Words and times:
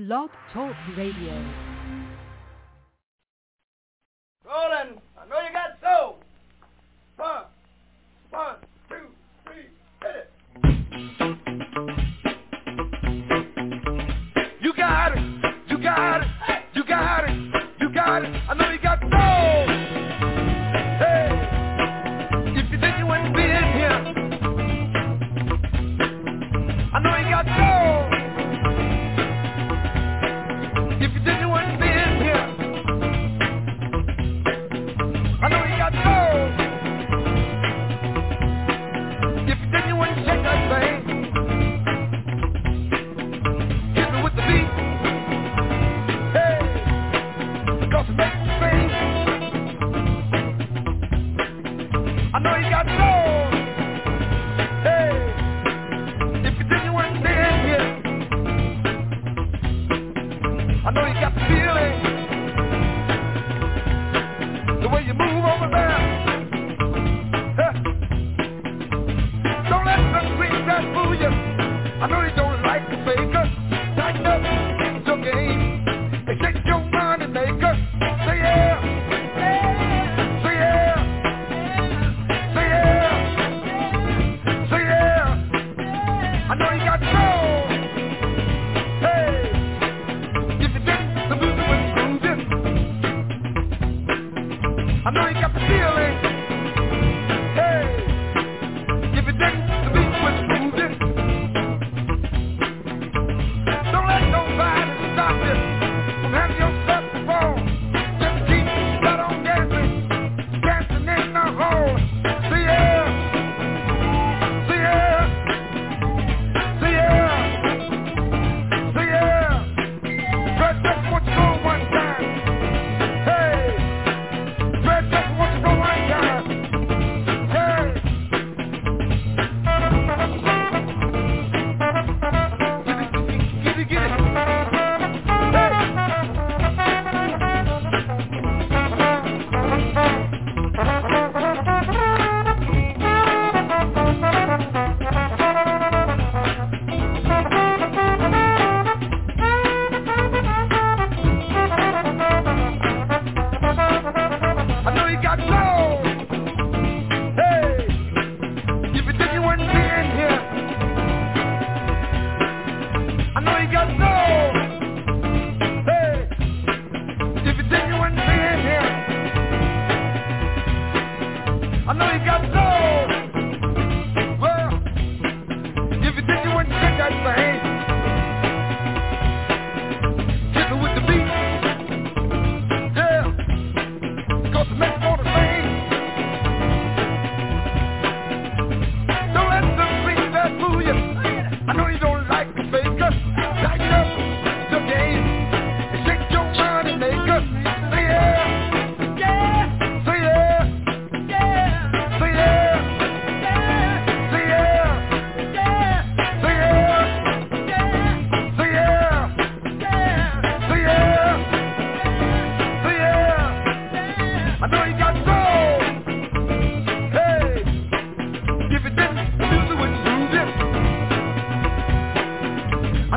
Blog 0.00 0.30
Talk 0.54 0.74
Radio. 0.96 1.69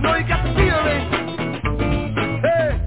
Know 0.03 0.15
you 0.15 0.27
got. 0.27 0.45
Hey. 2.43 2.79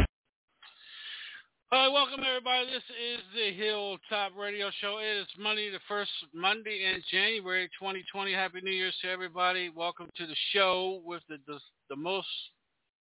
Welcome 1.70 2.20
everybody. 2.28 2.66
This 2.66 2.82
is 2.90 3.22
the 3.34 3.52
Hilltop 3.56 4.32
Radio 4.38 4.70
Show. 4.80 4.98
It 4.98 5.16
is 5.20 5.26
Monday, 5.38 5.70
the 5.70 5.80
first 5.88 6.10
Monday 6.34 6.84
in 6.84 7.02
January 7.10 7.70
2020. 7.80 8.32
Happy 8.32 8.60
New 8.62 8.70
Year's 8.70 8.94
to 9.00 9.08
everybody. 9.08 9.70
Welcome 9.74 10.08
to 10.18 10.26
the 10.26 10.36
show 10.52 11.00
with 11.06 11.22
the 11.30 11.38
the, 11.46 11.58
the 11.88 11.96
most 11.96 12.28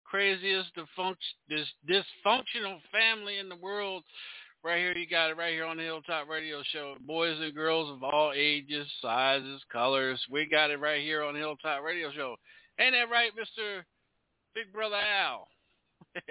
craziest 0.03 0.75
defunct, 0.75 1.22
dysfunctional 1.49 2.79
family 2.91 3.38
in 3.38 3.47
the 3.47 3.55
world. 3.55 4.03
Right 4.61 4.79
here, 4.79 4.95
you 4.95 5.07
got 5.07 5.31
it 5.31 5.38
right 5.38 5.53
here 5.53 5.66
on 5.66 5.78
the 5.78 5.83
Hilltop 5.83 6.28
Radio 6.28 6.61
Show. 6.73 6.95
Boys 7.07 7.39
and 7.39 7.55
girls 7.55 7.89
of 7.89 8.03
all 8.03 8.33
ages, 8.35 8.88
sizes, 9.01 9.61
colors. 9.72 10.22
We 10.29 10.49
got 10.49 10.69
it 10.69 10.81
right 10.81 11.01
here 11.01 11.23
on 11.23 11.33
the 11.33 11.39
Hilltop 11.39 11.81
Radio 11.83 12.11
Show. 12.11 12.35
Ain't 12.78 12.93
that 12.93 13.09
right, 13.09 13.31
Mister 13.38 13.85
Big 14.53 14.72
Brother 14.73 14.97
Al? 14.97 15.47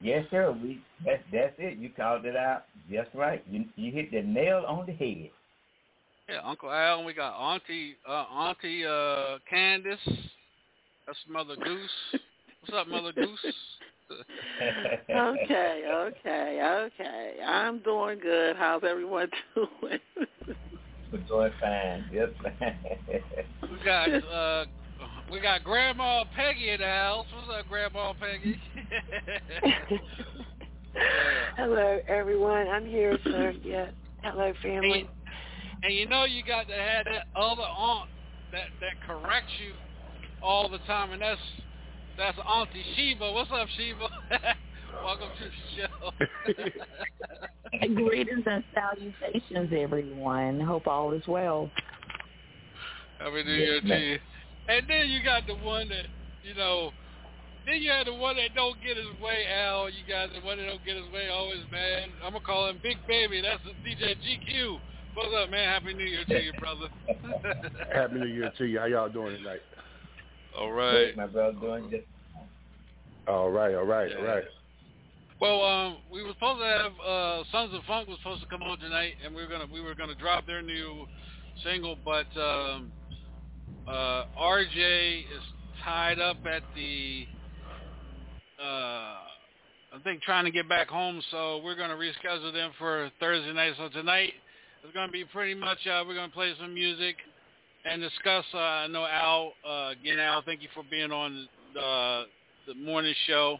Yes, 0.00 0.24
sir. 0.30 0.52
We 0.52 0.80
that's 1.04 1.22
that's 1.32 1.54
it. 1.58 1.76
You 1.78 1.90
called 1.90 2.24
it 2.24 2.36
out 2.36 2.66
just 2.88 3.10
right. 3.14 3.42
You 3.50 3.64
you 3.74 3.90
hit 3.90 4.12
the 4.12 4.22
nail 4.22 4.64
on 4.68 4.86
the 4.86 4.92
head. 4.92 5.30
Yeah, 6.28 6.40
Uncle 6.44 6.70
Al. 6.70 7.04
We 7.04 7.14
got 7.14 7.36
Auntie 7.36 7.96
uh, 8.08 8.12
Auntie 8.32 8.86
uh, 8.86 9.38
Candace. 9.50 9.98
That's 11.04 11.18
Mother 11.28 11.56
Goose. 11.56 12.20
What's 12.60 12.74
up, 12.76 12.86
Mother 12.86 13.12
Goose? 13.12 13.54
okay, 15.10 15.82
okay, 15.90 16.86
okay. 16.86 17.32
I'm 17.44 17.80
doing 17.80 18.20
good. 18.20 18.56
How's 18.56 18.82
everyone 18.84 19.28
doing? 19.54 19.98
We're 21.12 21.18
doing 21.26 21.52
fine. 21.60 22.04
Yes, 22.12 22.28
fine. 22.42 22.76
We 23.62 23.84
got 23.84 24.10
uh, 24.10 24.64
we 25.30 25.40
got 25.40 25.64
Grandma 25.64 26.24
Peggy 26.34 26.70
in 26.70 26.80
the 26.80 26.86
house. 26.86 27.26
What's 27.34 27.60
up, 27.60 27.68
Grandma 27.68 28.12
Peggy? 28.14 28.60
Hello, 31.56 31.98
everyone. 32.08 32.68
I'm 32.68 32.86
here, 32.86 33.18
sir. 33.24 33.54
Yeah. 33.62 33.90
Hello, 34.22 34.52
family. 34.62 35.00
And, 35.00 35.08
and 35.84 35.94
you 35.94 36.08
know 36.08 36.24
you 36.24 36.42
got 36.42 36.66
to 36.68 36.74
have 36.74 37.04
that 37.04 37.26
other 37.36 37.62
aunt 37.62 38.08
that 38.52 38.68
that 38.80 39.06
corrects 39.06 39.52
you 39.64 39.72
all 40.42 40.68
the 40.68 40.78
time, 40.78 41.12
and 41.12 41.22
that's 41.22 41.40
that's 42.16 42.38
Auntie 42.38 42.84
Sheba. 42.96 43.32
What's 43.32 43.50
up, 43.52 43.68
Sheba? 43.76 44.08
Welcome 45.04 45.28
to 45.38 45.44
the 45.44 46.56
show. 46.56 47.94
Greetings 47.94 48.44
and 48.46 48.64
salutations, 48.74 49.72
everyone. 49.76 50.60
Hope 50.60 50.86
all 50.86 51.12
is 51.12 51.22
well. 51.28 51.70
Happy 53.18 53.44
New 53.44 53.52
Year 53.52 53.80
to 53.80 53.98
you. 53.98 54.18
And 54.68 54.86
then 54.86 55.08
you 55.08 55.24
got 55.24 55.46
the 55.46 55.54
one 55.54 55.88
that, 55.88 56.04
you 56.44 56.54
know, 56.54 56.92
then 57.64 57.80
you 57.80 57.90
have 57.90 58.06
the 58.06 58.14
one 58.14 58.36
that 58.36 58.54
don't 58.54 58.76
get 58.82 58.96
his 58.96 59.08
way, 59.20 59.44
Al. 59.48 59.88
You 59.88 60.04
got 60.06 60.28
the 60.32 60.44
one 60.44 60.58
that 60.58 60.66
don't 60.66 60.84
get 60.84 60.96
his 60.96 61.10
way, 61.12 61.28
always 61.28 61.60
man. 61.72 62.10
I'm 62.24 62.32
gonna 62.32 62.44
call 62.44 62.68
him 62.68 62.78
Big 62.82 62.96
Baby. 63.06 63.40
That's 63.40 63.60
DJ 63.84 64.16
GQ. 64.16 64.78
What's 65.14 65.34
up, 65.34 65.50
man? 65.50 65.68
Happy 65.68 65.94
New 65.94 66.04
Year 66.04 66.24
to 66.28 66.42
you, 66.42 66.52
brother. 66.60 66.88
Happy 67.92 68.14
New 68.14 68.26
Year 68.26 68.52
to 68.58 68.64
you. 68.64 68.78
How 68.78 68.86
y'all 68.86 69.08
doing 69.08 69.36
tonight? 69.36 69.60
All 70.56 70.72
right. 70.72 71.16
My 71.16 71.26
brother 71.26 71.58
doing 71.58 71.90
just. 71.90 72.04
All 73.26 73.50
right, 73.50 73.74
all 73.74 73.84
right, 73.84 74.10
yeah. 74.10 74.16
all 74.16 74.24
right. 74.24 74.44
Well, 75.40 75.62
um, 75.62 75.98
we 76.10 76.22
were 76.22 76.32
supposed 76.32 76.60
to 76.60 76.66
have 76.66 76.92
uh, 77.06 77.44
Sons 77.52 77.74
of 77.74 77.82
Funk 77.86 78.08
was 78.08 78.18
supposed 78.18 78.42
to 78.42 78.48
come 78.48 78.62
on 78.62 78.78
tonight, 78.78 79.14
and 79.24 79.34
we 79.34 79.42
were 79.42 79.48
gonna 79.48 79.66
we 79.70 79.80
were 79.80 79.94
gonna 79.94 80.14
drop 80.14 80.46
their 80.46 80.62
new 80.62 81.06
single, 81.62 81.96
but 82.04 82.26
um, 82.40 82.90
uh, 83.88 84.24
RJ 84.38 85.20
is 85.20 85.42
tied 85.84 86.18
up 86.18 86.36
at 86.46 86.62
the 86.74 87.26
uh, 88.60 89.16
I 89.94 89.98
think 90.04 90.22
trying 90.22 90.44
to 90.44 90.50
get 90.50 90.68
back 90.68 90.88
home, 90.88 91.22
so 91.30 91.62
we're 91.64 91.76
going 91.76 91.90
to 91.90 91.96
reschedule 91.96 92.52
them 92.52 92.72
for 92.78 93.10
Thursday 93.20 93.52
night. 93.52 93.72
So 93.78 93.88
tonight 93.88 94.32
is 94.84 94.92
going 94.92 95.06
to 95.06 95.12
be 95.12 95.24
pretty 95.24 95.54
much 95.54 95.78
uh, 95.86 96.04
we're 96.06 96.14
going 96.14 96.28
to 96.28 96.34
play 96.34 96.52
some 96.60 96.74
music 96.74 97.16
and 97.90 98.02
discuss. 98.02 98.44
Uh, 98.52 98.58
I 98.58 98.86
know 98.88 99.06
Al 99.06 99.52
uh, 99.66 99.92
again. 99.92 100.18
Al, 100.18 100.42
thank 100.42 100.62
you 100.62 100.68
for 100.74 100.84
being 100.90 101.10
on 101.10 101.48
uh, 101.76 102.24
the 102.66 102.74
morning 102.84 103.14
show. 103.26 103.56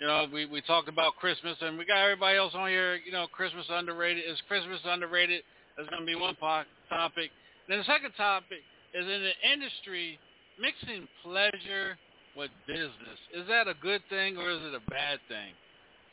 You 0.00 0.06
know, 0.06 0.26
we 0.32 0.46
we 0.46 0.60
talked 0.60 0.88
about 0.88 1.16
Christmas, 1.16 1.56
and 1.60 1.76
we 1.76 1.84
got 1.84 1.98
everybody 1.98 2.36
else 2.36 2.52
on 2.54 2.68
here. 2.68 2.96
You 3.04 3.10
know, 3.10 3.26
Christmas 3.32 3.66
underrated. 3.68 4.24
Is 4.30 4.38
Christmas 4.46 4.78
underrated? 4.84 5.42
That's 5.76 5.88
going 5.88 6.02
to 6.02 6.06
be 6.06 6.14
one 6.14 6.36
topic. 6.36 7.30
Then 7.68 7.78
the 7.78 7.84
second 7.84 8.12
topic 8.16 8.60
is 8.94 9.04
in 9.06 9.22
the 9.22 9.52
industry 9.52 10.18
mixing 10.60 11.06
pleasure 11.22 11.98
with 12.36 12.50
business. 12.66 13.18
Is 13.34 13.46
that 13.48 13.68
a 13.68 13.74
good 13.80 14.02
thing 14.10 14.36
or 14.36 14.50
is 14.50 14.60
it 14.62 14.74
a 14.74 14.90
bad 14.90 15.18
thing? 15.28 15.52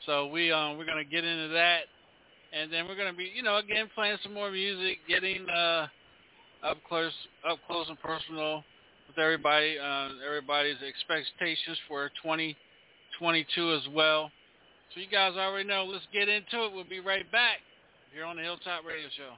So 0.05 0.27
we 0.27 0.51
um 0.51 0.77
we're 0.77 0.85
gonna 0.85 1.03
get 1.03 1.23
into 1.23 1.49
that, 1.53 1.83
and 2.51 2.71
then 2.71 2.87
we're 2.87 2.97
gonna 2.97 3.13
be 3.13 3.31
you 3.33 3.43
know 3.43 3.57
again 3.57 3.89
playing 3.95 4.17
some 4.23 4.33
more 4.33 4.51
music, 4.51 4.97
getting 5.07 5.47
uh 5.49 5.87
up 6.63 6.77
close 6.87 7.13
up 7.47 7.59
close 7.67 7.87
and 7.89 7.99
personal 7.99 8.63
with 9.07 9.17
everybody, 9.17 9.77
uh, 9.79 10.09
everybody's 10.25 10.81
expectations 10.85 11.77
for 11.87 12.09
2022 12.21 13.73
as 13.73 13.81
well. 13.93 14.31
So 14.93 14.99
you 15.01 15.07
guys 15.07 15.33
already 15.37 15.67
know. 15.67 15.85
Let's 15.85 16.05
get 16.13 16.29
into 16.29 16.65
it. 16.65 16.73
We'll 16.73 16.83
be 16.83 16.99
right 16.99 17.29
back 17.31 17.57
here 18.13 18.25
on 18.25 18.35
the 18.35 18.43
Hilltop 18.43 18.83
Radio 18.85 19.09
Show. 19.17 19.33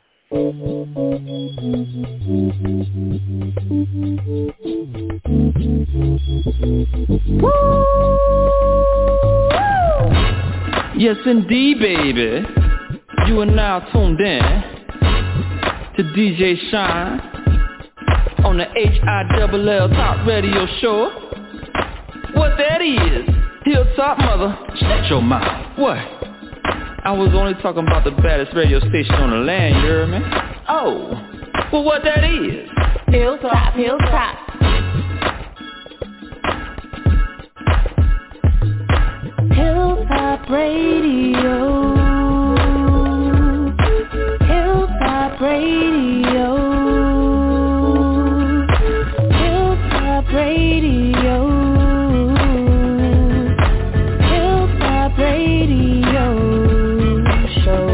Yes, 10.98 11.18
indeed, 11.28 11.80
baby. 11.80 12.44
You 13.28 13.42
are 13.42 13.46
now 13.46 13.80
tuned 13.92 14.20
in 14.20 14.42
to 15.96 16.04
DJ 16.16 16.58
Shine 16.72 17.20
on 18.44 18.58
the 18.58 18.66
H-I-double-L 18.76 19.90
Top 19.90 20.26
Radio 20.26 20.66
Show. 20.82 21.12
What 22.34 22.58
that 22.58 22.82
is, 22.82 23.30
Hilltop 23.66 24.18
Mother, 24.18 24.58
shut 24.80 25.08
your 25.12 25.22
mouth. 25.22 25.78
What? 25.78 25.98
I 25.98 27.12
was 27.12 27.30
only 27.36 27.54
talking 27.62 27.86
about 27.86 28.04
the 28.04 28.12
baddest 28.12 28.56
radio 28.56 28.80
station 28.80 29.14
on 29.14 29.30
the 29.30 29.38
land, 29.38 29.76
you 29.76 29.82
hear 29.82 30.08
me? 30.08 30.20
Oh, 30.70 31.12
well 31.72 31.84
what 31.84 32.02
that 32.04 32.24
is? 32.24 32.68
Hilltop, 33.10 33.76
Hilltop. 33.76 34.45
Hilltop 40.16 40.50
Radio. 40.50 41.94
Hilltop 44.48 45.42
Radio. 45.42 46.56
Hilltop 49.30 50.26
Radio. 50.34 51.38
Hilltop 54.30 55.18
Radio 55.18 56.28
Show. 57.66 57.86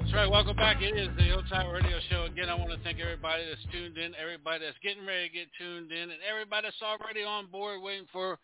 That's 0.00 0.14
right. 0.14 0.28
Welcome 0.28 0.56
back. 0.56 0.82
It 0.82 0.96
is 0.96 1.08
the 1.16 1.22
Hilltop 1.22 1.72
Radio 1.72 1.98
Show. 2.10 2.24
Again, 2.24 2.48
I 2.48 2.54
want 2.54 2.70
to 2.70 2.78
thank 2.82 2.98
everybody 2.98 3.44
that's 3.48 3.62
tuned 3.72 3.98
in, 3.98 4.12
everybody 4.20 4.29
that's 4.58 4.78
getting 4.82 5.06
ready 5.06 5.28
to 5.28 5.34
get 5.34 5.48
tuned 5.58 5.92
in, 5.92 6.10
and 6.10 6.20
everybody 6.28 6.66
that's 6.66 6.82
already 6.82 7.22
on 7.22 7.46
board 7.46 7.80
waiting 7.82 8.06
for 8.12 8.38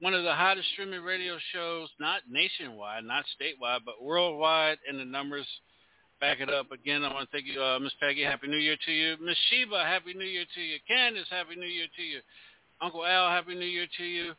one 0.00 0.14
of 0.14 0.22
the 0.22 0.34
hottest 0.34 0.68
streaming 0.72 1.02
radio 1.02 1.38
shows, 1.52 1.88
not 1.98 2.22
nationwide, 2.30 3.04
not 3.04 3.24
statewide, 3.34 3.80
but 3.84 4.02
worldwide, 4.02 4.78
and 4.88 4.98
the 4.98 5.04
numbers 5.04 5.46
back 6.20 6.40
it 6.40 6.50
up. 6.50 6.70
Again, 6.72 7.04
I 7.04 7.12
want 7.12 7.30
to 7.30 7.36
thank 7.36 7.46
you, 7.46 7.60
uh, 7.60 7.78
Miss 7.78 7.92
Peggy. 8.00 8.22
Happy 8.22 8.46
New 8.46 8.58
Year 8.58 8.76
to 8.86 8.92
you. 8.92 9.16
Miss 9.20 9.36
Sheba, 9.50 9.84
Happy 9.84 10.14
New 10.14 10.26
Year 10.26 10.44
to 10.54 10.60
you. 10.60 10.78
Candace, 10.86 11.26
Happy 11.30 11.56
New 11.56 11.66
Year 11.66 11.86
to 11.96 12.02
you. 12.02 12.20
Uncle 12.80 13.04
Al, 13.04 13.30
Happy 13.30 13.54
New 13.54 13.66
Year 13.66 13.86
to 13.98 14.04
you. 14.04 14.32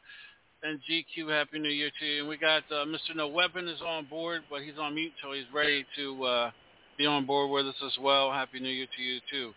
And 0.62 0.80
GQ, 0.90 1.30
Happy 1.30 1.60
New 1.60 1.70
Year 1.70 1.90
to 2.00 2.06
you. 2.06 2.20
And 2.20 2.30
we 2.30 2.38
got 2.38 2.64
uh, 2.72 2.86
Mr. 2.86 3.16
No 3.16 3.28
Weapon 3.28 3.68
is 3.68 3.82
on 3.82 4.06
board, 4.06 4.42
but 4.50 4.62
he's 4.62 4.78
on 4.80 4.96
mute, 4.96 5.14
so 5.24 5.32
he's 5.34 5.46
ready 5.54 5.86
to 5.96 6.24
uh, 6.24 6.52
be 6.98 7.06
on 7.06 7.26
board 7.26 7.50
with 7.50 7.66
us 7.66 7.82
as 7.86 7.98
well. 8.02 8.32
Happy 8.32 8.60
New 8.60 8.70
Year 8.70 8.88
to 8.98 9.02
you 9.02 9.20
too. 9.32 9.52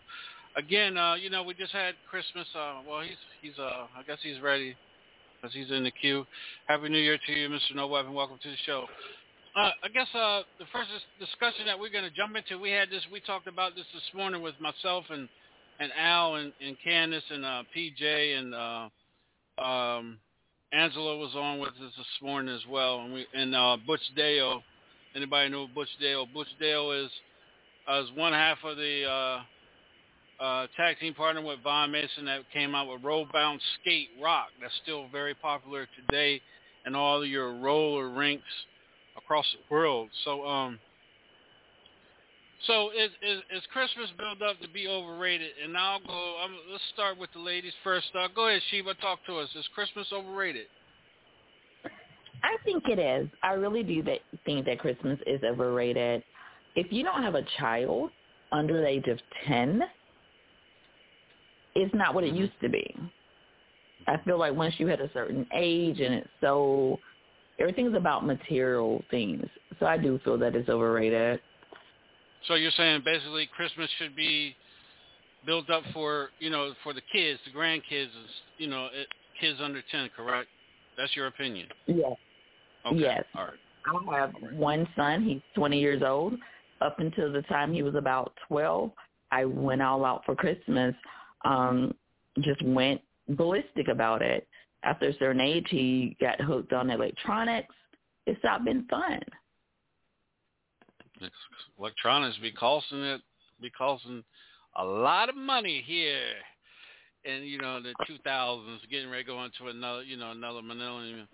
Again, 0.55 0.97
uh, 0.97 1.15
you 1.15 1.29
know, 1.29 1.43
we 1.43 1.53
just 1.55 1.71
had 1.71 1.95
Christmas. 2.09 2.47
Uh, 2.55 2.81
well, 2.87 3.01
he's 3.01 3.17
he's 3.41 3.57
uh, 3.57 3.87
I 3.97 4.03
guess 4.05 4.19
he's 4.21 4.39
ready 4.39 4.75
because 5.41 5.53
he's 5.53 5.71
in 5.71 5.83
the 5.83 5.91
queue. 5.91 6.25
Happy 6.67 6.89
New 6.89 6.99
Year 6.99 7.17
to 7.25 7.33
you, 7.33 7.49
Mr. 7.49 7.75
No 7.75 7.87
Weapon. 7.87 8.13
Welcome 8.13 8.37
to 8.43 8.49
the 8.49 8.55
show. 8.65 8.85
Uh, 9.55 9.71
I 9.83 9.87
guess 9.93 10.07
uh, 10.15 10.41
the 10.59 10.65
first 10.71 10.89
discussion 11.19 11.65
that 11.65 11.79
we're 11.79 11.91
going 11.91 12.03
to 12.03 12.15
jump 12.15 12.35
into, 12.35 12.59
we 12.59 12.71
had 12.71 12.89
this, 12.89 13.01
we 13.11 13.19
talked 13.19 13.47
about 13.47 13.75
this 13.75 13.85
this 13.93 14.03
morning 14.15 14.41
with 14.41 14.55
myself 14.59 15.05
and 15.09 15.27
and 15.79 15.91
Al 15.99 16.35
and, 16.35 16.53
and 16.61 16.77
Candace 16.83 17.23
and 17.29 17.45
uh, 17.45 17.63
PJ 17.75 18.37
and 18.37 18.53
uh, 18.53 19.63
um, 19.63 20.17
Angela 20.71 21.17
was 21.17 21.35
on 21.35 21.59
with 21.59 21.69
us 21.69 21.93
this 21.97 22.05
morning 22.21 22.53
as 22.53 22.61
well, 22.69 23.01
and 23.01 23.13
we 23.13 23.25
and 23.33 23.55
uh, 23.55 23.77
Butch 23.85 24.01
Dale. 24.15 24.61
Anybody 25.15 25.49
know 25.49 25.67
Butch 25.67 25.89
Dale? 25.99 26.27
Butch 26.31 26.47
Dale 26.59 26.91
is 26.91 27.11
uh, 27.91 28.01
is 28.01 28.09
one 28.15 28.33
half 28.33 28.57
of 28.63 28.77
the 28.77 29.03
uh, 29.05 29.41
uh, 30.39 30.67
tag 30.75 30.99
team 30.99 31.13
partner 31.13 31.41
with 31.41 31.59
Vaughan 31.63 31.91
Mason 31.91 32.25
that 32.25 32.41
came 32.51 32.75
out 32.75 32.91
with 32.91 33.03
Roll 33.03 33.27
Bounce 33.31 33.61
Skate 33.81 34.09
Rock. 34.21 34.47
That's 34.61 34.73
still 34.83 35.07
very 35.11 35.33
popular 35.33 35.87
today 35.95 36.41
in 36.85 36.95
all 36.95 37.25
your 37.25 37.53
roller 37.59 38.09
rinks 38.09 38.43
across 39.17 39.45
the 39.53 39.73
world. 39.73 40.09
So 40.25 40.45
um, 40.45 40.79
so 42.67 42.91
is, 42.91 43.11
is, 43.21 43.41
is 43.51 43.63
Christmas 43.73 44.09
built 44.17 44.41
up 44.41 44.59
to 44.61 44.69
be 44.69 44.87
overrated? 44.87 45.51
And 45.63 45.77
I'll 45.77 45.99
go. 45.99 46.35
Um, 46.43 46.55
let's 46.71 46.83
start 46.93 47.17
with 47.17 47.29
the 47.33 47.39
ladies 47.39 47.73
first. 47.83 48.07
Uh, 48.17 48.27
go 48.33 48.47
ahead, 48.47 48.61
Sheba. 48.71 48.93
Talk 48.95 49.19
to 49.27 49.37
us. 49.37 49.49
Is 49.55 49.65
Christmas 49.75 50.07
overrated? 50.13 50.67
I 52.43 52.57
think 52.63 52.83
it 52.87 52.99
is. 52.99 53.27
I 53.41 53.53
really 53.53 53.83
do 53.83 54.03
that, 54.03 54.19
think 54.45 54.65
that 54.65 54.79
Christmas 54.79 55.19
is 55.25 55.41
overrated. 55.43 56.23
If 56.75 56.91
you 56.91 57.03
don't 57.03 57.23
have 57.23 57.35
a 57.35 57.45
child 57.57 58.11
under 58.51 58.81
the 58.81 58.87
age 58.87 59.07
of 59.07 59.17
10, 59.47 59.81
it's 61.75 61.93
not 61.93 62.13
what 62.13 62.23
it 62.23 62.27
mm-hmm. 62.27 62.37
used 62.37 62.59
to 62.61 62.69
be. 62.69 62.95
I 64.07 64.17
feel 64.25 64.37
like 64.37 64.53
once 64.53 64.75
you 64.77 64.87
hit 64.87 64.99
a 64.99 65.09
certain 65.13 65.47
age 65.53 66.01
and 66.01 66.13
it's 66.13 66.29
so, 66.41 66.99
everything's 67.59 67.95
about 67.95 68.25
material 68.25 69.03
things. 69.09 69.45
So 69.79 69.85
I 69.85 69.97
do 69.97 70.19
feel 70.23 70.37
that 70.39 70.55
it's 70.55 70.69
overrated. 70.69 71.39
So 72.47 72.55
you're 72.55 72.71
saying 72.71 73.01
basically 73.05 73.49
Christmas 73.55 73.89
should 73.97 74.15
be 74.15 74.55
built 75.45 75.69
up 75.69 75.83
for 75.93 76.29
you 76.39 76.49
know 76.49 76.73
for 76.83 76.93
the 76.93 77.01
kids, 77.13 77.39
the 77.45 77.57
grandkids, 77.57 78.09
you 78.57 78.67
know, 78.67 78.89
kids 79.39 79.59
under 79.61 79.81
ten, 79.91 80.09
correct? 80.15 80.49
That's 80.97 81.15
your 81.15 81.27
opinion. 81.27 81.67
Yes. 81.87 82.13
Okay. 82.85 82.99
Yes. 82.99 83.23
All 83.35 83.45
right. 83.45 84.09
I 84.09 84.19
have 84.19 84.33
one 84.53 84.87
son. 84.95 85.23
He's 85.23 85.41
20 85.55 85.79
years 85.79 86.01
old. 86.05 86.35
Up 86.81 86.99
until 86.99 87.31
the 87.31 87.41
time 87.43 87.73
he 87.73 87.83
was 87.83 87.95
about 87.95 88.33
12, 88.47 88.91
I 89.31 89.45
went 89.45 89.81
all 89.81 90.05
out 90.05 90.23
for 90.25 90.35
Christmas. 90.35 90.93
Um, 91.43 91.93
just 92.39 92.61
went 92.63 93.01
ballistic 93.29 93.87
about 93.87 94.21
it. 94.21 94.47
After 94.83 95.07
a 95.07 95.13
certain 95.17 95.41
age, 95.41 95.67
he 95.69 96.17
got 96.19 96.41
hooked 96.41 96.73
on 96.73 96.89
electronics. 96.89 97.73
It's 98.25 98.43
not 98.43 98.65
been 98.65 98.85
fun 98.89 99.21
electronics 101.79 102.37
be 102.41 102.51
costing 102.51 103.01
it 103.01 103.21
be 103.61 103.69
costing 103.69 104.23
a 104.77 104.83
lot 104.83 105.29
of 105.29 105.35
money 105.35 105.83
here 105.85 106.33
in 107.25 107.43
you 107.43 107.57
know 107.57 107.81
the 107.81 107.93
2000s, 108.09 108.79
getting 108.89 109.09
ready 109.09 109.23
to 109.23 109.27
go 109.27 109.43
into 109.43 109.67
another 109.67 110.03
you 110.03 110.17
know 110.17 110.31
another 110.31 110.61
millennium. 110.61 111.27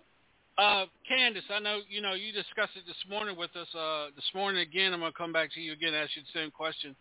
Uh, 0.57 0.85
Candace, 1.07 1.43
I 1.49 1.59
know 1.59 1.79
you 1.89 2.01
know 2.01 2.13
you 2.13 2.33
discussed 2.33 2.75
it 2.75 2.85
this 2.85 2.97
morning 3.09 3.37
with 3.37 3.55
us. 3.55 3.67
Uh, 3.73 4.07
this 4.15 4.29
morning 4.35 4.61
again, 4.61 4.93
I'm 4.93 4.99
gonna 4.99 5.13
come 5.17 5.33
back 5.33 5.53
to 5.53 5.61
you 5.61 5.73
again, 5.73 5.93
ask 5.93 6.15
you 6.15 6.21
the 6.21 6.39
same 6.39 6.51
question 6.51 6.95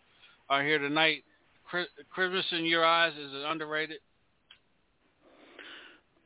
uh, 0.49 0.61
here 0.61 0.79
tonight. 0.79 1.23
Christmas 2.09 2.45
in 2.51 2.65
your 2.65 2.85
eyes 2.85 3.13
is 3.13 3.31
it 3.33 3.45
underrated? 3.45 3.99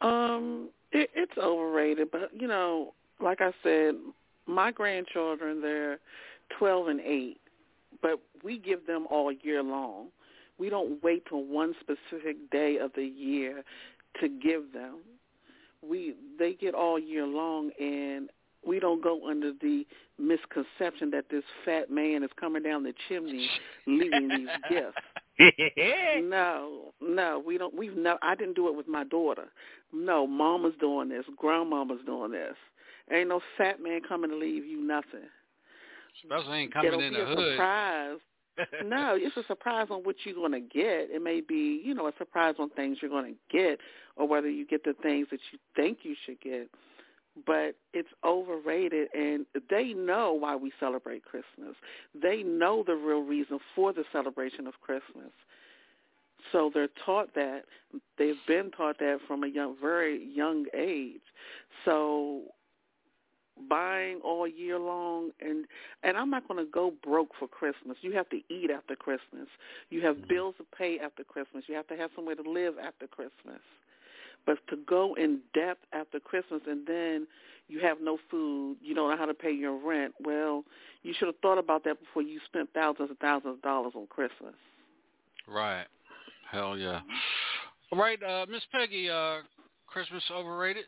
Um, 0.02 0.70
it, 0.92 1.10
it's 1.16 1.38
overrated, 1.38 2.10
but 2.12 2.30
you 2.34 2.48
know, 2.48 2.94
like 3.22 3.42
I 3.42 3.52
said, 3.64 3.96
my 4.46 4.72
grandchildren 4.72 5.62
they're 5.62 6.00
twelve 6.58 6.88
and 6.88 7.00
eight, 7.02 7.40
but 8.02 8.20
we 8.44 8.58
give 8.60 8.86
them 8.86 9.08
all 9.10 9.32
year 9.32 9.64
long. 9.64 10.08
We 10.60 10.70
don't 10.70 11.02
wait 11.04 11.26
till 11.28 11.46
one 11.46 11.74
specific 11.80 12.50
day 12.52 12.78
of 12.78 12.92
the 12.96 13.06
year 13.06 13.64
to 14.22 14.28
give 14.28 14.74
them. 14.74 15.00
We 15.82 16.16
they 16.38 16.54
get 16.54 16.76
all 16.76 17.00
year 17.00 17.26
long, 17.26 17.72
and 17.80 18.30
we 18.66 18.80
don't 18.80 19.04
go 19.04 19.28
under 19.28 19.52
the 19.62 19.86
misconception 20.20 21.10
that 21.12 21.26
this 21.30 21.44
fat 21.66 21.90
man 21.90 22.24
is 22.24 22.30
coming 22.40 22.64
down 22.64 22.84
the 22.84 22.94
chimney 23.08 23.50
leaving 23.88 24.30
these 24.30 24.48
gifts. 24.70 24.98
No, 25.40 26.94
no, 27.02 27.44
we 27.46 27.58
don't. 27.58 27.76
We've 27.76 27.96
no. 27.96 28.18
I 28.22 28.36
didn't 28.36 28.56
do 28.56 28.68
it 28.68 28.76
with 28.76 28.88
my 28.88 29.04
daughter. 29.06 29.46
No, 29.92 30.28
mama's 30.28 30.74
doing 30.80 31.10
this. 31.10 31.26
Grandmama's 31.38 32.02
doing 32.06 32.32
this. 32.32 32.56
Ain't 33.12 33.30
no 33.30 33.42
fat 33.58 33.82
man 33.82 34.02
coming 34.08 34.30
to 34.30 34.36
leave 34.36 34.66
you 34.66 34.82
nothing. 34.82 35.28
Especially 36.24 36.60
ain't 36.60 36.74
coming 36.74 36.88
It'll 36.94 37.02
in 37.02 37.14
be 37.14 37.18
the 37.20 37.24
a 37.24 37.36
hood. 37.36 37.54
Surprise. 37.54 38.18
no, 38.86 39.18
it's 39.20 39.36
a 39.36 39.44
surprise 39.48 39.88
on 39.90 40.02
what 40.04 40.16
you're 40.24 40.36
going 40.36 40.52
to 40.52 40.60
get. 40.60 41.10
It 41.10 41.24
may 41.24 41.42
be, 41.42 41.82
you 41.84 41.96
know, 41.96 42.08
a 42.08 42.14
surprise 42.20 42.56
on 42.60 42.70
things 42.70 43.00
you're 43.02 43.10
going 43.10 43.34
to 43.34 43.40
get, 43.58 43.80
or 44.16 44.28
whether 44.28 44.50
you 44.50 44.66
get 44.68 44.84
the 44.84 44.94
things 45.02 45.28
that 45.32 45.40
you 45.52 45.58
think 45.76 46.00
you 46.04 46.16
should 46.26 46.40
get. 46.40 46.70
But 47.48 47.76
it's 47.94 48.10
overrated, 48.24 49.10
and 49.16 49.46
they 49.70 49.94
know 49.94 50.34
why 50.34 50.56
we 50.56 50.72
celebrate 50.80 51.24
Christmas. 51.26 51.76
They 52.20 52.44
know 52.44 52.84
the 52.86 52.96
real 52.96 53.22
reason 53.24 53.60
for 53.76 53.92
the 53.92 54.04
celebration 54.12 54.68
of 54.68 54.74
Christmas. 54.82 55.32
So 56.52 56.70
they're 56.74 56.90
taught 57.06 57.34
that. 57.34 57.64
They've 58.18 58.36
been 58.48 58.70
taught 58.72 59.00
that 59.00 59.18
from 59.28 59.44
a 59.44 59.48
young, 59.48 59.76
very 59.82 60.24
young 60.24 60.66
age. 60.78 61.22
So 61.86 62.44
buying 63.70 64.20
all 64.24 64.48
year 64.48 64.80
long 64.80 65.30
and 65.40 65.66
and 66.04 66.18
I'm 66.18 66.30
not 66.30 66.48
going 66.48 66.64
to 66.64 66.72
go 66.72 66.92
broke 67.04 67.30
for 67.40 67.48
Christmas. 67.48 67.98
You 68.02 68.12
have 68.14 68.30
to 68.30 68.38
eat 68.50 68.72
after 68.72 68.96
Christmas. 68.96 69.48
You 69.90 70.02
have 70.02 70.16
Mm-hmm. 70.18 70.28
bills 70.28 70.56
to 70.58 70.66
pay 70.78 71.00
after 71.00 71.24
Christmas. 71.24 71.64
You 71.68 71.76
have 71.76 71.88
to 71.88 71.96
have 71.98 72.12
somewhere 72.16 72.36
to 72.36 72.50
live 72.50 72.76
after 72.84 73.08
Christmas. 73.08 73.62
But 74.46 74.58
to 74.70 74.78
go 74.88 75.16
in 75.16 75.40
depth 75.54 75.86
after 75.94 76.20
Christmas 76.20 76.62
and 76.68 76.86
then 76.86 77.28
you 77.68 77.80
have 77.80 77.98
no 78.02 78.18
food, 78.30 78.78
you 78.82 78.94
don't 78.94 79.10
know 79.10 79.18
how 79.18 79.26
to 79.26 79.34
pay 79.34 79.52
your 79.52 79.78
rent. 79.78 80.14
Well, 80.24 80.64
you 81.04 81.14
should 81.18 81.28
have 81.28 81.40
thought 81.42 81.58
about 81.58 81.84
that 81.86 82.00
before 82.00 82.22
you 82.22 82.40
spent 82.46 82.70
thousands 82.74 83.10
and 83.10 83.20
thousands 83.20 83.56
of 83.56 83.62
dollars 83.62 83.94
on 83.96 84.08
Christmas. 84.08 84.54
Right. 85.48 85.86
Hell 86.52 86.78
yeah. 86.78 87.02
All 87.92 88.00
right, 88.00 88.22
uh, 88.24 88.46
Miss 88.50 88.64
Peggy, 88.72 89.10
uh, 89.10 89.38
Christmas 89.88 90.24
overrated? 90.32 90.86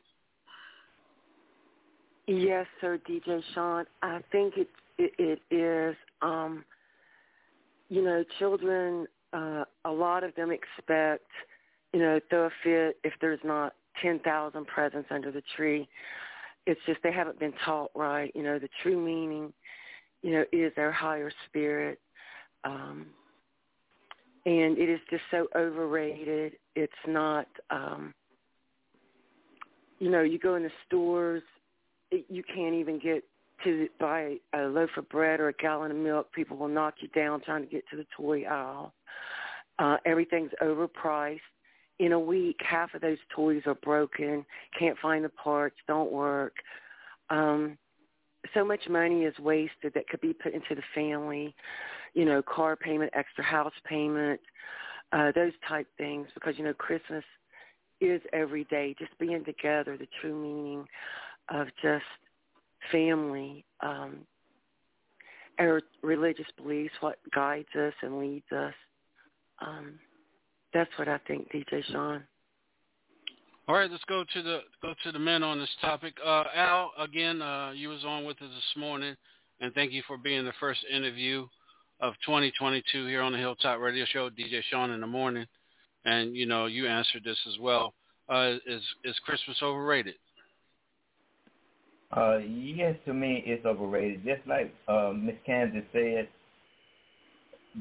Yes, 2.27 2.65
sir, 2.81 2.99
DJ 3.07 3.41
Sean. 3.53 3.85
I 4.01 4.21
think 4.31 4.55
it 4.57 4.67
it, 4.97 5.11
it 5.19 5.55
is. 5.55 5.95
Um, 6.21 6.63
you 7.89 8.03
know, 8.03 8.23
children. 8.39 9.07
Uh, 9.33 9.65
a 9.83 9.91
lot 9.91 10.23
of 10.23 10.33
them 10.35 10.49
expect, 10.49 11.27
you 11.95 12.01
know, 12.01 12.19
throw 12.29 12.47
a 12.47 12.49
fit 12.61 12.97
if 13.05 13.13
there's 13.21 13.39
not 13.45 13.73
ten 14.01 14.19
thousand 14.19 14.67
presents 14.67 15.07
under 15.11 15.31
the 15.31 15.41
tree. 15.55 15.87
It's 16.67 16.81
just 16.85 16.99
they 17.03 17.11
haven't 17.13 17.39
been 17.39 17.53
taught 17.63 17.89
right. 17.95 18.33
You 18.35 18.43
know, 18.43 18.59
the 18.59 18.67
true 18.83 18.99
meaning, 18.99 19.53
you 20.21 20.33
know, 20.33 20.43
is 20.51 20.73
their 20.75 20.91
higher 20.91 21.31
spirit. 21.47 21.99
Um, 22.65 23.05
and 24.45 24.77
it 24.77 24.89
is 24.89 24.99
just 25.09 25.23
so 25.31 25.47
overrated. 25.55 26.57
It's 26.75 26.91
not. 27.07 27.47
Um, 27.69 28.13
you 29.99 30.11
know, 30.11 30.21
you 30.21 30.37
go 30.37 30.55
in 30.55 30.63
the 30.63 30.71
stores 30.85 31.43
it, 32.11 32.25
you 32.27 32.43
can't 32.43 32.75
even 32.75 32.99
get 32.99 33.23
to 33.63 33.87
buy 34.01 34.35
a 34.53 34.63
loaf 34.63 34.89
of 34.97 35.07
bread 35.07 35.39
or 35.39 35.47
a 35.47 35.53
gallon 35.53 35.91
of 35.91 35.97
milk. 35.97 36.29
People 36.33 36.57
will 36.57 36.67
knock 36.67 36.95
you 36.99 37.07
down 37.09 37.39
trying 37.39 37.61
to 37.61 37.69
get 37.69 37.85
to 37.89 37.95
the 37.95 38.05
toy 38.17 38.43
aisle. 38.43 38.93
Uh, 39.79 39.95
everything's 40.05 40.51
overpriced. 40.61 41.39
In 41.99 42.11
a 42.11 42.19
week, 42.19 42.59
half 42.59 42.93
of 42.93 43.01
those 43.01 43.17
toys 43.33 43.63
are 43.65 43.75
broken. 43.75 44.45
Can't 44.77 44.97
find 44.99 45.23
the 45.23 45.29
parts. 45.29 45.77
Don't 45.87 46.11
work. 46.11 46.53
Um, 47.29 47.77
so 48.53 48.65
much 48.65 48.81
money 48.89 49.23
is 49.23 49.37
wasted 49.39 49.93
that 49.93 50.07
could 50.09 50.21
be 50.21 50.33
put 50.33 50.53
into 50.53 50.75
the 50.75 50.83
family. 50.93 51.55
You 52.13 52.25
know, 52.25 52.41
car 52.41 52.75
payment, 52.75 53.11
extra 53.13 53.43
house 53.43 53.73
payment, 53.85 54.39
uh, 55.11 55.31
those 55.33 55.53
type 55.67 55.87
things. 55.97 56.27
Because 56.33 56.57
you 56.57 56.63
know, 56.63 56.73
Christmas 56.73 57.23
is 58.01 58.21
every 58.33 58.65
day. 58.65 58.95
Just 58.99 59.17
being 59.19 59.43
together. 59.45 59.97
The 59.97 60.07
true 60.21 60.35
meaning 60.35 60.85
of 61.49 61.67
just 61.81 62.03
family, 62.91 63.65
um, 63.81 64.19
our 65.59 65.81
religious 66.01 66.45
beliefs, 66.57 66.93
what 66.99 67.19
guides 67.33 67.73
us 67.77 67.93
and 68.01 68.19
leads 68.19 68.51
us. 68.51 68.73
Um, 69.65 69.99
that's 70.75 70.91
what 70.97 71.07
I 71.07 71.17
think, 71.25 71.49
DJ 71.51 71.83
Sean. 71.89 72.21
All 73.67 73.75
right, 73.75 73.89
let's 73.89 74.03
go 74.03 74.23
to 74.33 74.43
the 74.43 74.59
go 74.81 74.93
to 75.03 75.11
the 75.11 75.17
men 75.17 75.41
on 75.41 75.57
this 75.57 75.69
topic. 75.81 76.13
Uh, 76.23 76.43
Al, 76.53 76.91
again, 76.99 77.41
uh, 77.41 77.71
you 77.71 77.89
was 77.89 78.03
on 78.03 78.25
with 78.25 78.39
us 78.41 78.49
this 78.49 78.79
morning, 78.81 79.15
and 79.61 79.73
thank 79.73 79.93
you 79.93 80.03
for 80.05 80.17
being 80.17 80.43
the 80.43 80.53
first 80.59 80.81
interview 80.93 81.47
of 82.01 82.13
2022 82.25 83.07
here 83.07 83.21
on 83.21 83.31
the 83.31 83.37
Hilltop 83.37 83.79
Radio 83.79 84.05
Show, 84.05 84.29
DJ 84.29 84.61
Sean 84.69 84.91
in 84.91 84.99
the 84.99 85.07
morning, 85.07 85.47
and 86.03 86.35
you 86.35 86.45
know 86.45 86.65
you 86.65 86.87
answered 86.87 87.23
this 87.23 87.39
as 87.47 87.57
well. 87.59 87.93
Uh, 88.29 88.55
is 88.67 88.83
is 89.05 89.15
Christmas 89.25 89.57
overrated? 89.63 90.15
Uh, 92.11 92.37
yes, 92.37 92.95
to 93.05 93.13
me, 93.13 93.43
it's 93.45 93.65
overrated. 93.65 94.25
Just 94.25 94.45
like 94.45 94.75
uh, 94.89 95.11
Miss 95.15 95.35
Candace 95.45 95.85
said, 95.91 96.27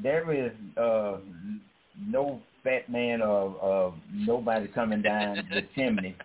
there 0.01 0.33
is 0.33 0.51
uh, 0.77 1.17
no 1.99 2.41
fat 2.65 2.89
man 2.89 3.21
or, 3.21 3.55
or 3.61 3.93
nobody 4.11 4.67
coming 4.67 5.01
down 5.01 5.37
the 5.53 5.61
chimney, 5.75 6.17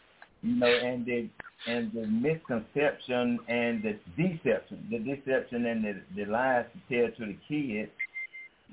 you 0.43 0.57
know, 0.57 0.67
and 0.67 1.07
the 1.07 1.29
and 1.67 1.93
the 1.93 2.07
misconception 2.07 3.39
and 3.49 3.83
the 3.83 3.99
deception, 4.17 4.89
the 4.91 4.99
deception 4.99 5.67
and 5.67 5.85
the, 5.85 6.01
the 6.17 6.25
lies 6.25 6.65
to 6.73 7.03
tell 7.03 7.15
to 7.17 7.27
the 7.27 7.37
kids 7.47 7.91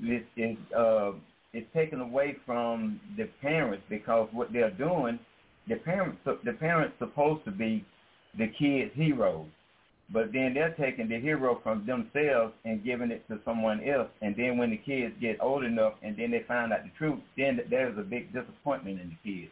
is 0.01 0.23
is 0.37 0.57
uh, 0.75 1.11
is 1.53 1.65
taken 1.73 1.99
away 1.99 2.37
from 2.45 2.99
the 3.17 3.25
parents 3.41 3.83
because 3.89 4.29
what 4.31 4.53
they're 4.53 4.71
doing, 4.71 5.19
the 5.67 5.75
parents 5.75 6.17
the 6.45 6.53
parents 6.53 6.95
supposed 6.99 7.43
to 7.45 7.51
be 7.51 7.85
the 8.37 8.47
kids' 8.57 8.91
heroes. 8.95 9.47
But 10.11 10.31
then 10.31 10.53
they're 10.53 10.75
taking 10.79 11.09
the 11.09 11.19
hero 11.19 11.59
from 11.63 11.85
themselves 11.85 12.53
and 12.63 12.83
giving 12.83 13.11
it 13.11 13.27
to 13.27 13.39
someone 13.43 13.81
else. 13.83 14.07
And 14.21 14.35
then 14.37 14.57
when 14.57 14.69
the 14.69 14.77
kids 14.77 15.13
get 15.19 15.37
old 15.41 15.65
enough 15.65 15.93
and 16.01 16.15
then 16.17 16.31
they 16.31 16.43
find 16.47 16.71
out 16.71 16.83
the 16.83 16.91
truth, 16.97 17.19
then 17.37 17.59
there's 17.69 17.97
a 17.97 18.03
big 18.03 18.31
disappointment 18.33 19.01
in 19.01 19.09
the 19.09 19.31
kids. 19.31 19.51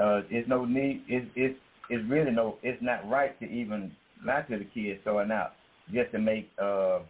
Uh, 0.00 0.22
it's 0.28 0.48
no 0.48 0.64
need. 0.64 1.04
It's 1.06 1.26
it's 1.36 1.58
it's 1.88 2.08
really 2.10 2.32
no. 2.32 2.58
It's 2.62 2.82
not 2.82 3.08
right 3.08 3.38
to 3.38 3.46
even 3.46 3.92
lie 4.24 4.42
to 4.42 4.58
the 4.58 4.64
kids 4.64 5.00
throwing 5.04 5.30
out 5.30 5.52
just 5.92 6.10
to 6.12 6.18
make 6.18 6.50
uh 6.60 7.00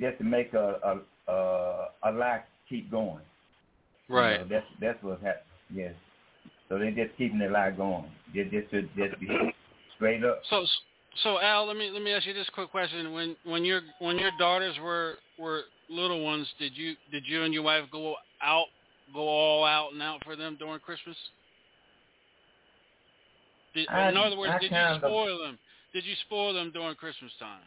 just 0.00 0.18
to 0.18 0.24
make 0.24 0.54
a 0.54 0.78
a 1.28 1.32
a, 1.32 1.88
a 2.04 2.12
lie 2.12 2.42
keep 2.68 2.90
going. 2.90 3.20
Right. 4.08 4.32
You 4.32 4.38
know, 4.38 4.46
that's 4.48 4.66
that's 4.80 5.02
what's 5.02 5.22
happening. 5.22 5.44
Yes. 5.74 5.94
So 6.68 6.78
they're 6.78 6.90
just 6.90 7.16
keeping 7.18 7.38
the 7.38 7.48
lie 7.48 7.72
going. 7.72 8.10
They 8.34 8.44
just 8.44 8.70
to 8.70 8.82
just 8.96 9.20
be 9.20 9.28
straight 9.96 10.24
up. 10.24 10.40
So 10.48 10.64
so 11.22 11.38
Al, 11.40 11.66
let 11.66 11.76
me 11.76 11.90
let 11.90 12.02
me 12.02 12.12
ask 12.12 12.26
you 12.26 12.32
this 12.32 12.48
quick 12.54 12.70
question: 12.70 13.12
when 13.12 13.36
when 13.44 13.64
your 13.64 13.82
when 13.98 14.18
your 14.18 14.30
daughters 14.38 14.76
were 14.82 15.14
were 15.38 15.62
little 15.88 16.24
ones, 16.24 16.48
did 16.58 16.76
you 16.76 16.94
did 17.10 17.26
you 17.26 17.42
and 17.42 17.52
your 17.52 17.62
wife 17.62 17.84
go 17.90 18.14
out 18.42 18.66
go 19.12 19.20
all 19.20 19.64
out 19.64 19.92
and 19.92 20.02
out 20.02 20.22
for 20.24 20.36
them 20.36 20.56
during 20.58 20.80
Christmas? 20.80 21.16
Did, 23.74 23.88
I- 23.88 24.08
in 24.08 24.16
other 24.16 24.36
words, 24.36 24.52
I 24.54 24.58
did 24.58 24.70
you 24.70 24.76
of- 24.76 24.98
spoil 24.98 25.38
them? 25.38 25.58
Did 25.92 26.04
you 26.04 26.14
spoil 26.26 26.54
them 26.54 26.70
during 26.72 26.94
Christmas 26.96 27.32
time? 27.38 27.60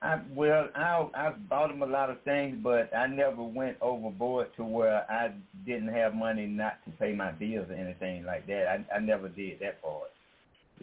I 0.00 0.18
well, 0.34 0.68
I 0.74 1.06
I 1.14 1.30
bought 1.48 1.68
them 1.68 1.82
a 1.82 1.86
lot 1.86 2.10
of 2.10 2.20
things, 2.22 2.58
but 2.62 2.94
I 2.96 3.06
never 3.06 3.42
went 3.42 3.76
overboard 3.80 4.48
to 4.56 4.64
where 4.64 5.08
I 5.10 5.30
didn't 5.64 5.88
have 5.88 6.14
money 6.14 6.46
not 6.46 6.84
to 6.86 6.90
pay 6.92 7.12
my 7.12 7.30
bills 7.30 7.70
or 7.70 7.74
anything 7.74 8.24
like 8.24 8.46
that. 8.48 8.66
I 8.68 8.96
I 8.96 8.98
never 8.98 9.28
did 9.28 9.60
that 9.60 9.80
part. 9.80 10.10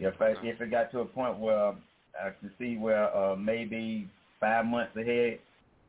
If 0.00 0.20
I, 0.20 0.34
if 0.42 0.60
it 0.60 0.70
got 0.70 0.90
to 0.92 1.00
a 1.00 1.04
point 1.04 1.38
where 1.38 1.74
I 2.20 2.30
could 2.40 2.52
see 2.58 2.76
where 2.76 3.14
uh, 3.14 3.36
maybe 3.36 4.08
five 4.40 4.64
months 4.64 4.96
ahead, 4.96 5.38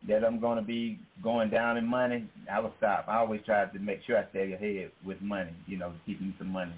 that 0.08 0.26
I'm 0.26 0.40
going 0.40 0.58
to 0.58 0.64
be 0.64 1.00
going 1.24 1.50
down 1.50 1.78
in 1.78 1.86
money, 1.86 2.28
I 2.52 2.60
would 2.60 2.74
stop. 2.78 3.06
I 3.08 3.18
always 3.18 3.42
try 3.46 3.66
to 3.66 3.80
make 3.80 4.00
sure 4.06 4.18
I 4.18 4.30
stay 4.32 4.52
ahead 4.54 4.92
with 5.06 5.22
money, 5.22 5.52
you 5.68 5.78
know, 5.78 5.94
keeping 6.06 6.34
some 6.38 6.50
money. 6.50 6.74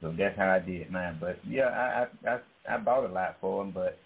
So 0.00 0.12
that's 0.16 0.36
how 0.36 0.48
I 0.50 0.58
did 0.58 0.90
mine. 0.90 1.18
But 1.20 1.38
yeah, 1.46 1.66
I 1.68 2.06
I 2.28 2.32
I, 2.34 2.74
I 2.74 2.78
bought 2.78 3.04
a 3.08 3.12
lot 3.12 3.36
for 3.40 3.62
them, 3.62 3.72
but 3.72 3.98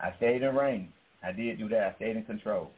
I 0.00 0.14
stayed 0.18 0.42
in 0.42 0.54
range. 0.54 0.88
I 1.22 1.32
did 1.32 1.58
do 1.58 1.68
that. 1.70 1.82
I 1.82 1.96
stayed 1.96 2.16
in 2.16 2.24
control. 2.24 2.70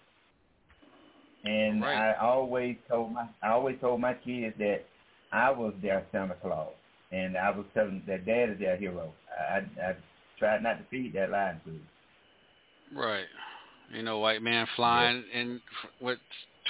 And 1.45 1.83
Right. 1.83 2.13
I 2.13 2.15
always 2.21 2.77
told 2.89 3.13
my 3.13 3.27
I 3.43 3.51
always 3.51 3.77
told 3.81 4.01
my 4.01 4.15
kids 4.15 4.57
that 4.59 4.85
I 5.33 5.51
was 5.51 5.75
their 5.83 6.07
Santa 6.13 6.37
Claus, 6.41 6.73
and 7.13 7.37
I 7.37 7.51
was 7.51 7.67
telling 7.75 7.91
them 7.91 8.03
that 8.07 8.27
Dad 8.27 8.51
is 8.51 8.59
their 8.59 8.77
hero. 8.77 9.13
I 9.53 9.59
I 9.83 9.97
tried 10.39 10.63
not 10.63 10.79
to 10.79 10.85
feed 10.91 11.13
that 11.15 11.31
lie 11.31 11.57
to 11.65 11.71
them. 11.71 11.89
Right. 12.95 13.27
You 13.93 14.03
know, 14.03 14.19
white 14.19 14.43
man 14.43 14.67
flying 14.77 15.25
in 15.33 15.61
with 16.01 16.19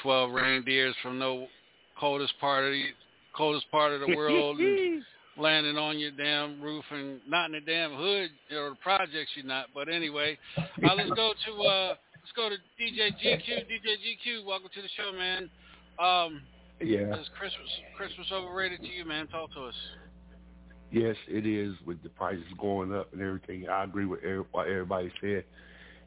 twelve 0.02 0.32
reindeers 0.32 0.94
from 1.02 1.18
the 1.18 1.46
coldest 1.98 2.34
part 2.40 2.64
of 2.64 2.72
the 2.72 2.84
coldest 3.36 3.70
part 3.70 3.92
of 3.92 4.00
the 4.00 4.16
world, 4.16 4.58
and 4.58 5.02
landing 5.36 5.76
on 5.76 5.98
your 5.98 6.10
damn 6.12 6.60
roof 6.60 6.84
and 6.90 7.20
not 7.28 7.46
in 7.46 7.52
the 7.52 7.60
damn 7.60 7.94
hood 7.94 8.30
or 8.52 8.70
the 8.70 8.76
projects 8.82 9.30
you're 9.34 9.44
not. 9.44 9.66
But 9.74 9.88
anyway, 9.88 10.38
uh, 10.56 10.94
let's 10.94 11.10
go 11.10 11.32
to 11.46 11.62
uh, 11.62 11.88
let's 12.22 12.32
go 12.34 12.48
to 12.48 12.56
DJ 12.80 13.10
GQ. 13.22 13.66
DJ 13.68 13.96
GQ, 14.00 14.46
welcome 14.46 14.70
to 14.74 14.82
the 14.82 14.88
show, 14.96 15.12
man. 15.12 15.50
Um, 15.98 16.42
Yeah. 16.80 17.14
is 17.20 17.28
Christmas 17.38 17.68
Christmas 17.96 18.26
overrated 18.32 18.80
to 18.80 18.88
you, 18.88 19.04
man? 19.04 19.26
Talk 19.28 19.52
to 19.52 19.64
us. 19.64 19.74
Yes, 20.92 21.16
it 21.28 21.46
is 21.46 21.74
with 21.86 22.02
the 22.02 22.08
prices 22.08 22.44
going 22.58 22.94
up 22.94 23.12
and 23.12 23.22
everything. 23.22 23.68
I 23.68 23.84
agree 23.84 24.06
with 24.06 24.20
what 24.50 24.66
everybody 24.66 25.12
said. 25.20 25.44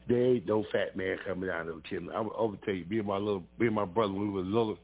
There 0.06 0.22
ain't 0.22 0.46
no 0.46 0.64
fat 0.70 0.96
man 0.96 1.16
coming 1.26 1.48
to 1.48 1.64
the 1.64 1.82
chimney. 1.88 2.12
I'm 2.14 2.28
over 2.36 2.56
tell 2.64 2.74
you, 2.74 2.84
me 2.84 2.98
and 2.98 3.08
my 3.08 3.16
little, 3.16 3.42
me 3.58 3.66
and 3.66 3.74
my 3.74 3.86
brother 3.86 4.12
when 4.12 4.32
we 4.32 4.42
was 4.42 4.46
little, 4.46 4.78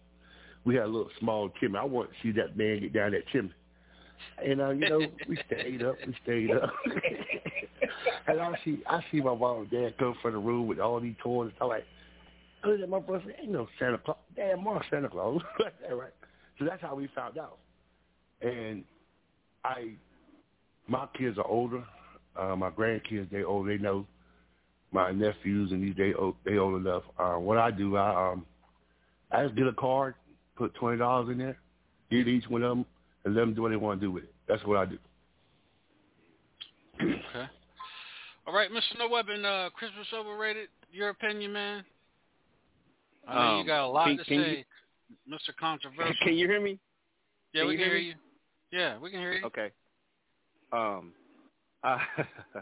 we 0.64 0.76
had 0.76 0.84
a 0.84 0.86
little 0.86 1.10
small 1.18 1.50
chimney. 1.60 1.78
I 1.78 1.84
want 1.84 2.10
to 2.10 2.16
see 2.22 2.32
that 2.38 2.56
man 2.56 2.80
get 2.80 2.94
down 2.94 3.10
that 3.12 3.26
chimney. 3.28 3.52
And 4.42 4.60
uh, 4.60 4.70
you 4.70 4.88
know, 4.88 5.06
we 5.28 5.38
stayed 5.46 5.82
up, 5.82 5.96
we 6.06 6.14
stayed 6.22 6.50
up. 6.50 6.70
and 8.26 8.40
I 8.40 8.58
see, 8.64 8.82
I 8.86 9.00
see 9.10 9.20
my 9.20 9.34
mom 9.34 9.62
and 9.62 9.70
dad 9.70 9.98
come 9.98 10.14
from 10.22 10.32
the 10.32 10.38
room 10.38 10.66
with 10.66 10.78
all 10.78 11.00
these 11.00 11.16
toys. 11.22 11.52
I'm 11.60 11.68
like, 11.68 11.84
oh, 12.64 12.76
that 12.76 12.88
my 12.88 13.00
brother 13.00 13.34
ain't 13.40 13.50
no 13.50 13.68
Santa 13.78 13.98
Claus. 13.98 14.16
Damn, 14.36 14.62
more 14.62 14.82
Santa 14.90 15.08
Claus. 15.08 15.42
Right. 15.90 16.12
So 16.58 16.64
that's 16.66 16.82
how 16.82 16.94
we 16.94 17.08
found 17.14 17.38
out. 17.38 17.58
And 18.42 18.84
I, 19.64 19.90
my 20.88 21.06
kids 21.16 21.38
are 21.38 21.46
older. 21.46 21.84
Uh, 22.38 22.56
my 22.56 22.70
grandkids, 22.70 23.30
they 23.30 23.42
old. 23.44 23.68
They 23.68 23.78
know. 23.78 24.06
My 24.92 25.12
nephews 25.12 25.70
and 25.70 25.80
these, 25.82 25.94
they 25.96 26.14
old, 26.14 26.34
they 26.44 26.58
old 26.58 26.80
enough. 26.84 27.04
Uh, 27.16 27.34
what 27.34 27.58
I 27.58 27.70
do, 27.70 27.96
I 27.96 28.32
um, 28.32 28.44
I 29.30 29.44
just 29.44 29.54
get 29.54 29.68
a 29.68 29.72
card, 29.72 30.14
put 30.56 30.74
twenty 30.74 30.98
dollars 30.98 31.28
in 31.30 31.38
there, 31.38 31.56
give 32.10 32.26
each 32.26 32.48
one 32.48 32.64
of 32.64 32.70
them, 32.70 32.84
and 33.24 33.34
let 33.34 33.42
them 33.42 33.54
do 33.54 33.62
what 33.62 33.68
they 33.68 33.76
want 33.76 34.00
to 34.00 34.06
do 34.06 34.10
with 34.10 34.24
it. 34.24 34.34
That's 34.48 34.64
what 34.64 34.78
I 34.78 34.86
do. 34.86 34.98
Okay. 37.00 37.46
All 38.46 38.54
right, 38.54 38.70
Mr. 38.70 38.98
No 38.98 39.08
Weapon, 39.08 39.44
uh, 39.44 39.70
Christmas 39.74 40.06
overrated. 40.12 40.68
Your 40.90 41.10
opinion, 41.10 41.52
man? 41.52 41.84
I 43.28 43.34
know 43.34 43.54
you 43.54 43.60
Um, 43.60 43.66
got 43.66 43.84
a 43.84 43.86
lot 43.86 44.06
can- 44.06 44.18
to 44.18 44.24
can 44.24 44.42
say, 44.42 44.64
Mr. 45.30 45.54
Controversial. 45.56 46.14
Can 46.24 46.34
you 46.34 46.48
hear 46.48 46.60
me? 46.60 46.78
yeah, 47.52 47.60
can 47.60 47.68
we 47.68 47.74
you 47.74 47.78
can 47.78 47.86
hear 47.90 47.98
hear 47.98 48.02
me? 48.02 48.08
you. 48.08 48.14
Yeah, 48.72 48.98
we 48.98 49.10
can 49.10 49.20
hear 49.20 49.32
you. 49.32 49.44
Okay. 49.46 49.70
Um, 50.72 51.12
uh, 51.84 51.98
uh, 52.56 52.60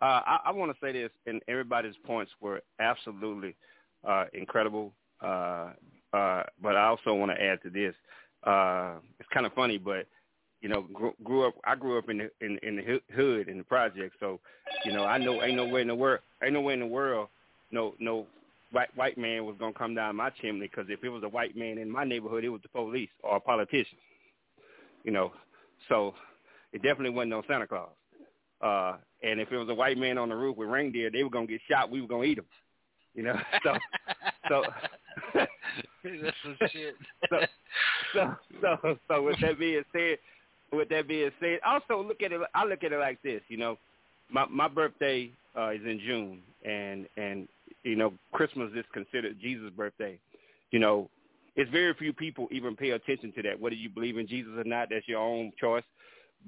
I, 0.00 0.38
I 0.46 0.50
want 0.52 0.72
to 0.72 0.78
say 0.84 0.92
this, 0.92 1.10
and 1.26 1.40
everybody's 1.48 1.94
points 2.04 2.32
were 2.40 2.62
absolutely 2.80 3.54
uh, 4.06 4.24
incredible. 4.32 4.92
Uh, 5.22 5.70
uh, 6.12 6.44
but 6.62 6.76
I 6.76 6.86
also 6.86 7.14
want 7.14 7.32
to 7.32 7.42
add 7.42 7.62
to 7.62 7.70
this. 7.70 7.94
Uh, 8.44 8.96
it's 9.18 9.28
kind 9.32 9.46
of 9.46 9.52
funny, 9.54 9.78
but 9.78 10.06
you 10.60 10.68
know, 10.68 10.82
grew, 10.92 11.12
grew 11.22 11.46
up. 11.46 11.54
I 11.64 11.74
grew 11.74 11.98
up 11.98 12.08
in 12.08 12.18
the 12.18 12.30
in, 12.40 12.58
in 12.62 12.76
the 12.76 13.00
hood 13.14 13.48
in 13.48 13.58
the 13.58 13.64
project, 13.64 14.14
so 14.20 14.40
you 14.84 14.92
know, 14.92 15.04
I 15.04 15.18
know 15.18 15.42
ain't 15.42 15.56
no 15.56 15.66
way 15.66 15.82
in 15.82 15.88
the 15.88 15.94
world, 15.94 16.20
ain't 16.42 16.54
no 16.54 16.60
way 16.60 16.74
in 16.74 16.80
the 16.80 16.86
world, 16.86 17.28
no 17.70 17.94
no 17.98 18.26
white 18.70 18.94
white 18.96 19.18
man 19.18 19.44
was 19.44 19.56
gonna 19.58 19.72
come 19.72 19.94
down 19.94 20.16
my 20.16 20.30
chimney 20.30 20.68
because 20.68 20.86
if 20.88 21.02
it 21.04 21.08
was 21.08 21.22
a 21.22 21.28
white 21.28 21.56
man 21.56 21.78
in 21.78 21.90
my 21.90 22.04
neighborhood, 22.04 22.44
it 22.44 22.48
was 22.48 22.62
the 22.62 22.68
police 22.68 23.10
or 23.22 23.36
a 23.36 23.40
politician. 23.40 23.98
You 25.04 25.12
know, 25.12 25.32
so 25.88 26.14
it 26.72 26.82
definitely 26.82 27.10
wasn't 27.10 27.30
no 27.30 27.42
Santa 27.48 27.66
Claus. 27.66 27.90
Uh, 28.60 28.96
and 29.22 29.40
if 29.40 29.52
it 29.52 29.56
was 29.56 29.68
a 29.68 29.74
white 29.74 29.98
man 29.98 30.18
on 30.18 30.28
the 30.28 30.34
roof 30.34 30.56
with 30.56 30.68
reindeer, 30.68 31.10
they 31.10 31.22
were 31.22 31.30
gonna 31.30 31.46
get 31.46 31.60
shot. 31.70 31.90
We 31.90 32.00
were 32.00 32.08
gonna 32.08 32.24
eat 32.24 32.36
them. 32.36 32.46
You 33.14 33.24
know, 33.24 33.36
so 33.62 33.74
so 34.48 34.64
That's 36.04 36.36
some 36.42 36.56
shit. 36.70 36.94
so 37.30 37.40
so 38.12 38.36
so 38.60 38.98
so 39.08 39.22
with 39.22 39.40
that 39.40 39.58
being 39.58 39.82
said, 39.92 40.18
with 40.72 40.88
that 40.90 41.08
being 41.08 41.30
said, 41.40 41.60
also 41.64 42.02
look 42.02 42.22
at 42.22 42.32
it. 42.32 42.40
I 42.54 42.64
look 42.64 42.84
at 42.84 42.92
it 42.92 42.98
like 42.98 43.22
this. 43.22 43.40
You 43.48 43.56
know, 43.56 43.78
my 44.30 44.46
my 44.46 44.68
birthday 44.68 45.30
uh, 45.56 45.70
is 45.70 45.80
in 45.84 46.00
June, 46.04 46.40
and 46.64 47.06
and 47.16 47.48
you 47.82 47.96
know 47.96 48.12
Christmas 48.32 48.70
is 48.76 48.84
considered 48.92 49.36
Jesus' 49.40 49.70
birthday. 49.76 50.18
You 50.70 50.78
know, 50.80 51.08
it's 51.56 51.70
very 51.70 51.94
few 51.94 52.12
people 52.12 52.48
even 52.50 52.76
pay 52.76 52.90
attention 52.90 53.32
to 53.32 53.42
that. 53.42 53.60
Whether 53.60 53.76
you 53.76 53.88
believe 53.88 54.18
in 54.18 54.26
Jesus 54.26 54.52
or 54.56 54.64
not, 54.64 54.88
that's 54.90 55.08
your 55.08 55.20
own 55.20 55.52
choice. 55.60 55.84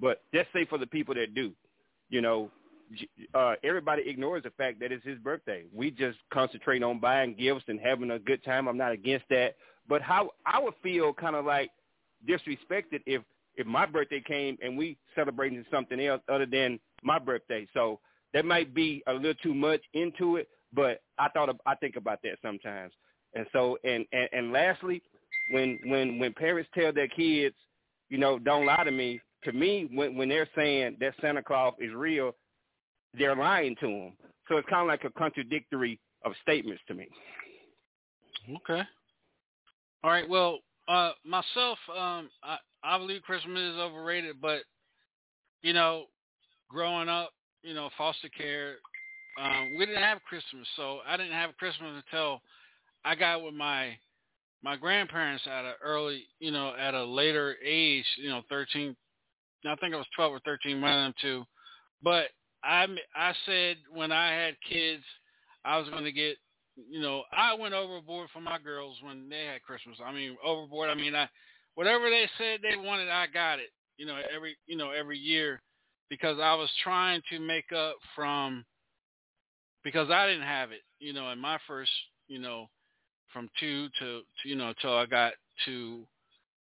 But 0.00 0.22
just 0.34 0.48
say 0.52 0.64
for 0.66 0.78
the 0.78 0.86
people 0.86 1.14
that 1.14 1.34
do, 1.34 1.52
you 2.10 2.20
know, 2.20 2.50
uh, 3.34 3.54
everybody 3.64 4.08
ignores 4.08 4.42
the 4.42 4.50
fact 4.50 4.78
that 4.80 4.92
it's 4.92 5.04
his 5.04 5.18
birthday. 5.18 5.64
We 5.74 5.90
just 5.90 6.18
concentrate 6.32 6.82
on 6.82 7.00
buying 7.00 7.34
gifts 7.34 7.64
and 7.68 7.80
having 7.80 8.10
a 8.10 8.18
good 8.18 8.44
time. 8.44 8.68
I'm 8.68 8.76
not 8.76 8.92
against 8.92 9.26
that, 9.30 9.56
but 9.88 10.02
how 10.02 10.30
I 10.44 10.60
would 10.60 10.74
feel 10.82 11.12
kind 11.12 11.34
of 11.34 11.44
like 11.44 11.70
disrespected 12.28 13.00
if 13.06 13.22
if 13.56 13.66
my 13.66 13.86
birthday 13.86 14.20
came 14.20 14.58
and 14.62 14.76
we 14.76 14.98
celebrating 15.14 15.64
something 15.70 15.98
else 16.00 16.20
other 16.28 16.46
than 16.46 16.78
my 17.02 17.18
birthday. 17.18 17.66
So 17.72 18.00
that 18.34 18.44
might 18.44 18.74
be 18.74 19.02
a 19.06 19.14
little 19.14 19.34
too 19.34 19.54
much 19.54 19.80
into 19.94 20.36
it, 20.36 20.48
but 20.74 21.00
I 21.18 21.28
thought 21.30 21.48
of, 21.48 21.58
I 21.64 21.74
think 21.74 21.96
about 21.96 22.20
that 22.22 22.36
sometimes. 22.42 22.92
And 23.36 23.46
so 23.52 23.76
and, 23.84 24.06
and 24.12 24.28
and 24.32 24.52
lastly, 24.52 25.02
when 25.50 25.78
when 25.84 26.18
when 26.18 26.32
parents 26.32 26.70
tell 26.74 26.92
their 26.92 27.06
kids, 27.06 27.54
you 28.08 28.18
know, 28.18 28.38
don't 28.38 28.64
lie 28.64 28.82
to 28.82 28.90
me. 28.90 29.20
To 29.44 29.52
me, 29.52 29.88
when 29.92 30.16
when 30.16 30.28
they're 30.30 30.48
saying 30.56 30.96
that 31.00 31.12
Santa 31.20 31.42
Claus 31.42 31.74
is 31.78 31.92
real, 31.94 32.32
they're 33.16 33.36
lying 33.36 33.76
to 33.80 33.86
them. 33.86 34.12
So 34.48 34.56
it's 34.56 34.68
kind 34.68 34.82
of 34.82 34.88
like 34.88 35.04
a 35.04 35.10
contradictory 35.10 36.00
of 36.24 36.32
statements 36.40 36.82
to 36.88 36.94
me. 36.94 37.08
Okay. 38.48 38.82
All 40.02 40.10
right. 40.10 40.28
Well, 40.28 40.60
uh, 40.88 41.12
myself, 41.24 41.78
um, 41.90 42.30
I, 42.42 42.56
I 42.82 42.96
believe 42.96 43.22
Christmas 43.22 43.74
is 43.74 43.78
overrated, 43.78 44.36
but 44.40 44.62
you 45.62 45.74
know, 45.74 46.04
growing 46.70 47.10
up, 47.10 47.30
you 47.62 47.74
know, 47.74 47.90
foster 47.98 48.30
care, 48.30 48.76
um, 49.38 49.74
we 49.76 49.84
didn't 49.84 50.02
have 50.02 50.22
Christmas, 50.26 50.66
so 50.76 51.00
I 51.06 51.18
didn't 51.18 51.32
have 51.32 51.54
Christmas 51.58 52.02
until 52.06 52.40
I 53.06 53.14
got 53.14 53.42
with 53.42 53.54
my 53.54 53.96
my 54.62 54.76
grandparents 54.76 55.44
at 55.46 55.64
a 55.64 55.74
early, 55.82 56.24
you 56.40 56.50
know, 56.50 56.74
at 56.76 56.94
a 56.94 57.04
later 57.04 57.54
age, 57.64 58.04
you 58.18 58.28
know, 58.28 58.42
thirteen. 58.48 58.96
I 59.64 59.76
think 59.76 59.94
I 59.94 59.98
was 59.98 60.06
twelve 60.14 60.32
or 60.32 60.40
thirteen, 60.40 60.80
one 60.80 60.92
of 60.92 60.98
them 60.98 61.14
two. 61.22 61.44
But 62.02 62.26
I 62.64 62.86
I 63.14 63.32
said 63.46 63.76
when 63.92 64.10
I 64.10 64.32
had 64.32 64.56
kids, 64.68 65.04
I 65.64 65.78
was 65.78 65.88
going 65.88 66.04
to 66.04 66.12
get 66.12 66.36
you 66.76 67.00
know, 67.00 67.22
I 67.32 67.54
went 67.54 67.74
overboard 67.74 68.28
for 68.32 68.40
my 68.40 68.58
girls 68.58 68.98
when 69.02 69.28
they 69.28 69.46
had 69.46 69.62
Christmas. 69.62 69.96
I 70.04 70.12
mean, 70.12 70.36
overboard. 70.44 70.90
I 70.90 70.94
mean, 70.94 71.14
I 71.14 71.28
whatever 71.74 72.10
they 72.10 72.28
said 72.38 72.60
they 72.60 72.76
wanted, 72.76 73.08
I 73.08 73.26
got 73.32 73.60
it. 73.60 73.70
You 73.96 74.06
know, 74.06 74.18
every 74.34 74.56
you 74.66 74.76
know 74.76 74.90
every 74.90 75.18
year 75.18 75.62
because 76.10 76.38
I 76.40 76.54
was 76.54 76.70
trying 76.82 77.22
to 77.30 77.38
make 77.38 77.72
up 77.72 77.96
from 78.14 78.64
because 79.84 80.10
I 80.10 80.26
didn't 80.26 80.46
have 80.46 80.72
it. 80.72 80.82
You 80.98 81.12
know, 81.12 81.30
in 81.30 81.38
my 81.38 81.58
first, 81.66 81.90
you 82.28 82.38
know, 82.38 82.68
from 83.36 83.50
two 83.60 83.90
to, 83.98 84.20
to 84.20 84.48
you 84.48 84.56
know 84.56 84.72
till 84.80 84.96
I 84.96 85.04
got 85.04 85.34
to 85.66 86.06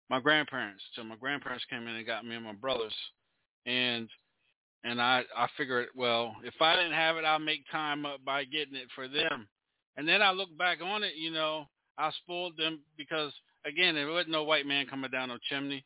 my 0.08 0.20
grandparents. 0.20 0.84
Till 0.94 1.04
my 1.04 1.16
grandparents 1.16 1.66
came 1.68 1.88
in 1.88 1.96
and 1.96 2.06
got 2.06 2.24
me 2.24 2.36
and 2.36 2.46
my 2.46 2.54
brothers, 2.54 2.94
and 3.66 4.08
and 4.84 5.02
I 5.02 5.24
I 5.36 5.48
figured, 5.58 5.88
well, 5.96 6.36
if 6.44 6.54
I 6.62 6.76
didn't 6.76 6.94
have 6.94 7.18
it, 7.18 7.26
I'll 7.26 7.40
make 7.40 7.64
time 7.72 8.06
up 8.06 8.24
by 8.24 8.44
getting 8.44 8.76
it 8.76 8.88
for 8.94 9.08
them. 9.08 9.48
And 9.98 10.08
then 10.08 10.22
I 10.22 10.32
look 10.32 10.56
back 10.60 10.78
on 10.84 11.04
it, 11.04 11.16
you 11.18 11.32
know, 11.32 11.66
I 11.98 12.12
spoiled 12.24 12.56
them 12.56 12.82
because 12.98 13.34
again, 13.66 13.96
there 13.96 14.08
wasn't 14.08 14.30
no 14.30 14.44
white 14.44 14.68
man 14.68 14.86
coming 14.86 15.10
down 15.10 15.30
no 15.30 15.40
chimney. 15.50 15.84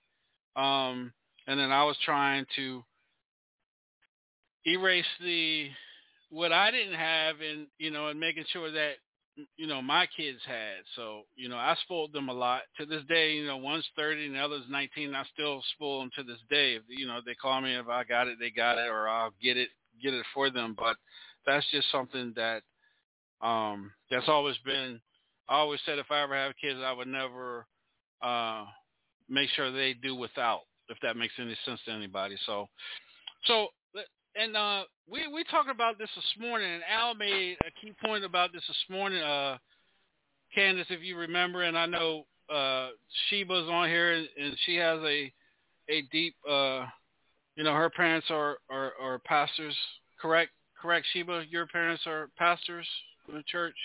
Um, 0.57 1.13
and 1.47 1.57
then 1.57 1.71
I 1.71 1.85
was 1.85 1.95
trying 2.03 2.45
to 2.57 2.83
erase 4.65 5.05
the 5.21 5.69
what 6.29 6.51
I 6.51 6.71
didn't 6.71 6.95
have, 6.95 7.37
and 7.39 7.67
you 7.77 7.89
know, 7.89 8.09
and 8.09 8.19
making 8.19 8.43
sure 8.51 8.69
that 8.69 8.95
you 9.57 9.67
know 9.67 9.81
my 9.81 10.07
kids 10.15 10.39
had. 10.45 10.83
So 10.95 11.23
you 11.35 11.49
know, 11.49 11.57
I 11.57 11.75
spoiled 11.83 12.13
them 12.13 12.29
a 12.29 12.33
lot. 12.33 12.61
To 12.79 12.85
this 12.85 13.03
day, 13.09 13.33
you 13.33 13.47
know, 13.47 13.57
one's 13.57 13.87
thirty 13.95 14.25
and 14.25 14.35
the 14.35 14.39
other's 14.39 14.65
nineteen. 14.69 15.15
I 15.15 15.23
still 15.33 15.63
spoil 15.75 16.01
them 16.01 16.11
to 16.15 16.23
this 16.23 16.41
day. 16.49 16.75
If, 16.75 16.83
you 16.87 17.07
know, 17.07 17.19
they 17.25 17.35
call 17.35 17.61
me 17.61 17.75
if 17.75 17.87
I 17.87 18.03
got 18.03 18.27
it, 18.27 18.37
they 18.39 18.51
got 18.51 18.77
it, 18.77 18.89
or 18.89 19.07
I'll 19.07 19.33
get 19.41 19.57
it, 19.57 19.69
get 20.01 20.13
it 20.13 20.25
for 20.33 20.49
them. 20.49 20.75
But 20.77 20.97
that's 21.45 21.65
just 21.71 21.91
something 21.91 22.33
that 22.35 22.63
Um, 23.41 23.91
that's 24.09 24.29
always 24.29 24.57
been. 24.63 25.01
I 25.49 25.55
always 25.55 25.81
said 25.85 25.99
if 25.99 26.09
I 26.09 26.21
ever 26.23 26.35
have 26.35 26.53
kids, 26.61 26.79
I 26.81 26.93
would 26.93 27.09
never 27.09 27.65
uh, 28.21 28.63
make 29.27 29.49
sure 29.49 29.69
they 29.69 29.93
do 29.93 30.15
without. 30.15 30.61
If 30.87 30.97
that 31.01 31.17
makes 31.17 31.33
any 31.37 31.55
sense 31.65 31.81
to 31.85 31.91
anybody. 31.91 32.37
So, 32.45 32.69
so 33.45 33.67
and 34.35 34.55
uh, 34.55 34.83
we 35.09 35.27
we 35.27 35.43
talked 35.43 35.69
about 35.69 35.97
this 35.97 36.09
this 36.15 36.33
morning, 36.39 36.71
and 36.71 36.83
Al 36.89 37.15
made 37.15 37.57
a 37.61 37.71
key 37.81 37.93
point 38.03 38.23
about 38.23 38.51
this 38.53 38.63
this 38.67 38.85
morning. 38.89 39.21
Uh, 39.21 39.57
Candace, 40.53 40.87
if 40.89 41.01
you 41.01 41.17
remember, 41.17 41.63
and 41.63 41.77
I 41.77 41.85
know 41.85 42.25
uh, 42.53 42.89
Sheba's 43.29 43.69
on 43.69 43.89
here, 43.89 44.13
and, 44.13 44.27
and 44.39 44.55
she 44.65 44.75
has 44.75 44.99
a 45.03 45.31
a 45.89 46.01
deep, 46.11 46.35
uh, 46.49 46.85
you 47.55 47.63
know, 47.63 47.73
her 47.73 47.89
parents 47.89 48.27
are, 48.29 48.57
are 48.69 48.93
are 49.01 49.19
pastors, 49.19 49.75
correct? 50.21 50.51
Correct, 50.81 51.05
Sheba. 51.13 51.45
Your 51.49 51.65
parents 51.67 52.03
are 52.05 52.29
pastors 52.37 52.87
in 53.27 53.35
the 53.35 53.43
church, 53.43 53.75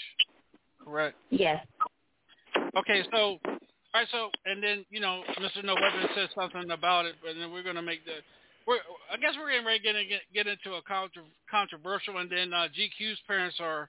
correct? 0.85 1.17
Yes. 1.31 1.65
Okay, 2.77 3.03
so 3.11 3.39
all 3.45 3.59
right, 3.95 4.09
so 4.13 4.31
and 4.47 4.63
then 4.63 4.85
you 4.91 5.01
know, 5.01 5.23
Mr. 5.41 5.65
No 5.65 5.75
Weapon 5.75 6.09
said 6.15 6.29
something 6.35 6.71
about 6.71 7.07
it, 7.07 7.17
but 7.23 7.35
then 7.39 7.53
we're 7.53 7.63
going 7.63 7.77
to 7.77 7.83
make 7.83 8.05
the 8.05 8.21
we're, 8.69 8.85
I 9.11 9.17
guess 9.17 9.33
we're 9.41 9.51
getting 9.51 9.65
ready 9.65 9.81
to 9.81 10.05
get, 10.05 10.21
get 10.35 10.47
into 10.47 10.77
a 10.77 10.83
contra, 10.83 11.23
controversial, 11.51 12.19
and 12.19 12.31
then 12.31 12.53
uh, 12.53 12.69
GQ's 12.69 13.19
parents 13.27 13.57
are, 13.61 13.89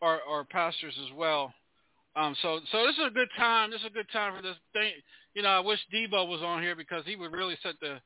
are 0.00 0.20
are 0.28 0.44
pastors 0.44 0.94
as 1.04 1.16
well. 1.16 1.52
Um, 2.14 2.36
so 2.40 2.60
so 2.70 2.86
this 2.86 2.94
is 2.94 3.06
a 3.08 3.10
good 3.10 3.28
time. 3.36 3.72
This 3.72 3.80
is 3.80 3.86
a 3.86 3.90
good 3.90 4.06
time 4.12 4.36
for 4.36 4.42
this 4.42 4.56
thing. 4.72 4.92
You 5.34 5.42
know, 5.42 5.48
I 5.48 5.60
wish 5.60 5.80
Debo 5.92 6.28
was 6.28 6.42
on 6.42 6.62
here 6.62 6.76
because 6.76 7.02
he 7.04 7.16
would 7.16 7.32
really 7.32 7.56
set 7.60 7.74
the 7.80 7.98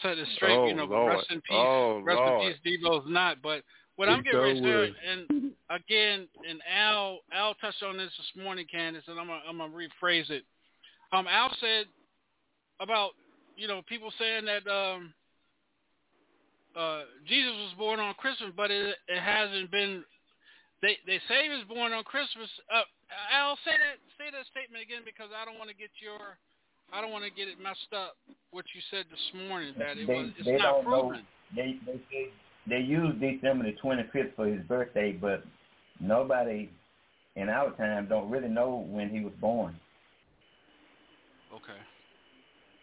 set 0.00 0.16
it 0.16 0.28
straight. 0.36 0.56
Oh, 0.56 0.68
you 0.68 0.76
know, 0.76 0.84
Lord. 0.84 1.16
rest 1.16 1.26
in 1.30 1.40
peace. 1.40 1.50
Oh, 1.50 2.00
rest 2.04 2.18
Lord. 2.18 2.44
in 2.44 2.52
peace. 2.52 2.78
Debo's 2.80 3.04
not, 3.08 3.42
but 3.42 3.64
what 3.96 4.08
I'm 4.08 4.22
getting 4.22 4.38
ready 4.38 4.60
to 4.60 4.86
say, 4.86 4.94
and 5.10 5.52
again, 5.70 6.28
and 6.48 6.60
Al 6.72 7.18
Al 7.32 7.54
touched 7.54 7.82
on 7.82 7.96
this 7.96 8.12
this 8.16 8.44
morning, 8.44 8.64
Candace, 8.70 9.02
and 9.08 9.18
I'm 9.18 9.26
gonna, 9.26 9.42
I'm 9.48 9.58
gonna 9.58 9.72
rephrase 9.72 10.30
it. 10.30 10.44
Um, 11.12 11.26
Al 11.26 11.50
said 11.60 11.86
about 12.78 13.10
you 13.56 13.66
know 13.66 13.82
people 13.88 14.12
saying 14.20 14.44
that 14.44 14.70
um 14.70 15.12
uh, 16.76 17.02
Jesus 17.26 17.52
was 17.52 17.74
born 17.78 18.00
on 18.00 18.14
Christmas, 18.14 18.50
but 18.56 18.70
it, 18.70 18.96
it 19.08 19.20
hasn't 19.20 19.70
been. 19.70 20.04
They 20.82 20.96
they 21.06 21.18
say 21.28 21.44
he 21.44 21.50
was 21.50 21.64
born 21.68 21.92
on 21.92 22.04
Christmas. 22.04 22.48
Uh, 22.72 22.82
Al, 23.32 23.56
say 23.64 23.72
that 23.72 23.98
say 24.18 24.30
that 24.30 24.46
statement 24.50 24.82
again 24.82 25.02
because 25.04 25.30
I 25.34 25.44
don't 25.44 25.58
want 25.58 25.70
to 25.70 25.76
get 25.76 25.90
your, 25.98 26.38
I 26.92 27.00
don't 27.00 27.10
want 27.10 27.24
to 27.24 27.30
get 27.30 27.48
it 27.48 27.58
messed 27.62 27.92
up. 27.96 28.14
What 28.50 28.64
you 28.74 28.80
said 28.90 29.06
this 29.10 29.26
morning 29.48 29.74
that 29.78 29.98
it 29.98 30.06
they, 30.06 30.14
was 30.14 30.30
it's 30.38 30.46
they 30.46 30.56
not 30.56 30.82
don't 30.82 30.90
know. 30.90 31.02
proven. 31.10 31.26
They 31.56 31.78
they 31.84 31.98
say 32.10 32.30
they 32.68 32.80
use 32.80 33.14
December 33.20 33.64
the 33.64 33.76
25th 33.82 34.36
for 34.36 34.46
his 34.46 34.62
birthday, 34.68 35.12
but 35.12 35.42
nobody 36.00 36.70
in 37.36 37.48
our 37.48 37.70
time 37.76 38.06
don't 38.08 38.30
really 38.30 38.48
know 38.48 38.86
when 38.88 39.08
he 39.08 39.20
was 39.20 39.32
born. 39.40 39.74
Okay. 41.52 41.80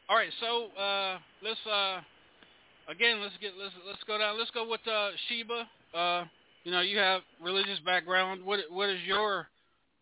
All 0.10 0.16
right, 0.16 0.30
so 0.40 0.68
uh, 0.80 1.18
let's 1.44 1.60
uh, 1.66 2.02
again 2.90 3.22
let's 3.22 3.36
get 3.42 3.52
let's 3.60 3.74
let's 3.88 4.04
go 4.08 4.18
down. 4.18 4.38
Let's 4.38 4.52
go 4.52 4.68
with 4.70 4.82
uh, 4.88 5.10
Sheba. 5.28 5.68
Uh, 5.98 6.26
you 6.64 6.72
know, 6.72 6.82
you 6.82 6.98
have 6.98 7.22
religious 7.42 7.80
background. 7.86 8.44
What 8.44 8.60
what 8.70 8.90
is 8.90 9.00
your 9.06 9.48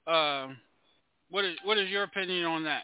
uh, 0.08 0.48
what 1.30 1.46
is 1.46 1.56
what 1.64 1.78
is 1.78 1.90
your 1.90 2.04
opinion 2.04 2.46
on 2.46 2.64
that? 2.64 2.84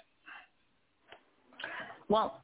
Well, 2.09 2.41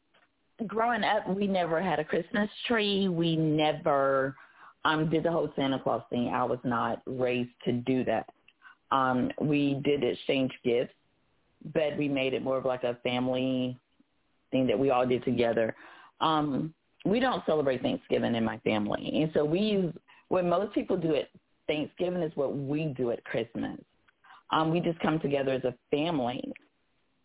growing 0.68 1.04
up, 1.04 1.28
we 1.28 1.48
never 1.48 1.82
had 1.82 2.00
a 2.00 2.04
Christmas 2.04 2.50
tree. 2.68 3.08
We 3.10 3.36
never 3.36 4.36
um, 4.86 5.10
did 5.10 5.24
the 5.24 5.32
whole 5.32 5.52
Santa 5.56 5.80
Claus 5.80 6.04
thing. 6.10 6.30
I 6.30 6.44
was 6.44 6.60
not 6.64 7.02
raised 7.06 7.50
to 7.66 7.72
do 7.72 8.04
that. 8.06 8.30
Um, 8.92 9.32
we 9.42 9.82
did 9.84 10.04
exchange 10.04 10.52
gifts, 10.64 10.94
but 11.74 11.98
we 11.98 12.08
made 12.08 12.34
it 12.34 12.44
more 12.44 12.58
of 12.58 12.66
like 12.66 12.84
a 12.84 12.96
family 13.04 13.78
thing 14.52 14.68
that 14.68 14.78
we 14.78 14.92
all 14.92 15.06
did 15.06 15.24
together. 15.26 15.76
Um, 16.22 16.74
we 17.06 17.20
don't 17.20 17.46
celebrate 17.46 17.82
Thanksgiving 17.82 18.36
in 18.36 18.44
my 18.44 18.58
family, 18.60 19.22
and 19.22 19.32
so 19.34 19.46
we 19.46 19.60
use 19.60 19.94
what 20.30 20.44
most 20.46 20.74
people 20.74 20.98
do 20.98 21.16
at 21.16 21.30
Thanksgiving 21.68 22.22
is 22.22 22.32
what 22.36 22.56
we 22.56 22.94
do 22.98 23.12
at 23.12 23.24
Christmas. 23.24 23.80
Um, 24.52 24.72
we 24.72 24.80
just 24.80 25.00
come 25.00 25.20
together 25.20 25.52
as 25.52 25.64
a 25.64 25.74
family 25.92 26.54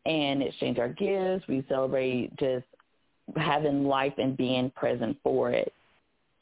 and 0.07 0.43
exchange 0.43 0.79
our 0.79 0.89
gifts. 0.89 1.47
We 1.49 1.65
celebrate 1.69 2.35
just 2.39 2.65
having 3.37 3.85
life 3.85 4.15
and 4.19 4.37
being 4.37 4.71
present 4.71 5.17
for 5.23 5.51
it. 5.51 5.73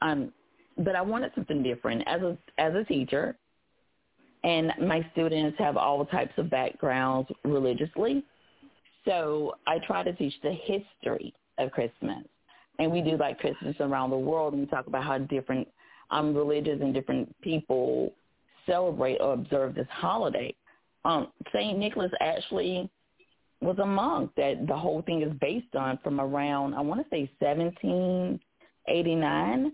Um, 0.01 0.33
but 0.79 0.95
I 0.95 1.03
wanted 1.03 1.33
something 1.35 1.63
different 1.63 2.05
as 2.07 2.23
a 2.23 2.39
as 2.59 2.75
a 2.75 2.85
teacher, 2.85 3.37
and 4.45 4.73
my 4.81 5.07
students 5.13 5.59
have 5.59 5.77
all 5.77 6.05
types 6.07 6.33
of 6.37 6.51
backgrounds 6.51 7.29
religiously. 7.45 8.25
So 9.05 9.55
I 9.67 9.79
try 9.87 10.03
to 10.05 10.13
teach 10.13 10.35
the 10.43 10.53
history 10.53 11.35
of 11.59 11.73
Christmas, 11.73 12.25
and 12.79 12.93
we 12.93 13.01
do 13.01 13.17
like 13.17 13.39
Christmas 13.39 13.77
around 13.81 14.11
the 14.11 14.17
world, 14.17 14.53
and 14.53 14.63
we 14.63 14.69
talk 14.69 14.87
about 14.87 15.05
how 15.05 15.19
different 15.19 15.67
um, 16.11 16.35
religions 16.35 16.83
and 16.83 16.93
different 16.95 17.35
people 17.43 18.13
celebrate 18.67 19.19
or 19.19 19.33
observe 19.33 19.75
this 19.75 19.89
holiday. 19.91 20.55
Um, 21.05 21.29
Saint 21.53 21.79
Nicholas 21.79 22.13
actually 22.21 22.89
was 23.61 23.79
a 23.79 23.87
monk 23.87 24.31
that 24.37 24.67
the 24.69 24.77
whole 24.77 25.03
thing 25.03 25.23
is 25.23 25.33
based 25.41 25.75
on 25.75 25.99
from 26.05 26.21
around 26.21 26.75
I 26.75 26.81
want 26.81 27.01
to 27.01 27.07
say 27.11 27.29
1789. 27.41 29.73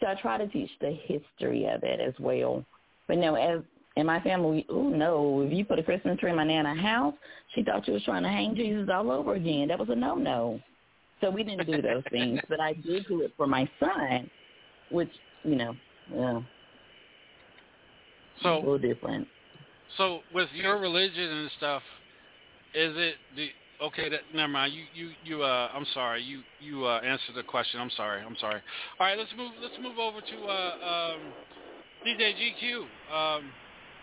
So 0.00 0.06
I 0.06 0.14
try 0.20 0.38
to 0.38 0.48
teach 0.48 0.70
the 0.80 0.96
history 1.04 1.66
of 1.66 1.82
it 1.82 2.00
as 2.00 2.14
well. 2.18 2.64
But 3.08 3.18
no, 3.18 3.34
as 3.34 3.60
in 3.96 4.06
my 4.06 4.20
family, 4.20 4.64
oh 4.68 4.88
no, 4.88 5.42
if 5.42 5.52
you 5.52 5.64
put 5.64 5.78
a 5.78 5.82
Christmas 5.82 6.18
tree 6.18 6.30
in 6.30 6.36
my 6.36 6.44
nana's 6.44 6.80
house, 6.80 7.14
she 7.54 7.62
thought 7.62 7.86
you 7.86 7.94
was 7.94 8.04
trying 8.04 8.24
to 8.24 8.28
hang 8.28 8.54
Jesus 8.54 8.90
all 8.92 9.10
over 9.10 9.34
again. 9.34 9.68
That 9.68 9.78
was 9.78 9.88
a 9.88 9.94
no-no. 9.94 10.60
So 11.20 11.30
we 11.30 11.42
didn't 11.42 11.66
do 11.66 11.80
those 11.80 12.04
things, 12.10 12.40
but 12.48 12.60
I 12.60 12.74
did 12.74 13.06
do 13.08 13.22
it 13.22 13.32
for 13.36 13.46
my 13.46 13.68
son, 13.80 14.30
which 14.90 15.10
you 15.44 15.56
know, 15.56 15.74
yeah, 16.12 16.40
So 18.42 18.56
a 18.56 18.58
little 18.58 18.78
different. 18.78 19.26
So 19.96 20.20
with 20.34 20.48
your 20.52 20.78
religion 20.78 21.24
and 21.24 21.50
stuff, 21.56 21.82
is 22.74 22.92
it 22.96 23.14
the 23.34 23.48
okay? 23.86 24.10
That 24.10 24.20
never 24.34 24.48
mind. 24.48 24.74
You 24.74 24.82
you 24.94 25.10
you. 25.24 25.42
Uh, 25.42 25.70
I'm 25.72 25.86
sorry. 25.94 26.22
You 26.22 26.40
you 26.60 26.84
uh, 26.84 27.00
answered 27.00 27.34
the 27.34 27.42
question. 27.42 27.80
I'm 27.80 27.90
sorry. 27.96 28.22
I'm 28.22 28.36
sorry. 28.38 28.60
All 29.00 29.06
right. 29.06 29.16
Let's 29.16 29.30
move. 29.36 29.52
Let's 29.62 29.76
move 29.80 29.98
over 29.98 30.20
to 30.20 30.46
uh, 30.46 31.14
um, 31.14 31.20
DJ 32.06 32.34
GQ. 32.34 33.38
Um, 33.38 33.50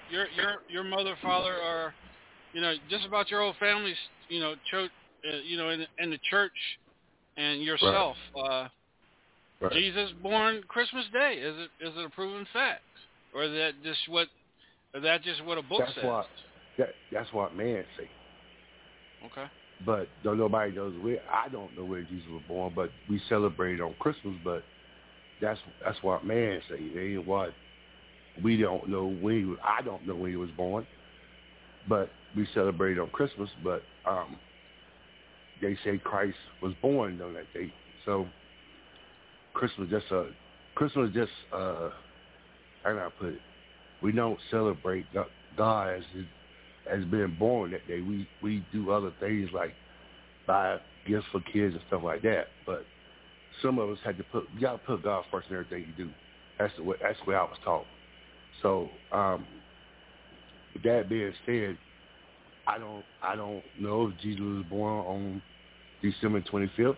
your 0.10 0.26
your 0.36 0.54
your 0.68 0.84
mother, 0.84 1.16
father, 1.22 1.58
or 1.58 1.94
you 2.54 2.62
know 2.62 2.74
just 2.90 3.06
about 3.06 3.30
your 3.30 3.42
whole 3.42 3.56
family's 3.60 3.98
you 4.30 4.40
know 4.40 4.56
church. 4.72 4.92
Uh, 5.26 5.38
you 5.46 5.58
know 5.58 5.70
in 5.70 5.86
in 6.00 6.10
the 6.10 6.20
church 6.30 6.52
and 7.38 7.62
yourself. 7.62 8.16
Uh, 8.38 8.68
Right. 9.64 9.72
Jesus 9.72 10.12
born 10.22 10.62
Christmas 10.68 11.06
Day. 11.14 11.36
Is 11.36 11.56
it 11.58 11.88
is 11.88 11.94
it 11.96 12.06
a 12.06 12.10
proven 12.10 12.46
fact, 12.52 12.82
or 13.34 13.44
is 13.44 13.52
that 13.52 13.72
just 13.82 14.00
what? 14.10 14.28
Is 14.94 15.04
that 15.04 15.24
just 15.24 15.44
what 15.46 15.58
a 15.58 15.62
book 15.62 15.80
That's 15.80 15.96
says? 15.96 16.04
what 16.04 16.26
that, 16.78 16.90
that's 17.14 17.32
what 17.32 17.56
man 17.56 17.86
say. 17.98 18.10
Okay. 19.26 19.50
But 19.86 20.10
don't 20.22 20.38
nobody 20.38 20.74
knows 20.74 20.94
where. 21.02 21.20
I 21.32 21.48
don't 21.48 21.76
know 21.78 21.86
where 21.86 22.02
Jesus 22.02 22.28
was 22.30 22.42
born, 22.46 22.74
but 22.76 22.90
we 23.10 23.22
celebrate 23.30 23.80
on 23.80 23.94
Christmas. 24.00 24.36
But 24.44 24.64
that's 25.42 25.60
that's 25.84 26.02
what 26.04 26.26
man 26.26 26.60
say. 26.70 26.76
It 26.80 27.16
ain't 27.16 27.26
what 27.26 27.54
we 28.44 28.58
don't 28.58 28.90
know 28.90 29.08
when. 29.22 29.36
He 29.36 29.56
I 29.64 29.82
don't 29.82 30.06
know 30.06 30.16
when 30.16 30.32
he 30.32 30.38
was 30.38 30.52
born, 30.58 30.86
but 31.88 32.10
we 32.36 32.46
celebrate 32.54 33.00
on 33.00 33.10
Christmas. 33.12 33.50
But 33.64 33.82
um, 34.06 34.36
they 35.64 35.78
say 35.84 35.98
Christ 35.98 36.38
was 36.62 36.74
born 36.82 37.20
on 37.22 37.34
that 37.34 37.52
date. 37.54 37.74
So 38.06 38.28
Christmas 39.54 39.90
just 39.90 40.06
a 40.12 40.28
Christmas 40.76 41.12
just 41.14 41.32
uh, 41.54 41.90
how 42.84 42.90
can 42.90 42.98
I 42.98 43.10
put 43.20 43.30
it? 43.30 43.42
We 44.02 44.12
don't 44.12 44.40
celebrate 44.52 45.06
God- 45.14 45.28
as 45.58 46.04
as 46.92 47.06
being 47.06 47.36
born 47.40 47.72
that 47.72 47.88
day. 47.88 48.02
We 48.02 48.28
we 48.42 48.64
do 48.74 48.92
other 48.92 49.12
things 49.20 49.50
like 49.54 49.74
buy 50.46 50.80
gifts 51.08 51.26
for 51.32 51.40
kids 51.42 51.74
and 51.74 51.84
stuff 51.88 52.04
like 52.04 52.22
that. 52.24 52.48
But 52.66 52.86
some 53.62 53.80
of 53.80 53.90
us 53.90 54.00
had 54.04 54.18
to 54.18 54.24
put 54.26 54.46
you 54.56 54.62
got 54.62 54.74
to 54.74 54.78
put 54.80 55.04
God 55.04 55.24
first 55.32 55.50
in 55.50 55.56
everything 55.56 55.86
you 55.98 56.06
do. 56.06 56.12
That's 56.60 56.74
the 56.78 56.84
way 56.84 56.98
that's 57.02 57.18
the 57.24 57.30
way 57.30 57.36
I 57.36 57.44
was 57.44 57.58
taught. 57.64 57.86
So 58.62 58.90
um, 59.12 59.46
with 60.74 60.84
that 60.84 61.08
being 61.10 61.34
said, 61.46 61.78
I 62.68 62.78
don't 62.78 63.04
I 63.22 63.36
don't 63.36 63.64
know 63.80 64.08
if 64.10 64.18
Jesus 64.22 64.42
was 64.42 64.66
born 64.70 65.06
on 65.06 65.42
December 66.04 66.42
25th, 66.42 66.98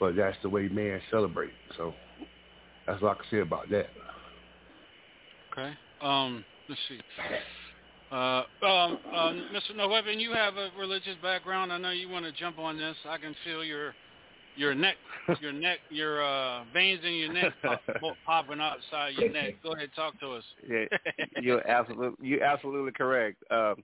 but 0.00 0.16
that's 0.16 0.36
the 0.42 0.48
way 0.48 0.68
man 0.68 1.00
celebrate. 1.10 1.52
So 1.76 1.92
that's 2.86 3.02
what 3.02 3.12
I 3.12 3.14
can 3.14 3.24
say 3.30 3.40
about 3.40 3.68
that. 3.70 3.88
Okay. 5.52 5.72
Um, 6.00 6.44
let's 6.68 6.80
see. 6.88 7.00
Uh, 8.10 8.44
um, 8.64 8.98
um, 9.16 9.44
Mr. 9.52 9.76
No 9.76 9.88
Weapon, 9.88 10.20
you 10.20 10.32
have 10.32 10.56
a 10.56 10.70
religious 10.78 11.16
background. 11.20 11.72
I 11.72 11.78
know 11.78 11.90
you 11.90 12.08
want 12.08 12.24
to 12.24 12.32
jump 12.32 12.58
on 12.58 12.78
this. 12.78 12.96
I 13.08 13.18
can 13.18 13.34
feel 13.44 13.64
your 13.64 13.94
your 14.56 14.72
neck, 14.72 14.96
your 15.40 15.52
neck, 15.52 15.78
your 15.90 16.24
uh, 16.24 16.62
veins 16.72 17.00
in 17.04 17.14
your 17.14 17.32
neck 17.32 17.52
pop, 17.64 17.82
popping 18.24 18.60
outside 18.60 19.14
your 19.18 19.32
neck. 19.32 19.54
Go 19.64 19.72
ahead, 19.72 19.90
talk 19.96 20.18
to 20.20 20.34
us. 20.34 20.44
Yeah, 20.68 20.84
you're 21.40 21.66
absolutely 21.68 22.28
you're 22.28 22.44
absolutely 22.44 22.92
correct. 22.92 23.36
Um, 23.50 23.82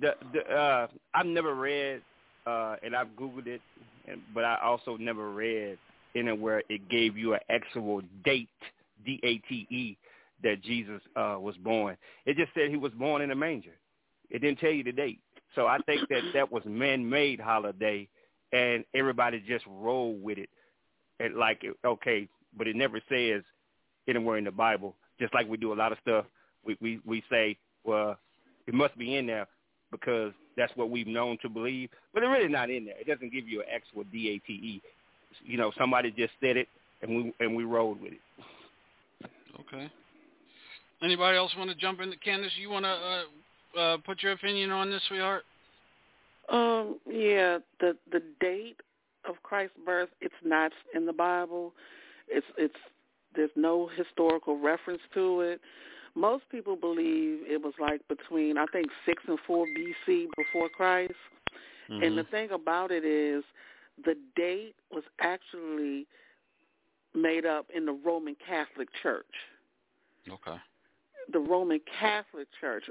the 0.00 0.14
the 0.32 0.40
uh, 0.52 0.86
I've 1.14 1.26
never 1.26 1.54
read 1.54 2.02
uh, 2.46 2.76
and 2.82 2.94
I've 2.94 3.08
googled 3.18 3.46
it, 3.46 3.60
and, 4.08 4.20
but 4.34 4.44
I 4.44 4.58
also 4.62 4.96
never 4.96 5.30
read 5.30 5.78
anywhere 6.14 6.62
it 6.68 6.88
gave 6.88 7.16
you 7.16 7.34
an 7.34 7.40
actual 7.50 8.02
date, 8.24 8.48
D 9.04 9.20
A 9.22 9.38
T 9.48 9.66
E, 9.70 9.96
that 10.42 10.62
Jesus 10.62 11.00
uh, 11.16 11.36
was 11.38 11.56
born. 11.58 11.96
It 12.26 12.36
just 12.36 12.52
said 12.54 12.70
he 12.70 12.76
was 12.76 12.92
born 12.92 13.22
in 13.22 13.30
a 13.30 13.34
manger. 13.34 13.74
It 14.30 14.40
didn't 14.40 14.58
tell 14.58 14.70
you 14.70 14.82
the 14.82 14.92
date. 14.92 15.20
So 15.54 15.66
I 15.66 15.78
think 15.86 16.08
that 16.08 16.22
that 16.34 16.50
was 16.50 16.62
man-made 16.64 17.38
holiday, 17.38 18.08
and 18.52 18.84
everybody 18.94 19.42
just 19.46 19.64
rolled 19.68 20.22
with 20.22 20.38
it, 20.38 20.48
and 21.20 21.36
like 21.36 21.62
okay, 21.84 22.28
but 22.56 22.66
it 22.66 22.76
never 22.76 23.00
says 23.08 23.42
anywhere 24.08 24.38
in 24.38 24.44
the 24.44 24.50
Bible. 24.50 24.96
Just 25.20 25.34
like 25.34 25.48
we 25.48 25.56
do 25.56 25.72
a 25.72 25.74
lot 25.74 25.92
of 25.92 25.98
stuff, 26.00 26.24
we 26.64 26.76
we 26.80 27.00
we 27.04 27.22
say, 27.30 27.56
well, 27.84 28.18
it 28.66 28.74
must 28.74 28.96
be 28.96 29.16
in 29.16 29.26
there 29.26 29.46
because 29.90 30.32
that's 30.56 30.72
what 30.76 30.90
we've 30.90 31.06
known 31.06 31.38
to 31.42 31.48
believe, 31.48 31.90
but 32.12 32.22
it's 32.22 32.30
really 32.30 32.48
not 32.48 32.70
in 32.70 32.84
there. 32.84 32.94
It 32.98 33.06
doesn't 33.06 33.32
give 33.32 33.48
you 33.48 33.60
an 33.60 33.66
actual 33.74 34.04
D 34.12 34.30
A 34.30 34.38
T 34.46 34.52
E. 34.52 34.82
You 35.44 35.58
know, 35.58 35.72
somebody 35.78 36.10
just 36.10 36.32
said 36.40 36.56
it, 36.56 36.68
and 37.02 37.10
we 37.16 37.34
and 37.40 37.56
we 37.56 37.64
rolled 37.64 38.00
with 38.00 38.12
it. 38.12 38.20
Okay. 39.60 39.90
Anybody 41.02 41.36
else 41.36 41.52
want 41.56 41.70
to 41.70 41.76
jump 41.76 42.00
in? 42.00 42.12
Candace, 42.24 42.52
you 42.60 42.70
want 42.70 42.84
to 42.84 42.90
uh, 42.90 43.80
uh, 43.80 43.96
put 43.98 44.22
your 44.22 44.32
opinion 44.32 44.70
on 44.70 44.90
this, 44.90 45.02
sweetheart? 45.08 45.44
Um, 46.48 46.98
yeah, 47.06 47.58
the 47.80 47.96
the 48.10 48.22
date 48.40 48.76
of 49.28 49.36
Christ's 49.42 49.76
birth 49.84 50.08
it's 50.20 50.34
not 50.44 50.72
in 50.94 51.06
the 51.06 51.12
Bible. 51.12 51.72
It's 52.28 52.46
it's 52.56 52.74
there's 53.34 53.50
no 53.56 53.88
historical 53.96 54.60
reference 54.60 55.02
to 55.14 55.40
it. 55.40 55.60
Most 56.14 56.44
people 56.50 56.76
believe 56.76 57.40
it 57.48 57.62
was 57.62 57.74
like 57.80 58.06
between 58.08 58.58
I 58.58 58.66
think 58.66 58.88
six 59.06 59.22
and 59.26 59.38
four 59.46 59.66
BC 59.66 60.26
before 60.36 60.68
Christ. 60.68 61.14
Mm-hmm. 61.90 62.02
And 62.02 62.18
the 62.18 62.24
thing 62.24 62.50
about 62.50 62.90
it 62.90 63.04
is, 63.04 63.44
the 64.04 64.14
date 64.36 64.74
was 64.90 65.04
actually 65.20 66.06
made 67.14 67.44
up 67.44 67.66
in 67.74 67.86
the 67.86 67.92
Roman 67.92 68.36
Catholic 68.46 68.88
Church. 69.02 69.26
Okay. 70.28 70.56
The 71.32 71.38
Roman 71.38 71.80
Catholic 71.98 72.48
Church 72.60 72.84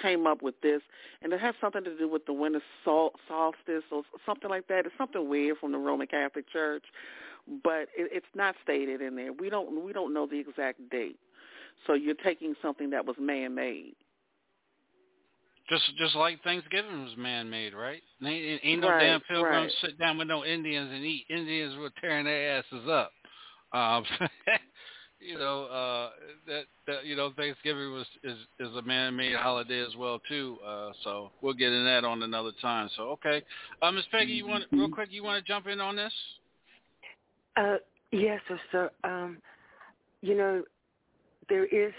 came 0.00 0.26
up 0.26 0.42
with 0.42 0.60
this, 0.62 0.82
and 1.22 1.32
it 1.32 1.40
has 1.40 1.54
something 1.60 1.84
to 1.84 1.96
do 1.96 2.08
with 2.08 2.26
the 2.26 2.32
winter 2.32 2.62
sol- 2.84 3.14
solstice 3.28 3.84
or 3.90 4.02
something 4.24 4.50
like 4.50 4.68
that. 4.68 4.86
It's 4.86 4.94
something 4.96 5.28
weird 5.28 5.58
from 5.58 5.72
the 5.72 5.78
Roman 5.78 6.06
Catholic 6.06 6.50
Church, 6.50 6.84
but 7.62 7.88
it, 7.96 8.10
it's 8.12 8.26
not 8.34 8.54
stated 8.62 9.00
in 9.00 9.16
there. 9.16 9.32
We 9.32 9.50
don't 9.50 9.84
we 9.84 9.92
don't 9.92 10.14
know 10.14 10.26
the 10.26 10.38
exact 10.38 10.90
date. 10.90 11.18
So 11.86 11.94
you're 11.94 12.14
taking 12.14 12.54
something 12.62 12.90
that 12.90 13.04
was 13.04 13.16
man-made. 13.18 13.94
Just 15.68 15.84
just 15.98 16.16
like 16.16 16.42
Thanksgiving 16.42 17.04
was 17.04 17.12
man-made, 17.16 17.74
right? 17.74 18.02
Ain't, 18.24 18.60
ain't 18.64 18.80
no 18.80 18.88
Right, 18.88 19.06
damn 19.06 19.20
pilgrims 19.20 19.72
right. 19.82 19.90
sit 19.90 19.98
down 19.98 20.18
with 20.18 20.26
no 20.26 20.44
Indians 20.44 20.90
and 20.92 21.04
eat. 21.04 21.26
Indians 21.30 21.78
were 21.78 21.90
tearing 22.00 22.24
their 22.24 22.58
asses 22.58 22.88
up. 22.88 23.12
Um, 23.72 24.04
you 25.20 25.38
know 25.38 25.64
uh, 25.66 26.10
that 26.48 26.64
that 26.86 27.04
you 27.04 27.14
know 27.14 27.32
Thanksgiving 27.36 27.92
was 27.92 28.06
is 28.24 28.36
is 28.58 28.74
a 28.76 28.82
man-made 28.82 29.36
holiday 29.36 29.80
as 29.80 29.94
well 29.96 30.20
too. 30.28 30.58
Uh, 30.66 30.90
so 31.04 31.30
we'll 31.40 31.54
get 31.54 31.72
in 31.72 31.84
that 31.84 32.04
on 32.04 32.22
another 32.22 32.52
time. 32.60 32.88
So 32.96 33.10
okay, 33.10 33.42
uh, 33.80 33.92
Miss 33.92 34.04
Peggy, 34.10 34.32
you 34.32 34.48
want 34.48 34.64
real 34.72 34.88
quick? 34.88 35.10
You 35.12 35.22
want 35.22 35.44
to 35.44 35.48
jump 35.48 35.66
in 35.68 35.80
on 35.80 35.94
this? 35.94 36.12
Uh, 37.56 37.76
yes, 38.10 38.40
sir, 38.48 38.60
sir. 38.72 38.90
Um, 39.04 39.38
you 40.22 40.36
know, 40.36 40.62
there 41.50 41.66
is, 41.66 41.92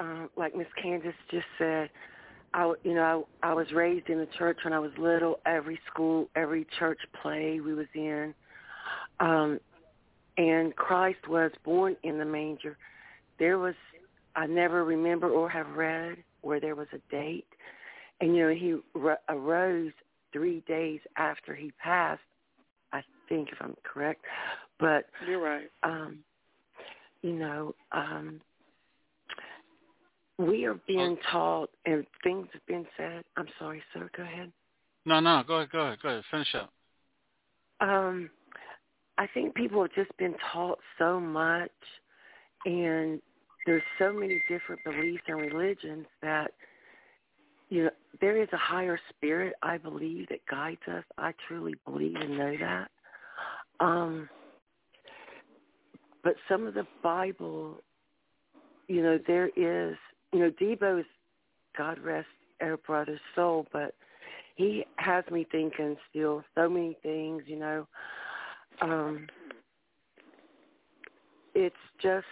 uh, 0.00 0.26
like 0.36 0.56
Miss 0.56 0.66
Candace 0.82 1.14
just 1.30 1.46
said, 1.58 1.88
I, 2.52 2.72
you 2.82 2.94
know, 2.94 3.28
I, 3.42 3.50
I 3.50 3.54
was 3.54 3.70
raised 3.72 4.08
in 4.08 4.18
the 4.18 4.28
church 4.38 4.58
when 4.64 4.72
I 4.72 4.78
was 4.80 4.90
little. 4.98 5.38
Every 5.46 5.78
school, 5.92 6.28
every 6.34 6.66
church 6.78 6.98
play 7.22 7.60
we 7.60 7.74
was 7.74 7.86
in, 7.94 8.34
um, 9.20 9.60
and 10.36 10.74
Christ 10.74 11.28
was 11.28 11.52
born 11.64 11.96
in 12.02 12.18
the 12.18 12.24
manger. 12.24 12.76
There 13.38 13.58
was, 13.58 13.74
I 14.34 14.46
never 14.46 14.84
remember 14.84 15.28
or 15.30 15.48
have 15.48 15.68
read 15.76 16.16
where 16.42 16.60
there 16.60 16.74
was 16.74 16.88
a 16.92 16.98
date, 17.14 17.46
and 18.20 18.34
you 18.34 18.42
know, 18.42 18.54
he 18.54 18.76
r- 19.00 19.18
arose 19.28 19.92
three 20.32 20.62
days 20.66 21.00
after 21.16 21.54
he 21.54 21.72
passed. 21.82 22.22
I 22.92 23.02
think, 23.28 23.48
if 23.50 23.58
I'm 23.60 23.74
correct, 23.82 24.24
but 24.78 25.06
You're 25.28 25.40
right. 25.42 25.68
um, 25.82 26.18
you 27.22 27.32
know, 27.32 27.74
um, 27.90 28.40
we 30.38 30.64
are 30.64 30.78
being 30.86 31.16
taught, 31.30 31.70
and 31.86 32.04
things 32.22 32.48
have 32.52 32.66
been 32.66 32.86
said. 32.96 33.24
I'm 33.36 33.46
sorry, 33.58 33.82
sir. 33.92 34.10
Go 34.16 34.22
ahead. 34.22 34.52
No, 35.06 35.20
no, 35.20 35.42
go 35.46 35.56
ahead, 35.56 35.70
go 35.70 35.80
ahead, 35.80 35.98
go 36.02 36.08
ahead. 36.08 36.24
Finish 36.30 36.54
up. 36.54 36.70
Um, 37.80 38.30
I 39.18 39.26
think 39.32 39.54
people 39.54 39.82
have 39.82 39.92
just 39.94 40.16
been 40.16 40.34
taught 40.52 40.78
so 40.98 41.20
much, 41.20 41.70
and 42.64 43.20
there's 43.66 43.82
so 43.98 44.12
many 44.12 44.42
different 44.48 44.82
beliefs 44.84 45.22
and 45.28 45.40
religions 45.40 46.06
that 46.22 46.52
you 47.68 47.84
know 47.84 47.90
there 48.20 48.40
is 48.40 48.48
a 48.52 48.56
higher 48.56 48.98
spirit. 49.10 49.54
I 49.62 49.78
believe 49.78 50.28
that 50.30 50.46
guides 50.50 50.80
us. 50.90 51.04
I 51.18 51.32
truly 51.46 51.74
believe 51.84 52.16
and 52.16 52.38
know 52.38 52.56
that. 52.60 52.90
Um, 53.80 54.28
but 56.22 56.34
some 56.48 56.66
of 56.66 56.74
the 56.74 56.86
Bible, 57.02 57.82
you 58.88 59.02
know, 59.02 59.18
there 59.26 59.50
is, 59.56 59.96
you 60.34 60.40
know, 60.40 60.50
Debo's 60.50 61.06
God 61.78 61.98
rest 62.00 62.26
our 62.60 62.76
brother's 62.76 63.20
soul, 63.36 63.66
but 63.72 63.94
he 64.56 64.84
has 64.96 65.24
me 65.30 65.46
thinking 65.50 65.96
still 66.10 66.42
so 66.56 66.68
many 66.68 66.96
things, 67.02 67.44
you 67.46 67.56
know. 67.56 67.86
Um, 68.80 69.28
it's 71.54 71.76
just 72.02 72.26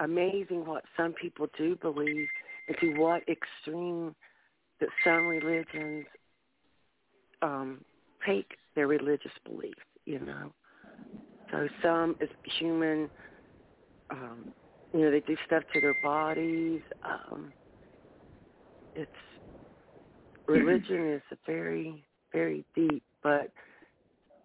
amazing 0.00 0.64
what 0.64 0.84
some 0.96 1.12
people 1.12 1.46
do 1.56 1.76
believe 1.76 2.26
and 2.68 2.76
to 2.80 2.98
what 2.98 3.22
extreme 3.28 4.14
that 4.80 4.88
some 5.04 5.26
religions 5.26 6.06
um, 7.42 7.84
take 8.26 8.52
their 8.74 8.86
religious 8.86 9.32
beliefs, 9.44 9.78
you 10.06 10.18
know. 10.18 10.50
So 11.50 11.68
some 11.82 12.16
is 12.20 12.30
human, 12.58 13.10
um, 14.10 14.52
you 14.94 15.00
know, 15.00 15.10
they 15.10 15.20
do 15.20 15.36
stuff 15.44 15.64
to 15.72 15.80
their 15.80 15.96
bodies. 16.02 16.80
Um, 17.04 17.52
it's 18.94 19.10
religion 20.48 21.12
is 21.12 21.22
a 21.32 21.36
very, 21.46 22.04
very 22.32 22.64
deep, 22.76 23.02
but 23.22 23.50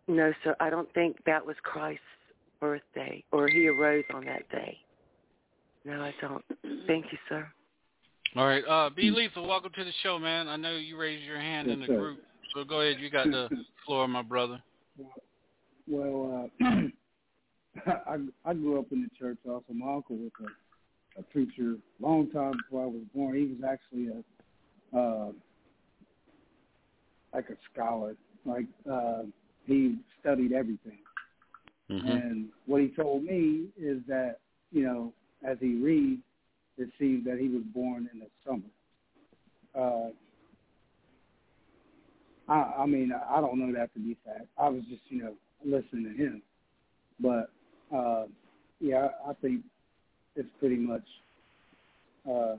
no, 0.08 0.34
so 0.44 0.56
I 0.60 0.72
don't 0.72 0.92
think 0.94 1.18
that 1.28 1.46
was 1.46 1.56
Christ's 1.62 2.02
birthday 2.60 3.24
or 3.32 3.48
he 3.48 3.68
arose 3.68 4.04
on 4.14 4.26
that 4.26 4.50
day. 4.50 4.76
No, 5.86 6.02
I 6.02 6.14
don't. 6.20 6.44
Thank 6.88 7.06
you, 7.12 7.18
sir. 7.30 7.48
All 8.36 8.46
right, 8.46 8.64
uh, 8.68 8.90
B 8.96 9.12
Lethal, 9.12 9.48
welcome 9.48 9.72
to 9.76 9.84
the 9.84 9.94
show, 10.02 10.18
man. 10.18 10.48
I 10.48 10.56
know 10.56 10.76
you 10.78 10.98
raised 10.98 11.24
your 11.24 11.40
hand 11.40 11.70
in 11.70 11.80
the 11.80 11.88
sir. 11.88 11.98
group, 11.98 12.20
so 12.56 12.64
go 12.64 12.82
ahead. 12.82 13.00
You 13.00 13.12
got 13.12 13.26
the 13.26 13.50
floor, 13.86 14.08
my 14.08 14.24
brother. 14.24 14.62
Well, 15.88 16.50
uh, 16.62 16.66
I 17.86 18.17
I 18.45 18.53
grew 18.53 18.79
up 18.79 18.91
in 18.91 19.03
the 19.03 19.10
church. 19.17 19.38
Also, 19.47 19.73
my 19.73 19.93
uncle 19.93 20.17
was 20.17 20.32
a, 20.41 21.19
a 21.19 21.23
preacher 21.23 21.75
long 21.99 22.29
time 22.32 22.53
before 22.63 22.84
I 22.84 22.88
was 22.88 23.03
born. 23.13 23.36
He 23.36 23.45
was 23.45 23.69
actually 23.69 24.10
a 24.93 24.97
uh, 24.97 25.32
like 27.34 27.49
a 27.49 27.55
scholar. 27.71 28.15
Like 28.45 28.65
uh, 28.91 29.23
he 29.65 29.97
studied 30.19 30.53
everything. 30.53 30.99
Mm-hmm. 31.89 32.08
And 32.08 32.49
what 32.65 32.82
he 32.82 32.89
told 32.89 33.23
me 33.23 33.65
is 33.77 33.99
that 34.08 34.38
you 34.71 34.84
know, 34.84 35.13
as 35.47 35.58
he 35.60 35.75
reads, 35.75 36.21
it 36.77 36.89
seems 36.99 37.25
that 37.25 37.38
he 37.39 37.49
was 37.49 37.63
born 37.73 38.10
in 38.13 38.19
the 38.19 38.27
summer. 38.45 38.63
Uh, 39.75 40.10
I, 42.47 42.84
I 42.84 42.86
mean, 42.86 43.12
I 43.12 43.39
don't 43.39 43.60
know 43.60 43.77
that 43.77 43.93
to 43.93 43.99
be 43.99 44.17
fact. 44.25 44.47
I 44.58 44.69
was 44.69 44.82
just, 44.89 45.03
you 45.10 45.21
know, 45.21 45.34
listening 45.63 46.05
to 46.05 46.23
him. 46.23 46.41
But 47.19 47.51
uh, 47.95 48.25
yeah, 48.80 49.10
I 49.28 49.34
think 49.41 49.62
it's 50.36 50.49
pretty 50.60 50.78
much 50.78 51.04
uh, 52.28 52.56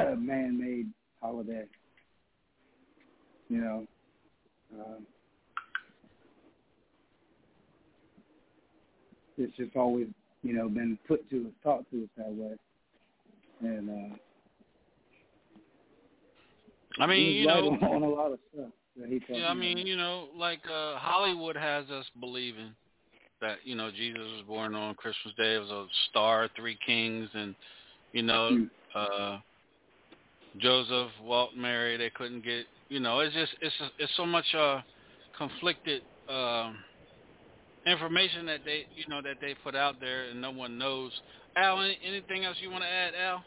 a 0.00 0.16
man-made 0.16 0.88
holiday. 1.20 1.64
You 3.48 3.58
know, 3.58 3.86
um, 4.74 5.06
it's 9.38 9.56
just 9.56 9.76
always, 9.76 10.06
you 10.42 10.54
know, 10.54 10.68
been 10.68 10.98
put 11.06 11.28
to 11.30 11.46
us, 11.46 11.52
taught 11.62 11.90
to 11.90 12.04
us 12.04 12.08
that 12.16 12.32
way. 12.32 12.56
And 13.60 13.90
uh, 13.90 14.16
I 17.00 17.06
mean, 17.06 17.32
you 17.34 17.46
know, 17.46 17.68
on, 17.70 17.82
on 17.82 18.02
a 18.02 18.08
lot 18.08 18.32
of 18.32 18.38
stuff 18.52 18.70
that 18.98 19.08
he 19.08 19.18
taught 19.20 19.36
yeah, 19.36 19.48
I 19.48 19.54
me. 19.54 19.74
mean, 19.74 19.86
you 19.86 19.96
know, 19.96 20.28
like 20.36 20.60
uh 20.66 20.96
Hollywood 20.98 21.56
has 21.56 21.88
us 21.90 22.04
believing, 22.20 22.74
that 23.40 23.58
you 23.64 23.74
know 23.74 23.90
Jesus 23.90 24.20
was 24.20 24.44
born 24.46 24.74
on 24.74 24.94
Christmas 24.94 25.34
Day. 25.36 25.54
It 25.56 25.60
was 25.60 25.70
a 25.70 25.86
star, 26.10 26.48
three 26.56 26.78
kings, 26.86 27.28
and 27.34 27.54
you 28.12 28.22
know 28.22 28.48
Hmm. 28.48 28.64
uh, 28.94 29.38
Joseph, 30.58 31.10
Walt, 31.22 31.50
Mary. 31.56 31.96
They 31.96 32.10
couldn't 32.10 32.44
get 32.44 32.66
you 32.88 33.00
know. 33.00 33.20
It's 33.20 33.34
just 33.34 33.52
it's 33.60 33.74
it's 33.98 34.12
so 34.16 34.26
much 34.26 34.46
uh, 34.56 34.80
conflicted 35.36 36.02
um, 36.28 36.78
information 37.86 38.46
that 38.46 38.60
they 38.64 38.86
you 38.94 39.04
know 39.08 39.20
that 39.22 39.36
they 39.40 39.54
put 39.62 39.74
out 39.74 39.96
there, 40.00 40.24
and 40.30 40.40
no 40.40 40.50
one 40.50 40.78
knows. 40.78 41.12
Al, 41.56 41.80
any, 41.80 41.98
anything 42.04 42.44
else 42.44 42.56
you 42.60 42.70
want 42.70 42.82
to 42.82 42.88
add, 42.88 43.14
Al? 43.14 43.44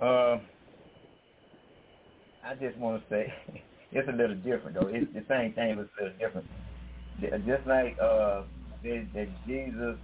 Uh, 0.00 0.38
I 2.44 2.54
just 2.54 2.76
want 2.76 3.02
to 3.02 3.08
say 3.14 3.32
it's 3.92 4.08
a 4.08 4.12
little 4.12 4.36
different 4.36 4.74
though. 4.74 4.88
It's 4.88 5.12
the 5.12 5.24
same 5.28 5.52
thing, 5.52 5.76
but 5.76 5.82
it's 5.82 5.92
a 6.00 6.02
little 6.04 6.18
different. 6.18 6.46
J- 7.20 7.30
Just 7.46 7.66
like 7.66 7.96
uh, 8.00 8.42
that 8.82 9.06
that 9.14 9.28
Jesus 9.46 9.96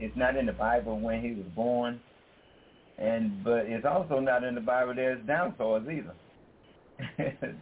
is 0.00 0.12
not 0.16 0.36
in 0.36 0.46
the 0.46 0.52
Bible 0.52 0.98
when 0.98 1.20
he 1.22 1.32
was 1.32 1.46
born, 1.54 2.00
and 2.98 3.42
but 3.44 3.66
it's 3.66 3.86
also 3.86 4.18
not 4.20 4.44
in 4.44 4.54
the 4.54 4.60
Bible 4.60 4.94
there's 4.94 5.24
dinosaurs 5.26 5.84
either. 5.88 6.14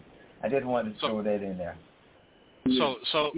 I 0.44 0.48
just 0.48 0.66
wanted 0.66 0.94
to 0.94 1.00
So- 1.00 1.06
throw 1.08 1.22
that 1.22 1.42
in 1.42 1.58
there. 1.58 1.76
So 2.78 2.96
so 3.10 3.32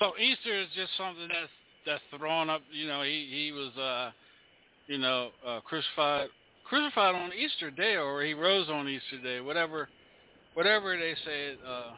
so 0.00 0.12
Easter 0.18 0.60
is 0.60 0.66
just 0.74 0.90
something 0.96 1.28
that's 1.28 1.52
that's 1.86 2.02
thrown 2.18 2.50
up. 2.50 2.62
You 2.72 2.88
know, 2.88 3.02
he 3.02 3.28
he 3.30 3.52
was 3.52 3.76
uh, 3.76 4.10
you 4.88 4.98
know, 4.98 5.30
uh, 5.46 5.60
crucified 5.60 6.28
crucified 6.64 7.14
on 7.14 7.30
Easter 7.32 7.70
Day, 7.70 7.96
or 7.96 8.22
he 8.22 8.34
rose 8.34 8.68
on 8.68 8.88
Easter 8.88 9.20
Day, 9.22 9.40
whatever 9.40 9.88
whatever 10.54 10.96
they 10.96 11.14
say. 11.24 11.56
Uh, 11.66 11.92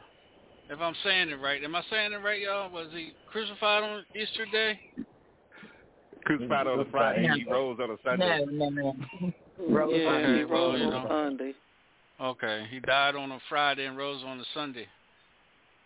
if 0.69 0.79
I'm 0.79 0.93
saying 1.03 1.29
it 1.29 1.39
right, 1.39 1.63
am 1.63 1.75
I 1.75 1.81
saying 1.89 2.13
it 2.13 2.17
right, 2.17 2.41
y'all? 2.41 2.71
Was 2.71 2.87
he 2.91 3.11
crucified 3.31 3.83
on 3.83 4.03
Easter 4.15 4.45
Day? 4.51 4.79
Crucified 6.25 6.67
on 6.67 6.79
a 6.79 6.85
Friday, 6.85 7.27
he 7.35 7.45
rose 7.45 7.77
on 7.81 7.91
a 7.91 7.95
Sunday. 8.03 8.45
No, 8.51 8.69
no, 8.69 8.69
no. 8.69 9.31
Rose 9.69 9.93
yeah, 9.95 10.17
Okay, 10.17 10.37
he 10.37 10.43
rose 10.43 10.81
on 10.81 10.91
know. 10.91 11.07
Sunday. 11.07 11.53
Okay, 12.19 12.67
he 12.69 12.79
died 12.79 13.15
on 13.15 13.31
a 13.31 13.39
Friday 13.47 13.85
and 13.85 13.97
rose 13.97 14.23
on 14.25 14.39
a 14.39 14.45
Sunday. 14.53 14.87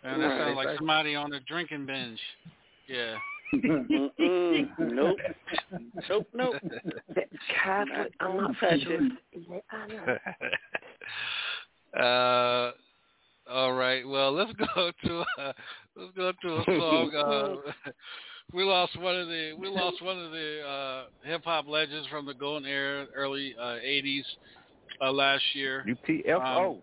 And 0.04 0.22
that 0.22 0.28
Right. 0.28 0.40
sounds 0.40 0.56
like 0.56 0.78
somebody 0.78 1.16
on 1.16 1.34
a 1.34 1.40
drinking 1.42 1.86
binge. 1.86 2.22
Yeah. 2.88 3.18
Nope. 3.54 5.20
Nope. 6.10 6.28
Nope. 6.34 6.56
Catholic. 7.64 8.14
I'm 8.20 8.38
not 8.38 8.56
Touch 8.60 8.80
sure. 8.82 9.02
it. 9.02 9.12
Yeah, 9.34 9.60
I 9.72 9.88
know. 11.98 12.04
uh, 12.04 12.72
all 13.50 13.74
right. 13.74 14.08
Well, 14.08 14.32
let's 14.32 14.52
go 14.54 14.92
to 15.06 15.20
uh, 15.40 15.54
let's 15.96 16.12
go 16.16 16.32
to 16.42 16.48
a 16.58 16.64
song. 16.66 17.12
Uh, 17.72 17.92
we 18.54 18.64
lost 18.64 19.00
one 19.00 19.16
of 19.16 19.28
the 19.28 19.54
we 19.58 19.68
lost 19.68 20.02
one 20.02 20.20
of 20.20 20.32
the 20.32 20.62
uh, 20.62 21.04
hip 21.24 21.44
hop 21.44 21.68
legends 21.68 22.08
from 22.08 22.26
the 22.26 22.34
golden 22.34 22.70
era, 22.70 23.06
early 23.16 23.56
uh, 23.60 23.76
'80s 23.86 24.24
uh, 25.02 25.12
last 25.12 25.44
year. 25.54 25.86
UTFO. 25.88 26.76
Um, 26.76 26.78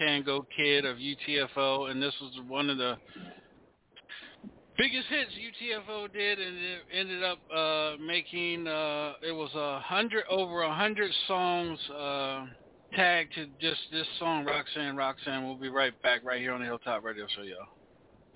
Kangol 0.00 0.44
Kid 0.56 0.84
of 0.84 0.96
UTFO, 0.96 1.90
and 1.90 2.02
this 2.02 2.14
was 2.20 2.32
one 2.48 2.68
of 2.68 2.78
the 2.78 2.96
biggest 4.76 5.06
hits 5.08 5.30
UTFO 5.30 6.12
did, 6.12 6.40
and 6.40 6.56
it 6.56 6.80
ended 6.92 7.22
up 7.22 7.38
uh, 7.54 7.92
making 8.04 8.66
uh, 8.66 9.12
it 9.22 9.32
was 9.32 9.50
a 9.54 9.80
hundred 9.80 10.24
over 10.28 10.62
a 10.62 10.74
hundred 10.74 11.12
songs 11.28 11.78
tagged 12.96 13.34
to 13.34 13.46
just 13.60 13.80
this 13.92 14.06
song, 14.18 14.44
Roxanne, 14.44 14.96
Roxanne. 14.96 15.44
We'll 15.44 15.56
be 15.56 15.68
right 15.68 16.00
back 16.02 16.24
right 16.24 16.40
here 16.40 16.52
on 16.52 16.60
the 16.60 16.66
Hilltop 16.66 17.04
Radio 17.04 17.26
Show, 17.34 17.42
y'all. 17.42 17.66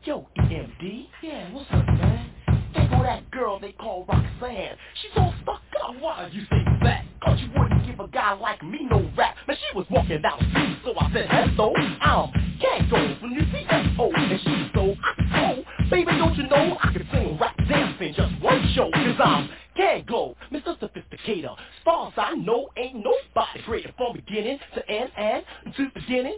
Yo, 0.05 0.29
EMD, 0.39 1.07
yeah, 1.23 1.53
what's 1.53 1.71
up, 1.71 1.87
man? 1.87 2.31
There 2.75 2.89
go 2.89 3.03
that 3.03 3.31
girl 3.31 3.59
they 3.59 3.73
call 3.73 4.05
Roxanne. 4.09 4.77
She's 5.03 5.11
all 5.17 5.35
stuck 5.43 5.63
up. 5.85 6.01
Why 6.01 6.29
you 6.33 6.43
say 6.43 6.65
that? 6.83 7.05
Cause 7.25 7.39
you 7.41 7.49
wouldn't 7.57 7.87
give 7.87 8.01
a 8.01 8.09
guy 8.09 8.33
like 8.35 8.63
me 8.63 8.87
no 8.91 9.11
rap. 9.17 9.37
Man, 9.47 9.57
she 9.57 9.77
was 9.77 9.87
walking 9.91 10.23
the 10.23 10.31
street, 10.51 10.79
so 10.85 10.95
I 10.99 11.13
said, 11.13 11.29
hello, 11.31 11.73
I'm 12.01 12.31
Kangol 12.61 13.21
from 13.21 13.35
UTFO. 13.35 14.11
And 14.15 14.41
she's 14.41 14.73
so, 14.75 14.95
oh, 15.35 15.65
baby, 15.91 16.13
don't 16.13 16.37
you 16.37 16.49
know 16.49 16.79
I 16.83 16.93
can 16.93 17.09
sing 17.13 17.39
rap 17.41 17.57
dance 17.69 17.97
in 18.01 18.15
just 18.15 18.43
one 18.43 18.73
show? 18.75 18.91
Cause 18.93 19.17
I'm 19.19 19.51
Kangol, 19.79 20.35
Mr. 20.51 20.77
Sophisticator. 20.81 21.55
Stars 21.83 22.13
I 22.17 22.35
know 22.35 22.69
ain't 22.77 22.97
nobody 22.97 23.63
greater 23.65 23.93
from 23.97 24.15
beginning 24.17 24.59
to 24.75 24.91
end 24.91 25.11
and 25.17 25.45
to 25.77 25.87
beginning. 25.95 26.37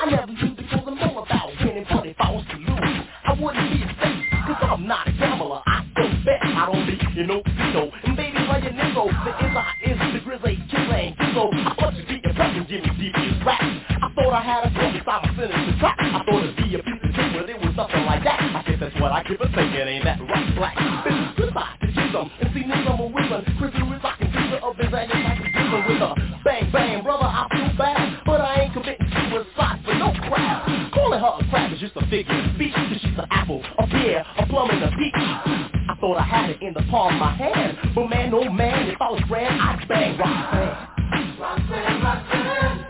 I 0.00 0.10
never 0.10 0.32
used 0.32 0.56
because 0.56 0.82
I'm 0.86 0.98
all 0.98 1.22
about 1.22 1.50
winning, 1.60 1.86
but 1.88 2.06
if 2.06 2.16
I 2.18 2.32
was 2.32 2.44
to 2.50 2.56
lose, 2.56 3.06
I 3.24 3.32
wouldn't 3.38 3.70
be 3.70 3.82
a 3.84 3.88
safe, 4.02 4.26
cause 4.42 4.58
I'm 4.74 4.88
not 4.88 5.06
a 5.06 5.12
gambler. 5.12 5.62
I 5.66 5.86
don't 5.94 6.24
bet, 6.24 6.42
I 6.42 6.66
don't 6.66 6.86
be, 6.86 6.98
you 7.14 7.26
know, 7.28 7.42
so. 7.72 7.90
And 8.10 8.16
baby, 8.16 8.38
like 8.50 8.64
a 8.64 8.74
nigga, 8.74 9.06
the 9.06 9.32
is 9.86 9.94
is 9.94 10.12
the 10.14 10.20
grizzly 10.26 10.58
killing. 10.74 11.14
So 11.34 11.46
I 11.54 11.74
thought 11.78 11.94
you 11.94 12.02
beat 12.10 12.24
your 12.24 12.34
back 12.34 12.56
and 12.56 12.66
give 12.66 12.82
me 12.82 12.90
devious 12.98 13.38
rap. 13.46 13.62
I 13.62 14.10
thought 14.18 14.34
I 14.34 14.42
had 14.42 14.66
a 14.66 14.70
focus, 14.74 15.06
I'm 15.06 15.30
a 15.30 15.34
sinister 15.38 15.78
trap. 15.78 15.96
I 16.00 16.22
thought 16.26 16.42
it'd 16.42 16.56
be 16.58 16.74
a 16.74 16.82
piece 16.82 17.02
of 17.06 17.14
trick, 17.14 17.30
but 17.38 17.50
it 17.50 17.58
was 17.62 17.70
nothing 17.76 18.02
like 18.02 18.24
that. 18.24 18.42
I 18.42 18.62
guess 18.66 18.80
that's 18.82 18.98
what 19.00 19.12
I 19.12 19.22
keep 19.22 19.38
on 19.40 19.52
thinking, 19.54 19.86
ain't 19.86 20.04
that 20.04 20.18
right, 20.26 20.50
black? 20.58 20.74
Goodbye 21.38 21.89
and 22.16 22.50
see 22.52 22.66
me 22.66 22.74
number 22.84 23.06
women. 23.06 23.44
Chrissy 23.58 23.78
is 23.78 24.02
rocking 24.02 24.26
pizza 24.26 24.58
up 24.64 24.76
his 24.76 24.92
ass, 24.92 25.08
I 25.14 25.36
can 25.38 25.70
deal 25.70 25.82
with 25.86 25.98
her. 26.02 26.14
Bang, 26.44 26.70
bang, 26.72 27.02
brother, 27.04 27.24
I 27.24 27.46
feel 27.52 27.78
bad, 27.78 28.22
but 28.26 28.40
I 28.40 28.62
ain't 28.62 28.72
committing 28.72 29.06
suicide 29.30 29.78
for 29.84 29.94
no 29.94 30.12
crap. 30.26 30.66
Calling 30.92 31.20
her 31.20 31.32
a 31.38 31.50
crab 31.50 31.72
is 31.72 31.78
just 31.78 31.94
a 31.96 32.04
figure 32.10 32.34
speech, 32.54 32.74
cause 32.74 32.98
she's 33.00 33.18
an 33.18 33.26
apple, 33.30 33.62
a 33.78 33.86
pear, 33.86 34.26
a 34.38 34.46
plum, 34.46 34.70
and 34.70 34.82
a 34.82 34.90
peach. 34.98 35.14
I 35.14 35.96
thought 36.00 36.16
I 36.18 36.22
had 36.22 36.50
it 36.50 36.62
in 36.62 36.74
the 36.74 36.82
palm 36.90 37.14
of 37.14 37.20
my 37.20 37.32
hand, 37.36 37.78
but 37.94 38.08
man, 38.08 38.34
oh 38.34 38.50
man, 38.50 38.88
if 38.88 39.00
I 39.00 39.10
was 39.10 39.22
grand, 39.28 39.60
I'd 39.60 39.86
bang 39.86 40.18
Roxanne. 40.18 41.38
Roxanne, 41.38 42.02
Roxanne, 42.02 42.86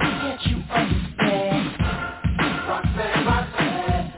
can't 0.00 0.46
you 0.46 0.56
understand? 0.68 1.76
Roxanne, 2.68 3.24
Roxanne, 3.24 4.12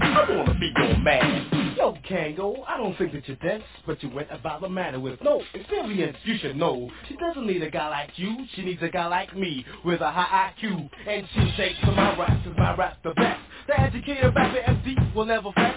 I 0.00 0.26
wanna 0.30 0.58
be 0.58 0.72
your 0.74 0.98
man. 1.00 1.43
Kangol, 2.08 2.64
I 2.66 2.76
don't 2.76 2.96
think 2.98 3.12
that 3.12 3.26
you're 3.26 3.36
dense, 3.38 3.64
but 3.86 4.02
you 4.02 4.10
went 4.10 4.28
about 4.30 4.60
the 4.60 4.68
matter 4.68 5.00
with 5.00 5.22
no 5.22 5.42
experience. 5.54 6.16
You 6.24 6.38
should 6.38 6.56
know 6.56 6.90
she 7.08 7.16
doesn't 7.16 7.46
need 7.46 7.62
a 7.62 7.70
guy 7.70 7.88
like 7.88 8.10
you. 8.16 8.36
She 8.54 8.62
needs 8.62 8.82
a 8.82 8.88
guy 8.88 9.06
like 9.06 9.36
me 9.36 9.64
with 9.84 10.00
a 10.00 10.10
high 10.10 10.52
IQ, 10.62 10.88
and 11.08 11.26
she 11.34 11.52
takes 11.56 11.78
to 11.80 11.92
my 11.92 12.16
raps, 12.18 12.44
'cause 12.44 12.56
my 12.56 12.74
rap's 12.74 12.98
the 13.02 13.14
best. 13.14 13.40
The 13.66 13.80
educated 13.80 14.34
rapper 14.34 14.62
MC 14.66 14.96
will 15.14 15.24
never 15.24 15.52
fess. 15.52 15.74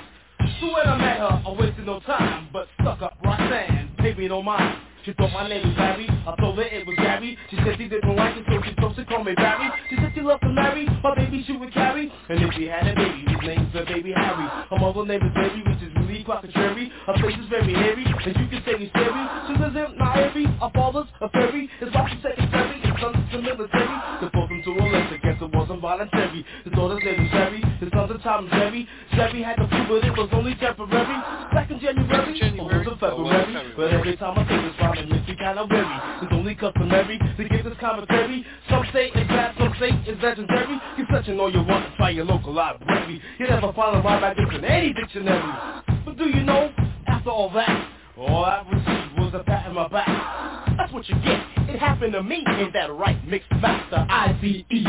So 0.60 0.74
when 0.74 0.88
I 0.88 0.98
met 0.98 1.18
her, 1.18 1.42
I 1.46 1.52
wasted 1.52 1.86
no 1.86 2.00
time, 2.02 2.50
but 2.52 2.68
stuck 2.82 3.02
up 3.02 3.18
Roxanne, 3.24 3.90
paid 3.98 4.18
me 4.18 4.28
no 4.28 4.42
mind. 4.42 4.78
She 5.04 5.14
thought 5.14 5.32
my 5.32 5.48
name 5.48 5.66
was 5.66 5.76
Barry, 5.76 6.10
I 6.28 6.36
told 6.36 6.58
her 6.58 6.64
it 6.64 6.86
was 6.86 6.98
Gary. 6.98 7.38
She 7.50 7.56
said 7.58 7.78
she 7.78 7.88
didn't 7.88 8.14
like 8.16 8.36
it, 8.36 8.44
so 8.50 8.62
she 8.62 8.74
told 8.76 8.96
she 8.96 9.06
called 9.06 9.26
me 9.26 9.34
Barry. 9.36 9.72
She 9.90 9.96
said 9.96 10.12
she 10.14 10.22
loved 10.22 10.42
to 10.44 10.50
marry, 10.50 10.86
her 10.86 11.16
baby 11.16 11.44
she 11.48 11.54
would 11.56 11.74
carry. 11.74 12.12
And 12.28 12.44
if 12.44 12.54
she 12.56 12.68
had 12.68 12.88
a 12.88 12.94
baby, 12.94 13.24
his 13.26 13.42
name's 13.48 13.74
her 13.74 13.86
baby 13.86 14.12
Harry. 14.12 14.48
Her 14.70 14.78
mother's 14.78 15.08
name 15.08 15.24
is 15.24 15.34
Baby, 15.34 15.64
which 15.64 15.82
is 15.82 15.97
contrary. 16.28 16.92
Her 17.08 17.16
face 17.24 17.40
is 17.40 17.50
very 17.50 17.74
hairy, 17.74 18.04
and 18.04 18.36
you 18.36 18.48
can 18.52 18.62
say 18.68 18.76
he's 18.78 18.90
scary. 18.92 19.24
She 19.48 19.54
lives 19.56 19.76
in 19.76 19.96
Nairi, 19.96 20.46
her 20.60 20.72
father's 20.76 21.08
a 21.22 21.30
fairy. 21.30 21.70
His 21.80 21.90
wife's 21.96 22.20
secretary, 22.22 22.80
his 22.84 22.96
son's 23.00 23.18
the 23.32 23.40
military. 23.42 23.96
They 24.20 24.30
forced 24.36 24.52
him 24.52 24.62
to 24.68 24.72
a 24.76 24.84
list, 24.92 25.24
guess 25.24 25.40
it 25.40 25.52
wasn't 25.56 25.82
voluntary. 25.82 26.46
His 26.64 26.74
daughter's 26.74 27.04
name 27.04 27.26
is 27.26 27.32
Jerry, 27.32 27.62
his 27.80 27.90
son's 27.96 28.12
a 28.12 28.18
Tom 28.20 28.50
Jerry. 28.52 28.88
Jerry 29.16 29.42
had 29.42 29.56
the 29.58 29.68
flu, 29.72 29.82
but 29.88 30.04
it 30.04 30.16
was 30.20 30.30
only 30.34 30.56
temporary. 30.56 31.18
Back 31.56 31.72
in 31.72 31.80
January, 31.80 32.60
or 32.60 32.68
was 32.68 32.88
it 32.88 33.00
February? 33.00 33.74
But 33.76 33.94
every 33.94 34.16
time 34.18 34.38
I 34.38 34.44
say 34.48 34.58
this 34.62 34.76
rhyme, 34.80 34.98
it 35.00 35.10
makes 35.10 35.28
me 35.28 35.36
kind 35.40 35.60
of 35.60 35.70
weary. 35.72 35.98
It's 36.22 36.34
only 36.34 36.56
customary 36.56 37.18
to 37.18 37.44
give 37.48 37.64
this 37.64 37.78
commentary. 37.80 38.46
Some 38.70 38.84
say 38.92 39.12
it's 39.16 39.28
bad, 39.32 39.56
some 39.58 39.74
say 39.80 39.96
it's 40.06 40.22
legendary. 40.22 40.78
You're 40.98 41.08
searching 41.10 41.40
all 41.40 41.52
you 41.52 41.64
want 41.64 41.88
to 41.88 41.96
try 41.96 42.10
your 42.12 42.26
local 42.26 42.54
library. 42.54 43.22
You 43.40 43.48
never 43.48 43.72
find 43.74 43.96
a 43.96 44.02
rhyme 44.02 44.24
in 44.38 44.66
any 44.66 44.94
dictionary. 44.94 45.97
But 46.08 46.16
do 46.16 46.30
you 46.30 46.42
know, 46.42 46.72
after 47.06 47.30
all 47.30 47.50
that, 47.50 47.90
all 48.18 48.46
I 48.46 48.64
received 48.72 49.20
was 49.20 49.34
a 49.34 49.44
pat 49.44 49.68
on 49.68 49.76
my 49.76 49.90
back. 49.90 50.08
That's 50.78 50.94
what 50.94 51.06
you 51.10 51.16
get. 51.16 51.42
It 51.68 51.78
happened 51.80 52.14
to 52.14 52.24
me. 52.24 52.46
Ain't 52.48 52.72
that 52.72 52.94
right, 52.94 53.28
mixed 53.28 53.52
master? 53.52 54.06
I-Z-E. 54.10 54.86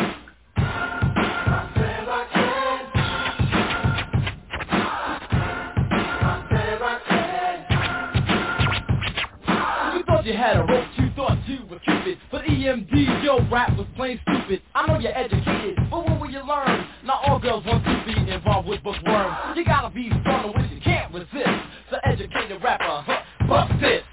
You 9.96 10.04
thought 10.04 10.24
you 10.24 10.34
had 10.34 10.56
a 10.56 10.60
rope, 10.60 10.86
you 10.98 11.10
thought 11.16 11.36
you 11.48 11.66
were 11.68 11.80
Cupid 11.80 12.18
But 12.30 12.44
EMD, 12.44 13.24
your 13.24 13.42
rap 13.50 13.76
was 13.76 13.88
plain 13.96 14.20
stupid 14.22 14.62
I 14.72 14.86
know 14.86 15.00
you're 15.00 15.16
educated, 15.16 15.78
but 15.90 16.08
what 16.08 16.20
will 16.20 16.30
you 16.30 16.46
learn? 16.46 16.86
Not 17.04 17.24
all 17.26 17.40
girls 17.40 17.64
want 17.66 17.84
to 17.84 18.04
be 18.06 18.30
involved 18.30 18.68
with 18.68 18.84
bookworms 18.84 19.56
You 19.56 19.64
gotta 19.64 19.90
be 19.92 20.10
strong 20.22 20.52
which 20.54 20.67
resist 21.18 21.66
The 21.90 22.06
educated 22.06 22.62
rapper, 22.62 23.02
huh, 23.06 23.46
bust 23.48 23.72
this. 23.80 24.04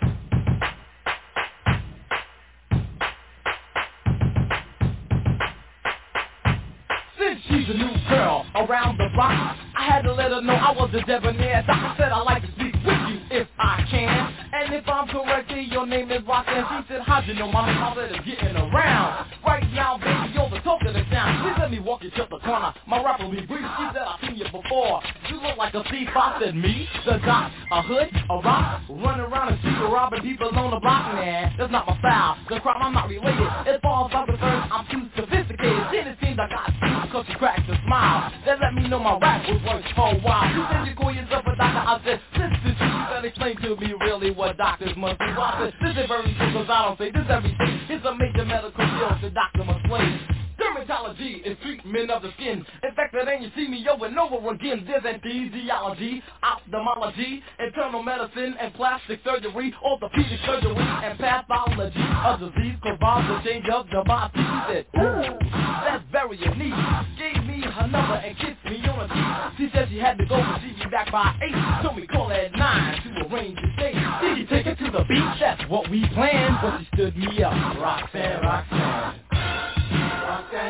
Since 7.19 7.39
she's 7.47 7.69
a 7.69 7.73
new 7.77 7.93
girl 8.09 8.45
around 8.55 8.97
the 8.97 9.09
block 9.15 9.57
had 9.85 10.01
to 10.03 10.13
let 10.13 10.31
her 10.31 10.41
know 10.41 10.53
I 10.53 10.71
was 10.71 10.89
a 10.93 11.01
debonair. 11.05 11.63
Doctor 11.67 11.93
said 11.97 12.11
I 12.11 12.21
like 12.23 12.41
to 12.41 12.51
speak 12.53 12.73
with 12.81 13.01
you 13.09 13.19
if 13.29 13.47
I 13.57 13.85
can. 13.89 14.33
And 14.53 14.73
if 14.73 14.87
I'm 14.87 15.07
correct, 15.07 15.51
your 15.51 15.85
name 15.85 16.11
is 16.11 16.23
Roxanne. 16.25 16.65
She 16.69 16.93
said, 16.93 17.01
how'd 17.01 17.27
you 17.27 17.35
know, 17.35 17.51
mommy? 17.51 17.73
I 17.73 17.93
said, 17.95 18.11
it's 18.11 18.25
getting 18.25 18.55
around. 18.55 19.29
Right 19.45 19.67
now, 19.73 19.97
baby, 19.97 20.33
you're 20.33 20.49
the 20.49 20.59
talk 20.63 20.81
of 20.83 20.93
the 20.93 21.03
town. 21.11 21.43
Please 21.43 21.59
let 21.59 21.71
me 21.71 21.79
walk 21.79 22.03
you 22.03 22.09
to 22.11 22.27
the 22.29 22.39
corner. 22.39 22.73
My 22.87 23.03
rap 23.03 23.19
will 23.19 23.31
be 23.31 23.45
brief. 23.45 23.65
She 23.77 23.85
said, 23.93 24.03
I've 24.03 24.19
seen 24.21 24.35
you 24.37 24.45
before. 24.45 25.01
You 25.29 25.41
look 25.41 25.57
like 25.57 25.73
a 25.73 25.83
thief. 25.91 26.09
I 26.15 26.39
said, 26.41 26.55
me? 26.55 26.87
The 27.05 27.19
doc? 27.25 27.51
A 27.71 27.81
hood? 27.83 28.09
A 28.29 28.35
rock? 28.41 28.81
Run 28.89 29.19
around 29.19 29.53
the 29.53 29.57
street 29.59 29.75
robbing 29.91 30.21
people 30.21 30.49
on 30.49 30.71
the 30.71 30.79
block, 30.79 31.13
man. 31.13 31.53
That's 31.57 31.71
not 31.71 31.87
my 31.87 31.97
style. 31.99 32.37
The 32.49 32.59
crime, 32.59 32.81
I'm 32.81 32.93
not 32.93 33.09
related. 33.09 33.47
As 33.67 33.79
far 33.81 34.07
as 34.07 34.11
I'm 34.15 34.25
I'm 34.71 34.85
too 34.87 35.07
sophisticated. 35.15 35.44
Then 35.59 36.07
it 36.07 36.17
seems 36.21 36.39
I 36.39 36.49
got 36.49 36.69
you 36.69 37.01
because 37.07 37.25
you 37.29 37.35
cracked 37.37 37.69
a 37.69 37.79
smile. 37.85 38.31
Then 38.45 38.59
let 38.61 38.73
me 38.73 38.87
know 38.87 38.99
my 38.99 39.17
rap 39.19 39.47
was 39.47 39.61
worth 39.63 39.85
for 39.95 40.13
a 40.13 40.19
while. 40.19 40.49
You 40.53 40.65
said 40.71 40.87
you 40.87 40.95
call 40.95 41.11
yourself 41.11 41.45
a 41.47 41.55
doctor. 41.55 41.83
I 41.85 42.01
said, 42.03 42.21
listen 42.33 42.75
to 42.77 42.85
you. 42.85 42.99
Better 43.09 43.27
explain 43.27 43.55
to 43.61 43.75
me 43.77 43.93
really 44.01 44.31
what 44.31 44.57
doctors 44.57 44.95
must 44.97 45.19
do. 45.19 45.25
I 45.25 45.71
said, 45.71 45.73
this 45.81 46.03
is 46.03 46.07
very 46.07 46.35
simple 46.37 46.65
because 46.65 46.69
I 46.69 46.85
don't 46.85 46.97
say 46.97 47.11
this 47.11 47.27
everything. 47.29 47.79
It's 47.89 48.05
a 48.05 48.15
major 48.15 48.45
medical 48.45 48.71
field 48.71 49.21
the 49.21 49.29
doctor 49.31 49.63
must 49.63 49.85
play. 49.85 50.44
Dermatology 50.75 51.45
is 51.45 51.57
treatment 51.61 52.11
of 52.11 52.21
the 52.21 52.31
skin. 52.33 52.65
Infected 52.83 53.27
and 53.27 53.43
you 53.43 53.49
see 53.55 53.67
me 53.67 53.85
over 53.87 54.07
and 54.07 54.19
over 54.19 54.51
again. 54.51 54.85
There's 54.85 55.03
anesthesiology, 55.03 56.21
ophthalmology, 56.43 57.41
internal 57.59 58.03
medicine 58.03 58.55
and 58.59 58.73
plastic 58.73 59.21
surgery, 59.23 59.73
orthopedic 59.83 60.39
surgery 60.45 60.75
and 60.75 61.17
pathology. 61.17 61.95
A 61.95 62.37
disease 62.39 62.75
caused 62.99 63.29
the 63.29 63.49
change 63.49 63.65
of 63.69 63.87
the 63.87 64.03
body. 64.05 64.33
Said, 64.67 64.85
that's 64.93 66.03
very 66.11 66.37
unique. 66.37 66.73
Gave 67.17 67.43
me 67.45 67.61
her 67.61 67.87
number 67.87 68.15
and 68.15 68.37
kissed 68.37 68.63
me 68.65 68.83
on 68.89 69.07
the 69.07 69.13
cheek. 69.13 69.57
She 69.57 69.77
said 69.77 69.87
she 69.89 69.97
had 69.97 70.17
to 70.17 70.25
go 70.25 70.35
and 70.35 70.61
see 70.61 70.83
be 70.83 70.89
back 70.91 71.11
by 71.11 71.35
8. 71.41 71.83
Told 71.83 71.95
me 71.97 72.07
call 72.07 72.31
at 72.31 72.51
9 72.51 73.01
to 73.03 73.33
arrange 73.33 73.57
a 73.59 73.79
date. 73.79 73.95
Did 74.21 74.37
you 74.39 74.45
take 74.47 74.65
her 74.65 74.75
to 74.75 74.91
the 74.91 75.05
beach? 75.07 75.39
That's 75.39 75.69
what 75.69 75.89
we 75.89 76.05
planned. 76.13 76.57
But 76.61 76.79
she 76.79 76.87
stood 76.93 77.17
me 77.17 77.43
up. 77.43 77.53
Roxanne, 77.79 78.41
Roxanne. 78.43 79.21
Roxanne, 79.31 80.64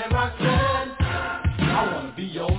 Your 2.36 2.52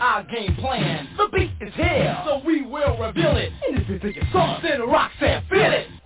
and 0.00 0.28
game 0.28 0.54
plan. 0.56 1.08
The 1.16 1.28
beat 1.32 1.50
is 1.60 1.74
here, 1.74 2.16
so 2.24 2.40
we 2.44 2.62
will 2.62 2.96
reveal 2.98 3.36
it. 3.36 3.52
And 3.68 3.78
if 3.78 3.88
you 3.88 3.98
think 3.98 4.16
it's 4.16 4.32
soft, 4.32 4.62
then 4.62 4.82
Roxanne, 4.82 5.44
feel 5.50 5.72
it. 5.72 5.97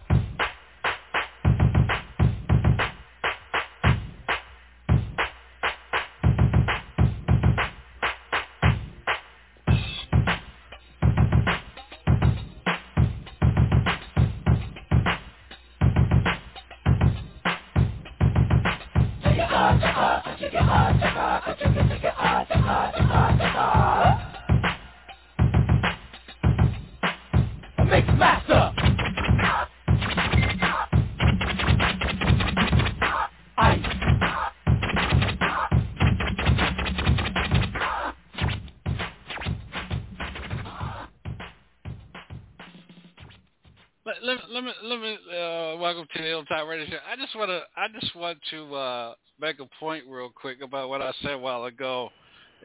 Let, 44.05 44.17
let, 44.25 44.65
me 44.65 44.73
let 44.83 45.01
me 45.01 45.15
uh, 45.31 45.77
welcome 45.79 46.09
to 46.13 46.23
the 46.23 46.27
Hilltop 46.27 46.67
Radio 46.67 46.87
Show. 46.87 46.97
I 47.09 47.15
just 47.15 47.37
want 47.37 47.51
to 47.51 47.63
I 47.77 47.87
just 48.01 48.13
want 48.17 48.37
to 48.51 48.75
uh, 48.75 49.15
make 49.41 49.61
a 49.61 49.69
point 49.79 50.03
real 50.09 50.29
quick 50.29 50.61
about 50.61 50.89
what 50.89 51.01
I 51.01 51.13
said 51.23 51.35
a 51.35 51.39
while 51.39 51.67
ago, 51.67 52.11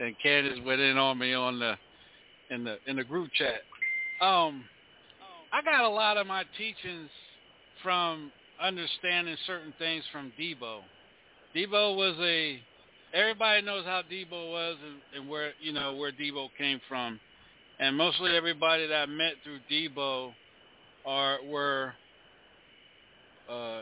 and 0.01 0.15
Candace 0.23 0.57
went 0.65 0.81
in 0.81 0.97
on 0.97 1.19
me 1.19 1.35
on 1.35 1.59
the 1.59 1.75
in 2.49 2.63
the 2.63 2.77
in 2.87 2.95
the 2.95 3.03
group 3.03 3.29
chat. 3.33 3.61
Um, 4.19 4.63
I 5.53 5.61
got 5.61 5.83
a 5.83 5.89
lot 5.89 6.17
of 6.17 6.25
my 6.25 6.43
teachings 6.57 7.09
from 7.83 8.31
understanding 8.59 9.37
certain 9.45 9.75
things 9.77 10.03
from 10.11 10.33
Debo. 10.39 10.79
Debo 11.55 11.95
was 11.95 12.15
a 12.19 12.59
everybody 13.13 13.61
knows 13.61 13.85
how 13.85 14.01
Debo 14.11 14.51
was 14.51 14.77
and, 14.83 15.21
and 15.21 15.29
where 15.29 15.51
you 15.61 15.71
know 15.71 15.97
where 15.97 16.11
Debo 16.11 16.47
came 16.57 16.81
from, 16.89 17.19
and 17.79 17.95
mostly 17.95 18.35
everybody 18.35 18.87
that 18.87 19.01
I 19.01 19.05
met 19.05 19.33
through 19.43 19.59
Debo 19.71 20.33
are 21.07 21.37
were 21.49 21.93
uh, 23.49 23.81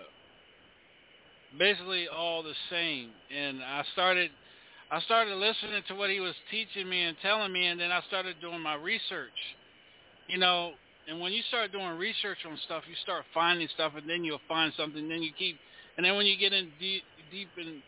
basically 1.57 2.07
all 2.07 2.43
the 2.43 2.53
same. 2.69 3.09
And 3.35 3.61
I 3.61 3.83
started 3.93 4.29
I 4.91 5.01
started 5.01 5.35
listening 5.35 5.81
to 5.87 5.95
what 5.95 6.11
he 6.11 6.19
was 6.19 6.35
teaching 6.51 6.87
me 6.87 7.01
and 7.01 7.17
telling 7.21 7.51
me, 7.51 7.65
and 7.65 7.79
then 7.79 7.91
I 7.91 8.01
started 8.07 8.35
doing 8.39 8.61
my 8.61 8.75
research. 8.75 9.35
You 10.27 10.37
know, 10.37 10.71
and 11.09 11.19
when 11.19 11.33
you 11.33 11.41
start 11.49 11.71
doing 11.71 11.97
research 11.97 12.37
on 12.49 12.57
stuff, 12.65 12.83
you 12.87 12.95
start 13.03 13.25
finding 13.33 13.67
stuff, 13.73 13.93
and 13.97 14.07
then 14.07 14.23
you'll 14.23 14.45
find 14.47 14.71
something. 14.77 15.09
Then 15.09 15.21
you 15.23 15.31
keep, 15.37 15.57
and 15.97 16.05
then 16.05 16.15
when 16.15 16.25
you 16.27 16.37
get 16.37 16.53
in 16.53 16.69
deep, 16.79 17.03
deep 17.31 17.49
in 17.57 17.81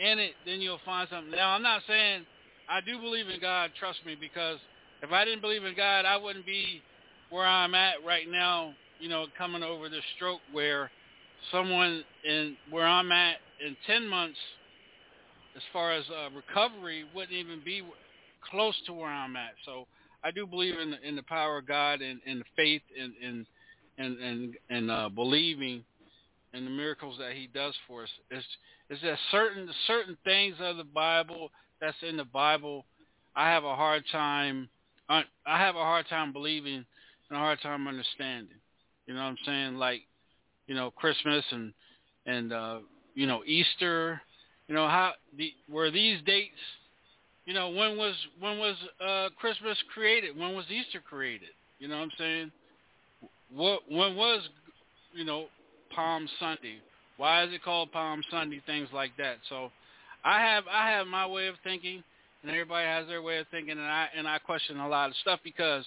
in 0.00 0.18
it, 0.18 0.32
then 0.44 0.60
you'll 0.60 0.82
find 0.84 1.08
something. 1.08 1.30
Now, 1.30 1.50
I'm 1.50 1.62
not 1.62 1.82
saying 1.86 2.26
I 2.68 2.80
do 2.80 2.98
believe 2.98 3.28
in 3.28 3.40
God. 3.40 3.70
Trust 3.78 4.00
me, 4.04 4.16
because 4.18 4.58
if 5.02 5.12
I 5.12 5.24
didn't 5.24 5.40
believe 5.40 5.64
in 5.64 5.76
God, 5.76 6.04
I 6.04 6.16
wouldn't 6.16 6.46
be 6.46 6.82
where 7.30 7.46
I'm 7.46 7.74
at 7.74 7.94
right 8.06 8.28
now, 8.30 8.74
you 9.00 9.08
know, 9.08 9.26
coming 9.36 9.62
over 9.62 9.88
this 9.88 10.04
stroke 10.16 10.40
where 10.52 10.90
someone 11.52 12.04
in 12.24 12.56
where 12.70 12.86
I'm 12.86 13.12
at 13.12 13.36
in 13.64 13.76
10 13.86 14.08
months, 14.08 14.38
as 15.56 15.62
far 15.72 15.92
as 15.92 16.04
uh, 16.10 16.30
recovery, 16.34 17.04
wouldn't 17.14 17.32
even 17.32 17.60
be 17.64 17.82
close 18.50 18.74
to 18.86 18.92
where 18.92 19.08
I'm 19.08 19.36
at. 19.36 19.52
So 19.64 19.86
I 20.22 20.30
do 20.30 20.46
believe 20.46 20.78
in 20.78 20.92
the, 20.92 21.08
in 21.08 21.16
the 21.16 21.22
power 21.22 21.58
of 21.58 21.66
God 21.66 22.00
and, 22.00 22.20
and 22.26 22.40
the 22.40 22.44
faith 22.56 22.82
and 23.00 23.12
and 23.22 23.46
and 23.98 24.18
and, 24.18 24.54
and 24.70 24.90
uh, 24.90 25.08
believing 25.08 25.84
in 26.52 26.64
the 26.64 26.70
miracles 26.70 27.16
that 27.18 27.32
He 27.32 27.48
does 27.52 27.74
for 27.86 28.04
us. 28.04 28.08
It's 28.30 28.46
is 28.90 28.98
that 29.02 29.18
certain 29.30 29.68
certain 29.86 30.16
things 30.24 30.56
of 30.60 30.76
the 30.76 30.84
Bible 30.84 31.50
that's 31.80 31.96
in 32.08 32.16
the 32.16 32.24
Bible, 32.24 32.84
I 33.36 33.50
have 33.50 33.64
a 33.64 33.74
hard 33.74 34.04
time. 34.10 34.68
I 35.06 35.24
have 35.44 35.76
a 35.76 35.80
hard 35.80 36.08
time 36.08 36.32
believing 36.32 36.86
a 37.34 37.38
hard 37.38 37.60
time 37.62 37.88
understanding. 37.88 38.56
You 39.06 39.14
know 39.14 39.20
what 39.20 39.26
I'm 39.26 39.38
saying? 39.44 39.74
Like, 39.76 40.02
you 40.66 40.74
know, 40.74 40.90
Christmas 40.90 41.44
and 41.50 41.72
and 42.26 42.52
uh, 42.52 42.78
you 43.14 43.26
know 43.26 43.42
Easter. 43.44 44.20
You 44.68 44.74
know 44.74 44.88
how 44.88 45.12
the 45.36 45.52
were 45.70 45.90
these 45.90 46.20
dates? 46.24 46.52
You 47.44 47.54
know 47.54 47.68
when 47.68 47.96
was 47.96 48.14
when 48.40 48.58
was 48.58 48.76
uh, 49.06 49.28
Christmas 49.38 49.76
created? 49.92 50.38
When 50.38 50.54
was 50.54 50.64
Easter 50.70 51.00
created? 51.06 51.50
You 51.78 51.88
know 51.88 51.96
what 51.96 52.04
I'm 52.04 52.10
saying? 52.18 52.52
What 53.54 53.80
when 53.90 54.16
was 54.16 54.48
you 55.12 55.24
know 55.24 55.46
Palm 55.94 56.26
Sunday? 56.40 56.78
Why 57.16 57.44
is 57.44 57.52
it 57.52 57.62
called 57.62 57.92
Palm 57.92 58.22
Sunday? 58.30 58.62
Things 58.66 58.88
like 58.92 59.12
that. 59.18 59.36
So 59.48 59.70
I 60.24 60.40
have 60.40 60.64
I 60.70 60.90
have 60.90 61.06
my 61.06 61.26
way 61.26 61.46
of 61.48 61.56
thinking, 61.62 62.02
and 62.42 62.50
everybody 62.50 62.86
has 62.86 63.06
their 63.06 63.22
way 63.22 63.38
of 63.38 63.46
thinking, 63.50 63.72
and 63.72 63.80
I 63.80 64.08
and 64.16 64.26
I 64.26 64.38
question 64.38 64.78
a 64.78 64.88
lot 64.88 65.10
of 65.10 65.16
stuff 65.16 65.40
because 65.44 65.84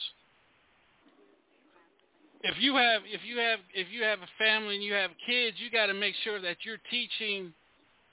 if 2.41 2.55
you 2.59 2.75
have 2.75 3.01
if 3.05 3.21
you 3.25 3.37
have 3.37 3.59
if 3.73 3.87
you 3.91 4.03
have 4.03 4.19
a 4.19 4.29
family 4.37 4.75
and 4.75 4.83
you 4.83 4.93
have 4.93 5.11
kids, 5.25 5.57
you 5.59 5.71
got 5.71 5.87
to 5.87 5.93
make 5.93 6.15
sure 6.23 6.41
that 6.41 6.57
you're 6.63 6.77
teaching 6.89 7.53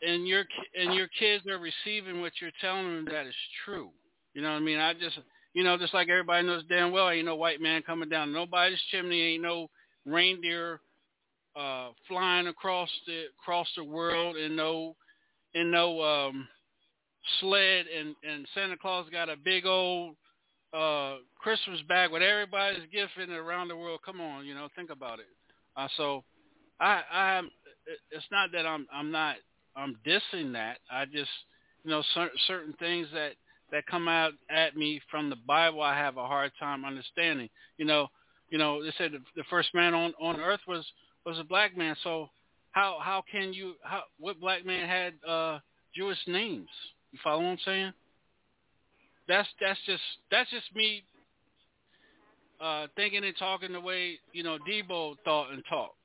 and 0.07 0.27
your 0.27 0.45
and 0.79 0.95
your 0.95 1.09
kids 1.19 1.45
are 1.47 1.59
receiving 1.59 2.21
what 2.21 2.33
you're 2.41 2.51
telling 2.61 2.85
them 2.85 3.05
that 3.11 3.27
is 3.27 3.35
true. 3.65 3.91
You 4.35 4.43
know 4.43 4.51
what 4.51 4.57
I 4.57 4.61
mean? 4.61 4.79
I 4.79 4.95
just 4.95 5.19
you 5.53 5.65
know 5.65 5.77
just 5.77 5.95
like 5.95 6.09
everybody 6.09 6.47
knows 6.47 6.65
damn 6.69 6.93
well, 6.93 7.11
ain't 7.11 7.27
no 7.27 7.37
white 7.37 7.61
man 7.61 7.83
coming 7.83 8.09
down 8.09 8.33
nobody's 8.33 8.81
chimney, 8.91 9.35
ain't 9.35 9.43
no 9.43 9.69
reindeer 10.07 10.81
uh 11.57 11.89
flying 12.09 12.49
across 12.49 12.91
the 13.07 13.25
across 13.41 13.69
the 13.77 13.85
world, 13.85 14.37
and 14.37 14.57
no 14.57 14.97
and 15.55 15.71
no 15.71 16.03
um 16.03 16.49
sled, 17.41 17.87
and 17.97 18.15
and 18.29 18.47
Santa 18.55 18.77
Claus 18.77 19.07
got 19.11 19.29
a 19.29 19.37
big 19.37 19.67
old 19.67 20.17
uh 20.75 21.17
Christmas 21.39 21.81
bag 21.89 22.11
with 22.11 22.23
everybody's 22.23 22.87
gift 22.93 23.13
in 23.23 23.31
around 23.31 23.69
the 23.69 23.77
world. 23.77 24.01
Come 24.05 24.21
on, 24.21 24.45
you 24.45 24.55
know, 24.55 24.69
think 24.75 24.91
about 24.91 25.19
it. 25.21 25.27
Uh, 25.77 25.89
so 25.97 26.25
I 26.81 27.03
I 27.13 27.43
it's 28.11 28.27
not 28.31 28.51
that 28.53 28.67
I'm 28.67 28.87
I'm 28.93 29.11
not 29.11 29.37
I'm 29.77 29.97
dissing 30.07 30.53
that. 30.53 30.79
I 30.91 31.05
just 31.05 31.31
you 31.85 31.91
know 31.91 32.03
cer- 32.15 32.31
certain 32.47 32.75
things 32.79 33.09
that 33.13 33.33
that 33.71 33.87
come 33.87 34.09
out 34.09 34.33
at 34.51 34.77
me 34.77 35.01
from 35.11 35.31
the 35.31 35.37
Bible 35.37 35.83
I 35.83 35.97
have 35.97 36.17
a 36.17 36.27
hard 36.27 36.53
time 36.59 36.85
understanding. 36.85 37.49
You 37.79 37.85
know, 37.85 38.09
you 38.51 38.59
know, 38.59 38.83
they 38.83 38.93
said 38.99 39.13
the, 39.13 39.19
the 39.37 39.45
first 39.51 39.69
man 39.75 39.95
on 39.95 40.13
on 40.21 40.41
earth 40.41 40.61
was 40.67 40.85
was 41.25 41.39
a 41.39 41.45
black 41.45 41.77
man. 41.77 41.97
So 42.03 42.31
how 42.73 42.99
how 43.01 43.23
can 43.31 43.53
you 43.53 43.75
how 43.83 44.03
what 44.19 44.41
black 44.41 44.67
man 44.67 44.89
had 44.89 45.15
uh 45.29 45.59
Jewish 45.95 46.19
names? 46.27 46.69
You 47.13 47.19
follow 47.23 47.43
what 47.43 47.51
I'm 47.51 47.59
saying? 47.65 47.93
That's 49.29 49.49
that's 49.61 49.79
just 49.87 50.03
that's 50.31 50.51
just 50.51 50.75
me 50.75 51.03
uh, 52.61 52.87
thinking 52.97 53.25
and 53.25 53.35
talking 53.39 53.73
the 53.73 53.81
way 53.81 54.19
you 54.33 54.43
know 54.43 54.59
Debo 54.69 55.17
thought 55.25 55.53
and 55.53 55.63
talked. 55.69 55.97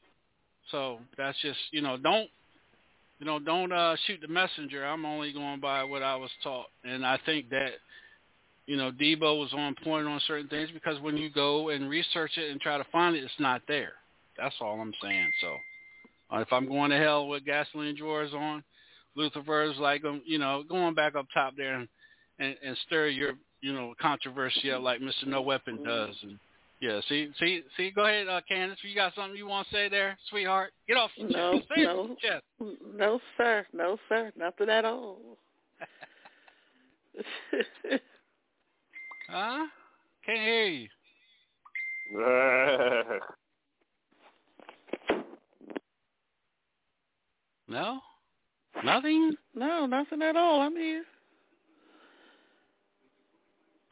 So 0.71 0.99
that's 1.17 1.37
just 1.41 1.59
you 1.71 1.81
know 1.81 1.97
don't 1.97 2.29
you 3.19 3.25
know 3.25 3.39
don't 3.39 3.71
uh, 3.71 3.95
shoot 4.07 4.19
the 4.21 4.27
messenger. 4.27 4.85
I'm 4.85 5.05
only 5.05 5.33
going 5.33 5.59
by 5.59 5.83
what 5.83 6.03
I 6.03 6.15
was 6.15 6.29
taught, 6.43 6.67
and 6.83 7.05
I 7.05 7.19
think 7.25 7.49
that 7.49 7.71
you 8.67 8.77
know 8.77 8.91
Debo 8.91 9.39
was 9.39 9.53
on 9.53 9.75
point 9.83 10.07
on 10.07 10.21
certain 10.27 10.47
things 10.47 10.69
because 10.73 10.99
when 11.01 11.17
you 11.17 11.29
go 11.29 11.69
and 11.69 11.89
research 11.89 12.31
it 12.37 12.51
and 12.51 12.61
try 12.61 12.77
to 12.77 12.85
find 12.91 13.15
it, 13.15 13.23
it's 13.23 13.33
not 13.39 13.61
there. 13.67 13.93
That's 14.37 14.55
all 14.61 14.79
I'm 14.79 14.93
saying. 15.01 15.31
So 15.41 15.57
uh, 16.31 16.39
if 16.39 16.47
I'm 16.51 16.67
going 16.67 16.91
to 16.91 16.97
hell 16.97 17.27
with 17.27 17.45
gasoline 17.45 17.97
drawers 17.97 18.33
on, 18.33 18.63
Lutherver's 19.15 19.77
like 19.77 20.05
um, 20.05 20.21
you 20.25 20.39
know 20.39 20.63
going 20.67 20.93
back 20.93 21.15
up 21.15 21.27
top 21.33 21.53
there 21.57 21.75
and, 21.75 21.87
and, 22.39 22.55
and 22.63 22.77
stir 22.87 23.07
your 23.07 23.33
you 23.61 23.73
know 23.73 23.93
controversy 24.01 24.71
up 24.71 24.81
like 24.81 25.01
Mr. 25.01 25.27
No 25.27 25.41
Weapon 25.41 25.83
does 25.83 26.15
and 26.23 26.39
yeah, 26.81 27.01
see, 27.09 27.29
see, 27.37 27.61
see. 27.75 27.91
Go 27.91 28.05
ahead, 28.05 28.29
uh, 28.29 28.39
Candace. 28.47 28.79
You 28.83 28.95
got 28.95 29.13
something 29.13 29.35
you 29.35 29.47
want 29.47 29.67
to 29.67 29.73
say 29.73 29.89
there, 29.89 30.17
sweetheart? 30.29 30.71
Get 30.87 30.95
off 30.95 31.11
your 31.17 31.29
no, 31.29 31.59
chest. 31.59 31.67
No, 31.77 32.15
chest. 32.21 32.45
no, 32.95 33.19
sir, 33.35 33.65
no, 33.73 33.97
sir, 34.07 34.31
nothing 34.37 34.69
at 34.69 34.85
all. 34.85 35.17
huh? 39.29 39.65
Can't 40.25 40.39
hear 40.39 40.65
you. 40.67 40.87
no, 47.67 47.99
nothing. 48.85 49.35
No, 49.53 49.85
nothing 49.85 50.21
at 50.21 50.37
all. 50.37 50.61
I'm 50.61 50.77
here. 50.77 51.03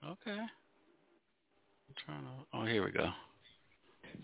Okay. 0.07 0.39
I'm 0.39 1.95
Trying 2.05 2.21
to, 2.23 2.29
oh, 2.53 2.65
here 2.65 2.85
we 2.85 2.91
go. 2.91 3.09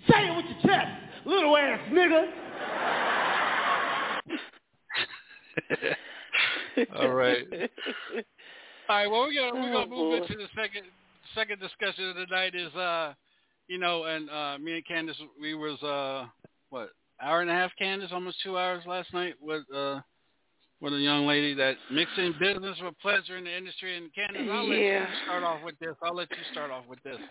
Say 0.09 0.27
it 0.27 0.35
with 0.35 0.45
your 0.45 0.61
chest, 0.61 1.01
little 1.25 1.57
ass 1.57 1.79
nigga. 1.91 2.25
All 6.95 7.11
right. 7.13 7.45
All 8.89 8.95
right. 8.95 9.07
Well, 9.11 9.21
we're 9.21 9.33
gonna 9.33 9.53
we're 9.53 9.73
gonna 9.73 9.85
Oh, 9.93 10.11
move 10.11 10.21
into 10.21 10.35
the 10.37 10.47
second 10.55 10.83
second 11.35 11.59
discussion 11.59 12.09
of 12.09 12.15
the 12.15 12.25
night. 12.31 12.55
Is 12.55 12.73
uh, 12.75 13.13
you 13.67 13.77
know, 13.77 14.05
and 14.05 14.29
uh, 14.29 14.57
me 14.59 14.73
and 14.75 14.85
Candace, 14.85 15.17
we 15.39 15.53
was 15.53 15.81
uh, 15.83 16.27
what 16.69 16.89
hour 17.21 17.41
and 17.41 17.49
a 17.49 17.53
half, 17.53 17.71
Candace, 17.77 18.11
almost 18.11 18.37
two 18.43 18.57
hours 18.57 18.83
last 18.87 19.13
night 19.13 19.35
with 19.41 19.63
uh, 19.73 19.99
with 20.83 20.93
a 20.93 20.99
young 20.99 21.25
lady 21.25 21.53
that 21.53 21.77
mixing 21.89 22.33
business 22.37 22.77
with 22.83 22.93
pleasure 22.99 23.37
in 23.37 23.45
the 23.45 23.57
industry. 23.57 23.95
in 23.95 24.09
Canada. 24.13 24.51
I'll 24.51 24.67
let 24.67 24.79
Yeah. 24.79 25.09
you 25.09 25.15
start 25.23 25.43
off 25.43 25.63
with 25.63 25.79
this. 25.79 25.95
I'll 26.03 26.13
let 26.13 26.29
you 26.29 26.43
start 26.51 26.71
off 26.71 26.85
with 26.87 27.01
this. 27.03 27.19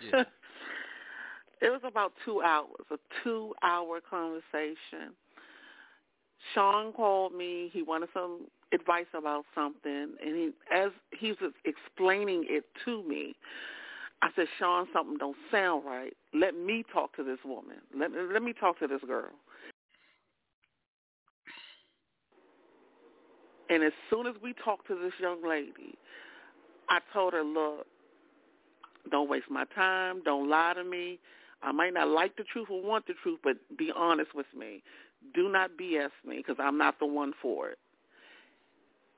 Yeah. 0.00 0.24
it 1.60 1.68
was 1.70 1.82
about 1.84 2.14
two 2.24 2.40
hours, 2.42 2.86
a 2.90 2.96
two-hour 3.22 4.00
conversation. 4.00 5.14
Sean 6.52 6.92
called 6.92 7.34
me. 7.34 7.68
He 7.70 7.82
wanted 7.82 8.08
some 8.14 8.48
advice 8.72 9.06
about 9.12 9.44
something, 9.54 10.16
and 10.24 10.36
he, 10.36 10.50
as 10.72 10.90
he 11.12 11.32
was 11.40 11.52
explaining 11.64 12.44
it 12.48 12.64
to 12.86 13.02
me, 13.04 13.36
I 14.22 14.30
said, 14.34 14.48
"Sean, 14.58 14.88
something 14.92 15.18
don't 15.18 15.36
sound 15.50 15.84
right. 15.84 16.16
Let 16.32 16.56
me 16.56 16.82
talk 16.90 17.14
to 17.16 17.22
this 17.22 17.38
woman. 17.44 17.76
Let 17.94 18.10
let 18.12 18.42
me 18.42 18.54
talk 18.54 18.78
to 18.78 18.86
this 18.86 19.02
girl." 19.06 19.30
And 23.70 23.82
as 23.82 23.92
soon 24.10 24.26
as 24.26 24.34
we 24.42 24.54
talked 24.64 24.86
to 24.88 24.94
this 24.94 25.12
young 25.20 25.46
lady, 25.46 25.96
I 26.88 27.00
told 27.12 27.32
her, 27.32 27.42
"Look, 27.42 27.86
don't 29.10 29.28
waste 29.28 29.50
my 29.50 29.64
time. 29.74 30.22
Don't 30.22 30.48
lie 30.48 30.74
to 30.74 30.84
me. 30.84 31.18
I 31.62 31.72
might 31.72 31.94
not 31.94 32.08
like 32.08 32.36
the 32.36 32.44
truth 32.44 32.68
or 32.70 32.82
want 32.82 33.06
the 33.06 33.14
truth, 33.22 33.40
but 33.42 33.56
be 33.76 33.90
honest 33.90 34.34
with 34.34 34.46
me. 34.54 34.82
Do 35.34 35.48
not 35.48 35.76
BS 35.78 36.10
me 36.24 36.36
because 36.36 36.56
I'm 36.58 36.76
not 36.76 36.98
the 36.98 37.06
one 37.06 37.32
for 37.40 37.70
it. 37.70 37.78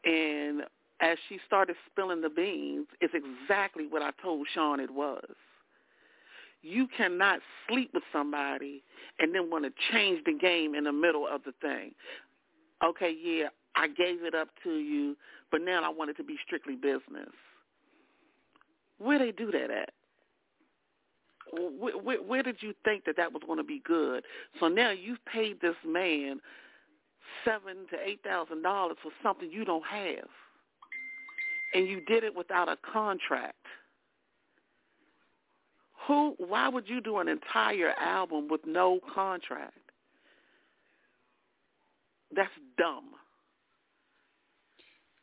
And 0.05 0.63
as 1.01 1.19
she 1.29 1.39
started 1.47 1.77
spilling 1.91 2.21
the 2.21 2.31
beans, 2.31 2.87
it's 3.01 3.15
exactly 3.15 3.87
what 3.89 4.03
I 4.03 4.11
told 4.23 4.47
Sean 4.55 4.79
it 4.79 4.91
was. 4.91 5.25
You 6.63 6.89
cannot 6.97 7.41
sleep 7.69 7.91
with 7.93 8.05
somebody 8.13 8.83
and 9.19 9.35
then 9.35 9.51
want 9.51 9.65
to 9.65 9.73
change 9.93 10.25
the 10.25 10.33
game 10.33 10.75
in 10.75 10.85
the 10.85 10.93
middle 10.93 11.27
of 11.27 11.43
the 11.45 11.53
thing. 11.61 11.93
Okay, 12.85 13.15
yeah, 13.21 13.49
I 13.77 13.89
gave 13.89 14.25
it 14.25 14.35
up 14.35 14.49
to 14.65 14.77
you, 14.77 15.17
but 15.51 15.61
now 15.61 15.83
I 15.85 15.89
want 15.89 16.11
it 16.11 16.17
to 16.17 16.25
be 16.25 16.37
strictly 16.45 16.75
business. 16.75 17.31
Where 18.99 19.19
they 19.19 19.33
do 19.33 19.51
that 19.53 19.71
at? 19.71 19.91
Where, 21.53 21.97
where, 21.99 22.23
where 22.23 22.43
did 22.43 22.57
you 22.61 22.75
think 22.85 23.05
that 23.05 23.17
that 23.17 23.33
was 23.33 23.43
going 23.47 23.59
to 23.59 23.65
be 23.65 23.81
good? 23.85 24.25
So 24.59 24.69
now 24.69 24.91
you've 24.91 25.25
paid 25.27 25.61
this 25.61 25.77
man 25.87 26.41
seven 27.45 27.87
to 27.91 27.97
eight 28.05 28.21
thousand 28.25 28.63
dollars 28.63 28.97
for 29.03 29.13
something 29.23 29.51
you 29.51 29.65
don't 29.65 29.85
have, 29.85 30.29
and 31.75 31.87
you 31.87 32.01
did 32.07 32.25
it 32.25 32.35
without 32.35 32.69
a 32.69 32.77
contract. 32.93 33.55
Who? 36.07 36.35
Why 36.39 36.69
would 36.69 36.89
you 36.89 37.01
do 37.01 37.19
an 37.19 37.29
entire 37.29 37.93
album 38.01 38.49
with 38.49 38.63
no 38.67 39.01
contract? 39.15 39.75
That's 42.35 42.51
dumb. 42.77 43.05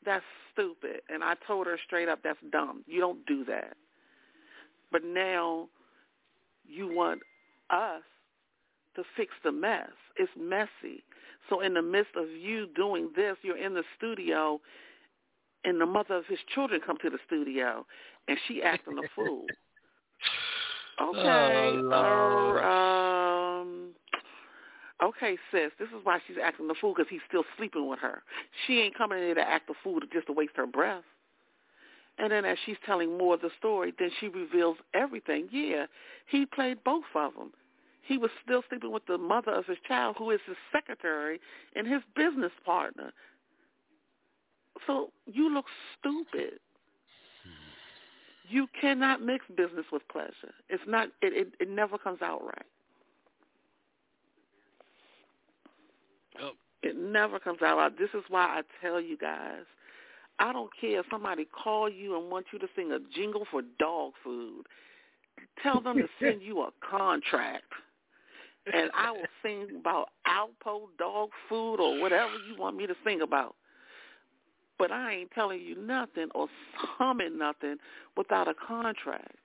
That's 0.06 0.24
stupid. 0.52 1.02
And 1.10 1.24
I 1.24 1.36
told 1.48 1.68
her 1.68 1.78
straight 1.86 2.10
up, 2.10 2.20
that's 2.24 2.40
dumb. 2.52 2.84
You 2.88 3.00
don't 3.00 3.26
do 3.26 3.46
that. 3.46 3.76
But 4.92 5.04
now 5.04 5.68
you 6.68 6.94
want 6.94 7.22
us 7.70 8.02
to 8.96 9.04
fix 9.18 9.32
the 9.44 9.52
mess. 9.52 9.90
It's 10.18 10.32
messy. 10.40 11.04
So 11.50 11.62
in 11.62 11.74
the 11.74 11.82
midst 11.82 12.16
of 12.16 12.30
you 12.30 12.68
doing 12.76 13.10
this, 13.16 13.36
you're 13.42 13.58
in 13.58 13.74
the 13.74 13.84
studio 13.98 14.62
and 15.66 15.80
the 15.80 15.86
mother 15.86 16.16
of 16.16 16.26
his 16.28 16.40
children 16.54 16.82
come 16.86 16.98
to 17.02 17.10
the 17.10 17.20
studio 17.26 17.86
and 18.28 18.38
she 18.48 18.62
acting 18.62 19.00
a 19.00 19.08
fool. 19.16 19.46
Okay. 21.02 21.72
Oh, 21.76 21.82
Lord. 21.86 22.64
uh, 22.64 22.68
um 22.68 23.03
Okay, 25.04 25.38
sis, 25.52 25.72
this 25.78 25.90
is 25.90 26.04
why 26.04 26.20
she's 26.26 26.38
acting 26.42 26.68
the 26.68 26.76
fool 26.80 26.94
because 26.96 27.10
he's 27.10 27.20
still 27.28 27.44
sleeping 27.58 27.90
with 27.90 28.00
her. 28.00 28.24
She 28.66 28.80
ain't 28.80 28.98
coming 28.98 29.20
in 29.20 29.26
there 29.26 29.36
to 29.36 29.42
act 29.42 29.68
the 29.68 29.74
fool 29.84 30.00
just 30.14 30.28
to 30.28 30.34
waste 30.34 30.54
her 30.56 30.66
breath. 30.66 31.04
And 32.18 32.32
then 32.32 32.46
as 32.46 32.58
she's 32.66 32.78
telling 32.86 33.18
more 33.18 33.34
of 33.34 33.42
the 33.42 33.50
story, 33.58 33.94
then 34.00 34.12
she 34.20 34.30
reveals 34.30 34.78
everything. 34.94 35.50
Yeah, 35.52 35.88
he 36.28 36.46
played 36.46 36.84
both 36.86 37.04
of 37.16 37.34
them. 37.34 37.52
He 38.06 38.18
was 38.18 38.32
still 38.44 38.62
sleeping 38.70 38.92
with 38.92 39.06
the 39.06 39.18
mother 39.18 39.52
of 39.52 39.66
his 39.66 39.78
child, 39.88 40.16
who 40.18 40.32
is 40.32 40.40
his 40.46 40.58
secretary 40.72 41.40
and 41.76 41.86
his 41.88 42.02
business 42.16 42.52
partner. 42.66 43.12
So 44.88 45.10
you 45.26 45.54
look 45.54 45.66
stupid. 46.00 46.60
You 48.48 48.68
cannot 48.80 49.22
mix 49.22 49.46
business 49.56 49.86
with 49.92 50.08
pleasure. 50.10 50.54
It's 50.70 50.84
not. 50.86 51.08
It 51.22 51.34
it, 51.34 51.54
it 51.62 51.70
never 51.70 51.98
comes 51.98 52.22
out 52.22 52.44
right. 52.44 52.66
Oh. 56.42 56.52
It 56.82 56.98
never 56.98 57.40
comes 57.40 57.62
out 57.62 57.78
right. 57.78 57.98
This 57.98 58.10
is 58.14 58.24
why 58.28 58.60
I 58.60 58.62
tell 58.86 59.00
you 59.00 59.18
guys, 59.18 59.64
I 60.40 60.52
don't 60.52 60.70
care 60.80 61.00
if 61.00 61.06
somebody 61.10 61.46
call 61.46 61.90
you 61.90 62.20
and 62.20 62.30
want 62.30 62.48
you 62.52 62.60
to 62.60 62.68
sing 62.76 62.92
a 62.92 63.00
jingle 63.16 63.46
for 63.50 63.62
dog 63.80 64.14
food. 64.24 64.66
Tell 65.62 65.80
them 65.80 65.98
to 65.98 66.08
send 66.20 66.42
you 66.42 66.62
a 66.62 66.70
contract. 66.88 67.64
And 68.74 68.92
I 68.96 69.12
will 69.12 69.26
sing 69.42 69.68
about 69.80 70.10
Alpo 70.28 70.88
dog 70.98 71.30
food 71.50 71.76
or 71.76 72.00
whatever 72.02 72.34
you 72.50 72.58
want 72.58 72.78
me 72.78 72.88
to 72.88 72.96
sing 73.06 73.22
about. 73.22 73.56
But 74.78 74.92
I 74.92 75.14
ain't 75.14 75.32
telling 75.32 75.62
you 75.62 75.76
nothing 75.82 76.28
or 76.34 76.48
humming 76.76 77.38
nothing 77.38 77.78
without 78.18 78.48
a 78.48 78.54
contract. 78.54 79.36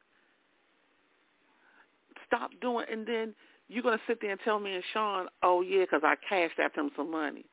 Stop 2.27 2.51
doing, 2.61 2.87
and 2.91 3.07
then 3.07 3.35
you're 3.69 3.83
going 3.83 3.99
to 3.99 4.05
sit 4.07 4.21
there 4.21 4.31
and 4.31 4.41
tell 4.45 4.59
me 4.59 4.75
and 4.75 4.85
Sean, 4.93 5.27
oh, 5.43 5.61
yeah, 5.61 5.83
because 5.83 6.03
I 6.05 6.15
cashed 6.29 6.59
after 6.59 6.81
him 6.81 6.91
some 6.97 7.11
money. 7.11 7.45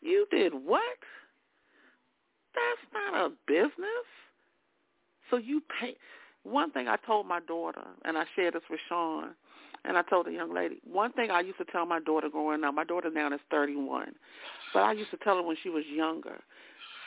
You 0.00 0.26
did 0.30 0.52
what? 0.52 0.82
That's 2.54 3.12
not 3.12 3.26
a 3.26 3.30
business. 3.46 4.06
So 5.30 5.36
you 5.36 5.62
pay. 5.80 5.96
One 6.44 6.70
thing 6.70 6.88
I 6.88 6.96
told 7.04 7.26
my 7.26 7.40
daughter, 7.40 7.84
and 8.04 8.16
I 8.16 8.24
shared 8.34 8.54
this 8.54 8.62
with 8.70 8.80
Sean, 8.88 9.30
and 9.84 9.98
I 9.98 10.02
told 10.02 10.26
the 10.26 10.32
young 10.32 10.54
lady, 10.54 10.80
one 10.84 11.12
thing 11.12 11.30
I 11.30 11.40
used 11.40 11.58
to 11.58 11.64
tell 11.64 11.84
my 11.84 12.00
daughter 12.00 12.28
growing 12.30 12.64
up, 12.64 12.74
my 12.74 12.84
daughter 12.84 13.10
now 13.10 13.32
is 13.32 13.40
31, 13.50 14.14
but 14.72 14.80
I 14.80 14.92
used 14.92 15.10
to 15.10 15.16
tell 15.18 15.36
her 15.36 15.42
when 15.42 15.56
she 15.62 15.68
was 15.68 15.84
younger, 15.92 16.40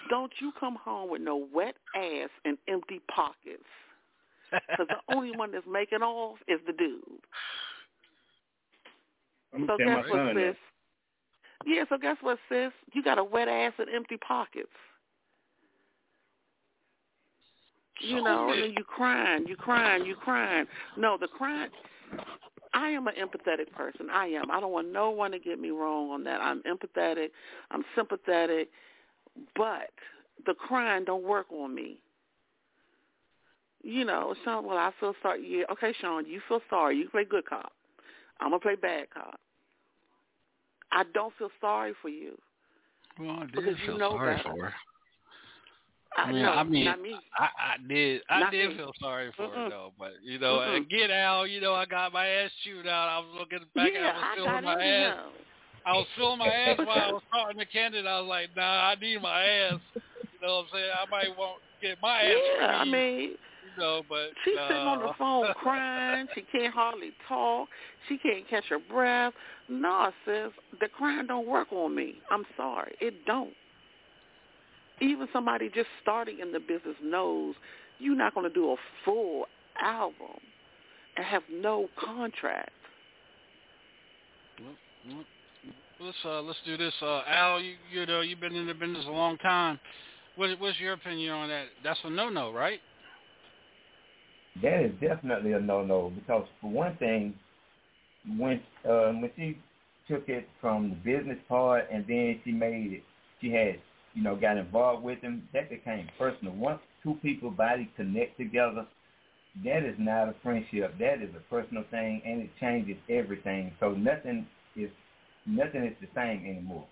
don't 0.10 0.32
you 0.40 0.52
come 0.60 0.76
home 0.76 1.10
with 1.10 1.22
no 1.22 1.48
wet 1.54 1.76
ass 1.96 2.30
and 2.46 2.58
empty 2.68 3.02
pockets. 3.14 3.64
Because 4.52 4.88
the 4.90 5.16
only 5.16 5.32
one 5.32 5.52
that's 5.52 5.66
making 5.70 6.02
off 6.02 6.38
is 6.48 6.60
the 6.68 6.74
dude. 6.74 7.02
I'm 9.54 9.68
So 9.68 9.78
guess 9.78 10.04
what, 10.10 10.36
sis? 10.36 10.56
Yeah, 11.66 11.84
so 11.90 11.98
guess 11.98 12.18
what, 12.22 12.40
sis? 12.50 12.72
You 12.94 13.04
got 13.04 13.18
a 13.18 13.24
wet 13.24 13.48
ass 13.48 13.74
and 13.78 13.88
empty 13.90 14.18
pockets. 14.18 14.70
You 18.00 18.24
know, 18.24 18.52
and 18.52 18.64
then 18.64 18.72
you 18.72 18.84
crying, 18.84 19.46
you 19.48 19.56
crying, 19.56 20.06
you 20.06 20.16
crying. 20.16 20.66
No, 20.98 21.18
the 21.20 21.28
crying. 21.28 21.70
I 22.74 22.90
am 22.90 23.08
an 23.08 23.14
empathetic 23.16 23.72
person. 23.74 24.10
I 24.10 24.26
am. 24.28 24.50
I 24.50 24.60
don't 24.60 24.72
want 24.72 24.92
no 24.92 25.12
one 25.12 25.32
to 25.32 25.40
get 25.40 25.60
me 25.60 25.70
wrong 25.70 26.10
on 26.10 26.24
that. 26.24 26.42
I'm 26.42 26.64
empathetic. 26.64 27.30
I'm 27.70 27.84
sympathetic, 27.96 28.70
but 29.56 29.92
the 30.46 30.54
crying 30.54 31.06
don't 31.06 31.24
work 31.24 31.48
on 31.52 31.76
me. 31.76 32.00
You 33.84 34.06
know, 34.06 34.34
Sean. 34.44 34.66
Well, 34.66 34.78
I 34.78 34.92
feel 35.00 35.14
sorry. 35.22 35.46
Yeah, 35.48 35.66
okay, 35.72 35.94
Sean. 36.00 36.26
You 36.26 36.42
feel 36.48 36.62
sorry. 36.70 36.98
You 36.98 37.10
play 37.10 37.26
good 37.26 37.46
cop. 37.46 37.74
I'm 38.42 38.50
gonna 38.50 38.60
play 38.60 38.76
bad 38.76 39.10
cop. 39.12 39.40
I 40.92 41.04
don't 41.14 41.34
feel 41.38 41.50
sorry 41.62 41.94
for 42.02 42.10
you. 42.10 42.38
Well, 43.20 43.30
I 43.30 43.46
did 43.46 43.78
feel 43.86 43.98
know 44.00 44.12
sorry 44.12 44.36
better. 44.36 44.56
for 44.56 44.66
her. 44.66 44.74
I, 46.18 46.24
I 46.24 46.32
mean, 46.32 46.44
no, 46.44 46.52
I 46.52 46.64
mean, 46.64 46.86
not 46.86 47.02
me. 47.02 47.16
I, 47.38 47.44
I 47.46 47.88
did, 47.88 48.22
I 48.30 48.40
Not 48.42 48.52
did 48.52 48.70
me. 48.70 48.76
feel 48.78 48.92
sorry 49.02 49.32
for 49.38 49.48
her 49.48 49.50
Mm-mm. 49.50 49.70
though. 49.70 49.94
But 49.98 50.12
you 50.24 50.40
know, 50.40 50.60
Mm-mm. 50.60 50.86
again, 50.86 51.12
Al, 51.12 51.48
you 51.48 51.62
know, 51.62 51.74
I 51.74 51.86
got 51.86 52.12
my 52.12 52.28
ass 52.28 52.52
chewed 52.64 52.88
out. 52.88 53.08
I 53.10 53.20
was 53.20 53.38
looking 53.40 53.66
back, 53.76 53.92
yeah, 53.94 54.12
I 54.14 54.18
was 54.18 54.26
feeling 54.36 54.64
my 54.64 54.74
ass. 54.74 55.14
him. 55.14 55.32
I 55.86 55.94
was 55.94 56.08
feeling 56.18 56.40
my 56.40 56.48
ass 56.48 56.80
while 56.84 56.98
I 56.98 57.12
was 57.12 57.24
talking 57.32 57.60
to 57.60 57.66
Kendra. 57.66 58.06
I 58.06 58.20
was 58.20 58.28
like, 58.30 58.50
Nah, 58.56 58.92
I 58.92 58.96
need 58.96 59.22
my 59.22 59.44
ass. 59.44 59.80
You 60.34 60.48
know 60.48 60.56
what 60.56 60.62
I'm 60.62 60.68
saying? 60.74 60.92
I 60.92 61.10
might 61.10 61.38
want 61.38 61.62
to 61.82 61.88
get 61.88 61.98
my 62.02 62.22
ass. 62.22 62.38
Yeah, 62.60 62.66
I 62.68 62.86
mean, 62.86 63.36
know, 63.78 64.02
but 64.08 64.30
she's 64.44 64.58
sitting 64.68 64.78
on 64.78 65.00
the 65.00 65.14
phone 65.18 65.48
crying. 65.56 66.28
She 66.36 66.44
can't 66.52 66.74
hardly 66.74 67.12
talk. 67.28 67.70
She 68.08 68.18
can't 68.18 68.48
catch 68.50 68.66
her 68.70 68.80
breath. 68.80 69.34
No, 69.70 70.12
sis, 70.26 70.52
the 70.80 70.88
crying 70.88 71.28
don't 71.28 71.48
work 71.48 71.72
on 71.72 71.96
me. 71.96 72.16
I'm 72.30 72.46
sorry, 72.58 72.96
it 73.00 73.26
don't. 73.26 73.54
Even 75.00 75.28
somebody 75.34 75.70
just 75.74 75.88
starting 76.02 76.40
in 76.40 76.52
the 76.52 76.60
business 76.60 76.96
knows 77.04 77.56
you're 78.00 78.16
not 78.16 78.36
going 78.36 78.48
to 78.48 78.54
do 78.54 78.72
a 78.72 78.76
full 79.04 79.46
album 79.82 80.40
and 81.18 81.26
have 81.26 81.44
no 81.52 81.88
contract. 81.98 82.72
Well, 84.60 85.26
Let's 86.00 86.18
uh, 86.26 86.42
let's 86.42 86.58
do 86.66 86.78
this. 86.78 86.94
Uh, 87.00 87.22
Al, 87.28 87.62
you 87.62 87.76
you 87.92 88.06
know 88.08 88.22
you've 88.22 88.40
been 88.40 88.56
in 88.56 88.66
the 88.66 88.74
business 88.74 89.06
a 89.08 89.12
long 89.12 89.38
time. 89.38 89.80
What 90.36 90.60
what's 90.60 90.80
your 90.80 90.94
opinion 90.94 91.32
on 91.32 91.50
that? 91.50 91.66
That's 91.84 92.00
a 92.04 92.10
no 92.10 92.30
no, 92.30 92.52
right? 92.52 92.80
That 94.62 94.84
is 94.84 94.92
definitely 95.00 95.54
a 95.54 95.60
no-no 95.60 96.10
because 96.10 96.46
for 96.60 96.70
one 96.70 96.98
thing, 96.98 97.36
when 98.38 98.62
uh, 98.88 99.12
when 99.14 99.32
she 99.36 99.58
took 100.08 100.28
it 100.28 100.48
from 100.60 100.90
the 100.90 100.96
business 100.98 101.38
part 101.48 101.88
and 101.92 102.06
then 102.08 102.40
she 102.44 102.52
made 102.52 102.92
it, 102.94 103.04
she 103.40 103.52
had 103.52 103.80
you 104.14 104.24
know 104.24 104.36
got 104.36 104.58
involved 104.58 105.04
with 105.04 105.22
him. 105.22 105.48
That 105.54 105.70
became 105.70 106.10
personal. 106.18 106.54
Once 106.54 106.82
two 107.02 107.16
people 107.22 107.50
body 107.50 107.90
connect 107.96 108.38
together, 108.38 108.86
that 109.64 109.84
is 109.84 109.96
not 109.98 110.30
a 110.30 110.36
friendship. 110.44 110.98
That 111.00 111.22
is 111.22 111.30
a 111.36 111.40
personal 111.50 111.84
thing, 111.90 112.22
and 112.26 112.42
it 112.42 112.50
changes 112.60 112.98
everything. 113.10 113.72
So 113.80 113.92
nothing 113.92 114.48
is 114.76 114.90
nothing 115.46 115.84
is 115.86 115.96
the 116.02 116.08
same 116.16 116.46
anymore. 116.46 116.88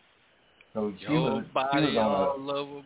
So 0.74 0.94
she 1.06 1.14
Your 1.14 1.22
was, 1.22 1.44
she 1.74 1.80
was 1.80 1.98
on 1.98 2.12
a, 2.14 2.48
all 2.48 2.52
over. 2.58 2.82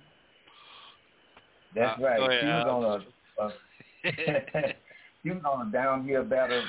that's 1.76 2.00
Uh, 2.00 2.04
right. 2.04 2.20
she 2.40 2.46
was 2.48 2.68
on 2.68 2.84
a, 2.84 3.46
a 3.46 3.54
she 5.24 5.30
was 5.30 5.42
on 5.46 5.68
a 5.68 5.72
downhill 5.72 6.24
battle. 6.24 6.64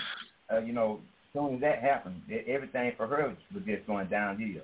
Uh, 0.52 0.60
you 0.60 0.72
know, 0.72 1.00
as 1.02 1.40
soon 1.40 1.54
as 1.54 1.60
that 1.60 1.80
happened, 1.82 2.20
e- 2.30 2.50
everything 2.50 2.92
for 2.96 3.06
her 3.06 3.34
was 3.52 3.62
just 3.66 3.86
going 3.86 4.08
downhill, 4.08 4.62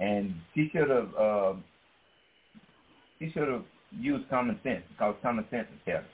and 0.00 0.34
she 0.54 0.68
should 0.72 0.90
have 0.90 1.14
uh, 1.18 1.52
she 3.18 3.30
should 3.32 3.48
have 3.48 3.64
used 3.98 4.28
common 4.28 4.58
sense 4.62 4.82
because 4.90 5.14
common 5.22 5.44
sense 5.50 5.68
is 5.72 5.80
better. 5.86 6.04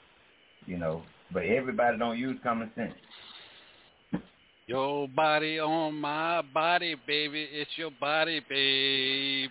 You 0.65 0.77
know, 0.77 1.01
but 1.33 1.43
everybody 1.43 1.97
don't 1.97 2.17
use 2.17 2.37
common 2.43 2.69
sense. 2.75 2.93
Your 4.67 5.07
body 5.07 5.59
on 5.59 5.95
my 5.99 6.43
body, 6.53 6.95
baby. 7.07 7.47
It's 7.51 7.71
your 7.75 7.89
body, 7.99 8.39
baby. 8.47 9.49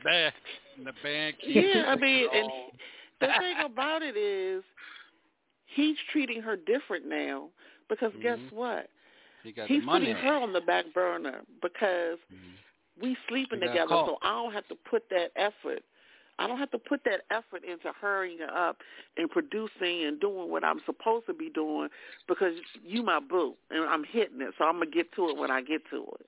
And 0.77 0.87
the 0.87 0.93
band 1.03 1.35
keeps 1.45 1.69
Yeah, 1.75 1.87
I 1.89 1.97
mean, 1.97 2.29
and 2.33 2.51
the 3.21 3.27
thing 3.27 3.57
about 3.67 4.03
it 4.03 4.17
is, 4.17 4.63
he's 5.75 5.97
treating 6.13 6.43
her 6.43 6.57
different 6.57 7.07
now 7.07 7.49
because 7.89 8.13
guess 8.23 8.39
Mhm. 8.39 8.53
what? 8.53 8.91
He 9.43 9.53
got 9.53 9.69
He's 9.69 9.81
the 9.81 9.87
money. 9.87 10.13
putting 10.13 10.23
her 10.25 10.35
on 10.35 10.53
the 10.53 10.61
back 10.61 10.93
burner 10.93 11.43
because 11.63 12.19
Mhm. 12.33 12.57
we 13.01 13.17
sleeping 13.29 13.61
together, 13.61 13.89
caught. 13.89 14.07
so 14.07 14.19
I 14.23 14.31
don't 14.33 14.53
have 14.53 14.69
to 14.69 14.75
put 14.75 15.09
that 15.11 15.33
effort. 15.37 15.83
I 16.39 16.47
don't 16.47 16.59
have 16.59 16.71
to 16.71 16.79
put 16.79 17.03
that 17.05 17.25
effort 17.31 17.65
into 17.65 17.93
hurrying 17.93 18.43
up 18.43 18.83
and 19.17 19.29
producing 19.31 20.05
and 20.05 20.21
doing 20.21 20.51
what 20.51 20.65
I'm 20.65 20.81
supposed 20.87 21.27
to 21.27 21.35
be 21.35 21.51
doing 21.51 21.89
because 22.29 22.55
you 22.83 23.03
my 23.03 23.19
boo 23.19 23.57
and 23.71 23.85
I'm 23.85 24.05
hitting 24.05 24.41
it, 24.41 24.55
so 24.57 24.65
I'm 24.65 24.79
gonna 24.79 24.87
get 24.91 25.13
to 25.15 25.31
it 25.31 25.37
when 25.37 25.51
I 25.51 25.63
get 25.63 25.85
to 25.91 26.07
it. 26.21 26.27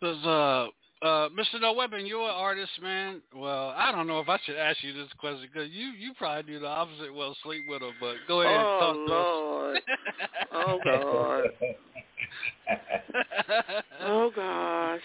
Says, 0.00 0.24
uh, 0.24 0.68
uh, 1.02 1.28
Mr. 1.30 1.60
No 1.60 1.72
Weapon, 1.72 2.06
you're 2.06 2.22
an 2.22 2.34
artist, 2.34 2.70
man. 2.80 3.20
Well, 3.34 3.74
I 3.76 3.90
don't 3.90 4.06
know 4.06 4.20
if 4.20 4.28
I 4.28 4.38
should 4.44 4.56
ask 4.56 4.82
you 4.82 4.92
this 4.92 5.08
question 5.18 5.48
because 5.52 5.68
you 5.72 5.86
you 5.98 6.12
probably 6.16 6.52
do 6.52 6.60
the 6.60 6.66
opposite. 6.66 7.12
Well, 7.12 7.36
sleep 7.42 7.64
with 7.68 7.82
her, 7.82 7.90
but 8.00 8.16
go 8.28 8.42
ahead. 8.42 8.60
oh 8.60 8.78
talk 8.78 9.06
to 9.08 9.14
us. 9.74 9.82
oh 10.52 10.80
God, 10.84 11.44
oh 14.00 14.30
gosh. 14.34 15.00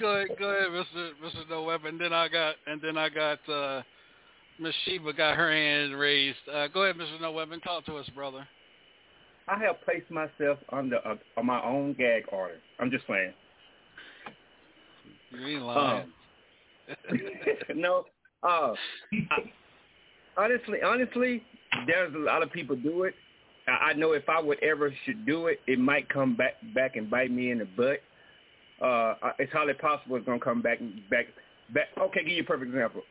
go 0.00 0.06
ahead, 0.08 0.28
go 0.38 0.44
ahead, 0.50 0.68
Mr. 0.70 1.10
Mr. 1.24 1.50
No 1.50 1.64
Weapon. 1.64 1.98
Then 1.98 2.12
I 2.12 2.28
got 2.28 2.54
and 2.68 2.80
then 2.80 2.96
I 2.96 3.08
got 3.08 3.38
uh, 3.48 3.82
Miss 4.60 4.74
Sheba 4.84 5.12
got 5.14 5.36
her 5.36 5.50
hand 5.50 5.98
raised. 5.98 6.38
Uh, 6.52 6.68
go 6.68 6.84
ahead, 6.84 6.96
Mr. 6.96 7.20
No 7.20 7.32
Weapon. 7.32 7.60
Talk 7.60 7.84
to 7.86 7.96
us, 7.96 8.08
brother. 8.14 8.46
I 9.48 9.58
have 9.58 9.82
placed 9.84 10.08
myself 10.08 10.58
under 10.70 10.96
a, 10.96 11.18
on 11.36 11.46
my 11.46 11.60
own 11.64 11.94
gag 11.94 12.24
order. 12.30 12.58
I'm 12.78 12.90
just 12.90 13.04
saying. 13.08 13.32
You 15.32 15.46
ain't 15.46 15.62
lying. 15.62 16.12
no, 17.74 18.04
uh, 18.42 18.74
I, 19.30 19.52
honestly, 20.36 20.78
honestly, 20.84 21.42
there's 21.86 22.14
a 22.14 22.18
lot 22.18 22.42
of 22.42 22.52
people 22.52 22.76
do 22.76 23.04
it. 23.04 23.14
I, 23.66 23.90
I 23.90 23.92
know 23.94 24.12
if 24.12 24.28
I 24.28 24.40
would 24.40 24.62
ever 24.62 24.92
should 25.04 25.24
do 25.26 25.46
it, 25.46 25.60
it 25.66 25.78
might 25.78 26.08
come 26.08 26.36
back 26.36 26.54
back 26.74 26.96
and 26.96 27.10
bite 27.10 27.30
me 27.30 27.50
in 27.50 27.58
the 27.58 27.68
butt. 27.76 28.00
Uh, 28.84 29.14
it's 29.38 29.52
highly 29.52 29.74
possible 29.74 30.16
it's 30.16 30.26
gonna 30.26 30.40
come 30.40 30.60
back 30.60 30.78
back 31.10 31.26
back. 31.72 31.88
Okay, 31.98 32.20
give 32.24 32.32
you 32.32 32.42
a 32.42 32.46
perfect 32.46 32.70
example. 32.70 33.02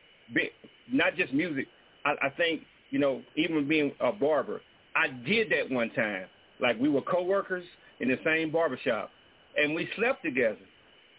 Not 0.92 1.16
just 1.16 1.32
music. 1.32 1.66
I, 2.04 2.14
I 2.22 2.28
think 2.30 2.62
you 2.90 2.98
know, 2.98 3.22
even 3.36 3.66
being 3.66 3.92
a 4.00 4.12
barber, 4.12 4.60
I 4.94 5.08
did 5.08 5.50
that 5.50 5.70
one 5.74 5.90
time. 5.90 6.26
Like 6.60 6.78
we 6.78 6.88
were 6.88 7.00
coworkers 7.00 7.64
in 8.00 8.08
the 8.08 8.18
same 8.24 8.52
barbershop, 8.52 9.10
and 9.56 9.74
we 9.74 9.88
slept 9.96 10.22
together. 10.22 10.58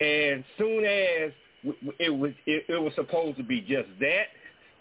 And 0.04 0.44
soon 0.58 0.84
as 0.84 1.32
it 1.98 2.10
was, 2.10 2.32
it, 2.46 2.66
it 2.68 2.82
was 2.82 2.92
supposed 2.96 3.38
to 3.38 3.44
be 3.44 3.62
just 3.62 3.88
that, 4.02 4.26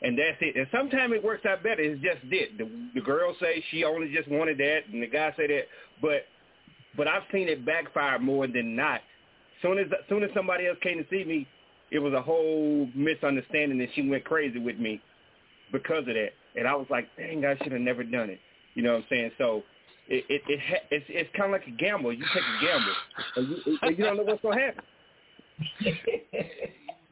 and 0.02 0.18
that's 0.18 0.36
it. 0.40 0.56
And 0.56 0.66
sometimes 0.72 1.12
it 1.14 1.22
works 1.22 1.46
out 1.46 1.62
better. 1.62 1.80
It's 1.80 2.02
just 2.02 2.18
it. 2.24 2.58
The, 2.58 2.68
the 2.94 3.00
girl 3.00 3.36
say 3.40 3.62
she 3.70 3.84
only 3.84 4.12
just 4.12 4.28
wanted 4.28 4.58
that, 4.58 4.80
and 4.92 5.00
the 5.00 5.06
guy 5.06 5.32
say 5.36 5.46
that. 5.46 5.66
But 6.00 6.24
but 6.96 7.06
I've 7.06 7.22
seen 7.32 7.48
it 7.48 7.64
backfire 7.64 8.18
more 8.18 8.48
than 8.48 8.74
not. 8.74 9.00
Soon 9.62 9.78
as 9.78 9.86
soon 10.08 10.24
as 10.24 10.30
somebody 10.34 10.66
else 10.66 10.78
came 10.82 10.98
to 10.98 11.08
see 11.08 11.24
me, 11.24 11.46
it 11.92 12.00
was 12.00 12.14
a 12.14 12.22
whole 12.22 12.88
misunderstanding, 12.94 13.80
and 13.80 13.88
she 13.94 14.08
went 14.08 14.24
crazy 14.24 14.58
with 14.58 14.78
me 14.78 15.00
because 15.70 16.00
of 16.00 16.14
that. 16.14 16.30
And 16.56 16.66
I 16.66 16.74
was 16.74 16.86
like, 16.90 17.06
dang, 17.16 17.44
I 17.46 17.56
should 17.62 17.70
have 17.70 17.80
never 17.80 18.02
done 18.02 18.28
it. 18.28 18.40
You 18.74 18.82
know 18.82 18.94
what 18.94 19.02
I'm 19.02 19.06
saying? 19.08 19.30
So 19.38 19.62
it 20.08 20.24
it, 20.28 20.42
it 20.48 20.60
ha- 20.60 20.86
it's 20.90 21.06
it's 21.08 21.30
kind 21.36 21.54
of 21.54 21.60
like 21.60 21.68
a 21.68 21.76
gamble. 21.80 22.12
You 22.12 22.24
take 22.34 22.42
a 22.42 22.66
gamble, 22.66 22.94
and 23.36 23.48
you, 23.48 23.78
and 23.82 23.98
you 23.98 24.04
don't 24.04 24.16
know 24.16 24.24
what's 24.24 24.42
gonna 24.42 24.60
happen. 24.60 24.82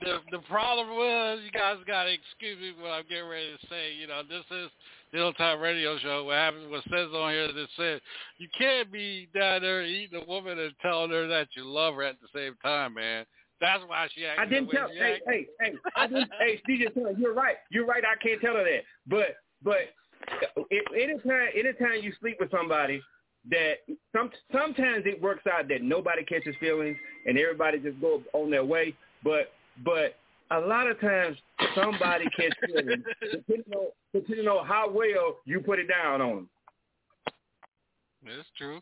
The 0.01 0.19
the 0.31 0.39
problem 0.49 0.89
was 0.89 1.41
you 1.45 1.51
guys 1.53 1.77
got 1.87 2.05
to 2.05 2.13
excuse 2.13 2.59
me 2.59 2.73
what 2.81 2.91
I'm 2.91 3.05
getting 3.09 3.29
ready 3.29 3.51
to 3.61 3.67
say. 3.69 3.93
You 4.01 4.07
know, 4.07 4.23
this 4.29 4.45
is 4.51 4.71
the 5.13 5.21
old 5.23 5.37
time 5.37 5.61
Radio 5.61 5.99
Show. 5.99 6.25
What 6.25 6.37
happens? 6.37 6.71
What 6.71 6.83
says 6.85 7.09
on 7.15 7.33
here 7.33 7.53
that 7.53 7.69
says 7.77 8.01
you 8.39 8.49
can't 8.57 8.91
be 8.91 9.29
down 9.35 9.63
there 9.63 9.83
eating 9.83 10.21
a 10.23 10.25
woman 10.27 10.59
and 10.59 10.73
telling 10.81 11.11
her 11.11 11.27
that 11.29 11.49
you 11.57 11.65
love 11.65 11.95
her 11.95 12.03
at 12.03 12.17
the 12.21 12.29
same 12.39 12.55
time, 12.63 12.95
man. 12.95 13.25
That's 13.61 13.83
why 13.87 14.09
she 14.15 14.25
acted 14.25 14.47
I 14.47 14.51
didn't 14.51 14.71
tell. 14.71 14.89
she 14.91 14.99
Hey, 14.99 15.13
acted. 15.15 15.29
hey, 15.29 15.47
hey! 15.61 15.73
I 15.97 16.07
didn't. 16.07 16.31
hey, 16.41 16.63
DJ, 16.69 16.95
Turner, 16.95 17.13
you're 17.19 17.35
right. 17.35 17.57
You're 17.71 17.87
right. 17.87 18.03
I 18.05 18.17
can't 18.27 18.41
tell 18.41 18.55
her 18.55 18.65
that. 18.65 18.83
But 19.07 19.37
but 19.63 19.77
it, 20.71 20.85
anytime 20.95 21.49
anytime 21.55 22.03
you 22.03 22.13
sleep 22.21 22.37
with 22.41 22.51
somebody 22.51 23.03
that 23.51 23.79
some 24.15 24.31
sometimes 24.53 25.05
it 25.07 25.21
works 25.21 25.47
out 25.47 25.69
that 25.69 25.83
nobody 25.83 26.25
catches 26.25 26.55
feelings 26.61 26.97
and 27.27 27.39
everybody 27.39 27.79
just 27.79 28.01
go 28.01 28.23
on 28.33 28.51
their 28.51 28.65
way. 28.65 28.95
But 29.23 29.53
but 29.85 30.17
a 30.51 30.59
lot 30.59 30.89
of 30.89 31.01
times 31.01 31.37
somebody 31.75 32.25
catches 32.37 32.53
feelings 32.67 33.05
depending 33.33 33.73
on 33.75 33.89
depending 34.13 34.49
on 34.49 34.67
how 34.67 34.91
well 34.91 35.39
you 35.45 35.61
put 35.61 35.79
it 35.79 35.89
down 35.89 36.21
on 36.21 36.37
them. 36.37 36.49
That's 38.25 38.49
true. 38.59 38.81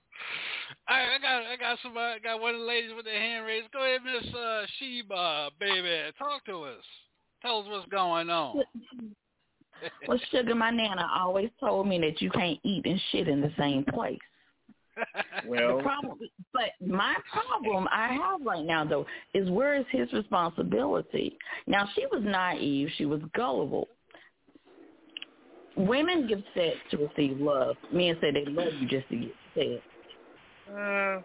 All 0.88 0.96
right, 0.96 1.14
I 1.14 1.18
got 1.20 1.42
I 1.46 1.56
got 1.56 1.78
somebody 1.82 2.16
I 2.16 2.18
got 2.18 2.40
one 2.40 2.54
of 2.54 2.60
the 2.60 2.66
ladies 2.66 2.90
with 2.94 3.04
their 3.04 3.20
hand 3.20 3.46
raised. 3.46 3.70
Go 3.72 3.84
ahead, 3.84 4.00
Miss 4.04 4.34
uh, 4.34 4.66
Sheba, 4.78 5.50
baby. 5.60 6.12
Talk 6.18 6.44
to 6.46 6.62
us. 6.64 6.84
Tell 7.42 7.60
us 7.60 7.66
what's 7.68 7.88
going 7.88 8.30
on. 8.30 8.62
well, 10.08 10.20
sugar, 10.32 10.54
my 10.54 10.70
nana 10.70 11.08
always 11.16 11.50
told 11.60 11.86
me 11.86 11.98
that 12.00 12.20
you 12.20 12.30
can't 12.30 12.58
eat 12.64 12.84
and 12.84 13.00
shit 13.12 13.28
in 13.28 13.40
the 13.40 13.52
same 13.56 13.84
place. 13.84 14.18
Well, 15.46 15.76
the 15.78 15.82
problem, 15.82 16.18
but 16.52 16.70
my 16.84 17.14
problem 17.32 17.88
I 17.90 18.08
have 18.08 18.40
right 18.44 18.64
now 18.64 18.84
though 18.84 19.06
is 19.34 19.48
where 19.50 19.76
is 19.76 19.86
his 19.90 20.12
responsibility? 20.12 21.36
Now 21.66 21.88
she 21.94 22.06
was 22.06 22.22
naive, 22.24 22.88
she 22.96 23.04
was 23.04 23.20
gullible. 23.34 23.88
Women 25.76 26.26
give 26.26 26.42
sex 26.54 26.76
to 26.90 26.96
receive 26.96 27.38
love. 27.40 27.76
Men 27.92 28.16
say 28.20 28.32
they 28.32 28.44
love 28.46 28.72
you 28.80 28.88
just 28.88 29.08
to 29.10 29.16
get 29.16 29.34
sex. 29.54 29.82
Uh, 30.76 31.20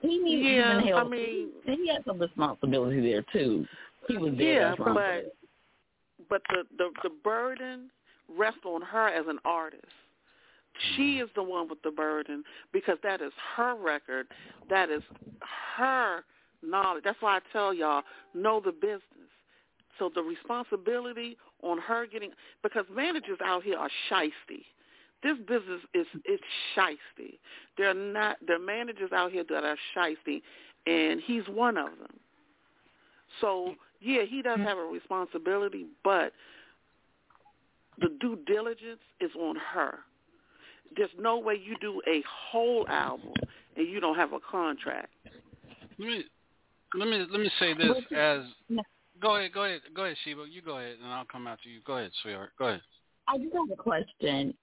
He 0.00 0.18
needs 0.18 0.42
yeah, 0.44 0.78
even 0.78 0.88
help. 0.88 1.06
I 1.06 1.08
mean, 1.08 1.48
he 1.64 1.88
had 1.88 2.02
some 2.06 2.18
responsibility 2.18 3.00
there 3.00 3.24
too. 3.32 3.66
He 4.08 4.16
was 4.16 4.32
there. 4.36 4.70
yeah, 4.70 4.74
but 4.78 5.34
but 6.28 6.42
the 6.48 6.64
the 6.78 6.90
the 7.02 7.10
burden 7.22 7.90
rests 8.28 8.64
on 8.64 8.82
her 8.82 9.08
as 9.08 9.26
an 9.28 9.38
artist. 9.44 9.84
She 10.96 11.02
mm-hmm. 11.02 11.24
is 11.24 11.30
the 11.34 11.42
one 11.42 11.68
with 11.68 11.82
the 11.82 11.90
burden 11.90 12.44
because 12.72 12.98
that 13.02 13.20
is 13.20 13.32
her 13.56 13.74
record. 13.74 14.26
That 14.70 14.90
is 14.90 15.02
her 15.76 16.24
knowledge. 16.62 17.04
That's 17.04 17.20
why 17.20 17.36
I 17.36 17.40
tell 17.52 17.74
y'all 17.74 18.02
know 18.34 18.60
the 18.64 18.72
business. 18.72 19.02
So 19.98 20.10
the 20.14 20.22
responsibility 20.22 21.36
on 21.62 21.78
her 21.78 22.06
getting 22.06 22.30
because 22.62 22.84
managers 22.94 23.38
out 23.44 23.62
here 23.62 23.76
are 23.76 23.90
shisty. 24.10 24.64
This 25.22 25.36
business 25.46 25.80
is 25.94 26.06
is 26.24 26.40
shisty. 26.76 27.38
They're 27.76 27.94
not. 27.94 28.38
There 28.46 28.56
are 28.56 28.58
managers 28.58 29.12
out 29.12 29.32
here 29.32 29.44
that 29.48 29.64
are 29.64 29.76
shisty, 29.96 30.42
and 30.86 31.20
he's 31.24 31.44
one 31.48 31.76
of 31.76 31.90
them. 31.98 32.18
So 33.40 33.74
yeah, 34.00 34.22
he 34.28 34.42
does 34.42 34.58
mm-hmm. 34.58 34.66
have 34.66 34.78
a 34.78 34.82
responsibility, 34.82 35.86
but 36.02 36.32
the 38.00 38.08
due 38.20 38.38
diligence 38.46 39.00
is 39.20 39.30
on 39.38 39.56
her. 39.56 39.98
There's 40.96 41.10
no 41.18 41.38
way 41.38 41.60
you 41.62 41.76
do 41.80 42.00
a 42.06 42.22
whole 42.50 42.86
album 42.88 43.32
and 43.76 43.88
you 43.88 44.00
don't 44.00 44.16
have 44.16 44.32
a 44.32 44.40
contract. 44.40 45.08
Let 45.98 46.08
me 46.08 46.24
let 46.94 47.08
me 47.08 47.26
let 47.30 47.40
me 47.40 47.50
say 47.58 47.74
this 47.74 47.90
as 48.16 48.42
go 49.20 49.36
ahead, 49.36 49.52
go 49.52 49.64
ahead, 49.64 49.80
go 49.94 50.04
ahead, 50.04 50.16
Sheba. 50.24 50.44
You 50.50 50.62
go 50.62 50.78
ahead, 50.78 50.96
and 51.02 51.12
I'll 51.12 51.24
come 51.24 51.46
after 51.46 51.68
you. 51.68 51.80
Go 51.86 51.98
ahead, 51.98 52.10
sweetheart. 52.22 52.50
Go 52.58 52.68
ahead. 52.68 52.82
I 53.28 53.38
just 53.38 53.52
have 53.54 53.70
a 53.72 53.80
question. 53.80 54.54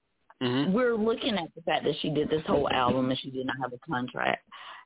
Mm-hmm. 0.42 0.74
We're 0.74 0.96
looking 0.96 1.36
at 1.38 1.54
the 1.56 1.62
fact 1.62 1.84
that 1.84 1.96
she 2.02 2.10
did 2.10 2.30
this 2.30 2.42
whole 2.46 2.70
album 2.70 3.10
and 3.10 3.20
she 3.20 3.30
did 3.30 3.46
not 3.46 3.58
have 3.62 3.74
a 3.74 3.80
contract, 3.92 4.46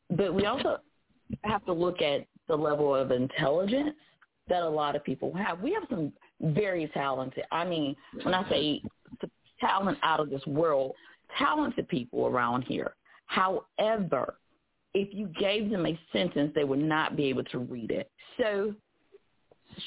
but 0.10 0.34
we 0.34 0.46
also 0.46 0.78
have 1.44 1.64
to 1.66 1.74
look 1.74 2.02
at 2.02 2.26
the 2.48 2.56
level 2.56 2.96
of 2.96 3.12
intelligence 3.12 3.96
that 4.50 4.64
a 4.64 4.70
lot 4.70 4.96
of 4.96 5.04
people 5.04 5.34
have. 5.36 5.62
We 5.62 5.74
have 5.74 5.84
some 5.89 6.12
very 6.41 6.88
talented. 6.94 7.44
I 7.52 7.66
mean, 7.66 7.96
when 8.24 8.34
I 8.34 8.48
say 8.50 8.82
talent 9.60 9.98
out 10.04 10.20
of 10.20 10.30
this 10.30 10.46
world, 10.46 10.94
talented 11.38 11.88
people 11.88 12.28
around 12.28 12.64
here. 12.64 12.96
However, 13.26 14.36
if 14.94 15.14
you 15.14 15.28
gave 15.40 15.70
them 15.70 15.86
a 15.86 16.00
sentence, 16.12 16.52
they 16.54 16.64
would 16.64 16.80
not 16.80 17.16
be 17.16 17.26
able 17.26 17.44
to 17.46 17.60
read 17.60 17.92
it. 17.92 18.12
So 18.38 18.74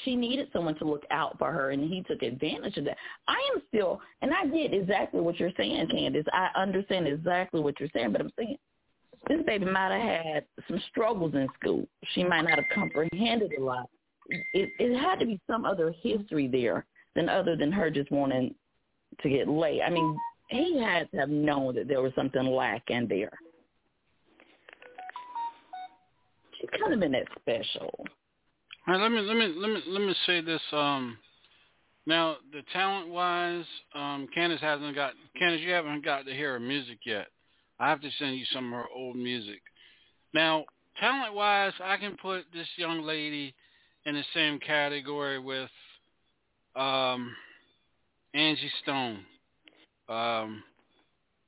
she 0.03 0.15
needed 0.15 0.49
someone 0.51 0.75
to 0.75 0.85
look 0.85 1.03
out 1.11 1.37
for 1.39 1.51
her, 1.51 1.71
and 1.71 1.89
he 1.89 2.03
took 2.03 2.21
advantage 2.21 2.77
of 2.77 2.85
that. 2.85 2.97
I 3.27 3.37
am 3.53 3.61
still, 3.69 4.01
and 4.21 4.31
I 4.33 4.45
get 4.45 4.73
exactly 4.73 5.21
what 5.21 5.39
you're 5.39 5.51
saying, 5.55 5.87
Candace. 5.89 6.25
I 6.33 6.49
understand 6.55 7.07
exactly 7.07 7.61
what 7.61 7.79
you're 7.79 7.89
saying, 7.93 8.11
but 8.11 8.21
I'm 8.21 8.31
saying 8.37 8.57
this 9.27 9.41
baby 9.45 9.65
might 9.65 9.91
have 9.91 10.23
had 10.25 10.45
some 10.67 10.81
struggles 10.89 11.33
in 11.33 11.47
school. 11.59 11.87
She 12.13 12.23
might 12.23 12.41
not 12.41 12.55
have 12.59 12.65
comprehended 12.73 13.53
a 13.57 13.63
lot. 13.63 13.89
It, 14.53 14.69
it 14.77 14.97
had 14.97 15.19
to 15.19 15.25
be 15.25 15.39
some 15.47 15.65
other 15.65 15.93
history 16.01 16.47
there 16.47 16.85
than 17.15 17.29
other 17.29 17.55
than 17.55 17.71
her 17.71 17.89
just 17.89 18.11
wanting 18.11 18.53
to 19.21 19.29
get 19.29 19.47
laid. 19.47 19.81
I 19.81 19.89
mean, 19.89 20.17
he 20.47 20.81
had 20.81 21.09
to 21.11 21.17
have 21.17 21.29
known 21.29 21.75
that 21.75 21.87
there 21.87 22.01
was 22.01 22.13
something 22.15 22.45
lacking 22.45 23.07
there. 23.07 23.31
She 26.59 26.67
couldn't 26.67 26.91
have 26.91 26.99
been 26.99 27.11
that 27.11 27.27
special. 27.39 27.93
All 28.87 28.93
right, 28.93 29.01
let 29.01 29.11
me 29.11 29.21
let 29.21 29.37
me 29.37 29.53
let 29.55 29.69
me 29.69 29.81
let 29.87 30.01
me 30.01 30.15
say 30.25 30.41
this. 30.41 30.61
Um, 30.71 31.17
now 32.05 32.37
the 32.51 32.61
talent 32.73 33.09
wise, 33.09 33.65
um, 33.93 34.27
Candace 34.33 34.61
hasn't 34.61 34.95
got 34.95 35.13
Candace. 35.37 35.61
You 35.61 35.71
haven't 35.71 36.05
got 36.05 36.25
to 36.25 36.33
hear 36.33 36.53
her 36.53 36.59
music 36.59 36.99
yet. 37.05 37.27
I 37.79 37.89
have 37.89 38.01
to 38.01 38.09
send 38.17 38.37
you 38.37 38.45
some 38.53 38.73
of 38.73 38.79
her 38.79 38.85
old 38.95 39.17
music. 39.17 39.61
Now, 40.33 40.65
talent 40.99 41.33
wise, 41.35 41.73
I 41.83 41.97
can 41.97 42.17
put 42.21 42.45
this 42.53 42.67
young 42.77 43.03
lady 43.03 43.53
in 44.05 44.15
the 44.15 44.23
same 44.33 44.59
category 44.59 45.37
with 45.37 45.69
um, 46.75 47.35
Angie 48.33 48.71
Stone. 48.81 49.19
Um, 50.09 50.63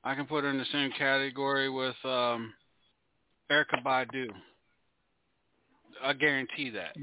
I 0.04 0.14
can 0.14 0.26
put 0.26 0.44
her 0.44 0.50
in 0.50 0.58
the 0.58 0.64
same 0.72 0.90
category 0.96 1.68
with 1.68 1.96
um, 2.04 2.52
Erykah 3.50 3.82
Badu. 3.84 4.28
I 6.02 6.12
guarantee 6.14 6.70
that. 6.70 6.96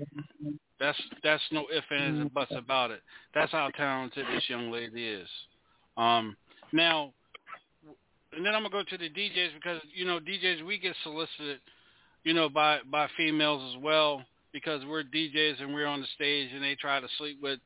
That's 0.79 0.99
that's 1.23 1.43
no 1.51 1.65
ifs 1.75 1.85
ands 1.91 2.19
and 2.19 2.33
buts 2.33 2.51
about 2.55 2.91
it. 2.91 3.01
That's 3.33 3.51
how 3.51 3.69
talented 3.75 4.25
this 4.33 4.43
young 4.47 4.71
lady 4.71 5.07
is. 5.07 5.27
Um, 5.97 6.35
now, 6.71 7.13
and 8.35 8.45
then 8.45 8.53
I'm 8.53 8.63
gonna 8.63 8.69
go 8.69 8.83
to 8.83 8.97
the 8.97 9.09
DJs 9.09 9.55
because 9.55 9.81
you 9.93 10.05
know 10.05 10.19
DJs 10.19 10.65
we 10.65 10.77
get 10.77 10.95
solicited, 11.03 11.59
you 12.23 12.33
know, 12.33 12.49
by 12.49 12.79
by 12.91 13.07
females 13.17 13.75
as 13.75 13.83
well 13.83 14.23
because 14.53 14.83
we're 14.85 15.03
DJs 15.03 15.61
and 15.61 15.73
we're 15.73 15.87
on 15.87 16.01
the 16.01 16.07
stage 16.15 16.49
and 16.53 16.63
they 16.63 16.75
try 16.75 16.99
to 16.99 17.07
sleep 17.17 17.39
with. 17.41 17.59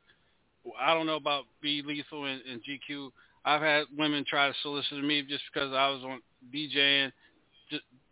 I 0.80 0.94
don't 0.94 1.08
know 1.08 1.16
about 1.16 1.46
B 1.62 1.82
Lethal 1.86 2.26
and, 2.26 2.42
and 2.50 2.62
GQ. 2.62 3.12
I've 3.44 3.62
had 3.62 3.86
women 3.98 4.26
try 4.28 4.48
to 4.48 4.54
solicit 4.62 5.04
me 5.04 5.24
just 5.24 5.44
because 5.52 5.74
I 5.74 5.90
was 5.90 6.04
on 6.04 6.22
DJing. 6.54 7.12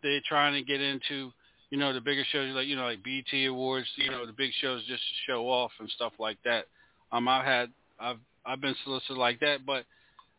They're 0.01 0.21
trying 0.27 0.53
to 0.53 0.61
get 0.61 0.81
into 0.81 1.31
you 1.69 1.77
know, 1.77 1.93
the 1.93 2.01
bigger 2.01 2.23
shows 2.31 2.53
like 2.55 2.67
you 2.67 2.75
know, 2.75 2.85
like 2.85 3.03
BT 3.03 3.45
Awards, 3.45 3.87
you 3.95 4.09
know, 4.09 4.25
the 4.25 4.33
big 4.33 4.51
shows 4.61 4.81
just 4.87 5.01
to 5.01 5.31
show 5.31 5.49
off 5.49 5.71
and 5.79 5.89
stuff 5.91 6.13
like 6.19 6.37
that. 6.43 6.65
Um, 7.11 7.27
I've 7.27 7.45
had 7.45 7.69
I've 7.99 8.17
I've 8.45 8.61
been 8.61 8.75
solicited 8.83 9.17
like 9.17 9.39
that, 9.41 9.65
but 9.65 9.85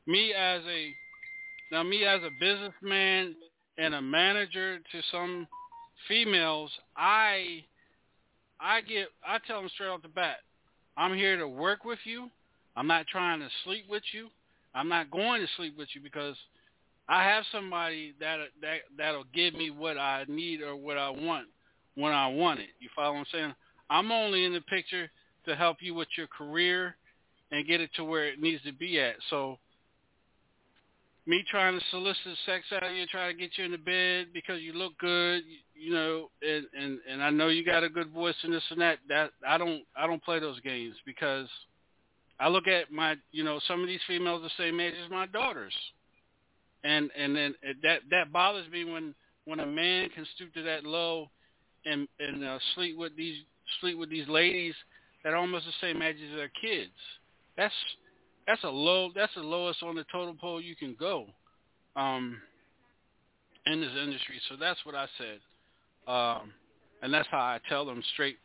me 0.07 0.33
as 0.33 0.63
a 0.69 0.93
now 1.73 1.83
me 1.83 2.05
as 2.05 2.21
a 2.23 2.31
businessman 2.41 3.37
and 3.79 3.95
a 3.95 4.03
manager 4.03 4.79
to 4.79 5.01
some 5.13 5.47
females, 6.09 6.71
I 6.97 7.65
I 8.61 8.81
get 8.81 9.09
I 9.27 9.39
tell 9.47 9.61
them 9.61 9.71
straight 9.73 9.89
off 9.89 10.03
the 10.03 10.09
bat, 10.09 10.39
I'm 10.97 11.15
here 11.15 11.37
to 11.37 11.47
work 11.47 11.85
with 11.85 12.01
you. 12.05 12.29
I'm 12.77 12.89
not 12.89 13.07
trying 13.07 13.41
to 13.41 13.49
sleep 13.65 13.85
with 13.89 14.03
you. 14.13 14.29
I'm 14.75 14.89
not 14.89 15.11
going 15.11 15.41
to 15.41 15.49
sleep 15.57 15.77
with 15.77 15.89
you 15.95 16.01
because 16.01 16.37
I 17.09 17.25
have 17.25 17.45
somebody 17.51 18.15
that 18.21 18.39
that 18.63 18.79
that'll 18.97 19.25
give 19.35 19.55
me 19.55 19.71
what 19.71 19.99
I 19.99 20.25
need 20.29 20.61
or 20.63 20.77
what 20.77 20.97
I 20.97 21.11
want 21.11 21.49
when 21.97 22.13
I 22.13 22.29
want 22.29 22.61
it. 22.61 22.69
You 22.79 22.89
follow 22.95 23.13
what 23.13 23.21
I'm 23.21 23.27
saying? 23.33 23.55
I'm 23.91 24.13
only 24.13 24.45
in 24.45 24.53
the 24.53 24.61
picture 24.61 25.11
to 25.47 25.57
help 25.57 25.79
you 25.81 25.95
with 25.95 26.09
your 26.17 26.29
career 26.29 26.97
and 27.51 27.67
get 27.67 27.81
it 27.81 27.91
to 27.97 28.05
where 28.05 28.29
it 28.29 28.41
needs 28.41 28.63
to 28.63 28.73
be 28.73 29.01
at. 29.01 29.17
So 29.29 29.59
me 31.27 31.45
trying 31.51 31.79
to 31.79 31.85
solicit 31.91 32.37
sex 32.47 32.65
out 32.73 32.85
of 32.85 32.93
you, 32.93 33.07
trying 33.07 33.37
to 33.37 33.41
get 33.41 33.57
you 33.57 33.65
in 33.65 33.73
the 33.73 33.79
bed 33.79 34.29
because 34.33 34.61
you 34.61 34.73
look 34.73 34.97
good, 34.99 35.43
you 35.75 35.93
know, 35.93 36.31
and 36.43 36.67
and 36.79 36.99
and 37.11 37.23
I 37.23 37.31
know 37.31 37.49
you 37.49 37.65
got 37.65 37.85
a 37.85 37.89
good 37.89 38.11
voice 38.11 38.35
and 38.43 38.53
this 38.53 38.63
and 38.71 38.81
that. 38.81 38.99
That 39.09 39.31
I 39.47 39.59
don't 39.59 39.83
I 39.97 40.07
don't 40.07 40.23
play 40.23 40.39
those 40.39 40.61
games 40.61 40.95
because 41.05 41.49
I 42.41 42.49
look 42.49 42.67
at 42.67 42.91
my 42.91 43.17
you 43.31 43.45
know 43.45 43.61
some 43.69 43.83
of 43.83 43.87
these 43.87 44.01
females 44.07 44.43
the 44.43 44.63
same 44.63 44.81
age 44.81 44.95
as 45.05 45.11
my 45.11 45.27
daughters 45.27 45.75
and 46.85 47.11
and 47.17 47.37
then 47.37 47.55
that 47.83 48.01
that 48.11 48.33
bothers 48.33 48.69
me 48.71 48.85
when 48.85 49.15
when 49.45 49.61
a 49.61 49.67
man 49.67 50.09
can 50.11 50.27
stoop 50.35 50.53
to 50.55 50.63
that 50.63 50.85
low 50.85 51.31
and 51.85 52.09
and 52.19 52.45
uh, 52.45 52.59
sleep 52.75 52.97
with 52.97 53.17
these 53.17 53.37
sleep 53.81 53.99
with 53.99 54.11
these 54.11 54.29
ladies 54.29 54.75
that 55.23 55.33
are 55.33 55.37
almost 55.37 55.67
the 55.67 55.73
same 55.87 56.03
age 56.03 56.17
as 56.31 56.37
their 56.37 56.51
kids. 56.61 56.93
That's 57.57 57.75
that's 58.47 58.65
a 58.65 58.69
low 58.69 59.11
that's 59.15 59.35
the 59.35 59.43
lowest 59.43 59.83
on 59.83 59.95
the 59.95 60.05
totem 60.11 60.37
pole 60.39 60.61
you 60.61 60.77
can 60.77 60.97
go 60.99 61.27
um, 61.97 62.41
in 63.67 63.81
this 63.81 63.93
industry. 64.03 64.41
So 64.49 64.57
that's 64.59 64.81
what 64.85 64.95
I 64.95 65.07
said, 65.19 66.13
um, 66.13 66.53
and 67.03 67.13
that's 67.13 67.29
how 67.31 67.39
I 67.39 67.59
tell 67.69 67.85
them 67.85 68.03
straight 68.15 68.39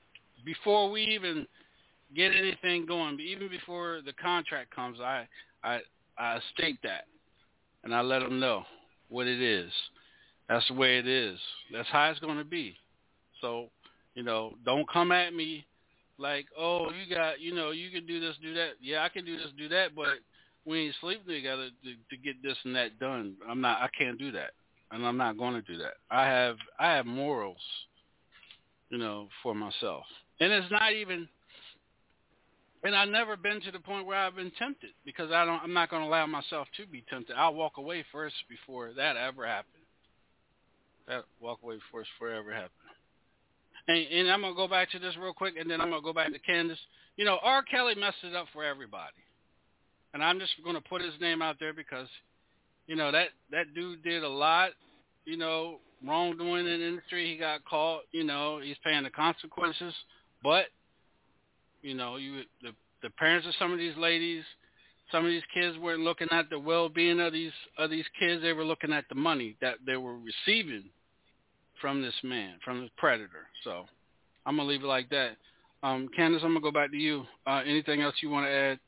before 0.44 0.92
we 0.92 1.04
even 1.04 1.48
get 2.16 2.32
anything 2.36 2.86
going. 2.86 3.20
Even 3.20 3.50
before 3.50 4.02
the 4.06 4.14
contract 4.14 4.74
comes, 4.74 5.00
I 5.00 5.28
I 5.64 5.80
I 6.18 6.40
state 6.54 6.80
that 6.84 7.06
and 7.84 7.94
I 7.94 8.02
let 8.02 8.20
them 8.20 8.40
know 8.40 8.64
what 9.10 9.28
it 9.28 9.42
is. 9.42 9.72
That's 10.50 10.68
the 10.68 10.74
way 10.74 10.98
it 10.98 11.08
is. 11.08 11.40
That's 11.72 11.88
how 11.90 12.10
it's 12.10 12.20
going 12.20 12.38
to 12.38 12.44
be. 12.44 12.76
So, 13.42 13.70
you 14.16 14.24
know, 14.24 14.54
don't 14.66 14.90
come 14.90 15.12
at 15.12 15.34
me 15.34 15.66
like, 16.18 16.46
oh, 16.58 16.90
you 16.92 17.14
got, 17.14 17.40
you 17.40 17.54
know, 17.54 17.72
you 17.72 17.90
can 17.92 18.06
do 18.06 18.20
this, 18.20 18.36
do 18.42 18.54
that. 18.56 18.72
Yeah, 18.82 19.04
I 19.04 19.10
can 19.10 19.26
do 19.26 19.38
this, 19.38 19.48
do 19.58 19.68
that, 19.70 19.96
but 19.96 20.08
we 20.66 20.86
ain't 20.86 20.96
sleeping 21.02 21.34
together 21.34 21.70
to, 21.84 21.94
to 22.10 22.22
get 22.22 22.42
this 22.42 22.58
and 22.64 22.76
that 22.76 23.00
done. 23.00 23.36
I'm 23.48 23.62
not. 23.62 23.82
I 23.82 23.90
can't 23.98 24.18
do 24.18 24.32
that, 24.32 24.52
and 24.92 25.06
I'm 25.06 25.18
not 25.18 25.38
going 25.38 25.54
to 25.54 25.62
do 25.62 25.78
that. 25.78 25.94
I 26.10 26.26
have, 26.26 26.58
I 26.80 26.94
have 26.94 27.06
morals, 27.06 27.58
you 28.90 28.98
know, 28.98 29.28
for 29.44 29.54
myself, 29.54 30.06
and 30.40 30.52
it's 30.52 30.72
not 30.72 30.94
even. 30.94 31.28
And 32.86 32.96
I've 32.96 33.10
never 33.10 33.36
been 33.36 33.62
to 33.62 33.72
the 33.72 33.80
point 33.80 34.06
where 34.06 34.18
I've 34.18 34.36
been 34.36 34.52
tempted 34.60 34.92
because 35.06 35.32
I 35.32 35.44
don't. 35.44 35.60
I'm 35.62 35.74
not 35.74 35.90
going 35.90 36.04
to 36.04 36.08
allow 36.08 36.28
myself 36.28 36.68
to 36.78 36.86
be 36.86 37.04
tempted. 37.10 37.36
I'll 37.36 37.56
walk 37.56 37.78
away 37.78 38.06
first 38.12 38.36
before 38.48 38.92
that 38.96 39.18
ever 39.18 39.46
happens. 39.46 39.84
That 41.08 41.24
walk 41.42 41.60
away 41.64 41.80
first 41.92 42.10
before 42.18 42.34
ever 42.34 42.54
happens. 42.54 42.72
And, 43.88 43.98
and 43.98 44.32
I'm 44.32 44.42
gonna 44.42 44.56
go 44.56 44.68
back 44.68 44.90
to 44.92 45.00
this 45.00 45.16
real 45.20 45.34
quick, 45.34 45.56
and 45.60 45.70
then 45.70 45.80
I'm 45.80 45.90
gonna 45.90 46.02
go 46.02 46.14
back 46.14 46.32
to 46.32 46.40
Candace. 46.40 46.80
You 47.18 47.26
know, 47.26 47.38
R. 47.44 47.62
Kelly 47.64 47.96
messed 47.96 48.24
it 48.24 48.36
up 48.36 48.48
for 48.52 48.64
everybody, 48.64 49.14
and 50.14 50.24
I'm 50.24 50.40
just 50.40 50.54
gonna 50.64 50.82
put 50.82 51.02
his 51.02 51.14
name 51.22 51.42
out 51.42 51.58
there 51.60 51.74
because, 51.74 52.08
you 52.88 52.96
know, 52.96 53.12
that 53.12 53.28
that 53.52 53.74
dude 53.76 54.04
did 54.04 54.24
a 54.24 54.30
lot, 54.30 54.72
you 55.26 55.38
know, 55.38 55.80
wrongdoing 56.06 56.66
in 56.66 56.80
the 56.80 56.88
industry. 56.88 57.32
He 57.32 57.38
got 57.38 57.64
caught. 57.66 58.02
You 58.12 58.24
know, 58.24 58.60
he's 58.64 58.78
paying 58.84 59.04
the 59.04 59.12
consequences. 59.12 59.94
But, 60.44 60.66
you 61.86 61.94
know, 61.94 62.16
you 62.18 62.42
the 62.62 62.72
the 63.04 63.10
parents 63.12 63.48
of 63.48 63.54
some 63.60 63.72
of 63.72 63.78
these 63.78 63.96
ladies, 63.98 64.44
some 65.12 65.24
of 65.24 65.32
these 65.32 65.44
kids 65.54 65.78
weren't 65.78 66.02
looking 66.02 66.28
at 66.32 66.50
the 66.50 66.58
well-being 66.58 67.20
of 67.20 67.32
these 67.32 67.52
of 67.78 67.92
these 67.92 68.06
kids. 68.20 68.42
They 68.42 68.54
were 68.54 68.66
looking 68.66 68.92
at 68.92 69.06
the 69.08 69.16
money 69.16 69.56
that 69.62 69.76
they 69.86 69.96
were 69.96 70.18
receiving 70.18 70.86
from 71.80 72.02
this 72.02 72.16
man, 72.24 72.56
from 72.66 72.82
this 72.82 72.90
predator. 72.98 73.48
So 73.64 73.86
I'm 74.46 74.58
gonna 74.58 74.68
leave 74.68 74.84
it 74.84 74.88
like 74.88 75.10
that. 75.10 75.38
Um, 75.84 76.10
Candace, 76.16 76.42
I'm 76.44 76.50
gonna 76.50 76.62
go 76.62 76.72
back 76.72 76.90
to 76.90 76.98
you. 76.98 77.24
Uh, 77.46 77.62
anything 77.66 78.02
else 78.02 78.16
you 78.22 78.32
want 78.32 78.48
to 78.48 78.52
add? 78.52 78.80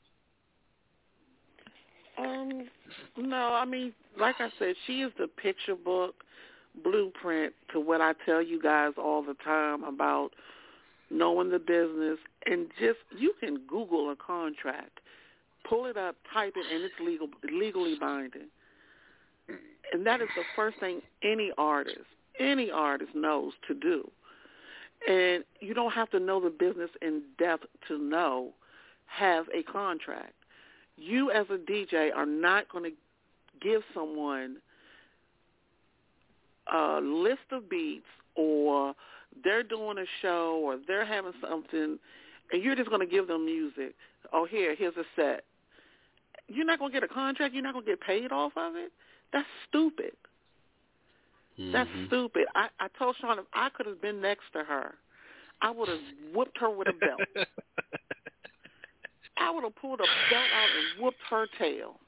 Um, 2.17 2.67
no, 3.15 3.53
I 3.53 3.65
mean, 3.65 3.93
like 4.19 4.37
I 4.39 4.49
said, 4.57 4.73
she 4.87 5.01
is 5.01 5.11
the 5.19 5.27
picture 5.27 5.75
book 5.75 6.15
blueprint 6.83 7.53
to 7.73 7.79
what 7.79 8.01
I 8.01 8.13
tell 8.25 8.41
you 8.41 8.59
guys 8.61 8.93
all 8.97 9.21
the 9.23 9.35
time 9.43 9.83
about 9.83 10.31
knowing 11.09 11.49
the 11.49 11.59
business 11.59 12.19
and 12.45 12.67
just 12.79 12.99
you 13.17 13.33
can 13.39 13.59
Google 13.67 14.11
a 14.11 14.15
contract, 14.15 14.99
pull 15.67 15.85
it 15.85 15.97
up, 15.97 16.15
type 16.33 16.53
it, 16.55 16.65
and 16.73 16.83
it's 16.83 16.93
legal 17.03 17.29
legally 17.51 17.95
binding. 17.99 18.47
And 19.93 20.05
that 20.05 20.21
is 20.21 20.27
the 20.35 20.43
first 20.55 20.79
thing 20.79 21.01
any 21.23 21.51
artist, 21.57 22.05
any 22.39 22.69
artist 22.69 23.11
knows 23.15 23.53
to 23.67 23.73
do. 23.73 24.09
And 25.07 25.43
you 25.61 25.73
don't 25.73 25.91
have 25.93 26.09
to 26.11 26.19
know 26.19 26.41
the 26.41 26.49
business 26.49 26.89
in 27.01 27.21
depth 27.37 27.65
to 27.87 27.97
know 27.97 28.49
have 29.05 29.45
a 29.53 29.63
contract. 29.63 30.33
You 30.97 31.31
as 31.31 31.45
a 31.49 31.57
DJ 31.57 32.09
are 32.13 32.25
not 32.25 32.67
going 32.69 32.83
to 32.83 32.97
give 33.61 33.83
someone 33.93 34.57
a 36.71 36.99
list 37.01 37.51
of 37.51 37.69
beats 37.69 38.05
or 38.35 38.93
they're 39.43 39.63
doing 39.63 39.97
a 39.97 40.05
show 40.21 40.59
or 40.63 40.77
they're 40.87 41.05
having 41.05 41.33
something 41.41 41.99
and 42.51 42.63
you're 42.63 42.75
just 42.75 42.89
going 42.89 43.01
to 43.01 43.11
give 43.11 43.27
them 43.27 43.45
music. 43.45 43.93
Oh, 44.33 44.45
here, 44.45 44.75
here's 44.75 44.95
a 44.95 45.03
set. 45.15 45.43
You're 46.47 46.65
not 46.65 46.79
going 46.79 46.91
to 46.91 46.99
get 46.99 47.09
a 47.09 47.13
contract. 47.13 47.53
You're 47.53 47.63
not 47.63 47.73
going 47.73 47.85
to 47.85 47.91
get 47.91 48.01
paid 48.01 48.31
off 48.31 48.53
of 48.55 48.75
it. 48.75 48.91
That's 49.33 49.47
stupid. 49.67 50.13
Mm-hmm. 51.59 51.71
That's 51.71 51.89
stupid. 52.07 52.45
I, 52.55 52.69
I 52.79 52.87
told 52.97 53.15
Sean 53.19 53.39
if 53.39 53.45
I 53.53 53.69
could 53.69 53.85
have 53.85 54.01
been 54.01 54.21
next 54.21 54.45
to 54.53 54.63
her, 54.63 54.95
I 55.61 55.71
would 55.71 55.89
have 55.89 55.99
whipped 56.33 56.57
her 56.59 56.69
with 56.69 56.87
a 56.87 56.93
belt. 56.93 57.19
I 59.37 59.51
would 59.51 59.63
have 59.63 59.75
pulled 59.75 59.99
a 59.99 60.03
belt 60.31 60.45
out 60.53 60.69
and 60.77 61.03
whooped 61.03 61.17
her 61.29 61.47
tail. 61.59 61.99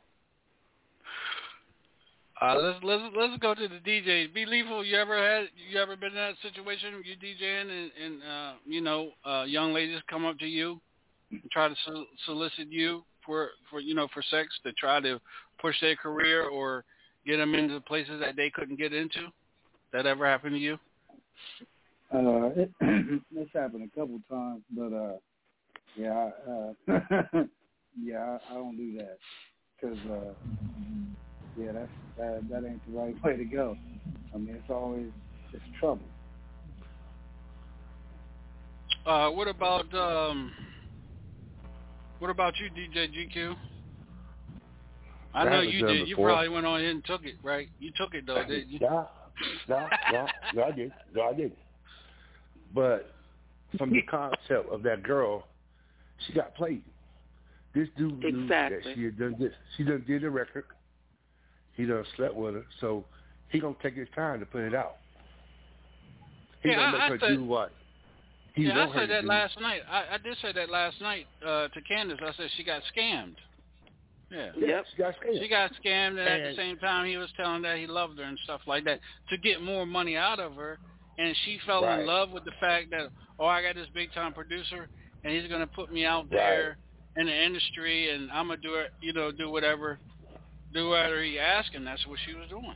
Uh, 2.42 2.56
let's 2.56 2.80
let's 2.84 3.04
let's 3.18 3.38
go 3.42 3.54
to 3.54 3.68
the 3.68 3.80
DJ. 3.80 4.34
Be 4.34 4.46
lethal. 4.46 4.86
You 4.86 4.98
ever 4.98 5.18
had 5.18 5.50
you 5.70 5.80
ever 5.80 5.98
been 5.98 6.10
in 6.10 6.16
that 6.16 6.36
situation? 6.42 7.04
You 7.04 7.16
DJing 7.18 7.62
and 7.70 7.92
and 8.02 8.24
uh, 8.24 8.54
you 8.66 8.80
know 8.80 9.12
uh, 9.26 9.44
young 9.44 9.74
ladies 9.74 10.00
come 10.10 10.26
up 10.26 10.40
to 10.40 10.46
you 10.46 10.80
and 11.32 11.52
try 11.52 11.68
to 11.68 11.76
sol- 11.86 12.06
solicit 12.26 12.70
you 12.70 13.04
for 13.26 13.50
for 13.70 13.82
you 13.82 13.94
know 13.94 14.08
for 14.14 14.24
sex 14.30 14.48
to 14.66 14.72
try 14.74 15.02
to 15.02 15.20
push 15.60 15.76
their 15.82 15.98
career 15.98 16.48
or 16.48 16.86
get 17.26 17.38
them 17.38 17.56
into 17.56 17.82
places 17.82 18.22
that 18.22 18.38
they 18.38 18.50
couldn't 18.50 18.80
get 18.80 18.94
into. 18.94 19.28
That 19.92 20.06
ever 20.06 20.26
happened 20.26 20.54
to 20.54 20.60
you? 20.60 20.80
Uh, 22.14 22.52
it, 22.56 22.72
it's 23.36 23.54
happened 23.54 23.90
a 23.94 24.00
couple 24.00 24.20
times, 24.32 24.62
but 24.72 24.94
uh, 24.94 25.18
yeah, 25.98 26.30
uh, 26.48 27.44
yeah, 28.02 28.38
I, 28.50 28.52
I 28.52 28.54
don't 28.54 28.78
do 28.78 28.98
that 28.98 29.18
because 29.76 29.98
uh, 30.10 30.34
yeah, 31.60 31.72
that's 31.74 31.90
that 32.18 32.50
that 32.50 32.68
ain't 32.68 32.86
the 32.86 32.98
right 32.98 33.16
way 33.24 33.38
to 33.38 33.46
go. 33.46 33.78
I 34.34 34.38
mean, 34.38 34.56
it's 34.56 34.70
always 34.70 35.08
it's 35.54 35.64
trouble. 35.80 36.02
Uh, 39.06 39.30
what 39.30 39.48
about 39.48 39.94
um, 39.94 40.52
what 42.20 42.30
about 42.30 42.54
you, 42.60 42.70
DJ 42.70 43.08
GQ? 43.08 43.56
I 45.34 45.44
know 45.46 45.62
you 45.62 45.86
did. 45.86 46.08
You 46.08 46.16
probably 46.16 46.50
went 46.50 46.66
on 46.66 46.80
ahead 46.80 46.92
and 46.92 47.06
took 47.06 47.24
it, 47.26 47.36
right? 47.44 47.68
You 47.80 47.92
took 47.98 48.14
it 48.14 48.26
though, 48.26 48.44
didn't 48.48 48.70
you? 48.70 48.80
Yeah, 48.82 49.06
yeah, 49.68 49.88
yeah, 50.12 50.28
yeah, 50.54 50.64
I 50.64 50.72
did. 50.72 50.92
Yeah, 51.16 51.24
I 51.24 51.34
did. 51.34 51.52
But 52.74 53.14
from 53.78 53.92
the 53.92 54.02
concept 54.10 54.70
of 54.72 54.84
that 54.84 55.04
girl, 55.04 55.46
she 56.26 56.34
got 56.34 56.56
played. 56.56 56.84
This 57.76 57.88
dude 57.98 58.24
exactly. 58.24 58.32
knew 58.32 58.48
that 58.48 58.96
she 58.96 59.04
had 59.04 59.20
done 59.20 59.36
this. 59.40 59.54
She 59.78 59.84
done 59.84 60.04
did 60.08 60.24
a 60.24 60.30
record. 60.30 60.66
He 61.80 61.86
done 61.86 62.04
slept 62.18 62.36
with 62.36 62.56
her, 62.56 62.66
so 62.82 63.06
he 63.48 63.60
gonna 63.62 63.74
take 63.82 63.96
his 63.96 64.10
time 64.14 64.42
to 64.42 64.46
put 64.46 64.64
it 64.64 64.76
out. 64.76 64.98
He 66.62 66.70
yeah, 66.70 66.76
gonna 66.76 66.92
make 66.92 67.02
I, 67.02 67.08
her 67.08 67.20
said, 67.22 67.36
do 67.38 67.46
what 67.46 67.72
he 68.54 68.64
yeah, 68.64 68.86
I 68.86 68.94
said 68.94 69.10
that 69.10 69.22
do. 69.22 69.28
last 69.28 69.58
night. 69.62 69.82
I, 69.90 70.16
I 70.16 70.18
did 70.22 70.36
say 70.42 70.52
that 70.52 70.70
last 70.70 71.00
night 71.00 71.26
uh, 71.42 71.70
to 71.70 71.82
Candace. 71.88 72.20
I 72.22 72.34
said 72.36 72.50
she 72.58 72.66
got 72.66 72.82
scammed. 72.94 73.36
Yeah. 74.30 74.50
Yeah, 74.58 74.82
she 74.92 74.98
got 75.02 75.14
scammed. 75.16 75.42
She 75.42 75.48
got 75.48 75.72
scammed, 75.82 76.20
and, 76.20 76.20
at 76.20 76.50
the 76.50 76.56
same 76.58 76.78
time, 76.80 77.08
he 77.08 77.16
was 77.16 77.30
telling 77.38 77.62
that 77.62 77.78
he 77.78 77.88
loved 77.88 78.20
her 78.20 78.26
and 78.26 78.38
stuff 78.44 78.60
like 78.68 78.84
that 78.84 79.00
to 79.30 79.38
get 79.38 79.62
more 79.62 79.86
money 79.86 80.18
out 80.18 80.42
of 80.42 80.56
her. 80.56 80.80
And 81.18 81.34
she 81.46 81.60
fell 81.66 81.84
Right. 81.84 82.02
in 82.02 82.06
love 82.06 82.32
with 82.32 82.44
the 82.44 82.52
fact 82.60 82.92
that, 82.92 83.08
oh, 83.40 83.46
I 83.46 83.62
got 83.62 83.76
this 83.76 83.88
big 83.94 84.12
time 84.14 84.34
producer, 84.34 84.90
and 85.24 85.34
he's 85.34 85.50
gonna 85.50 85.68
put 85.68 85.94
me 85.94 86.06
out 86.06 86.30
there 86.30 86.78
in 87.16 87.28
the 87.28 87.44
industry, 87.46 88.12
and 88.12 88.30
I'm 88.32 88.50
gonna 88.50 88.62
do 88.62 88.76
it, 88.76 88.92
you 89.02 89.14
know, 89.14 89.32
do 89.32 89.50
whatever, 89.50 90.00
do 90.74 90.90
whatever 90.90 91.22
he 91.24 91.40
asks, 91.40 91.72
and 91.76 91.86
that's 91.86 92.06
what 92.08 92.20
she 92.26 92.34
was 92.34 92.48
doing. 92.50 92.76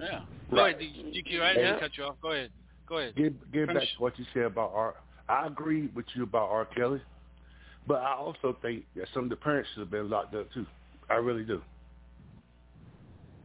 Yeah. 0.00 0.22
Go 0.50 0.56
Right. 0.58 0.76
ahead, 0.76 0.92
D- 0.94 1.22
GQ. 1.22 1.42
I 1.42 1.54
didn't 1.54 1.70
And- 1.72 1.80
cut 1.80 1.96
you 1.96 2.04
off. 2.04 2.16
Go 2.20 2.32
ahead. 2.32 2.50
Go 2.86 2.98
ahead. 2.98 3.14
Get 3.16 3.52
get 3.52 3.66
back 3.68 3.76
to 3.82 3.88
what 3.98 4.18
you 4.18 4.24
said 4.34 4.42
about 4.44 4.72
R. 4.74 4.94
I 5.28 5.46
agree 5.46 5.86
with 5.94 6.06
you 6.14 6.24
about 6.24 6.50
R. 6.50 6.66
Kelly, 6.66 7.00
but 7.86 8.02
I 8.02 8.12
also 8.12 8.52
think 8.60 8.84
that 8.94 9.08
some 9.14 9.24
of 9.24 9.30
the 9.30 9.36
parents 9.36 9.70
should 9.70 9.80
have 9.80 9.90
been 9.90 10.10
locked 10.10 10.34
up 10.34 10.50
too. 10.52 10.66
I 11.08 11.14
really 11.14 11.44
do 11.44 11.62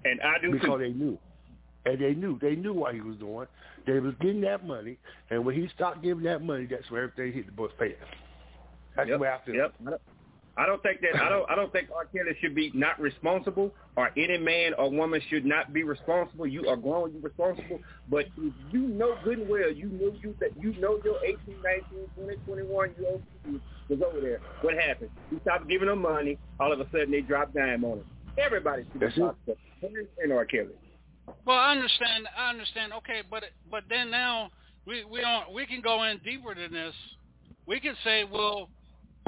And 0.05 0.21
I 0.21 0.39
do 0.39 0.51
because 0.51 0.67
too. 0.69 0.77
they 0.77 0.91
knew, 0.91 1.17
and 1.85 1.99
they 1.99 2.13
knew 2.13 2.37
they 2.39 2.55
knew 2.55 2.73
what 2.73 2.93
he 2.95 3.01
was 3.01 3.15
doing. 3.17 3.47
They 3.85 3.99
was 3.99 4.13
getting 4.15 4.41
that 4.41 4.65
money, 4.65 4.97
and 5.29 5.45
when 5.45 5.55
he 5.55 5.67
stopped 5.69 6.01
giving 6.01 6.23
that 6.25 6.41
money, 6.41 6.65
that's 6.65 6.89
where 6.91 7.03
everything 7.03 7.33
hit 7.33 7.45
the 7.45 7.51
book 7.51 7.77
fan. 7.77 7.95
That's 8.95 9.07
Yep, 9.09 9.17
the 9.17 9.21
way 9.21 9.29
I 9.29 9.37
feel. 9.45 9.55
Yep. 9.55 9.73
I 10.58 10.66
don't- 10.66 10.82
think 10.84 11.02
that 11.02 11.16
I 11.22 11.30
don't 11.30 11.50
I 11.50 11.56
don't 11.56 11.72
think 11.72 11.89
R. 11.95 12.06
Kelly 12.06 12.36
should 12.41 12.54
be 12.56 12.72
not 12.74 13.00
responsible 13.00 13.74
or 13.95 14.12
any 14.18 14.38
man 14.38 14.74
or 14.76 14.89
woman 14.91 15.22
should 15.30 15.45
not 15.45 15.72
be 15.74 15.84
responsible. 15.84 16.47
You 16.47 16.68
are 16.68 16.76
grown, 16.76 17.12
you're 17.14 17.22
responsible. 17.22 17.80
But 18.10 18.26
if 18.38 18.54
you 18.72 18.82
know 18.82 19.16
good 19.24 19.39
and 19.39 19.50
well, 19.50 19.72
you 19.72 19.88
know 19.88 20.14
you 20.22 20.36
that 20.39 20.52
you 20.62 20.74
know 20.80 21.00
your 21.04 21.24
18, 21.24 21.62
19, 21.64 22.10
20, 22.16 22.36
21 22.45 22.95
year 23.00 23.10
old 23.12 23.24
people 23.43 23.60
was 23.89 24.02
over 24.02 24.20
there. 24.22 24.39
What 24.62 24.76
happened? 24.76 25.12
You 25.32 25.39
stopped 25.41 25.68
giving 25.68 25.88
them 25.88 26.02
money, 26.02 26.38
all 26.60 26.72
of 26.74 26.80
a 26.80 26.86
sudden 26.91 27.12
they 27.12 27.22
dropped 27.22 27.54
dime 27.54 27.84
on 27.84 28.00
him. 28.00 28.06
Everybody 28.38 28.86
should 28.91 29.02
That's 29.02 29.16
be 29.16 29.22
it. 29.22 29.26
locked 29.26 29.50
up. 29.50 29.58
Parents 29.82 30.10
And 30.22 30.32
R. 30.34 30.45
Kelly. 30.45 30.76
Well, 31.45 31.58
I 31.58 31.72
understand. 31.72 32.28
I 32.38 32.50
understand. 32.50 32.91
Okay, 32.93 33.22
but 33.30 33.43
but 33.70 33.84
then 33.89 34.10
now 34.12 34.50
we 34.86 35.04
we 35.06 35.22
don't 35.22 35.54
we 35.54 35.66
can 35.66 35.82
go 35.82 36.04
in 36.04 36.18
deeper 36.20 36.54
than 36.56 36.72
this. 36.74 36.93
We 37.66 37.80
can 37.80 37.95
say, 38.04 38.24
well, 38.24 38.70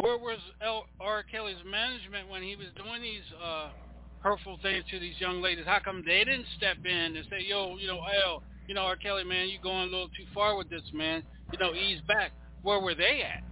where 0.02 0.18
was 0.18 0.40
L, 0.62 0.86
R. 1.00 1.24
Kelly's 1.24 1.62
management 1.66 2.30
when 2.30 2.42
he 2.44 2.56
was 2.56 2.68
doing 2.76 3.02
these 3.02 3.26
uh, 3.44 3.70
hurtful 4.20 4.60
things 4.62 4.84
to 4.92 5.00
these 5.00 5.16
young 5.20 5.42
ladies? 5.42 5.66
How 5.66 5.80
come 5.80 6.04
they 6.06 6.24
didn't 6.24 6.46
step 6.58 6.78
in 6.84 7.16
and 7.16 7.26
say, 7.30 7.46
yo, 7.48 7.78
you 7.78 7.88
know, 7.88 8.02
L, 8.26 8.44
you 8.68 8.76
know, 8.76 8.82
R. 8.82 8.96
Kelly, 8.96 9.24
man, 9.24 9.50
you 9.50 9.60
going 9.62 9.88
a 9.88 9.92
little 9.92 10.10
too 10.10 10.26
far 10.34 10.56
with 10.56 10.70
this, 10.70 10.84
man. 10.94 11.24
You 11.54 11.60
know, 11.60 11.74
ease 11.74 12.00
back. 12.08 12.32
Where 12.64 12.80
were 12.80 12.96
they 12.96 13.24
at? 13.24 13.44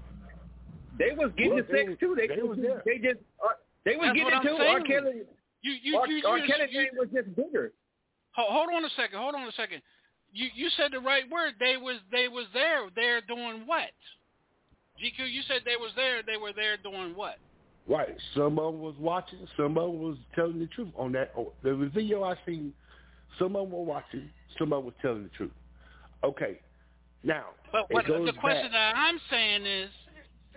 They 0.97 1.15
was 1.15 1.31
getting 1.37 1.55
Well, 1.55 1.63
the 1.63 1.77
sex 1.77 1.99
too. 1.99 2.15
They, 2.17 2.27
they 2.27 2.43
was 2.43 2.57
there. 2.61 2.83
they 2.85 2.97
just 2.97 3.19
uh, 3.43 3.55
they 3.85 3.95
was 3.95 4.11
That's 4.11 4.17
getting 4.17 4.33
it 4.33 4.35
I'm 4.35 4.43
too. 4.43 4.57
R. 4.59 4.81
Kelly 4.81 5.21
You 5.61 5.73
you 5.81 5.97
R. 5.97 6.07
you, 6.07 6.27
R. 6.27 6.37
you, 6.37 6.47
Kelly 6.47 6.67
you, 6.69 6.87
was 6.99 7.07
just 7.13 7.33
bigger. 7.35 7.71
Hold, 8.35 8.51
hold 8.51 8.69
on 8.75 8.83
a 8.83 8.89
second. 8.95 9.17
Hold 9.17 9.35
on 9.35 9.47
a 9.47 9.51
second. 9.53 9.81
You 10.33 10.47
you 10.53 10.69
said 10.77 10.91
the 10.91 10.99
right 10.99 11.23
word. 11.31 11.53
They 11.59 11.77
was 11.77 11.97
they 12.11 12.27
was 12.27 12.45
there. 12.53 12.81
They're 12.95 13.21
doing 13.21 13.63
what? 13.65 13.95
GQ, 14.99 15.31
you 15.31 15.41
said 15.47 15.61
they 15.65 15.77
was 15.77 15.91
there. 15.95 16.21
They 16.23 16.37
were 16.37 16.53
there 16.53 16.77
doing 16.77 17.15
what? 17.15 17.37
Right. 17.87 18.15
Some 18.35 18.59
of 18.59 18.73
them 18.73 18.81
was 18.81 18.95
watching. 18.99 19.39
Some 19.57 19.77
of 19.77 19.91
them 19.91 20.01
was 20.01 20.17
telling 20.35 20.59
the 20.59 20.67
truth 20.67 20.89
on 20.97 21.11
that. 21.13 21.31
Oh, 21.37 21.53
the 21.63 21.89
video 21.93 22.23
I 22.23 22.35
seen, 22.45 22.73
some 23.37 23.55
of 23.55 23.63
them 23.63 23.71
were 23.71 23.83
watching. 23.83 24.29
Some 24.57 24.73
of 24.73 24.79
them 24.79 24.85
was 24.85 24.93
telling 25.01 25.23
the 25.23 25.29
truth. 25.29 25.51
Okay. 26.23 26.59
Now, 27.23 27.45
But 27.71 27.87
it 27.89 27.93
what 27.93 28.07
goes 28.07 28.27
the 28.27 28.39
question 28.39 28.71
back. 28.71 28.93
that 28.93 28.95
I'm 28.95 29.19
saying 29.29 29.65
is, 29.65 29.89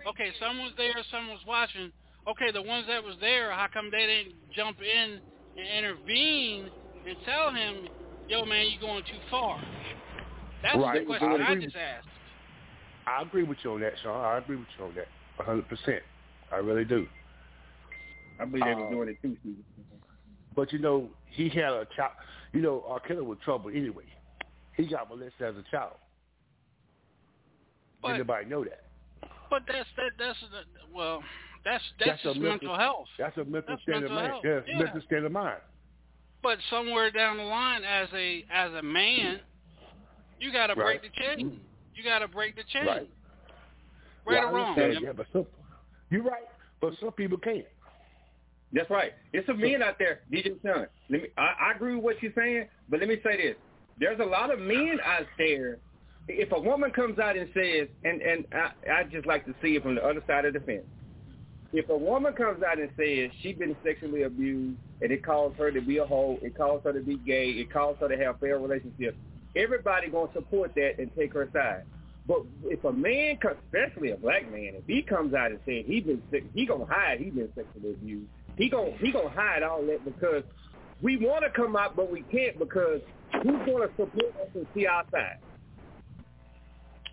okay, 0.07 0.31
someone's 0.39 0.73
there, 0.77 0.93
someone's 1.11 1.45
watching. 1.47 1.91
Okay, 2.27 2.51
the 2.53 2.61
ones 2.61 2.85
that 2.87 3.03
was 3.03 3.15
there, 3.19 3.51
how 3.51 3.67
come 3.73 3.89
they 3.91 4.05
didn't 4.05 4.35
jump 4.55 4.77
in 4.79 5.19
and 5.57 5.67
intervene 5.77 6.69
and 7.07 7.17
tell 7.25 7.51
him, 7.51 7.87
yo, 8.29 8.45
man, 8.45 8.67
you're 8.69 8.79
going 8.79 9.03
too 9.03 9.19
far? 9.29 9.61
That's 10.61 10.77
right. 10.77 11.01
the 11.01 11.05
question 11.05 11.41
I, 11.41 11.51
I, 11.51 11.55
just 11.55 11.75
asked. 11.75 12.07
I 13.07 13.21
agree 13.21 13.43
with 13.43 13.57
you 13.63 13.73
on 13.73 13.81
that, 13.81 13.93
Sean. 14.01 14.23
I 14.23 14.37
agree 14.37 14.55
with 14.57 14.67
you 14.77 14.85
on 14.85 14.95
that, 14.95 15.07
a 15.39 15.43
hundred 15.43 15.67
percent. 15.67 16.01
I 16.51 16.57
really 16.57 16.85
do. 16.85 17.07
I 18.39 18.45
believe 18.45 18.63
they 18.63 18.71
Uh, 18.71 18.77
was 18.77 18.91
doing 18.91 19.09
it 19.09 19.21
too. 19.21 19.37
Steve. 19.41 19.55
But 20.55 20.71
you 20.71 20.79
know, 20.79 21.09
he 21.27 21.49
had 21.49 21.73
a 21.73 21.87
child. 21.95 22.13
You 22.51 22.61
know, 22.61 22.83
R. 22.87 22.99
Kelly 22.99 23.21
was 23.21 23.37
trouble 23.43 23.69
anyway. 23.71 24.05
He 24.77 24.85
got 24.87 25.09
molested 25.09 25.41
as 25.41 25.55
a 25.55 25.63
child. 25.71 25.95
But- 28.01 28.15
Anybody 28.15 28.45
know 28.45 28.63
that? 28.63 28.83
But 29.49 29.63
that's 29.67 29.87
that 29.97 30.11
that's 30.17 30.39
the, 30.41 30.93
well, 30.93 31.23
that's 31.63 31.83
that's, 31.99 32.19
a 32.21 32.29
just 32.29 32.39
mental, 32.39 32.75
health. 32.75 33.07
That's 33.19 33.37
a 33.37 33.45
mental 33.45 33.75
That's 33.75 33.81
state 33.83 34.03
of 34.03 34.11
mind. 34.11 34.27
health. 34.27 34.41
Yeah, 34.43 34.59
Yeah. 34.67 34.77
mental 34.79 35.01
state 35.01 35.23
of 35.23 35.31
mind. 35.31 35.61
But 36.41 36.57
somewhere 36.69 37.11
down 37.11 37.37
the 37.37 37.43
line, 37.43 37.83
as 37.83 38.09
a 38.13 38.45
as 38.51 38.73
a 38.73 38.81
man, 38.81 39.39
you 40.39 40.51
got 40.51 40.67
to 40.67 40.75
break 40.75 41.01
the 41.03 41.09
chain. 41.09 41.59
You 41.95 42.03
got 42.03 42.19
to 42.19 42.27
break 42.27 42.55
the 42.55 42.63
chain. 42.71 42.85
Right. 42.85 43.09
Right 44.25 44.43
Well, 44.43 44.47
or 44.47 44.53
wrong? 44.53 44.79
understand, 44.79 45.03
Yeah, 45.03 45.11
but 45.13 45.27
some, 45.33 45.45
you're 46.09 46.23
right. 46.23 46.43
But 46.81 46.93
some 46.99 47.11
people 47.11 47.37
can't. 47.37 47.65
That's 48.73 48.89
right. 48.89 49.13
It's 49.33 49.45
some 49.45 49.61
men 49.61 49.83
out 49.83 49.99
there, 49.99 50.21
DJ 50.31 50.59
Sean. 50.63 50.87
Let 51.09 51.21
me. 51.21 51.27
I, 51.37 51.69
I 51.69 51.75
agree 51.75 51.95
with 51.95 52.03
what 52.03 52.23
you're 52.23 52.33
saying, 52.35 52.67
but 52.89 52.99
let 52.99 53.07
me 53.07 53.17
say 53.23 53.37
this: 53.37 53.55
there's 53.99 54.19
a 54.19 54.25
lot 54.25 54.51
of 54.51 54.59
men 54.59 54.97
out 55.05 55.27
there. 55.37 55.77
If 56.27 56.51
a 56.51 56.59
woman 56.59 56.91
comes 56.91 57.19
out 57.19 57.37
and 57.37 57.49
says, 57.53 57.87
and 58.03 58.21
and 58.21 58.45
I, 58.53 58.71
I 58.91 59.03
just 59.03 59.27
like 59.27 59.45
to 59.45 59.53
see 59.61 59.75
it 59.75 59.83
from 59.83 59.95
the 59.95 60.03
other 60.03 60.23
side 60.25 60.45
of 60.45 60.53
the 60.53 60.59
fence. 60.61 60.85
If 61.71 61.89
a 61.89 61.97
woman 61.97 62.33
comes 62.33 62.63
out 62.63 62.79
and 62.79 62.89
says 62.97 63.31
she's 63.41 63.57
been 63.57 63.75
sexually 63.83 64.23
abused 64.23 64.77
and 65.01 65.11
it 65.11 65.25
caused 65.25 65.55
her 65.57 65.71
to 65.71 65.81
be 65.81 65.97
a 65.97 66.05
hoe, 66.05 66.37
it 66.41 66.55
caused 66.55 66.85
her 66.85 66.93
to 66.93 67.01
be 67.01 67.17
gay, 67.17 67.49
it 67.49 67.71
caused 67.73 67.99
her 67.99 68.07
to 68.07 68.17
have 68.17 68.39
failed 68.39 68.61
relationships, 68.61 69.17
everybody 69.55 70.09
gonna 70.09 70.31
support 70.33 70.73
that 70.75 70.99
and 70.99 71.11
take 71.15 71.33
her 71.33 71.49
side. 71.53 71.83
But 72.27 72.43
if 72.63 72.83
a 72.85 72.91
man, 72.91 73.37
especially 73.65 74.11
a 74.11 74.17
black 74.17 74.49
man, 74.49 74.73
if 74.75 74.85
he 74.87 75.01
comes 75.01 75.33
out 75.33 75.51
and 75.51 75.59
says 75.65 75.83
he 75.85 75.99
been 75.99 76.21
sick, 76.31 76.45
he 76.53 76.65
gonna 76.65 76.85
hide 76.85 77.19
he 77.19 77.29
been 77.29 77.49
sexually 77.55 77.91
abused. 77.93 78.29
He 78.57 78.69
gonna 78.69 78.91
he 78.99 79.11
gonna 79.11 79.29
hide 79.29 79.63
all 79.63 79.85
that 79.85 80.05
because 80.05 80.43
we 81.01 81.17
want 81.17 81.43
to 81.43 81.49
come 81.49 81.75
out, 81.75 81.95
but 81.95 82.11
we 82.11 82.21
can't 82.31 82.57
because 82.57 83.01
who's 83.33 83.65
gonna 83.65 83.89
support 83.97 84.33
us 84.41 84.49
and 84.55 84.65
see 84.73 84.85
our 84.85 85.03
side? 85.11 85.37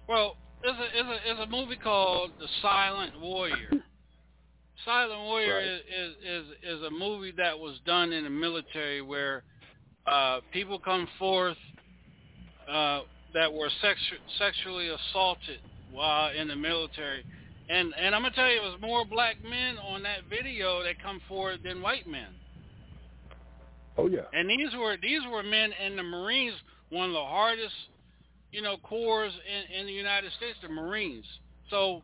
Well, 0.09 0.37
there's 0.63 0.77
a 0.77 0.87
there's 0.93 1.07
a 1.07 1.19
there's 1.25 1.49
a 1.49 1.51
movie 1.51 1.77
called 1.77 2.33
The 2.39 2.47
Silent 2.63 3.21
Warrior. 3.21 3.71
Silent 4.85 5.21
Warrior 5.21 5.55
Right. 5.57 5.65
is, 5.65 5.81
is 5.81 6.15
is 6.25 6.79
is 6.79 6.83
a 6.85 6.91
movie 6.91 7.33
that 7.37 7.59
was 7.59 7.79
done 7.85 8.13
in 8.13 8.25
the 8.25 8.31
military 8.31 9.03
where 9.03 9.43
uh, 10.07 10.41
people 10.53 10.79
come 10.79 11.09
forth 11.19 11.57
uh, 12.71 13.01
that 13.35 13.53
were 13.53 13.69
sexu- 13.83 14.23
sexually 14.39 14.89
assaulted 14.89 15.59
while 15.93 16.31
in 16.33 16.49
the 16.49 16.57
military, 16.57 17.25
and 17.69 17.93
and 17.99 18.15
I'm 18.15 18.23
gonna 18.23 18.35
tell 18.35 18.49
you, 18.51 18.59
it 18.59 18.63
was 18.63 18.81
more 18.81 19.05
black 19.05 19.37
men 19.43 19.77
on 19.79 20.03
that 20.05 20.21
video 20.29 20.83
that 20.83 21.03
come 21.03 21.21
forward 21.29 21.61
than 21.65 21.83
white 21.83 22.07
men. 22.07 22.29
Oh 23.97 24.07
yeah. 24.07 24.21
And 24.33 24.49
these 24.49 24.73
were 24.79 24.97
these 25.01 25.21
were 25.31 25.43
men 25.43 25.73
in 25.85 25.97
the 25.97 26.03
Marines, 26.03 26.55
one 26.91 27.09
of 27.09 27.13
the 27.13 27.25
hardest, 27.25 27.75
you 28.53 28.63
know, 28.63 28.77
corps 28.79 29.27
in, 29.27 29.81
in 29.81 29.87
the 29.87 29.93
United 29.93 30.33
States, 30.33 30.57
the 30.63 30.69
Marines. 30.69 31.25
So, 31.71 32.03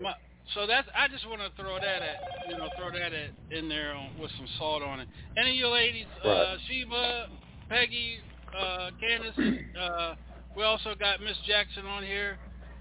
my, 0.00 0.14
so 0.54 0.66
that's 0.66 0.86
I 0.96 1.08
just 1.08 1.26
want 1.28 1.40
to 1.40 1.50
throw 1.60 1.74
that 1.76 2.02
at 2.02 2.16
you 2.48 2.56
know 2.58 2.68
throw 2.76 2.90
that 2.90 3.12
at 3.12 3.30
in 3.50 3.68
there 3.68 3.94
on, 3.94 4.10
with 4.20 4.30
some 4.36 4.46
salt 4.58 4.82
on 4.82 5.00
it. 5.00 5.08
Any 5.36 5.50
of 5.50 5.56
you 5.56 5.68
ladies, 5.68 6.06
uh, 6.24 6.56
Sheba, 6.68 7.26
Peggy, 7.68 8.18
uh, 8.56 8.90
Candace, 9.00 9.60
uh, 9.80 10.14
we 10.56 10.62
also 10.62 10.94
got 10.98 11.20
Miss 11.20 11.36
Jackson 11.46 11.86
on 11.86 12.02
here. 12.02 12.38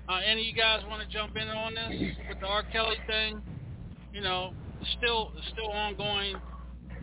Uh, 0.09 0.19
any 0.25 0.41
of 0.41 0.47
you 0.47 0.53
guys 0.53 0.81
want 0.87 1.01
to 1.01 1.07
jump 1.15 1.35
in 1.35 1.47
on 1.47 1.73
this 1.73 2.15
with 2.29 2.39
the 2.39 2.45
R. 2.45 2.63
Kelly 2.71 2.97
thing? 3.07 3.41
You 4.13 4.21
know, 4.21 4.53
still 4.97 5.31
still 5.53 5.71
ongoing 5.71 6.35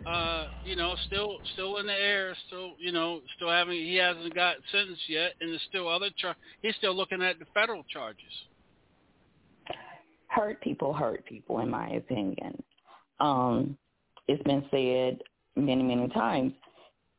uh, 0.05 0.47
you 0.63 0.75
know, 0.75 0.95
still 1.07 1.37
still 1.53 1.77
in 1.77 1.85
the 1.85 1.93
air, 1.93 2.35
still 2.47 2.73
you 2.79 2.91
know, 2.91 3.21
still 3.35 3.49
having 3.49 3.77
he 3.77 3.95
hasn't 3.95 4.33
got 4.33 4.55
sentenced 4.71 5.07
yet, 5.09 5.33
and 5.41 5.51
there's 5.51 5.61
still 5.69 5.87
other 5.87 6.09
char- 6.17 6.35
he's 6.61 6.75
still 6.75 6.95
looking 6.95 7.21
at 7.21 7.39
the 7.39 7.45
federal 7.53 7.83
charges. 7.91 8.23
hurt 10.27 10.61
people 10.61 10.93
hurt 10.93 11.25
people 11.25 11.59
in 11.59 11.69
my 11.69 11.89
opinion 11.89 12.63
um 13.19 13.77
it's 14.27 14.41
been 14.43 14.63
said 14.71 15.21
many 15.55 15.83
many 15.83 16.07
times 16.09 16.53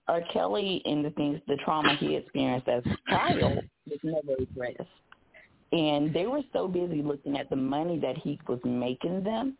r. 0.08 0.20
Kelly 0.32 0.82
and 0.84 1.04
the 1.04 1.10
things 1.10 1.40
the 1.46 1.56
trauma 1.64 1.96
he 1.96 2.16
experienced 2.16 2.68
as 2.68 2.82
a 2.86 3.10
child 3.10 3.58
was 3.88 3.98
never 4.02 4.34
addressed. 4.40 4.88
And 5.72 6.12
they 6.12 6.26
were 6.26 6.42
so 6.52 6.68
busy 6.68 7.02
looking 7.02 7.38
at 7.38 7.48
the 7.48 7.56
money 7.56 7.98
that 8.00 8.18
he 8.18 8.38
was 8.46 8.60
making 8.64 9.24
them 9.24 9.56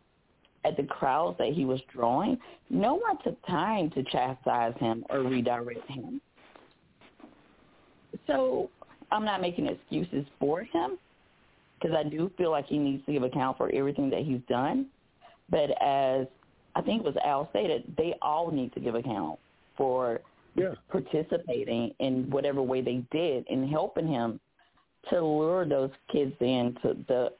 at 0.65 0.77
the 0.77 0.83
crowds 0.83 1.37
that 1.39 1.53
he 1.53 1.65
was 1.65 1.81
drawing 1.93 2.37
no 2.69 2.93
one 2.93 3.17
took 3.23 3.43
time 3.45 3.89
to 3.91 4.03
chastise 4.03 4.73
him 4.79 5.03
or 5.09 5.21
redirect 5.21 5.89
him. 5.89 6.21
So 8.27 8.69
i'm 9.11 9.25
not 9.25 9.41
making 9.41 9.67
excuses 9.67 10.25
for 10.39 10.63
him 10.63 10.97
because 11.83 11.97
I 11.97 12.07
do 12.07 12.31
feel 12.37 12.51
like 12.51 12.65
he 12.67 12.77
needs 12.77 13.05
to 13.05 13.11
give 13.11 13.23
account 13.23 13.57
for 13.57 13.69
everything 13.73 14.09
that 14.11 14.21
he's 14.21 14.39
done. 14.47 14.87
But 15.49 15.71
as 15.81 16.27
I 16.75 16.81
think 16.81 17.01
it 17.01 17.05
was 17.05 17.15
Al 17.23 17.49
stated, 17.49 17.83
they 17.97 18.15
all 18.21 18.51
need 18.51 18.73
to 18.73 18.79
give 18.79 18.95
account 18.95 19.37
for 19.75 20.21
Yeah. 20.55 20.73
participating 20.91 21.93
in 21.99 22.29
whatever 22.29 22.61
way 22.61 22.81
they 22.81 23.03
did 23.11 23.45
in 23.49 23.67
helping 23.67 24.07
him 24.07 24.39
to 25.09 25.21
lure 25.21 25.65
those 25.65 25.91
kids 26.11 26.33
into 26.39 26.95
the. 27.07 27.31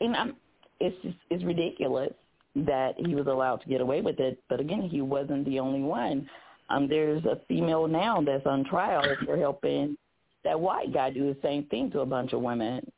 And 0.00 0.16
I'm, 0.16 0.36
it's 0.80 0.96
just 1.02 1.16
it's 1.30 1.44
ridiculous 1.44 2.12
that 2.54 2.94
he 2.98 3.14
was 3.14 3.26
allowed 3.26 3.62
to 3.62 3.68
get 3.68 3.80
away 3.80 4.02
with 4.02 4.20
it. 4.20 4.38
But 4.48 4.60
again, 4.60 4.82
he 4.82 5.00
wasn't 5.00 5.46
the 5.46 5.58
only 5.60 5.80
one. 5.80 6.28
Um, 6.68 6.88
there's 6.88 7.24
a 7.24 7.40
female 7.48 7.86
now 7.86 8.20
that's 8.20 8.46
on 8.46 8.64
trial 8.64 9.04
for 9.24 9.36
helping 9.36 9.96
that 10.44 10.58
white 10.58 10.92
guy 10.92 11.10
do 11.10 11.32
the 11.32 11.40
same 11.42 11.64
thing 11.64 11.90
to 11.92 12.00
a 12.00 12.06
bunch 12.06 12.32
of 12.32 12.40
women 12.40 12.90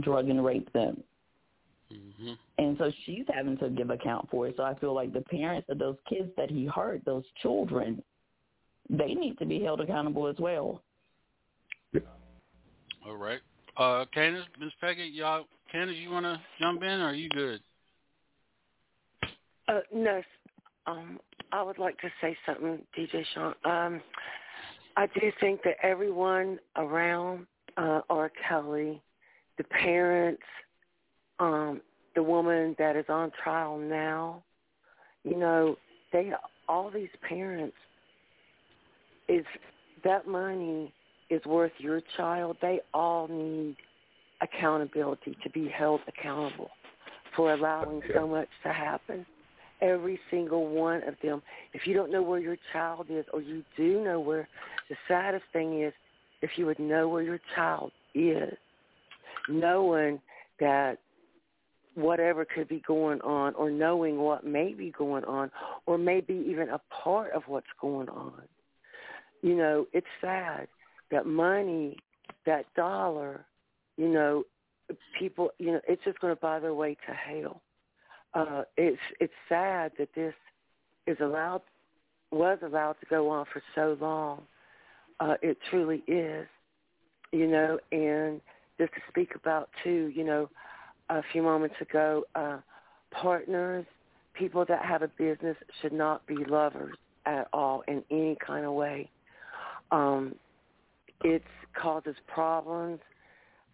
drug 0.00 0.28
and 0.28 0.44
rape 0.44 0.72
them. 0.72 1.02
Mm-hmm. 1.92 2.32
And 2.58 2.76
so 2.78 2.90
she's 3.04 3.24
having 3.32 3.58
to 3.58 3.68
give 3.68 3.90
account 3.90 4.28
for 4.30 4.46
it. 4.46 4.54
So 4.56 4.62
I 4.62 4.74
feel 4.78 4.94
like 4.94 5.12
the 5.12 5.22
parents 5.22 5.68
of 5.68 5.78
those 5.78 5.96
kids 6.08 6.30
that 6.36 6.50
he 6.50 6.66
hurt, 6.66 7.04
those 7.04 7.24
children, 7.42 8.02
they 8.90 9.14
need 9.14 9.38
to 9.38 9.46
be 9.46 9.62
held 9.62 9.80
accountable 9.80 10.26
as 10.26 10.36
well. 10.38 10.82
All 13.06 13.16
right, 13.16 13.40
uh, 13.76 14.04
Candace, 14.12 14.44
Miss 14.58 14.72
Peggy, 14.80 15.10
y'all, 15.12 15.46
Candace, 15.72 15.96
you 15.96 16.10
want 16.10 16.26
to 16.26 16.40
jump 16.60 16.82
in, 16.82 17.00
or 17.00 17.06
are 17.06 17.14
you 17.14 17.28
good? 17.30 17.60
Uh, 19.68 19.80
no, 19.94 20.22
um, 20.86 21.18
I 21.52 21.62
would 21.62 21.78
like 21.78 21.98
to 22.00 22.08
say 22.20 22.36
something, 22.44 22.80
DJ 22.96 23.24
Sean. 23.34 23.54
Um, 23.64 24.00
I 24.96 25.06
do 25.06 25.32
think 25.40 25.62
that 25.62 25.76
everyone 25.82 26.58
around 26.76 27.46
uh, 27.76 28.00
R. 28.10 28.30
Kelly, 28.48 29.00
the 29.56 29.64
parents, 29.64 30.42
um, 31.38 31.80
the 32.14 32.22
woman 32.22 32.74
that 32.78 32.96
is 32.96 33.06
on 33.08 33.30
trial 33.42 33.78
now, 33.78 34.42
you 35.24 35.36
know, 35.36 35.76
they 36.12 36.32
all 36.68 36.90
these 36.90 37.08
parents 37.28 37.76
is 39.30 39.44
that 40.04 40.26
money 40.26 40.92
is 41.30 41.44
worth 41.44 41.72
your 41.78 42.02
child. 42.16 42.56
They 42.60 42.80
all 42.92 43.28
need 43.28 43.76
accountability 44.40 45.36
to 45.42 45.50
be 45.50 45.68
held 45.68 46.00
accountable 46.08 46.70
for 47.36 47.52
allowing 47.52 48.02
so 48.14 48.26
much 48.26 48.48
to 48.64 48.72
happen. 48.72 49.24
Every 49.80 50.18
single 50.30 50.68
one 50.68 51.02
of 51.08 51.14
them. 51.22 51.42
If 51.72 51.86
you 51.86 51.94
don't 51.94 52.10
know 52.10 52.22
where 52.22 52.40
your 52.40 52.56
child 52.72 53.06
is, 53.08 53.24
or 53.32 53.40
you 53.40 53.62
do 53.76 54.02
know 54.02 54.20
where, 54.20 54.48
the 54.88 54.96
saddest 55.06 55.44
thing 55.52 55.82
is 55.82 55.92
if 56.42 56.50
you 56.56 56.66
would 56.66 56.78
know 56.78 57.08
where 57.08 57.22
your 57.22 57.40
child 57.54 57.92
is, 58.14 58.52
knowing 59.48 60.20
that 60.58 60.98
whatever 61.94 62.44
could 62.44 62.68
be 62.68 62.82
going 62.86 63.20
on, 63.20 63.54
or 63.54 63.70
knowing 63.70 64.18
what 64.18 64.44
may 64.44 64.74
be 64.74 64.92
going 64.96 65.24
on, 65.24 65.50
or 65.86 65.96
maybe 65.96 66.44
even 66.48 66.68
a 66.70 66.80
part 67.02 67.32
of 67.32 67.42
what's 67.46 67.66
going 67.80 68.08
on. 68.08 68.42
You 69.42 69.56
know, 69.56 69.86
it's 69.92 70.06
sad 70.20 70.68
that 71.10 71.26
money, 71.26 71.96
that 72.46 72.66
dollar, 72.74 73.44
you 73.96 74.08
know, 74.08 74.44
people, 75.18 75.50
you 75.58 75.72
know, 75.72 75.80
it's 75.88 76.02
just 76.04 76.20
going 76.20 76.34
to 76.34 76.40
buy 76.40 76.58
their 76.58 76.74
way 76.74 76.96
to 77.06 77.12
hell. 77.12 77.62
Uh, 78.34 78.62
it's 78.76 79.00
it's 79.18 79.32
sad 79.48 79.92
that 79.98 80.08
this 80.14 80.34
is 81.06 81.16
allowed, 81.20 81.62
was 82.30 82.58
allowed 82.62 82.94
to 83.00 83.06
go 83.06 83.28
on 83.28 83.44
for 83.52 83.62
so 83.74 83.96
long. 84.00 84.42
Uh, 85.18 85.34
it 85.42 85.58
truly 85.68 86.02
is, 86.06 86.46
you 87.32 87.46
know, 87.46 87.78
and 87.92 88.40
just 88.78 88.92
to 88.94 89.00
speak 89.08 89.34
about 89.34 89.68
too, 89.82 90.12
you 90.14 90.24
know, 90.24 90.48
a 91.10 91.22
few 91.32 91.42
moments 91.42 91.74
ago, 91.80 92.24
uh, 92.34 92.58
partners, 93.10 93.84
people 94.32 94.64
that 94.66 94.84
have 94.84 95.02
a 95.02 95.08
business 95.08 95.56
should 95.82 95.92
not 95.92 96.24
be 96.26 96.36
lovers 96.36 96.96
at 97.26 97.48
all 97.52 97.82
in 97.88 98.02
any 98.10 98.36
kind 98.44 98.64
of 98.64 98.72
way. 98.72 99.10
Um, 99.92 100.34
it 101.22 101.42
causes 101.80 102.16
problems. 102.26 103.00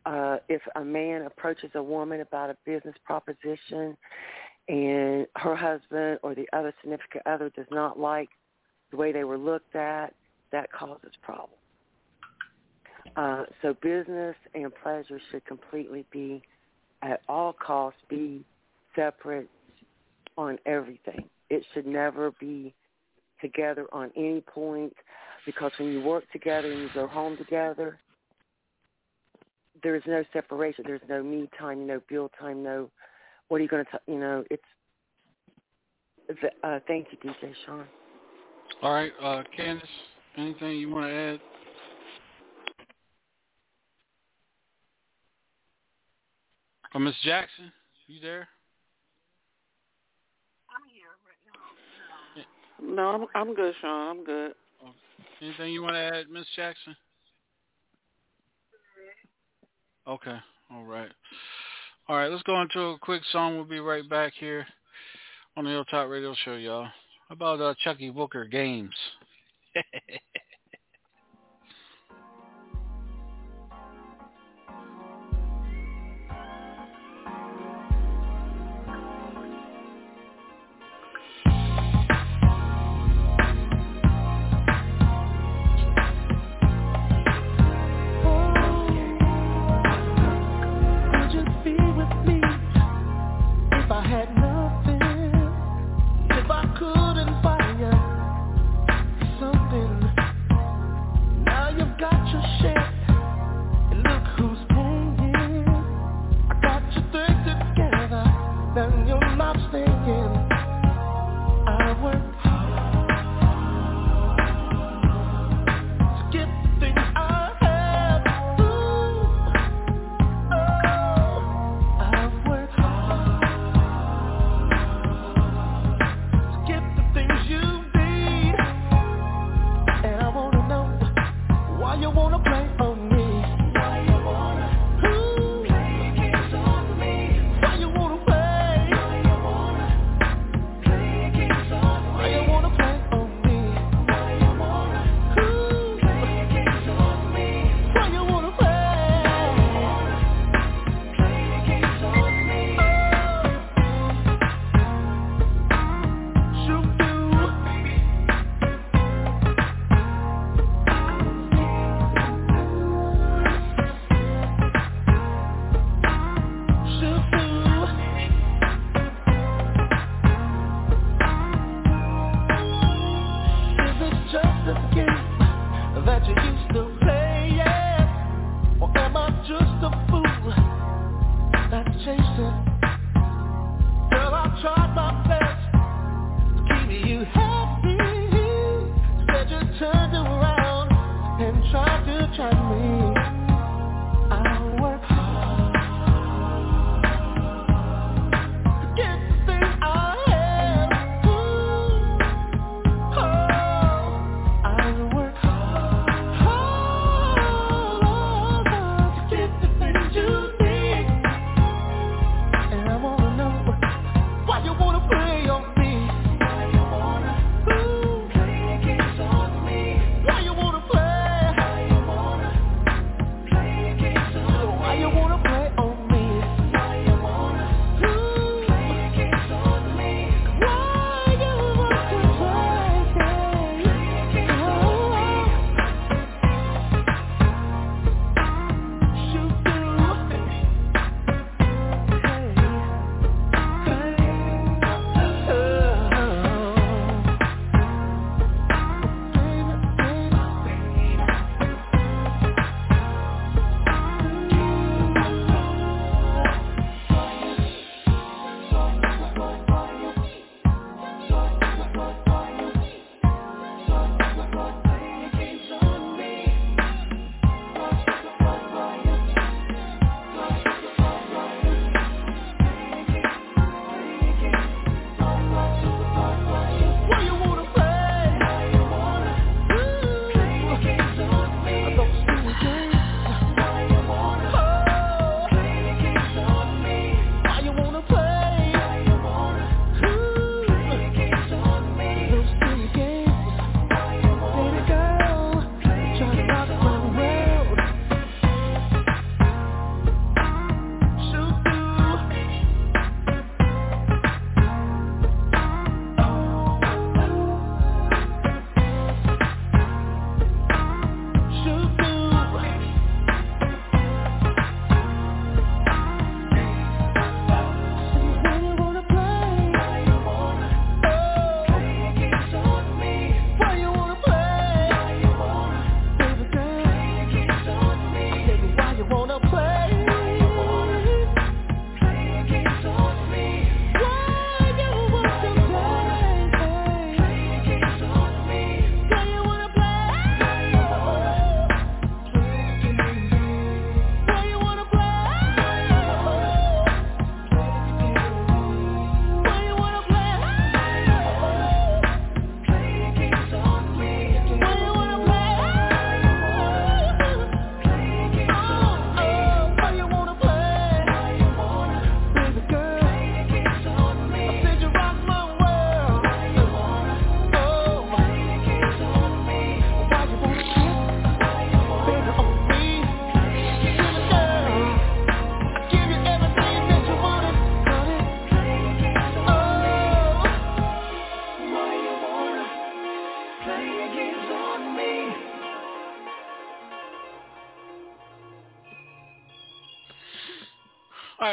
Uh, 0.05 0.39
if 0.49 0.63
a 0.77 0.85
man 0.85 1.23
approaches 1.23 1.71
a 1.75 1.83
woman 1.83 2.21
about 2.21 2.51
a 2.51 2.57
business 2.65 2.95
proposition 3.05 3.97
and 4.69 5.27
her 5.37 5.57
husband 5.57 6.19
or 6.23 6.35
the 6.35 6.47
other 6.53 6.73
significant 6.81 7.27
other 7.27 7.51
does 7.51 7.67
not 7.71 7.99
like 7.99 8.29
the 8.91 8.97
way 8.97 9.13
they 9.13 9.25
were 9.25 9.39
looked 9.39 9.75
at, 9.75 10.15
that 10.53 10.71
causes 10.73 11.11
problems. 11.23 11.53
Uh, 13.17 13.45
so 13.63 13.75
business 13.83 14.37
and 14.55 14.73
pleasure 14.83 15.21
should 15.31 15.45
completely 15.45 16.05
be, 16.11 16.43
at 17.03 17.21
all 17.29 17.53
costs, 17.53 18.01
be 18.09 18.45
separate 18.95 19.49
on 20.37 20.59
everything. 20.67 21.25
It 21.49 21.65
should 21.73 21.87
never 21.87 22.33
be 22.33 22.75
together 23.41 23.87
on 23.93 24.11
any 24.17 24.41
point 24.41 24.95
because 25.47 25.73
when 25.79 25.93
you 25.93 26.03
work 26.03 26.31
together 26.33 26.71
and 26.71 26.83
you 26.83 26.89
go 26.93 27.07
home 27.07 27.37
together, 27.37 27.99
there's 29.83 30.03
no 30.07 30.25
separation. 30.33 30.85
There's 30.87 31.01
no 31.09 31.23
me 31.23 31.49
time, 31.59 31.87
no 31.87 32.01
bill 32.09 32.31
time, 32.39 32.63
no 32.63 32.91
what 33.49 33.59
are 33.59 33.63
you 33.63 33.69
going 33.69 33.85
to, 33.85 34.01
you 34.09 34.19
know, 34.19 34.45
it's, 34.51 34.63
uh, 36.65 36.81
thank 36.89 37.07
you, 37.13 37.19
DJ 37.19 37.53
Sean. 37.65 37.85
All 38.83 38.93
right, 38.93 39.13
uh, 39.23 39.45
Candace, 39.57 39.89
anything 40.37 40.73
you 40.73 40.91
want 40.91 41.07
to 41.07 41.13
add? 41.13 41.41
Oh, 46.95 46.99
Miss 46.99 47.15
Jackson, 47.23 47.71
you 48.09 48.21
there? 48.21 48.49
I'm 50.75 50.89
here 50.93 51.07
right 51.25 51.39
now 51.47 51.63
no 52.83 53.29
I'm 53.35 53.55
good, 53.55 53.75
Sean. 53.81 54.19
I'm 54.19 54.25
good. 54.25 54.53
Anything 55.43 55.73
you 55.73 55.83
want 55.83 55.95
to 55.95 55.99
add, 56.01 56.31
Miss 56.31 56.47
Jackson? 56.55 56.97
Okay. 60.09 60.37
All 60.73 60.85
right. 60.85 61.11
All 62.09 62.17
right. 62.17 62.31
Let's 62.31 62.43
go 62.45 62.61
into 62.63 62.81
a 62.81 62.99
quick 62.99 63.23
song. 63.33 63.57
We'll 63.57 63.65
be 63.65 63.81
right 63.81 64.09
back 64.09 64.33
here 64.39 64.67
on 65.57 65.65
the 65.65 65.71
Hilltop 65.71 66.09
Radio 66.09 66.35
Show, 66.45 66.55
y'all. 66.55 66.89
How 67.29 67.33
about 67.33 67.61
uh, 67.61 67.75
Chuckii 67.85 68.15
Booker 68.15 68.45
Games? 68.45 68.95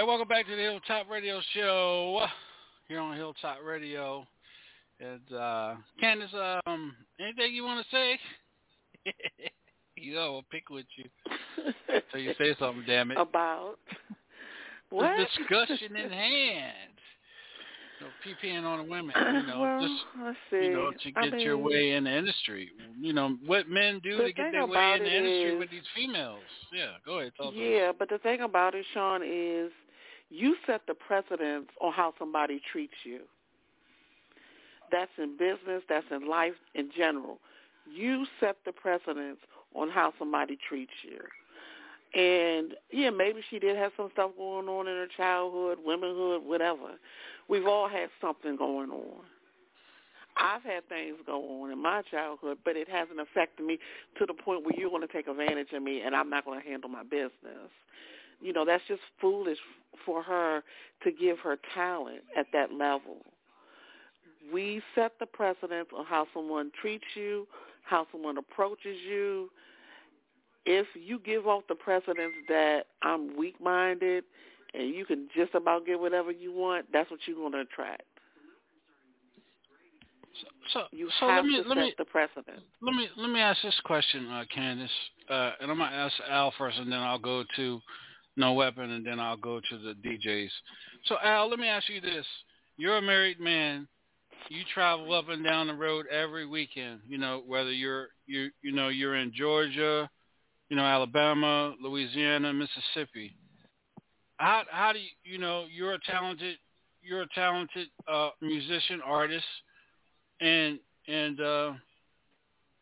right, 0.03 0.09
welcome 0.09 0.27
back 0.27 0.45
to 0.45 0.55
the 0.55 0.61
Hilltop 0.61 1.09
Radio 1.09 1.39
Show 1.53 2.25
here 2.89 2.99
on 2.99 3.15
Hilltop 3.15 3.59
Radio. 3.63 4.27
And 4.99 5.33
uh, 5.33 5.75
Candace, 5.97 6.29
um, 6.65 6.93
anything 7.21 7.53
you 7.53 7.63
want 7.63 7.85
to 7.85 7.95
say? 7.95 8.19
you 9.95 10.15
know, 10.15 10.35
I'll 10.35 10.45
pick 10.51 10.69
with 10.69 10.85
you. 10.97 11.05
So 12.11 12.17
you 12.17 12.33
say 12.37 12.53
something, 12.59 12.83
damn 12.85 13.11
it. 13.11 13.17
About 13.17 13.75
what? 14.89 15.09
The 15.17 15.25
discussion 15.37 15.95
in 15.95 16.11
hand. 16.11 16.73
You 17.99 18.05
know, 18.05 18.11
PPing 18.25 18.65
on 18.65 18.79
the 18.79 18.91
women, 18.91 19.13
you 19.15 19.47
know, 19.47 19.59
well, 19.61 19.81
just 19.81 20.03
let's 20.21 20.37
see. 20.51 20.67
you 20.67 20.73
know, 20.73 20.91
to 20.91 21.11
I 21.15 21.29
get 21.29 21.39
your 21.39 21.57
way 21.57 21.91
in 21.91 22.03
the 22.03 22.17
industry. 22.17 22.71
You 22.99 23.13
know, 23.13 23.37
what 23.45 23.69
men 23.69 24.01
do 24.03 24.17
The 24.17 24.23
to 24.23 24.33
get 24.33 24.51
their 24.51 24.67
way 24.67 24.95
in 24.97 25.03
the 25.03 25.15
industry 25.15 25.53
is- 25.53 25.59
with 25.59 25.69
these 25.71 25.87
females. 25.95 26.41
Yeah, 26.73 26.87
go 27.05 27.19
ahead. 27.19 27.31
Talk. 27.37 27.53
Yeah, 27.55 27.93
but 27.97 28.09
the 28.09 28.17
thing 28.17 28.41
about 28.41 28.75
it, 28.75 28.85
Sean, 28.93 29.21
is 29.23 29.71
you 30.33 30.55
set 30.65 30.81
the 30.87 30.95
precedence 30.95 31.67
on 31.79 31.93
how 31.93 32.13
somebody 32.17 32.59
treats 32.71 32.93
you. 33.03 33.19
That's 34.91 35.11
in 35.17 35.37
business, 35.37 35.83
that's 35.87 36.07
in 36.11 36.27
life 36.27 36.53
in 36.73 36.89
general. 36.95 37.37
You 37.91 38.25
set 38.39 38.57
the 38.65 38.71
precedence 38.71 39.37
on 39.75 39.89
how 39.89 40.13
somebody 40.17 40.57
treats 40.67 40.93
you. 41.03 41.19
And 42.19 42.73
yeah, 42.91 43.11
maybe 43.11 43.41
she 43.49 43.59
did 43.59 43.75
have 43.75 43.91
some 43.95 44.09
stuff 44.13 44.31
going 44.37 44.67
on 44.67 44.87
in 44.87 44.95
her 44.95 45.07
childhood, 45.15 45.79
womanhood, 45.83 46.43
whatever. 46.43 46.97
We've 47.47 47.67
all 47.67 47.87
had 47.87 48.09
something 48.19 48.55
going 48.55 48.89
on. 48.89 49.21
I've 50.35 50.63
had 50.63 50.87
things 50.89 51.17
go 51.27 51.61
on 51.61 51.71
in 51.71 51.79
my 51.79 52.01
childhood, 52.09 52.57
but 52.65 52.75
it 52.75 52.89
hasn't 52.89 53.19
affected 53.19 53.65
me 53.65 53.77
to 54.17 54.25
the 54.25 54.33
point 54.33 54.63
where 54.63 54.73
you're 54.75 54.89
going 54.89 55.07
to 55.07 55.13
take 55.13 55.27
advantage 55.27 55.73
of 55.73 55.83
me 55.83 56.01
and 56.01 56.15
I'm 56.15 56.29
not 56.29 56.45
going 56.45 56.59
to 56.59 56.67
handle 56.67 56.89
my 56.89 57.03
business. 57.03 57.69
You 58.41 58.53
know, 58.53 58.65
that's 58.65 58.83
just 58.87 59.01
foolish 59.19 59.57
for 60.05 60.21
her 60.23 60.63
to 61.03 61.11
give 61.11 61.39
her 61.39 61.57
talent 61.73 62.21
at 62.37 62.47
that 62.53 62.73
level. 62.73 63.17
We 64.51 64.81
set 64.95 65.13
the 65.19 65.25
precedence 65.25 65.89
on 65.97 66.05
how 66.05 66.27
someone 66.33 66.71
treats 66.81 67.05
you, 67.15 67.47
how 67.83 68.07
someone 68.11 68.37
approaches 68.37 68.97
you. 69.07 69.49
If 70.65 70.87
you 70.95 71.19
give 71.19 71.47
off 71.47 71.63
the 71.67 71.75
precedence 71.75 72.33
that 72.47 72.87
I'm 73.01 73.37
weak-minded 73.37 74.23
and 74.73 74.93
you 74.93 75.05
can 75.05 75.27
just 75.35 75.53
about 75.55 75.85
get 75.85 75.99
whatever 75.99 76.31
you 76.31 76.53
want, 76.53 76.85
that's 76.91 77.09
what 77.11 77.19
you're 77.25 77.37
going 77.37 77.51
to 77.53 77.61
attract. 77.61 78.03
So, 80.73 80.83
You 80.91 81.09
so 81.19 81.27
have 81.27 81.43
let 81.43 81.51
me 81.51 81.61
to 81.61 81.67
let 81.69 81.77
set 81.77 81.83
me 81.83 81.93
the 81.97 82.05
precedent. 82.05 82.59
let 82.81 82.95
me 82.95 83.07
let 83.17 83.29
me 83.29 83.39
ask 83.39 83.61
this 83.61 83.79
question, 83.83 84.27
uh, 84.27 84.45
Candace, 84.53 84.89
uh, 85.29 85.51
and 85.61 85.69
I'm 85.69 85.77
gonna 85.77 85.95
ask 85.95 86.13
Al 86.27 86.51
first, 86.57 86.79
and 86.79 86.91
then 86.91 86.99
I'll 86.99 87.19
go 87.19 87.43
to 87.55 87.81
No 88.35 88.53
Weapon, 88.53 88.91
and 88.91 89.05
then 89.05 89.19
I'll 89.19 89.37
go 89.37 89.59
to 89.59 89.77
the 89.77 89.93
DJs. 89.93 90.49
So, 91.05 91.15
Al, 91.23 91.49
let 91.49 91.59
me 91.59 91.67
ask 91.67 91.87
you 91.89 92.01
this: 92.01 92.25
You're 92.77 92.97
a 92.97 93.01
married 93.01 93.39
man. 93.39 93.87
You 94.49 94.63
travel 94.73 95.13
up 95.13 95.29
and 95.29 95.43
down 95.43 95.67
the 95.67 95.73
road 95.73 96.07
every 96.07 96.45
weekend. 96.45 97.01
You 97.07 97.17
know 97.17 97.43
whether 97.45 97.71
you're 97.71 98.09
you 98.25 98.49
you 98.61 98.71
know 98.71 98.89
you're 98.89 99.15
in 99.15 99.31
Georgia, 99.35 100.09
you 100.69 100.75
know 100.75 100.83
Alabama, 100.83 101.75
Louisiana, 101.81 102.53
Mississippi. 102.53 103.35
How 104.37 104.63
how 104.69 104.93
do 104.93 104.99
you 104.99 105.09
you 105.23 105.37
know 105.37 105.65
you're 105.71 105.93
a 105.93 105.99
talented 105.99 106.57
you're 107.03 107.21
a 107.21 107.29
talented 107.35 107.87
uh, 108.11 108.29
musician 108.41 109.01
artist, 109.05 109.45
and 110.41 110.79
and 111.07 111.39
uh, 111.39 111.73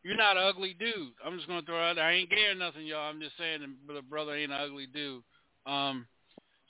you're 0.03 0.15
not 0.15 0.37
an 0.37 0.43
ugly 0.43 0.75
dude. 0.79 1.13
I'm 1.25 1.35
just 1.35 1.47
gonna 1.47 1.61
throw 1.63 1.81
out. 1.81 1.99
I 1.99 2.13
ain't 2.13 2.31
or 2.31 2.55
nothing, 2.55 2.85
y'all. 2.85 3.09
I'm 3.09 3.19
just 3.19 3.37
saying, 3.37 3.59
but 3.85 3.95
a 3.95 4.01
brother 4.01 4.35
ain't 4.35 4.51
an 4.51 4.59
ugly 4.61 4.87
dude. 4.93 5.23
Um, 5.65 6.07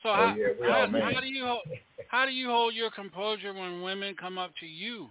so 0.03 0.09
Oh, 0.09 0.13
how, 0.15 0.35
yeah, 0.35 0.47
how, 0.63 0.87
how 1.13 1.21
do 1.21 1.27
you 1.27 1.57
how 2.07 2.25
do 2.25 2.31
you 2.31 2.49
hold 2.49 2.73
your 2.73 2.89
composure 2.91 3.53
when 3.53 3.81
women 3.81 4.15
come 4.19 4.37
up 4.37 4.51
to 4.59 4.65
you 4.65 5.07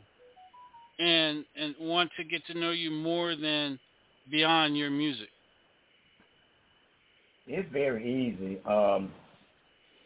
and 0.98 1.44
and 1.56 1.74
want 1.80 2.10
to 2.16 2.24
get 2.24 2.44
to 2.46 2.58
know 2.58 2.72
you 2.72 2.90
more 2.90 3.36
than 3.36 3.78
beyond 4.30 4.76
your 4.76 4.90
music? 4.90 5.28
It's 7.46 7.68
very 7.72 8.04
easy. 8.04 8.60
Um, 8.68 9.10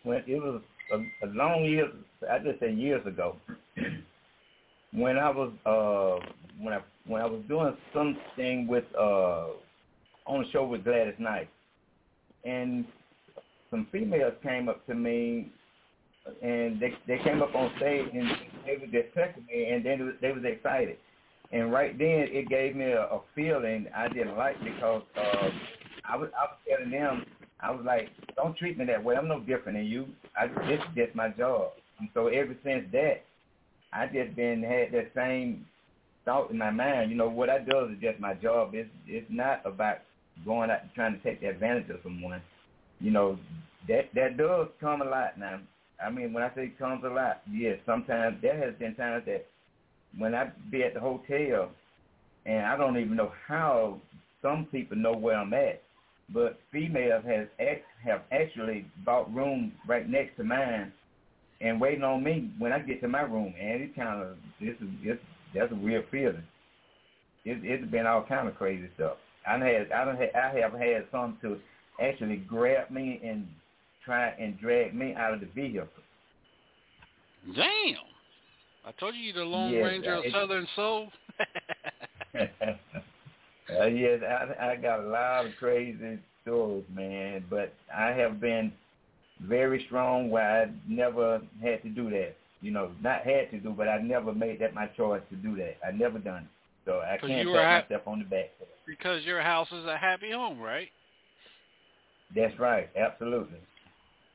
when 0.03 0.23
it 0.27 0.37
was 0.37 0.63
a, 0.93 1.27
a 1.27 1.29
long 1.29 1.65
year, 1.65 1.91
I 2.31 2.39
just 2.39 2.61
say 2.61 2.73
years 2.73 3.05
ago, 3.07 3.37
when 4.93 5.19
I 5.19 5.31
was 5.31 5.53
uh, 5.67 6.27
when 6.63 6.75
I 6.75 6.81
when 7.07 7.23
I 7.23 7.27
was 7.27 7.43
doing 7.49 7.77
something 7.93 8.67
with 8.67 8.85
uh, 8.99 9.49
on 10.27 10.43
the 10.43 10.51
show 10.53 10.67
with 10.67 10.85
Gladys 10.85 11.15
Knight, 11.19 11.49
and 12.45 12.85
some 13.75 13.89
females 13.91 14.35
came 14.41 14.69
up 14.69 14.87
to 14.87 14.95
me, 14.95 15.51
and 16.43 16.81
they 16.81 16.95
they 17.09 17.19
came 17.25 17.43
up 17.43 17.53
on 17.57 17.73
stage 17.77 18.09
and 18.15 18.31
they 18.65 18.77
were 18.77 18.87
just 18.87 19.13
touching 19.15 19.45
me, 19.47 19.71
and 19.71 19.85
then 19.85 19.99
they 19.99 20.05
was, 20.05 20.15
they 20.21 20.33
was 20.33 20.45
excited, 20.45 20.97
and 21.51 21.73
right 21.73 21.99
then 21.99 22.29
it 22.31 22.49
gave 22.49 22.77
me 22.77 22.85
a, 22.85 23.03
a 23.03 23.21
feeling 23.35 23.89
I 23.95 24.07
didn't 24.09 24.37
like 24.37 24.63
because 24.63 25.03
uh, 25.17 25.49
I 26.09 26.17
was 26.17 26.31
I 26.39 26.45
was 26.45 26.59
telling 26.69 26.93
them 26.93 27.27
I 27.61 27.73
was 27.73 27.85
like, 27.85 28.11
don't 28.37 28.57
treat 28.57 28.79
me 28.79 28.85
that 28.85 29.03
way. 29.03 29.17
I'm 29.17 29.27
no 29.27 29.41
different 29.41 29.77
than 29.77 29.87
you. 29.87 30.07
I 30.39 30.47
this 30.47 30.79
is 30.79 30.95
just 30.97 31.17
my 31.17 31.31
job. 31.31 31.73
And 31.99 32.09
so 32.15 32.29
ever 32.29 32.55
since 32.63 32.85
that, 32.93 33.25
I 33.93 34.07
just 34.07 34.37
been 34.37 34.63
had 34.63 34.93
that 34.93 35.11
same 35.17 35.67
thought 36.25 36.53
in 36.53 36.59
my 36.59 36.71
mind. 36.71 37.11
You 37.11 37.17
know, 37.17 37.29
what 37.29 37.51
I 37.51 37.59
do 37.59 37.87
is 37.87 37.99
just 38.01 38.21
my 38.21 38.35
job. 38.35 38.71
It's 38.73 38.89
it's 39.09 39.27
not 39.29 39.63
about 39.67 39.99
going 40.45 40.71
out 40.71 40.83
and 40.83 40.91
trying 40.95 41.19
to 41.19 41.23
take 41.25 41.43
advantage 41.43 41.91
of 41.91 41.99
someone. 42.05 42.41
You 43.01 43.11
know, 43.11 43.39
that 43.89 44.09
that 44.15 44.37
does 44.37 44.69
come 44.81 45.03
a 45.03 45.05
lot 45.05 45.39
now. 45.39 45.61
I 46.05 46.11
mean, 46.11 46.33
when 46.33 46.43
I 46.43 46.55
say 46.55 46.73
comes 46.79 47.05
a 47.05 47.09
lot, 47.09 47.43
yes, 47.51 47.79
sometimes 47.87 48.39
there 48.43 48.57
has 48.57 48.75
been 48.79 48.95
times 48.95 49.25
that 49.27 49.47
when 50.19 50.35
I 50.35 50.51
be 50.71 50.83
at 50.83 50.95
the 50.95 51.01
hotel 51.01 51.71
and 52.47 52.67
I 52.67 52.77
don't 52.77 52.99
even 52.99 53.17
know 53.17 53.33
how 53.47 54.01
some 54.43 54.67
people 54.71 54.97
know 54.97 55.15
where 55.15 55.37
I'm 55.37 55.55
at, 55.55 55.83
but 56.33 56.59
females 56.73 57.25
has 57.27 57.47
ex, 57.59 57.81
have 58.05 58.23
actually 58.33 58.87
bought 59.05 59.33
rooms 59.35 59.73
right 59.89 60.09
next 60.09 60.37
to 60.37 60.45
mine 60.45 60.93
and 61.61 61.81
waiting 61.81 62.05
on 62.05 62.23
me 62.23 62.51
when 62.59 62.73
I 62.73 62.81
get 62.81 63.01
to 63.01 63.09
my 63.09 63.23
room. 63.23 63.55
And 63.61 63.83
it 63.83 63.97
kind 63.97 64.23
of 64.23 64.37
this 64.61 64.75
is 64.81 64.89
it's, 65.03 65.23
that's 65.55 65.73
a 65.73 65.77
weird 65.77 66.07
feeling. 66.11 66.45
It, 67.45 67.59
it's 67.63 67.91
been 67.91 68.07
all 68.07 68.25
kind 68.29 68.49
of 68.49 68.57
crazy 68.57 68.89
stuff. 68.97 69.17
I 69.47 69.59
had 69.59 69.93
I 69.93 70.05
don't 70.05 70.19
I 70.35 70.61
have 70.61 70.73
had 70.73 71.07
some 71.11 71.39
to 71.43 71.59
actually 72.01 72.37
grabbed 72.37 72.91
me 72.91 73.21
and 73.25 73.47
try 74.05 74.29
and 74.39 74.59
drag 74.61 74.95
me 74.95 75.15
out 75.15 75.35
of 75.35 75.41
the 75.41 75.47
vehicle. 75.47 75.89
Damn! 77.55 77.97
I 78.87 78.93
told 78.99 79.15
you 79.15 79.23
you're 79.23 79.35
the 79.35 79.45
Lone 79.45 79.73
Yes, 79.73 79.85
Ranger 79.85 80.15
of 80.15 80.25
Southern 80.33 80.67
Soul. 80.77 81.09
uh, 82.35 83.87
yes, 83.87 84.21
I, 84.23 84.73
I 84.73 84.77
got 84.77 85.01
a 85.01 85.09
lot 85.09 85.47
of 85.47 85.53
crazy 85.59 86.19
stories, 86.43 86.85
man. 86.95 87.45
But 87.49 87.73
I 87.95 88.11
have 88.11 88.41
been 88.41 88.73
very 89.41 89.85
strong 89.87 90.31
where 90.31 90.63
I 90.63 90.71
never 90.89 91.41
had 91.63 91.83
to 91.83 91.89
do 91.89 92.11
that. 92.11 92.37
You 92.61 92.71
know, 92.71 92.93
not 93.03 93.23
had 93.23 93.51
to 93.51 93.59
do, 93.59 93.71
but 93.71 93.89
I 93.89 93.99
never 93.99 94.33
made 94.33 94.61
that 94.61 94.75
my 94.75 94.87
choice 94.87 95.23
to 95.31 95.37
do 95.37 95.57
that. 95.57 95.77
I 95.87 95.93
never 95.93 96.19
done 96.19 96.45
it. 96.45 96.49
So 96.87 97.01
I 97.01 97.19
can't 97.19 97.49
pat 97.49 97.65
hap- 97.65 97.91
myself 97.91 98.03
on 98.07 98.19
the 98.19 98.25
back. 98.25 98.51
because 98.87 99.25
your 99.25 99.41
house 99.41 99.69
is 99.73 99.85
a 99.85 99.97
happy 99.97 100.31
home, 100.31 100.61
right? 100.61 100.89
That's 102.35 102.59
right. 102.59 102.89
Absolutely. 102.97 103.59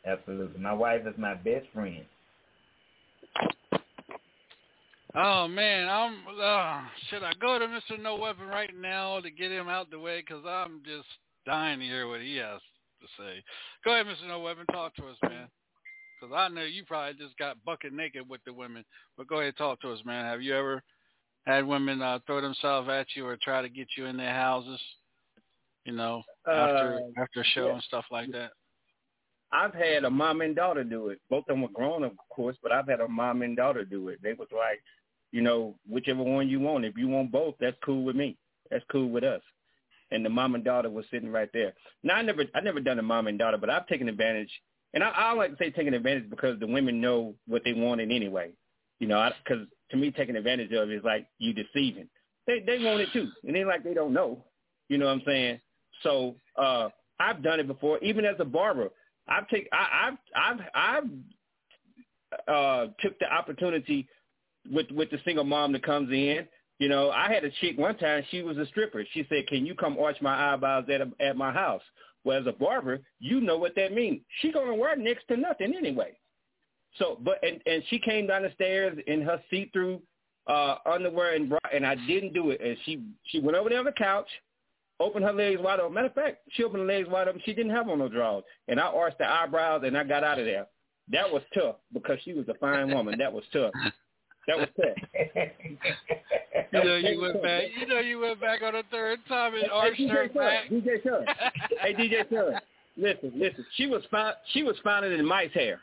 Absolutely. 0.06 0.60
My 0.60 0.74
wife 0.74 1.02
is 1.08 1.18
my 1.18 1.36
best 1.36 1.66
friend. 1.74 2.06
Oh 5.16 5.48
man, 5.48 5.90
I'm. 5.90 6.14
Uh, 6.28 6.82
should 7.10 7.24
I 7.24 7.34
go 7.42 7.58
to 7.58 7.68
Mister 7.68 7.98
No 7.98 8.16
Weapon 8.16 8.48
right 8.48 8.70
now 8.80 9.20
to 9.20 9.32
get 9.32 9.52
him 9.52 9.68
out 9.68 9.90
the 9.90 10.00
way? 10.00 10.22
Because 10.22 10.44
I'm 10.48 10.82
just 10.86 11.08
dying 11.46 11.80
to 11.80 11.86
hear 11.86 12.08
what 12.08 12.22
he 12.22 12.36
has 12.36 12.62
to 13.02 13.08
say. 13.18 13.44
Go 13.84 13.94
ahead, 13.94 14.06
Mister 14.06 14.28
No 14.28 14.40
Weapon. 14.40 14.66
Talk 14.68 14.96
to 14.98 15.08
us, 15.08 15.18
man. 15.24 15.48
Because 16.22 16.36
I 16.36 16.48
know 16.50 16.64
you 16.64 16.86
probably 16.86 17.14
just 17.14 17.38
got 17.38 17.64
bucket 17.66 17.92
naked 17.92 18.30
with 18.30 18.42
the 18.46 18.54
women. 18.54 18.86
But 19.18 19.28
go 19.28 19.40
ahead, 19.40 19.58
talk 19.58 19.82
to 19.82 19.92
us, 19.92 20.00
man. 20.06 20.26
Have 20.26 20.42
you 20.42 20.56
ever 20.56 20.84
had 21.46 21.66
women 21.66 22.02
uh, 22.02 22.20
throw 22.28 22.40
themselves 22.40 22.88
at 22.88 23.08
you 23.16 23.26
or 23.26 23.38
try 23.42 23.62
to 23.62 23.70
get 23.70 23.88
you 23.98 24.06
in 24.06 24.16
their 24.16 24.34
houses? 24.34 24.80
You 25.86 25.94
know, 25.94 26.22
after 26.52 26.96
Uh, 26.96 27.22
after 27.22 27.42
a 27.42 27.46
show 27.46 27.68
yeah. 27.68 27.74
and 27.74 27.84
stuff 27.84 28.06
like 28.12 28.32
that. 28.32 28.52
I've 29.52 29.74
had 29.74 30.04
a 30.04 30.10
mom 30.10 30.42
and 30.42 30.56
daughter 30.56 30.84
do 30.84 31.10
it. 31.10 31.20
Both 31.30 31.46
of 31.50 31.56
them 31.56 31.62
were 31.64 31.70
grown, 31.70 32.04
of 32.04 32.12
course, 32.30 32.56
but 32.62 32.72
I've 32.72 32.88
had 32.88 33.02
a 33.02 33.08
mom 33.08 33.42
and 33.42 33.58
daughter 33.58 33.84
do 33.84 34.10
it. 34.10 34.20
They 34.22 34.34
was 34.34 34.48
like, 34.52 34.80
you 35.32 35.42
know, 35.42 35.76
whichever 35.88 36.22
one 36.22 36.48
you 36.48 36.60
want. 36.60 36.86
If 36.86 36.98
you 36.98 37.08
want 37.08 37.32
both, 37.32 37.56
that's 37.60 37.78
cool 37.84 38.04
with 38.04 38.16
me. 38.16 38.38
That's 38.70 38.86
cool 38.92 39.10
with 39.10 39.24
us. 39.24 39.42
And 40.12 40.24
the 40.24 40.30
mom 40.30 40.56
and 40.56 40.64
daughter 40.64 40.90
was 40.90 41.06
sitting 41.12 41.32
right 41.32 41.50
there. 41.54 41.74
Now 42.04 42.16
I 42.16 42.22
never, 42.22 42.44
I 42.54 42.62
never 42.62 42.80
done 42.80 43.00
a 43.00 43.04
mom 43.04 43.28
and 43.28 43.40
daughter, 43.40 43.58
but 43.58 43.70
I've 43.70 43.88
taken 43.88 44.10
advantage. 44.10 44.52
And 44.94 45.04
I, 45.04 45.10
I 45.10 45.34
like 45.34 45.52
to 45.52 45.58
say 45.58 45.72
taking 45.72 45.94
advantage 45.94 46.30
because 46.30 46.60
the 46.60 46.68
women 46.68 47.00
know 47.02 47.36
what 47.48 47.64
they 47.64 47.74
wanted 47.74 48.12
anyway. 48.12 48.52
You 49.00 49.08
know, 49.08 49.30
because 49.44 49.66
to 49.92 49.98
me, 49.98 50.12
taking 50.12 50.36
advantage 50.36 50.72
of 50.74 50.90
it 50.90 50.96
is 50.96 51.04
like 51.04 51.28
you 51.38 51.54
deceiving. 51.54 52.10
They 52.48 52.60
they 52.66 52.84
want 52.84 53.02
it 53.02 53.10
too, 53.14 53.30
and 53.46 53.56
they 53.56 53.64
like 53.64 53.84
they 53.84 53.94
don't 53.94 54.14
know. 54.14 54.44
You 54.90 54.98
know 54.98 55.06
what 55.06 55.14
I'm 55.14 55.22
saying? 55.26 55.60
So 56.04 56.36
uh 56.56 56.90
I've 57.20 57.44
done 57.44 57.60
it 57.60 57.68
before, 57.68 58.00
even 58.00 58.26
as 58.26 58.36
a 58.40 58.46
barber. 58.46 58.90
I've 59.28 59.48
take 59.50 59.68
I, 59.72 60.10
I've 60.10 60.18
I've 60.36 60.66
I've 60.74 61.10
uh, 62.48 62.88
took 63.00 63.18
the 63.20 63.32
opportunity 63.32 64.08
with 64.72 64.90
with 64.92 65.10
the 65.12 65.20
single 65.26 65.44
mom 65.44 65.72
that 65.74 65.84
comes 65.84 66.12
in. 66.12 66.48
You 66.80 66.88
know, 66.88 67.12
I 67.12 67.32
had 67.32 67.44
a 67.44 67.52
chick 67.60 67.78
one 67.78 67.98
time. 67.98 68.24
She 68.32 68.42
was 68.42 68.58
a 68.58 68.66
stripper. 68.68 69.04
She 69.14 69.26
said, 69.30 69.48
"Can 69.48 69.66
you 69.66 69.76
come 69.76 69.98
arch 70.00 70.18
my 70.22 70.54
eyebrows 70.54 70.86
at 70.92 71.02
a, 71.02 71.12
at 71.20 71.36
my 71.36 71.52
house?" 71.52 71.82
Well, 72.24 72.40
as 72.40 72.48
a 72.48 72.52
barber, 72.52 73.00
you 73.20 73.42
know 73.42 73.58
what 73.58 73.76
that 73.76 73.94
means. 73.94 74.22
She 74.42 74.52
gonna 74.52 74.76
wear 74.76 74.96
next 74.96 75.28
to 75.30 75.38
nothing 75.38 75.74
anyway. 75.76 76.18
So, 76.98 77.18
but 77.22 77.44
and 77.44 77.62
and 77.66 77.84
she 77.90 78.00
came 78.00 78.28
down 78.28 78.44
the 78.44 78.52
stairs 78.54 78.98
in 79.08 79.22
her 79.22 79.42
see-through 79.50 80.02
uh 80.48 80.76
underwear 80.86 81.36
and 81.36 81.50
bra, 81.50 81.60
and 81.74 81.86
I 81.86 81.96
didn't 82.08 82.34
do 82.34 82.52
it. 82.52 82.62
And 82.62 82.78
she 82.86 83.04
she 83.26 83.40
went 83.40 83.58
over 83.58 83.70
there 83.70 83.80
on 83.80 83.86
the 83.86 83.92
couch, 83.92 84.30
opened 85.00 85.26
her 85.26 85.34
legs 85.34 85.60
wide 85.62 85.80
open. 85.80 85.94
Matter 85.94 86.08
of 86.08 86.14
fact, 86.14 86.38
she 86.52 86.64
opened 86.64 86.82
her 86.82 86.88
legs 86.88 87.08
wide 87.10 87.28
open. 87.28 87.42
She 87.46 87.54
didn't 87.54 87.72
have 87.72 87.90
on 87.90 88.00
no 88.00 88.10
drawers, 88.10 88.44
and 88.68 88.80
I 88.80 88.88
arched 88.88 89.18
the 89.18 89.30
eyebrows 89.30 89.84
and 89.86 89.98
I 89.98 90.04
got 90.04 90.24
out 90.24 90.40
of 90.40 90.46
there. 90.46 90.68
That 91.12 91.32
was 91.32 91.42
tough 91.54 91.78
because 91.94 92.20
she 92.24 92.34
was 92.34 92.48
a 92.50 92.54
fine 92.56 92.94
woman. 92.94 93.18
That 93.18 93.34
was 93.34 93.44
tough. 93.52 93.72
That 94.48 94.58
was 94.58 94.68
tough. 94.76 94.98
you 96.74 96.84
know 96.84 96.96
you 96.96 97.22
went 97.22 97.42
back. 97.42 97.64
You 97.80 97.88
know 97.88 98.00
you 98.00 98.20
went 98.20 98.40
back 98.40 98.62
on 98.62 98.76
a 98.76 98.84
third 98.92 99.20
time 99.28 99.56
and 99.56 99.70
arched 99.72 99.98
hey, 99.98 100.08
her 100.08 100.28
DJ 100.28 100.34
back. 100.36 100.70
DJ 100.70 101.26
hey 101.82 101.94
DJ 101.94 102.30
Sean. 102.30 102.60
Listen, 102.98 103.32
listen. 103.36 103.66
She 103.76 103.88
was 103.88 104.04
found. 104.12 104.36
She 104.54 104.64
was 104.64 104.76
found 104.84 105.06
in 105.06 105.26
mice 105.26 105.54
hair 105.54 105.80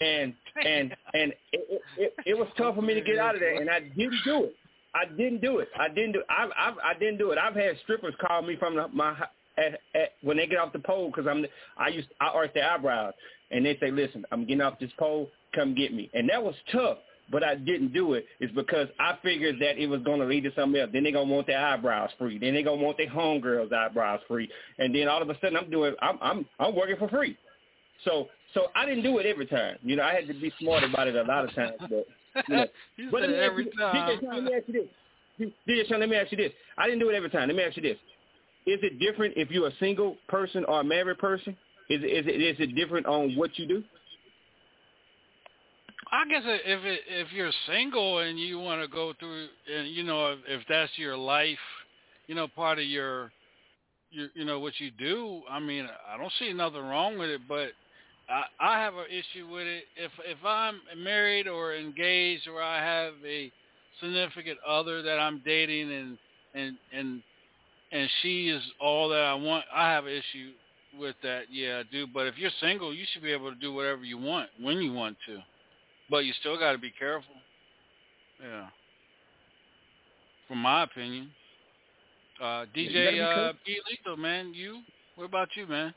and 0.00 0.34
and 0.56 0.96
and 1.14 1.32
it, 1.52 1.82
it, 1.96 2.14
it 2.26 2.38
was 2.38 2.48
tough 2.56 2.74
for 2.74 2.82
me 2.82 2.94
to 2.94 3.00
get 3.00 3.18
out 3.18 3.34
of 3.34 3.40
there, 3.40 3.60
and 3.60 3.70
I 3.70 3.80
didn't 3.80 4.20
do 4.24 4.44
it. 4.44 4.56
I 4.94 5.06
didn't 5.06 5.40
do 5.40 5.58
it. 5.58 5.68
I 5.78 5.88
didn't 5.88 6.12
do. 6.12 6.22
I 6.28 6.48
I, 6.56 6.90
I 6.90 6.94
didn't 6.98 7.18
do 7.18 7.30
it. 7.30 7.38
I've 7.38 7.54
had 7.54 7.76
strippers 7.82 8.14
call 8.20 8.42
me 8.42 8.56
from 8.56 8.76
the, 8.76 8.88
my 8.88 9.16
at, 9.56 9.80
at, 9.94 10.12
when 10.22 10.36
they 10.36 10.46
get 10.46 10.58
off 10.58 10.72
the 10.72 10.78
pole 10.78 11.10
because 11.10 11.28
I'm 11.28 11.44
I 11.76 11.88
used 11.88 12.08
I 12.20 12.26
arch 12.28 12.52
their 12.54 12.70
eyebrows, 12.70 13.14
and 13.50 13.64
they 13.64 13.76
say, 13.78 13.90
"Listen, 13.90 14.24
I'm 14.30 14.42
getting 14.42 14.60
off 14.60 14.78
this 14.78 14.92
pole. 14.98 15.28
Come 15.54 15.74
get 15.74 15.92
me." 15.92 16.10
And 16.14 16.28
that 16.28 16.42
was 16.42 16.54
tough. 16.72 16.98
But 17.32 17.42
I 17.42 17.54
didn't 17.54 17.94
do 17.94 18.12
it. 18.12 18.26
it 18.38 18.50
is 18.50 18.50
because 18.54 18.86
I 19.00 19.16
figured 19.22 19.56
that 19.60 19.78
it 19.78 19.86
was 19.86 20.02
going 20.02 20.20
to 20.20 20.26
lead 20.26 20.44
to 20.44 20.52
something 20.54 20.78
else. 20.78 20.90
Then 20.92 21.04
they're 21.04 21.12
going 21.12 21.26
to 21.26 21.34
want 21.34 21.46
their 21.46 21.58
eyebrows 21.58 22.10
free. 22.18 22.38
Then 22.38 22.52
they're 22.52 22.62
going 22.62 22.78
to 22.78 22.84
want 22.84 22.98
their 22.98 23.08
homegirls' 23.08 23.72
eyebrows 23.72 24.20
free. 24.28 24.46
And 24.78 24.94
then 24.94 25.08
all 25.08 25.22
of 25.22 25.30
a 25.30 25.34
sudden 25.40 25.56
I'm 25.56 25.70
doing, 25.70 25.94
I'm, 26.02 26.18
I'm, 26.20 26.46
I'm 26.60 26.76
working 26.76 26.96
for 26.98 27.08
free. 27.08 27.38
So 28.04 28.28
so 28.54 28.68
I 28.74 28.86
didn't 28.86 29.02
do 29.02 29.18
it 29.18 29.26
every 29.26 29.46
time. 29.46 29.76
You 29.82 29.96
know, 29.96 30.04
I 30.04 30.14
had 30.14 30.28
to 30.28 30.34
be 30.34 30.52
smart 30.60 30.84
about 30.84 31.08
it 31.08 31.16
a 31.16 31.22
lot 31.22 31.44
of 31.44 31.54
times. 31.54 31.74
But 31.80 32.06
you 32.48 32.56
know, 32.56 32.66
You 32.96 33.10
but 33.10 33.20
let 33.22 33.30
me 33.30 33.36
ask 33.36 33.44
every 33.50 33.64
you- 33.64 33.70
time. 33.78 33.94
DJ 33.94 34.20
Sean, 34.20 34.34
let 34.34 34.44
me 34.44 34.54
ask 34.54 34.68
you 34.68 34.74
this. 34.74 35.50
DJ 35.68 35.88
Sean, 35.88 36.00
let 36.00 36.08
me 36.08 36.16
ask 36.16 36.30
you 36.32 36.38
this. 36.38 36.52
I 36.78 36.84
didn't 36.86 37.00
do 37.00 37.08
it 37.10 37.14
every 37.14 37.30
time. 37.30 37.48
Let 37.48 37.56
me 37.56 37.62
ask 37.62 37.76
you 37.76 37.82
this. 37.82 37.98
Is 38.66 38.78
it 38.82 38.98
different 38.98 39.34
if 39.36 39.50
you're 39.50 39.68
a 39.68 39.76
single 39.78 40.16
person 40.28 40.64
or 40.66 40.80
a 40.80 40.84
married 40.84 41.18
person? 41.18 41.56
Is 41.90 42.02
it, 42.02 42.06
is 42.06 42.26
it 42.26 42.40
is 42.40 42.56
it 42.60 42.74
different 42.74 43.04
on 43.06 43.36
what 43.36 43.58
you 43.58 43.66
do? 43.66 43.82
I 46.12 46.24
guess 46.28 46.42
if 46.44 46.84
it, 46.84 47.00
if 47.08 47.32
you're 47.32 47.50
single 47.66 48.18
and 48.18 48.38
you 48.38 48.58
want 48.58 48.80
to 48.80 48.88
go 48.88 49.12
through, 49.18 49.48
and 49.74 49.88
you 49.88 50.02
know, 50.04 50.32
if, 50.32 50.38
if 50.46 50.62
that's 50.68 50.92
your 50.96 51.16
life, 51.16 51.58
you 52.26 52.34
know, 52.34 52.46
part 52.46 52.78
of 52.78 52.84
your, 52.84 53.32
your, 54.10 54.28
you 54.34 54.44
know, 54.44 54.60
what 54.60 54.74
you 54.78 54.90
do. 54.92 55.42
I 55.50 55.58
mean, 55.60 55.86
I 56.08 56.16
don't 56.16 56.32
see 56.38 56.52
nothing 56.52 56.80
wrong 56.82 57.18
with 57.18 57.30
it, 57.30 57.40
but 57.48 57.70
I, 58.28 58.44
I 58.60 58.80
have 58.80 58.94
an 58.94 59.06
issue 59.10 59.46
with 59.48 59.66
it. 59.66 59.84
If 59.96 60.12
if 60.24 60.38
I'm 60.44 60.80
married 60.96 61.46
or 61.46 61.74
engaged, 61.74 62.48
or 62.48 62.62
I 62.62 62.82
have 62.82 63.14
a 63.26 63.52
significant 64.00 64.58
other 64.66 65.02
that 65.02 65.18
I'm 65.18 65.42
dating, 65.44 65.92
and 65.92 66.18
and 66.54 66.76
and 66.92 67.22
and 67.92 68.08
she 68.22 68.48
is 68.48 68.62
all 68.80 69.08
that 69.10 69.20
I 69.20 69.34
want, 69.34 69.64
I 69.74 69.90
have 69.90 70.06
an 70.06 70.12
issue 70.12 70.52
with 70.98 71.16
that. 71.22 71.42
Yeah, 71.50 71.80
I 71.80 71.82
do. 71.92 72.06
But 72.06 72.26
if 72.26 72.38
you're 72.38 72.50
single, 72.60 72.94
you 72.94 73.04
should 73.12 73.22
be 73.22 73.32
able 73.32 73.52
to 73.52 73.58
do 73.58 73.72
whatever 73.72 74.04
you 74.04 74.18
want 74.18 74.48
when 74.60 74.78
you 74.78 74.92
want 74.92 75.16
to. 75.26 75.38
But 76.10 76.24
you 76.24 76.32
still 76.40 76.58
got 76.58 76.72
to 76.72 76.78
be 76.78 76.92
careful. 76.98 77.34
Yeah. 78.42 78.66
From 80.48 80.58
my 80.58 80.82
opinion. 80.82 81.30
Uh, 82.40 82.66
DJ 82.76 83.22
uh. 83.22 83.52
Pete 83.64 83.78
Lethal, 83.90 84.16
man. 84.16 84.52
You? 84.54 84.80
What 85.16 85.24
about 85.24 85.48
you, 85.56 85.66
man? 85.66 85.94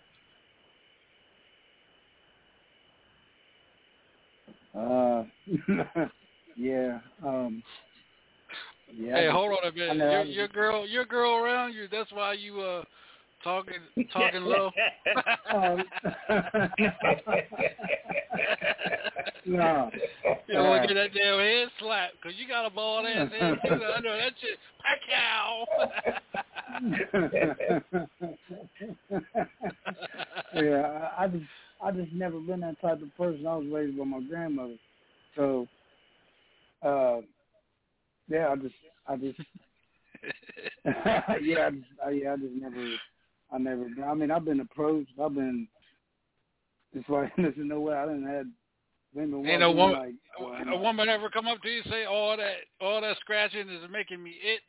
Uh, 4.77 5.23
yeah. 6.55 6.99
Um, 7.25 7.63
yeah. 8.95 9.15
hey, 9.15 9.29
hold 9.31 9.51
on 9.51 9.69
a 9.69 9.71
minute. 9.71 9.97
Your, 9.97 10.23
your 10.23 10.47
girl, 10.47 10.87
your 10.87 11.05
girl 11.05 11.35
around 11.35 11.73
you. 11.73 11.87
That's 11.91 12.11
why 12.11 12.33
you 12.33 12.61
uh 12.61 12.83
talking 13.43 13.73
talking 14.13 14.43
low. 14.43 14.71
Um, 15.49 15.85
no. 19.45 19.89
You 20.47 20.55
don't 20.55 20.67
want 20.67 20.81
to 20.83 20.87
get 20.87 20.95
that 20.95 21.13
damn 21.13 21.39
head 21.39 21.69
slap 21.79 22.11
because 22.21 22.37
you 22.37 22.47
got 22.47 22.65
a 22.65 22.69
bald 22.69 23.05
ass 23.05 23.31
head 23.31 23.57
too. 23.65 23.83
I 23.85 23.99
know 24.01 24.17
that 24.17 24.33
shit. 24.39 24.59
yeah, 30.53 31.09
I, 31.17 31.23
I 31.23 31.27
just 31.27 31.45
I 31.81 31.91
just 31.91 32.11
never 32.13 32.39
been 32.39 32.61
that 32.61 32.79
type 32.81 33.01
of 33.01 33.15
person. 33.17 33.45
I 33.45 33.57
was 33.57 33.67
raised 33.71 33.97
by 33.97 34.03
my 34.05 34.21
grandmother, 34.21 34.77
so 35.35 35.67
uh, 36.83 37.21
yeah, 38.27 38.49
I 38.49 38.55
just 38.55 38.75
I 39.07 39.15
just 39.17 39.39
yeah, 40.85 41.21
I 41.27 41.69
just, 41.71 41.85
I, 42.05 42.09
yeah, 42.09 42.33
I 42.33 42.37
just 42.37 42.53
never 42.55 42.97
I 43.51 43.57
never. 43.57 43.87
I 44.05 44.13
mean, 44.13 44.31
I've 44.31 44.45
been 44.45 44.59
approached. 44.59 45.11
I've 45.21 45.35
been. 45.35 45.67
It's 46.93 47.07
like 47.09 47.31
there's 47.37 47.53
no 47.57 47.79
way 47.79 47.95
I 47.95 48.05
didn't 48.05 48.27
had. 48.27 48.51
Ain't 49.17 49.31
no 49.31 49.71
woman, 49.71 49.97
like, 49.99 50.67
a 50.67 50.77
woman 50.77 51.09
ever 51.09 51.29
come 51.29 51.47
up 51.47 51.61
to 51.61 51.69
you 51.69 51.81
and 51.83 51.91
say, 51.91 52.05
"All 52.05 52.37
that, 52.37 52.55
all 52.79 53.01
that 53.01 53.17
scratching 53.21 53.69
is 53.69 53.81
making 53.89 54.21
me 54.21 54.31
itch." 54.31 54.61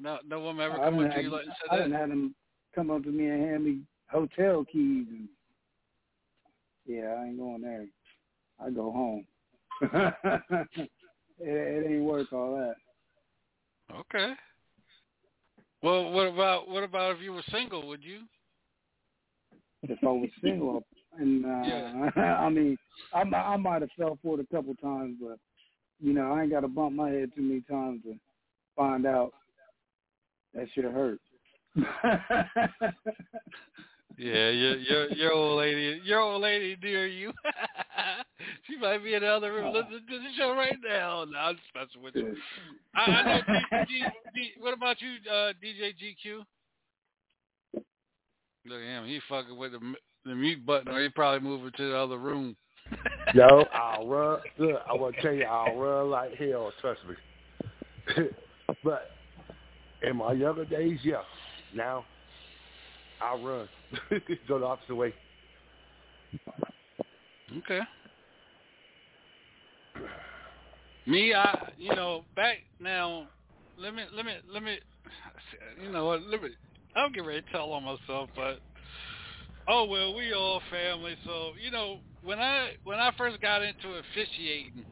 No, 0.00 0.18
no 0.26 0.40
woman 0.40 0.64
ever 0.64 0.80
I 0.80 0.90
come 0.90 0.98
up 0.98 1.14
to 1.14 1.22
you 1.22 1.30
like 1.30 1.44
and 1.44 1.52
I 1.70 1.76
done 1.76 1.90
that. 1.90 2.00
had 2.00 2.10
them 2.10 2.34
come 2.74 2.90
up 2.90 3.04
to 3.04 3.10
me 3.10 3.26
and 3.26 3.42
hand 3.44 3.64
me 3.64 3.80
hotel 4.10 4.64
keys 4.64 5.06
and 5.08 5.28
yeah, 6.90 7.14
I 7.18 7.26
ain't 7.26 7.38
going 7.38 7.62
there. 7.62 7.86
I 8.58 8.70
go 8.70 8.90
home. 8.90 9.24
it, 9.82 10.88
it 11.38 11.90
ain't 11.90 12.04
worth 12.04 12.32
all 12.32 12.56
that. 12.56 12.74
Okay. 13.94 14.34
Well, 15.82 16.10
what 16.10 16.26
about 16.26 16.68
what 16.68 16.82
about 16.82 17.16
if 17.16 17.22
you 17.22 17.32
were 17.32 17.42
single? 17.50 17.86
Would 17.88 18.04
you? 18.04 18.22
If 19.82 19.98
I 20.02 20.06
was 20.06 20.28
single, 20.42 20.84
and 21.18 21.46
uh, 21.46 22.10
I 22.20 22.48
mean, 22.50 22.76
I, 23.14 23.20
I 23.20 23.56
might 23.56 23.82
have 23.82 23.90
fell 23.96 24.18
for 24.22 24.38
it 24.38 24.46
a 24.50 24.54
couple 24.54 24.74
times, 24.74 25.16
but 25.20 25.38
you 26.00 26.12
know, 26.12 26.32
I 26.32 26.42
ain't 26.42 26.50
got 26.50 26.60
to 26.60 26.68
bump 26.68 26.94
my 26.94 27.10
head 27.10 27.30
too 27.34 27.42
many 27.42 27.62
times 27.62 28.02
to 28.04 28.14
find 28.76 29.06
out 29.06 29.32
that 30.54 30.66
shit 30.74 30.84
hurt. 30.84 31.20
Yeah, 34.20 34.50
your 34.50 34.76
your 34.76 35.08
your 35.12 35.32
old 35.32 35.58
lady, 35.58 35.98
your 36.04 36.20
old 36.20 36.42
lady 36.42 36.76
near 36.82 37.06
you. 37.06 37.32
she 38.66 38.76
might 38.76 39.02
be 39.02 39.14
in 39.14 39.22
the 39.22 39.28
other 39.28 39.50
room 39.50 39.72
listening 39.72 40.02
to 40.10 40.18
the 40.18 40.28
show 40.36 40.54
right 40.54 40.76
now. 40.86 41.24
No, 41.24 41.38
I'm 41.38 41.56
just 41.56 41.68
messing 41.74 42.02
with 42.02 42.14
you. 42.14 42.36
I, 42.94 43.00
I 43.00 43.22
know. 43.22 43.40
G, 43.40 43.84
G, 43.88 44.04
G, 44.34 44.50
what 44.60 44.74
about 44.74 45.00
you, 45.00 45.12
uh, 45.26 45.54
DJ 45.64 45.94
GQ? 45.96 46.44
Look 48.66 48.82
at 48.82 48.82
him. 48.82 49.06
He 49.06 49.20
fucking 49.26 49.56
with 49.56 49.72
the 49.72 49.78
m- 49.78 49.96
the 50.26 50.34
mute 50.34 50.66
button, 50.66 50.88
or 50.92 51.02
he 51.02 51.08
probably 51.08 51.48
moving 51.48 51.72
to 51.78 51.88
the 51.90 51.96
other 51.96 52.18
room. 52.18 52.54
Yo, 53.34 53.64
I'll 53.74 54.06
run. 54.06 54.40
Look, 54.58 54.82
I 54.86 54.92
want 54.92 55.16
to 55.16 55.22
tell 55.22 55.32
you, 55.32 55.44
I'll 55.44 55.76
run 55.76 56.10
like 56.10 56.34
hell. 56.34 56.70
Trust 56.82 57.00
me. 57.08 58.24
but 58.84 59.12
in 60.02 60.16
my 60.16 60.34
younger 60.34 60.66
days, 60.66 60.98
yeah. 61.02 61.22
Now, 61.74 62.04
I'll 63.20 63.42
run. 63.42 63.68
Go 64.48 64.58
the 64.58 64.64
opposite 64.64 64.94
way. 64.94 65.14
Okay. 67.58 67.80
Me, 71.06 71.34
I, 71.34 71.72
you 71.76 71.94
know, 71.94 72.24
back 72.36 72.58
now. 72.78 73.26
Let 73.76 73.94
me, 73.94 74.04
let 74.14 74.26
me, 74.26 74.32
let 74.52 74.62
me. 74.62 74.78
You 75.82 75.90
know 75.90 76.06
what? 76.06 76.22
Let 76.22 76.42
me. 76.42 76.50
I'm 76.94 77.12
getting 77.12 77.26
ready 77.26 77.42
to 77.42 77.50
tell 77.50 77.72
on 77.72 77.84
myself, 77.84 78.30
but 78.36 78.60
oh 79.68 79.84
well, 79.84 80.14
we 80.14 80.32
all 80.32 80.60
family. 80.70 81.16
So 81.24 81.52
you 81.62 81.70
know, 81.70 81.98
when 82.22 82.38
I 82.38 82.70
when 82.84 82.98
I 82.98 83.10
first 83.16 83.40
got 83.40 83.62
into 83.62 83.98
officiating, 83.98 84.84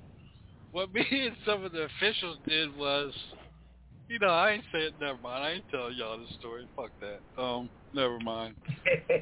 what 0.72 0.92
me 0.94 1.04
and 1.10 1.36
some 1.46 1.64
of 1.64 1.72
the 1.72 1.82
officials 2.00 2.38
did 2.46 2.74
was, 2.76 3.12
you 4.08 4.18
know, 4.18 4.28
I 4.28 4.52
ain't 4.52 4.64
saying 4.72 4.92
never 5.00 5.18
mind. 5.18 5.44
I 5.44 5.50
ain't 5.52 5.64
telling 5.70 5.94
y'all 5.96 6.18
this 6.18 6.28
story. 6.38 6.66
Fuck 6.74 6.90
that. 7.00 7.20
Um, 7.42 7.70
never 7.92 8.18
mind. 8.20 8.54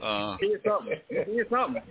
Uh, 0.03 0.37
Here's 0.41 0.63
something. 0.67 0.95
Here's 1.09 1.49
something. 1.51 1.83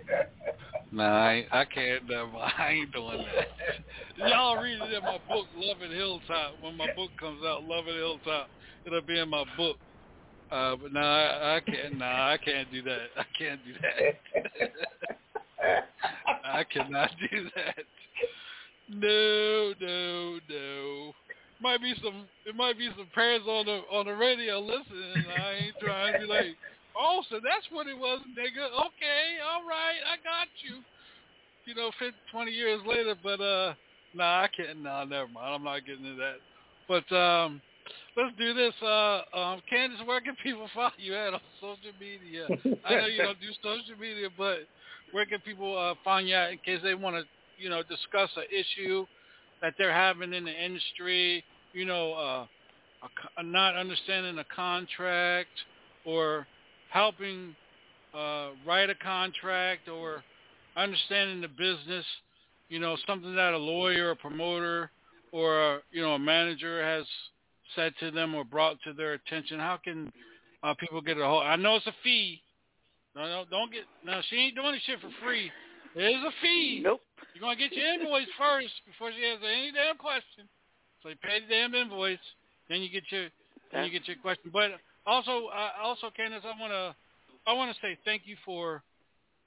Nah, 0.92 1.26
I, 1.26 1.32
ain't- 1.34 1.48
I 1.52 1.64
can't. 1.66 2.08
Never 2.08 2.26
mind. 2.28 2.52
I 2.58 2.68
ain't 2.70 2.92
doing 2.92 3.18
that. 3.18 4.28
Y'all 4.28 4.56
read 4.62 4.78
it 4.80 4.92
in 4.94 5.02
my 5.02 5.18
book, 5.28 5.46
Love 5.56 5.76
and 5.82 5.92
Hilltop. 5.92 6.54
When 6.62 6.76
my 6.76 6.88
book 6.96 7.10
comes 7.20 7.44
out, 7.44 7.64
Love 7.64 7.86
and 7.86 7.96
Hilltop, 7.96 8.48
it'll 8.86 9.02
be 9.02 9.18
in 9.18 9.28
my 9.28 9.44
book. 9.56 9.76
Uh, 10.50 10.76
but 10.80 10.92
no, 10.92 11.00
I, 11.00 11.56
I 11.56 11.60
can't. 11.60 11.98
No, 11.98 12.06
I 12.06 12.38
can't 12.42 12.70
do 12.72 12.80
that. 12.82 13.08
I 13.16 13.24
can't 13.38 13.60
do 13.66 13.72
that. 13.82 14.70
I 16.44 16.64
cannot 16.64 17.10
do 17.30 17.44
that. 17.56 17.84
No, 18.88 19.74
no, 19.80 20.38
no. 20.48 21.12
Might 21.60 21.80
be 21.80 21.94
some. 22.02 22.26
It 22.44 22.54
might 22.54 22.76
be 22.76 22.88
some 22.96 23.08
parents 23.14 23.46
on 23.48 23.64
the 23.66 23.80
on 23.90 24.06
the 24.06 24.14
radio 24.14 24.60
listening. 24.60 25.24
I 25.40 25.66
ain't 25.66 25.76
trying 25.80 26.12
to 26.12 26.18
be 26.20 26.26
like, 26.26 26.52
oh, 26.98 27.22
so 27.30 27.36
that's 27.36 27.64
what 27.70 27.86
it 27.86 27.96
was, 27.96 28.20
nigga. 28.36 28.66
Okay, 28.66 29.40
all 29.40 29.64
right, 29.66 30.00
I 30.04 30.16
got 30.20 30.48
you. 30.64 30.84
You 31.64 31.74
know, 31.74 31.90
50, 31.98 32.14
20 32.30 32.50
years 32.52 32.80
later, 32.86 33.14
but 33.22 33.40
uh, 33.40 33.74
nah, 34.14 34.44
I 34.44 34.48
can't. 34.54 34.82
Nah, 34.82 35.04
never 35.04 35.28
mind. 35.28 35.54
I'm 35.54 35.64
not 35.64 35.86
getting 35.86 36.04
into 36.04 36.20
that. 36.20 36.38
But 36.86 37.08
um, 37.14 37.60
let's 38.16 38.36
do 38.38 38.54
this. 38.54 38.74
Uh, 38.82 39.22
um, 39.34 39.60
Candace, 39.68 39.98
where 40.04 40.20
can 40.20 40.36
people 40.42 40.68
follow 40.74 40.92
you 40.98 41.14
at 41.14 41.34
on 41.34 41.40
social 41.60 41.96
media? 41.98 42.46
I 42.84 42.94
know 42.94 43.06
you 43.06 43.22
don't 43.22 43.40
do 43.40 43.50
social 43.62 43.98
media, 44.00 44.28
but 44.36 44.58
where 45.12 45.26
can 45.26 45.40
people 45.40 45.76
uh, 45.76 45.94
find 46.04 46.28
you 46.28 46.34
at 46.34 46.52
in 46.52 46.58
case 46.58 46.80
they 46.82 46.94
want 46.94 47.16
to, 47.16 47.24
you 47.58 47.70
know, 47.70 47.82
discuss 47.82 48.30
an 48.36 48.44
issue 48.52 49.06
that 49.62 49.74
they're 49.78 49.92
having 49.92 50.32
in 50.32 50.44
the 50.44 50.64
industry? 50.64 51.44
You 51.72 51.84
know, 51.84 52.12
uh, 52.12 52.46
a, 53.02 53.40
a 53.40 53.42
not 53.42 53.76
understanding 53.76 54.38
a 54.38 54.44
contract 54.54 55.50
or 56.04 56.46
helping 56.90 57.54
uh, 58.14 58.50
write 58.66 58.90
a 58.90 58.94
contract 58.94 59.88
or 59.88 60.22
understanding 60.76 61.40
the 61.40 61.48
business. 61.48 62.04
You 62.68 62.80
know, 62.80 62.96
something 63.06 63.34
that 63.36 63.52
a 63.52 63.58
lawyer, 63.58 64.10
a 64.10 64.16
promoter, 64.16 64.90
or 65.32 65.74
a, 65.74 65.78
you 65.92 66.02
know, 66.02 66.14
a 66.14 66.18
manager 66.18 66.82
has 66.84 67.04
said 67.74 67.92
to 68.00 68.10
them 68.10 68.34
or 68.34 68.44
brought 68.44 68.76
to 68.84 68.92
their 68.92 69.14
attention? 69.14 69.58
How 69.58 69.78
can 69.82 70.12
uh, 70.62 70.74
people 70.74 71.00
get 71.00 71.18
a 71.18 71.24
hold? 71.24 71.44
I 71.44 71.56
know 71.56 71.76
it's 71.76 71.86
a 71.86 71.94
fee. 72.02 72.40
No, 73.14 73.22
no, 73.22 73.44
don't 73.50 73.72
get. 73.72 73.82
No, 74.04 74.20
she 74.28 74.36
ain't 74.36 74.54
doing 74.54 74.72
this 74.72 74.82
shit 74.86 75.00
for 75.00 75.10
free. 75.24 75.50
There 75.94 76.08
is 76.08 76.22
a 76.22 76.32
fee. 76.42 76.80
Nope. 76.84 77.00
You're 77.36 77.52
gonna 77.52 77.56
get 77.56 77.76
your 77.76 77.92
invoice 77.92 78.32
first 78.38 78.72
before 78.86 79.12
she 79.12 79.22
answers 79.22 79.44
any 79.44 79.70
damn 79.70 79.98
question. 79.98 80.48
So 81.02 81.10
you 81.10 81.16
pay 81.20 81.40
the 81.40 81.52
damn 81.52 81.74
invoice, 81.74 82.18
then 82.70 82.80
you 82.80 82.88
get 82.88 83.04
your 83.10 83.28
then 83.70 83.84
you 83.84 83.90
get 83.90 84.08
your 84.08 84.16
question. 84.16 84.48
But 84.50 84.70
also, 85.04 85.48
uh, 85.52 85.72
also, 85.84 86.08
Candace, 86.16 86.44
I 86.46 86.58
wanna 86.58 86.96
I 87.46 87.52
wanna 87.52 87.74
say 87.82 87.98
thank 88.06 88.22
you 88.24 88.36
for 88.42 88.82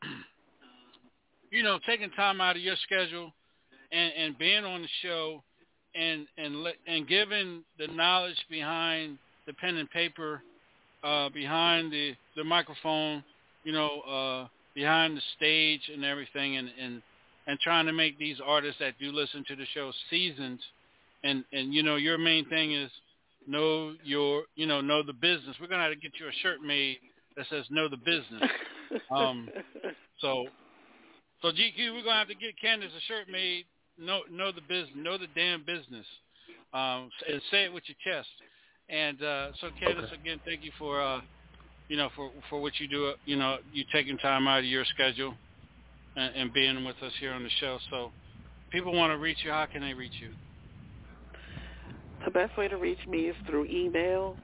you 1.52 1.64
know 1.64 1.80
taking 1.88 2.12
time 2.12 2.42
out 2.42 2.58
of 2.58 2.62
your 2.62 2.76
schedule 2.84 3.34
and 3.92 4.14
and 4.14 4.38
being 4.38 4.66
on 4.66 4.84
the 4.84 4.88
show 5.02 5.42
and 5.96 6.28
and 6.38 6.68
and 6.86 7.08
given 7.08 7.64
the 7.80 7.88
knowledge 7.88 8.38
behind 8.52 9.18
the 9.48 9.54
pen 9.54 9.78
and 9.78 9.90
paper, 9.90 10.44
uh, 11.04 11.30
behind 11.30 11.92
the 11.92 12.14
the 12.36 12.44
microphone, 12.44 13.24
you 13.64 13.72
know, 13.72 14.02
uh, 14.02 14.48
behind 14.76 15.18
the 15.18 15.22
stage 15.38 15.90
and 15.92 16.06
everything, 16.06 16.58
and 16.58 16.70
and 16.80 17.02
and 17.50 17.60
trying 17.60 17.88
to 17.88 17.94
make 17.94 18.20
these 18.20 18.38
artists 18.46 18.78
that 18.80 18.94
do 19.00 19.12
listen 19.12 19.44
to 19.48 19.56
the 19.56 19.66
show 19.74 19.92
seasoned, 20.12 20.60
and 21.24 21.44
and 21.52 21.74
you 21.74 21.82
know 21.82 21.96
your 21.96 22.20
main 22.20 22.48
thing 22.48 22.74
is 22.74 22.92
know 23.48 23.94
your 24.04 24.44
you 24.56 24.68
know 24.68 24.82
know 24.82 25.02
the 25.02 25.14
business. 25.14 25.56
We're 25.60 25.68
gonna 25.68 25.82
have 25.82 25.94
to 25.94 26.00
get 26.00 26.12
you 26.20 26.28
a 26.28 26.32
shirt 26.44 26.62
made 26.62 26.98
that 27.36 27.48
says 27.50 27.66
know 27.72 27.90
the 27.90 27.98
business. 27.98 28.44
um, 29.12 29.50
so 30.22 30.46
so 31.42 31.48
GQ, 31.48 31.96
we're 31.96 32.04
gonna 32.04 32.20
have 32.20 32.28
to 32.28 32.36
get 32.36 32.54
Candace 32.62 32.92
a 32.96 33.02
shirt 33.12 33.28
made 33.32 33.66
know 33.98 34.22
know 34.32 34.52
the 34.52 34.62
business, 34.62 34.94
know 34.96 35.18
the 35.18 35.28
damn 35.34 35.64
business, 35.66 36.06
um, 36.76 37.10
and 37.28 37.42
say 37.50 37.64
it 37.64 37.74
with 37.74 37.84
your 37.88 37.98
chest. 38.06 38.30
And 38.90 39.24
uh, 39.24 39.48
so, 39.60 39.70
Candace, 39.80 40.06
okay. 40.06 40.22
again, 40.22 40.40
thank 40.46 40.64
you 40.64 40.72
for 40.78 41.02
uh, 41.02 41.22
you 41.88 41.98
know 41.98 42.10
for 42.16 42.30
for 42.48 42.62
what 42.62 42.74
you 42.80 42.88
do. 42.88 43.14
You 43.26 43.38
know, 43.38 43.58
you 43.74 43.86
taking 43.92 44.20
time 44.20 44.48
out 44.48 44.60
of 44.60 44.66
your 44.66 44.86
schedule 44.86 45.34
and, 46.16 46.36
and 46.36 46.54
being 46.54 46.84
with 46.86 46.96
us 47.02 47.12
here 47.20 47.34
on 47.34 47.44
the 47.44 47.50
show. 47.60 47.78
So, 47.90 48.12
people 48.72 48.94
want 48.94 49.12
to 49.12 49.18
reach 49.18 49.38
you. 49.44 49.52
How 49.52 49.66
can 49.66 49.82
they 49.82 49.94
reach 49.94 50.14
you? 50.20 50.30
The 52.26 52.32
best 52.32 52.58
way 52.58 52.68
to 52.68 52.78
reach 52.78 53.00
me 53.08 53.30
is 53.30 53.36
through 53.48 53.66
email, 53.66 54.36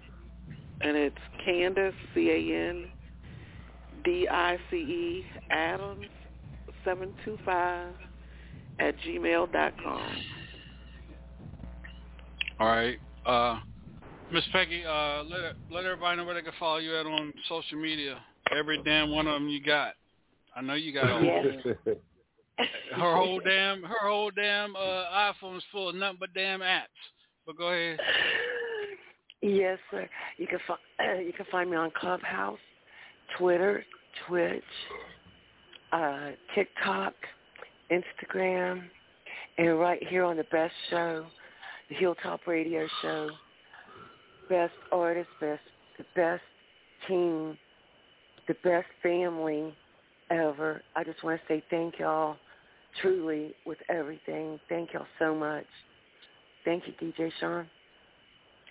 and 0.82 0.96
it's 0.96 1.18
Candace 1.44 1.94
C 2.14 2.30
A 2.30 2.70
N 2.70 2.86
D 4.04 4.28
I 4.30 4.58
C 4.70 4.78
E 4.78 5.26
Adams 5.50 6.06
seven 6.86 7.14
two 7.26 7.38
five 7.44 7.94
at 8.80 8.96
gmail.com. 9.00 10.18
All 12.60 12.68
right. 12.68 12.98
Uh, 13.26 13.60
Miss 14.32 14.44
Peggy, 14.52 14.84
uh, 14.86 15.24
let, 15.24 15.56
let 15.72 15.86
everybody 15.86 16.18
know 16.18 16.26
where 16.26 16.36
they 16.36 16.42
can 16.42 16.54
follow 16.60 16.78
you 16.78 16.96
at 16.96 17.06
on 17.06 17.34
social 17.50 17.78
media. 17.78 18.18
Every 18.56 18.82
damn 18.84 19.12
one 19.12 19.28
of 19.28 19.34
them 19.34 19.50
you 19.50 19.62
got. 19.62 19.94
I 20.56 20.62
know 20.62 20.74
you 20.76 20.94
got 20.94 21.10
all 21.10 21.24
yes. 21.24 21.46
her 22.96 23.16
whole 23.16 23.42
damn 23.42 23.84
her 23.84 24.08
whole 24.08 24.32
damn 24.32 24.76
uh, 24.76 25.06
iPhone 25.34 25.58
is 25.58 25.64
full 25.72 25.90
of 25.90 25.96
nothing 25.96 26.18
but 26.20 26.34
damn 26.34 26.62
apps. 26.62 26.86
But 27.46 27.58
go 27.58 27.68
ahead. 27.68 28.00
Yes, 29.42 29.78
sir. 29.92 30.10
You 30.38 30.48
can 30.48 30.60
find 30.66 30.80
uh, 31.00 31.20
you 31.20 31.34
can 31.34 31.46
find 31.52 31.70
me 31.70 31.78
on 31.78 31.92
Clubhouse, 31.96 32.58
Twitter, 33.38 33.84
Twitch, 34.28 34.64
uh, 35.92 36.32
TikTok, 36.56 37.14
Instagram, 37.92 38.84
and 39.58 39.80
right 39.80 40.02
here 40.08 40.24
on 40.24 40.38
the 40.38 40.46
best 40.46 40.74
show, 40.90 41.26
the 41.90 41.96
Hilltop 41.96 42.48
Radio 42.48 42.88
Show. 43.02 43.30
Best 44.50 44.74
artist, 44.92 45.30
best 45.42 45.62
the 45.98 46.06
best 46.16 46.44
team, 47.08 47.58
the 48.48 48.56
best 48.64 48.88
family 49.04 49.74
ever. 50.30 50.82
I 50.96 51.04
just 51.04 51.24
want 51.24 51.40
to 51.42 51.48
say 51.48 51.64
thank 51.70 52.00
y'all 52.00 52.38
truly 53.02 53.54
with 53.66 53.78
everything. 53.90 54.60
Thank 54.70 54.94
y'all 54.94 55.06
so 55.20 55.36
much. 55.36 55.66
Thank 56.64 56.84
you, 56.88 56.94
DJ 56.94 57.32
Sean. 57.40 57.68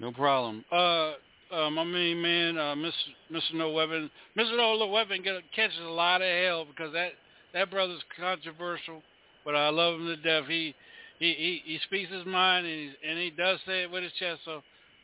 No 0.01 0.13
problem. 0.13 0.65
Uh, 0.73 1.13
uh, 1.55 1.71
my 1.71 1.85
main 1.85 2.21
man, 2.21 2.59
uh, 2.59 2.75
Mr. 2.75 2.93
Mr. 3.31 3.55
No 3.55 3.71
Weapon, 3.71 4.11
Mr. 4.37 4.57
No 4.57 4.87
Weapon 4.87 5.23
get, 5.23 5.35
catches 5.55 5.79
a 5.81 5.91
lot 5.91 6.21
of 6.21 6.29
hell 6.29 6.65
because 6.65 6.93
that 6.93 7.13
that 7.53 7.71
brother's 7.71 8.03
controversial, 8.19 9.03
but 9.45 9.55
I 9.55 9.69
love 9.69 9.95
him 10.01 10.07
to 10.07 10.17
death. 10.17 10.49
He 10.49 10.75
he 11.21 11.33
he, 11.33 11.63
he 11.65 11.79
speaks 11.85 12.11
his 12.11 12.27
mind 12.27 12.67
and 12.67 12.75
he 12.75 13.09
and 13.09 13.19
he 13.19 13.31
does 13.31 13.61
say 13.67 13.83
it 13.83 13.91
with 13.91 14.03
his 14.03 14.13
chest. 14.19 14.41
So, 14.45 14.63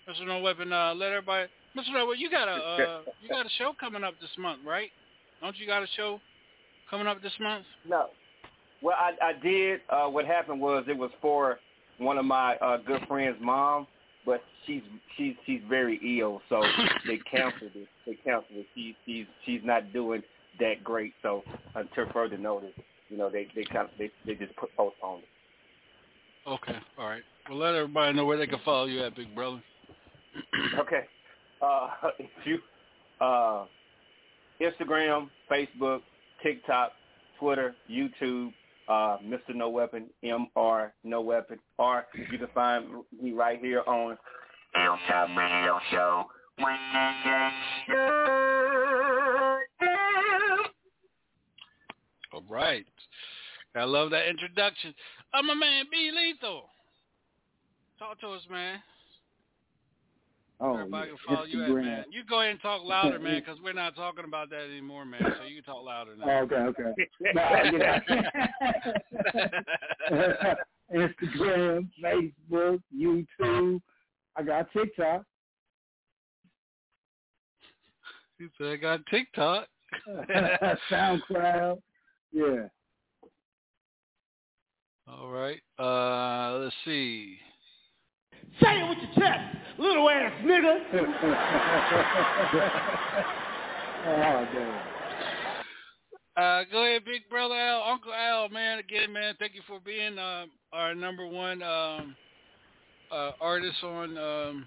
Mr. 0.08 0.26
No 0.26 0.40
Weapon, 0.40 0.72
uh, 0.72 0.94
let 0.94 1.12
everybody. 1.12 1.48
Mr. 1.76 1.92
No, 1.92 2.12
you 2.12 2.28
got 2.30 2.48
a 2.48 2.52
uh, 2.52 3.00
you 3.22 3.28
got 3.28 3.46
a 3.46 3.50
show 3.58 3.72
coming 3.78 4.02
up 4.02 4.14
this 4.20 4.30
month, 4.36 4.60
right? 4.66 4.90
Don't 5.40 5.56
you 5.56 5.66
got 5.66 5.84
a 5.84 5.86
show 5.96 6.20
coming 6.90 7.06
up 7.06 7.22
this 7.22 7.32
month? 7.40 7.64
No. 7.88 8.08
Well, 8.82 8.96
I 8.98 9.12
I 9.22 9.32
did. 9.40 9.80
Uh, 9.88 10.08
what 10.08 10.26
happened 10.26 10.60
was 10.60 10.84
it 10.88 10.96
was 10.96 11.10
for 11.20 11.58
one 11.98 12.18
of 12.18 12.24
my 12.24 12.56
uh, 12.56 12.78
good 12.78 13.02
friends' 13.06 13.36
mom, 13.40 13.86
but 14.24 14.42
she's 14.66 14.82
she's 15.16 15.34
she's 15.46 15.60
very 15.68 16.18
ill, 16.20 16.40
so 16.48 16.62
they 17.06 17.18
canceled 17.30 17.72
it. 17.74 17.88
They 18.06 18.14
canceled 18.14 18.58
it. 18.58 18.66
She 18.74 18.96
she's 19.06 19.26
she's 19.44 19.60
not 19.64 19.92
doing 19.92 20.22
that 20.58 20.82
great. 20.82 21.12
So 21.22 21.42
until 21.74 22.06
further 22.12 22.38
notice, 22.38 22.72
you 23.08 23.16
know, 23.16 23.30
they 23.30 23.48
they 23.54 23.64
kind 23.64 23.88
of 23.88 23.90
they 23.98 24.10
they 24.26 24.34
just 24.34 24.56
put 24.56 24.74
postponed 24.76 25.22
it. 25.22 26.48
Okay, 26.48 26.78
all 26.98 27.06
right. 27.06 27.22
Well, 27.48 27.58
let 27.58 27.74
everybody 27.74 28.16
know 28.16 28.24
where 28.24 28.38
they 28.38 28.46
can 28.46 28.60
follow 28.64 28.86
you 28.86 29.02
at, 29.02 29.14
big 29.14 29.34
brother. 29.34 29.62
okay, 30.78 31.02
uh, 31.60 31.88
if 32.18 32.30
you 32.46 32.58
uh, 33.20 33.66
Instagram, 34.60 35.28
Facebook, 35.50 36.00
TikTok, 36.42 36.92
Twitter, 37.38 37.74
YouTube, 37.90 38.52
uh, 38.88 39.18
Mr. 39.24 39.54
No 39.54 39.68
Weapon, 39.68 40.06
M-R 40.22 40.92
No 41.04 41.20
Weapon, 41.20 41.58
or 41.78 42.06
you 42.14 42.38
can 42.38 42.48
find 42.54 42.86
me 43.22 43.32
right 43.32 43.58
here 43.60 43.82
on 43.86 44.16
Hilltop 44.74 45.36
Radio 45.36 45.78
Show. 45.90 46.24
All 52.32 52.42
right. 52.48 52.86
I 53.74 53.84
love 53.84 54.10
that 54.10 54.28
introduction. 54.28 54.94
I'm 55.32 55.48
a 55.50 55.54
man, 55.54 55.84
B 55.90 56.10
Lethal. 56.14 56.64
Talk 57.98 58.20
to 58.20 58.28
us, 58.28 58.42
man. 58.50 58.80
Oh, 60.62 60.74
Everybody 60.74 61.10
yeah. 61.10 61.16
can 61.26 61.36
follow 61.36 61.46
you 61.46 61.64
at, 61.64 61.70
man. 61.84 62.04
You 62.10 62.22
go 62.28 62.40
ahead 62.40 62.50
and 62.52 62.60
talk 62.60 62.82
louder, 62.84 63.18
man, 63.22 63.40
because 63.40 63.58
we're 63.62 63.72
not 63.72 63.96
talking 63.96 64.24
about 64.26 64.50
that 64.50 64.64
anymore, 64.70 65.06
man. 65.06 65.22
So 65.22 65.44
you 65.44 65.62
can 65.62 65.64
talk 65.64 65.82
louder 65.84 66.16
now. 66.16 66.26
Oh, 66.26 66.42
okay, 66.42 66.56
okay. 66.56 67.08
Instagram, 70.94 71.88
Facebook, 72.04 72.82
YouTube. 72.94 73.80
I 74.36 74.42
got 74.42 74.70
TikTok. 74.72 75.22
He 78.38 78.46
said 78.58 78.66
I 78.66 78.76
got 78.76 79.00
TikTok. 79.06 79.66
SoundCloud. 80.90 81.78
Yeah. 82.32 82.68
All 85.08 85.30
right. 85.30 85.60
Uh, 85.78 86.58
let's 86.58 86.74
see. 86.84 87.38
Say 88.62 88.80
it 88.80 88.88
with 88.88 88.98
your 88.98 89.12
chest, 89.14 89.56
little 89.78 90.10
ass 90.10 90.32
nigga. 90.42 90.80
oh, 94.06 94.46
damn. 94.52 94.80
Uh, 96.36 96.62
go 96.72 96.86
ahead, 96.86 97.04
big 97.04 97.28
brother 97.28 97.54
Al, 97.54 97.82
Uncle 97.82 98.14
Al, 98.14 98.48
man. 98.48 98.78
Again, 98.78 99.12
man, 99.12 99.34
thank 99.38 99.54
you 99.54 99.60
for 99.66 99.78
being 99.84 100.18
uh, 100.18 100.46
our 100.72 100.94
number 100.94 101.26
one 101.26 101.62
um, 101.62 102.16
uh, 103.12 103.32
artist 103.40 103.76
on 103.82 104.16
um, 104.16 104.66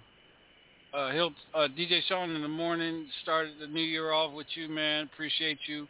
uh, 0.92 1.10
Hill, 1.10 1.32
uh, 1.54 1.68
DJ 1.76 2.00
Sean 2.08 2.30
in 2.30 2.42
the 2.42 2.48
morning. 2.48 3.06
Started 3.22 3.54
the 3.60 3.66
new 3.66 3.82
year 3.82 4.12
off 4.12 4.32
with 4.34 4.46
you, 4.54 4.68
man. 4.68 5.08
Appreciate 5.12 5.58
you. 5.66 5.88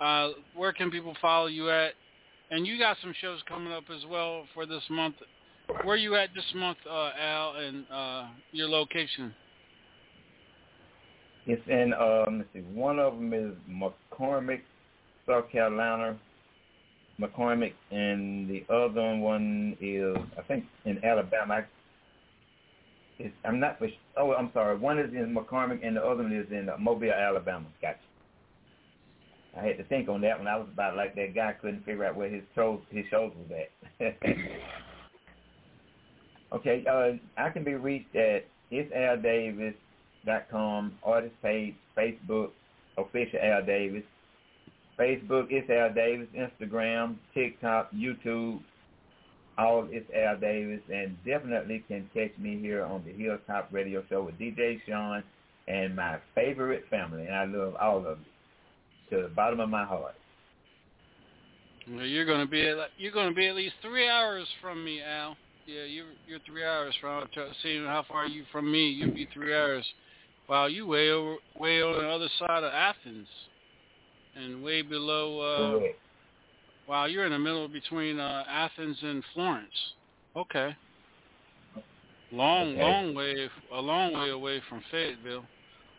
Uh, 0.00 0.30
where 0.54 0.72
can 0.72 0.90
people 0.90 1.14
follow 1.20 1.46
you 1.46 1.70
at? 1.70 1.92
And 2.50 2.66
you 2.66 2.78
got 2.78 2.96
some 3.02 3.14
shows 3.20 3.40
coming 3.46 3.72
up 3.72 3.84
as 3.94 4.06
well 4.08 4.44
for 4.54 4.64
this 4.64 4.82
month. 4.88 5.16
Where 5.84 5.96
you 5.96 6.16
at 6.16 6.30
this 6.34 6.44
month, 6.54 6.78
uh, 6.88 7.10
Al, 7.20 7.56
and 7.56 7.84
uh, 7.92 8.28
your 8.52 8.68
location? 8.68 9.34
It's 11.46 11.62
in 11.68 11.92
um, 11.94 12.38
let's 12.38 12.48
see, 12.52 12.60
one 12.74 12.98
of 12.98 13.14
them 13.14 13.32
is 13.32 13.52
McCormick, 13.70 14.60
South 15.26 15.50
Carolina, 15.50 16.18
McCormick, 17.20 17.72
and 17.90 18.48
the 18.48 18.64
other 18.72 19.16
one 19.16 19.76
is 19.80 20.16
I 20.38 20.42
think 20.42 20.64
in 20.84 21.04
Alabama. 21.04 21.54
I, 21.54 21.64
it's, 23.18 23.34
I'm 23.44 23.60
not. 23.60 23.78
Oh, 24.16 24.32
I'm 24.32 24.50
sorry. 24.54 24.76
One 24.76 24.98
is 24.98 25.12
in 25.12 25.34
McCormick, 25.34 25.86
and 25.86 25.96
the 25.96 26.02
other 26.02 26.22
one 26.22 26.32
is 26.32 26.46
in 26.50 26.68
Mobile, 26.78 27.12
Alabama. 27.12 27.66
Gotcha. 27.82 27.98
I 29.58 29.64
had 29.64 29.78
to 29.78 29.84
think 29.84 30.08
on 30.08 30.20
that 30.20 30.38
one. 30.38 30.46
I 30.46 30.56
was 30.56 30.68
about 30.72 30.96
like 30.96 31.14
that 31.16 31.34
guy 31.34 31.54
couldn't 31.60 31.84
figure 31.84 32.04
out 32.04 32.16
where 32.16 32.30
his 32.30 32.42
toes, 32.54 32.80
his 32.90 33.04
shows 33.10 33.32
was 33.36 33.60
at. 34.00 34.16
okay, 36.52 36.84
uh, 36.90 37.12
I 37.40 37.50
can 37.50 37.64
be 37.64 37.74
reached 37.74 38.16
at 38.16 38.46
isAlDavis.com, 38.72 40.92
artist 41.02 41.34
page, 41.42 41.74
Facebook, 41.96 42.50
official 42.96 43.38
Al 43.42 43.64
Davis, 43.64 44.04
Facebook, 44.98 45.46
it's 45.50 45.70
Al 45.70 45.92
Davis, 45.94 46.28
Instagram, 46.36 47.16
TikTok, 47.34 47.92
YouTube, 47.92 48.60
all 49.56 49.88
it's 49.90 50.10
Al 50.14 50.38
Davis, 50.38 50.80
and 50.92 51.16
definitely 51.24 51.84
can 51.88 52.08
catch 52.14 52.36
me 52.38 52.58
here 52.58 52.84
on 52.84 53.02
the 53.04 53.12
Hilltop 53.12 53.68
Radio 53.72 54.04
Show 54.08 54.22
with 54.22 54.38
DJ 54.38 54.80
Sean 54.86 55.22
and 55.66 55.94
my 55.94 56.18
favorite 56.34 56.84
family, 56.88 57.26
and 57.26 57.34
I 57.34 57.44
love 57.44 57.74
all 57.80 57.98
of 57.98 58.18
you 58.18 58.24
to 59.10 59.22
the 59.24 59.28
bottom 59.28 59.60
of 59.60 59.68
my 59.68 59.84
heart. 59.84 60.14
Well, 61.90 62.04
you're 62.04 62.26
gonna 62.26 62.46
be 62.46 62.66
at, 62.66 62.76
you're 62.98 63.12
gonna 63.12 63.34
be 63.34 63.48
at 63.48 63.56
least 63.56 63.74
three 63.82 64.08
hours 64.08 64.46
from 64.60 64.84
me, 64.84 65.02
Al. 65.02 65.36
Yeah, 65.68 65.84
you're 65.84 66.06
you're 66.26 66.38
three 66.46 66.64
hours 66.64 66.94
from. 66.98 67.28
Seeing 67.62 67.84
how 67.84 68.02
far 68.08 68.26
you 68.26 68.44
from 68.50 68.72
me, 68.72 68.88
you'd 68.88 69.14
be 69.14 69.28
three 69.34 69.54
hours. 69.54 69.84
Wow, 70.48 70.64
you 70.64 70.86
way 70.86 71.10
over 71.10 71.36
way 71.60 71.82
on 71.82 71.92
the 71.92 72.08
other 72.08 72.28
side 72.38 72.64
of 72.64 72.72
Athens, 72.72 73.28
and 74.34 74.64
way 74.64 74.80
below. 74.80 75.40
Uh, 75.40 75.80
wow, 76.88 77.04
you're 77.04 77.26
in 77.26 77.32
the 77.32 77.38
middle 77.38 77.68
between 77.68 78.18
uh, 78.18 78.44
Athens 78.48 78.96
and 79.02 79.22
Florence. 79.34 79.68
Okay. 80.34 80.74
Long, 82.32 82.72
Okay. 82.72 82.82
long 82.82 83.14
way, 83.14 83.50
a 83.70 83.80
long 83.80 84.14
way 84.14 84.30
away 84.30 84.62
from 84.70 84.82
Fayetteville. 84.90 85.44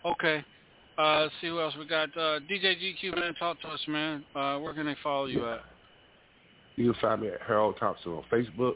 Okay. 0.03 0.43
Uh, 0.97 1.21
let's 1.21 1.33
see 1.41 1.47
who 1.47 1.59
else 1.59 1.75
we 1.77 1.85
got. 1.85 2.09
Uh, 2.17 2.39
DJ 2.49 2.75
GQ, 2.75 3.15
man, 3.15 3.35
talk 3.35 3.61
to 3.61 3.67
us, 3.67 3.79
man. 3.87 4.25
Uh, 4.35 4.57
where 4.57 4.73
can 4.73 4.87
they 4.87 4.95
follow 5.03 5.25
you 5.27 5.47
at? 5.47 5.61
You 6.75 6.91
can 6.91 7.01
find 7.01 7.21
me 7.21 7.27
at 7.27 7.41
Harold 7.41 7.77
Thompson 7.79 8.13
on 8.13 8.23
Facebook, 8.31 8.75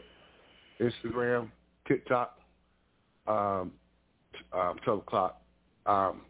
Instagram, 0.80 1.50
TikTok, 1.88 2.40
um, 3.28 3.72
um, 4.52 4.78
12 4.84 5.00
o'clock, 5.00 5.42
um, 5.86 6.22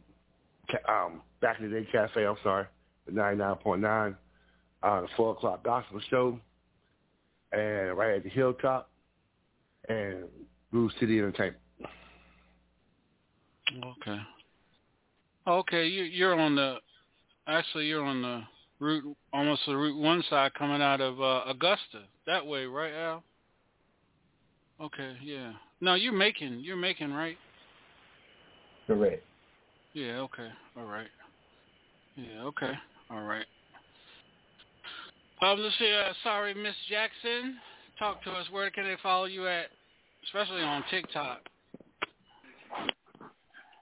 ca- 0.70 0.92
um, 0.92 1.22
back 1.42 1.60
in 1.60 1.70
the 1.70 1.80
day 1.80 1.88
cafe, 1.92 2.26
I'm 2.26 2.36
sorry, 2.44 2.66
the 3.06 3.12
99.9, 3.12 4.16
uh, 4.84 5.02
the 5.02 5.08
4 5.16 5.32
o'clock 5.32 5.64
gospel 5.64 6.00
show, 6.10 6.40
and 7.52 7.98
right 7.98 8.16
at 8.16 8.24
the 8.24 8.30
Hilltop, 8.30 8.90
and 9.90 10.26
Blue 10.72 10.90
City 11.00 11.20
Entertainment. 11.20 11.58
Okay. 13.86 14.20
Okay, 15.46 15.88
you, 15.88 16.04
you're 16.04 16.40
on 16.40 16.56
the, 16.56 16.78
actually 17.48 17.86
you're 17.86 18.04
on 18.04 18.22
the 18.22 18.42
route, 18.80 19.18
almost 19.34 19.62
the 19.66 19.76
Route 19.76 20.00
1 20.00 20.24
side 20.30 20.54
coming 20.54 20.82
out 20.82 21.02
of 21.02 21.20
uh, 21.22 21.44
Augusta. 21.48 22.04
That 22.26 22.46
way, 22.46 22.66
right, 22.66 22.94
Al? 22.94 23.24
Okay, 24.82 25.16
yeah. 25.24 25.54
No, 25.82 25.94
you're 25.96 26.14
making, 26.14 26.60
you're 26.62 26.76
making, 26.76 27.14
right? 27.14 27.38
Correct. 28.88 29.24
Yeah, 29.94 30.20
okay. 30.20 30.50
All 30.78 30.86
right. 30.86 31.08
Yeah, 32.16 32.44
okay. 32.44 32.72
All 33.10 33.24
right. 33.24 33.46
Um, 35.42 35.60
let's 35.60 35.78
see, 35.78 35.92
uh, 35.92 36.14
sorry, 36.24 36.54
Miss 36.54 36.76
Jackson. 36.90 37.58
Talk 38.00 38.24
to 38.24 38.32
us. 38.32 38.46
Where 38.52 38.70
can 38.72 38.86
they 38.86 38.96
follow 39.04 39.26
you 39.26 39.48
at? 39.48 39.66
Especially 40.26 40.62
on 40.62 40.84
TikTok. 40.90 41.42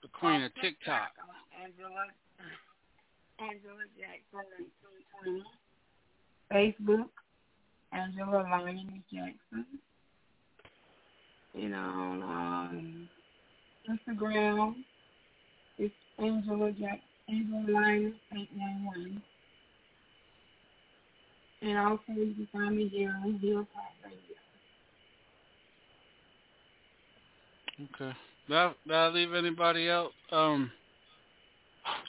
The 0.01 0.07
queen 0.11 0.41
of 0.41 0.51
TikTok. 0.55 1.11
Angela, 1.61 2.09
Angela 3.39 3.85
Jackson 3.97 4.45
1920. 5.23 5.43
Facebook, 6.51 7.09
Angela 7.93 8.43
Lionel 8.49 8.99
Jackson. 9.11 9.65
You 11.53 11.69
know, 11.69 11.77
on 11.77 12.23
um, 12.23 13.09
Instagram, 13.89 14.75
it's 15.77 15.93
Angela 16.17 16.71
Jack 16.71 17.01
Angela 17.27 17.65
Lionel 17.67 18.13
811. 18.31 19.21
And 21.61 21.77
also 21.77 22.01
you 22.07 22.33
can 22.33 22.47
find 22.53 22.77
me 22.77 22.87
here 22.87 23.13
on 23.23 23.37
Hilltop 23.39 23.67
Radio. 24.03 24.17
Okay. 27.95 28.17
That 28.49 28.75
that 28.87 29.13
leave 29.13 29.33
anybody 29.33 29.89
out? 29.89 30.11
Um. 30.31 30.71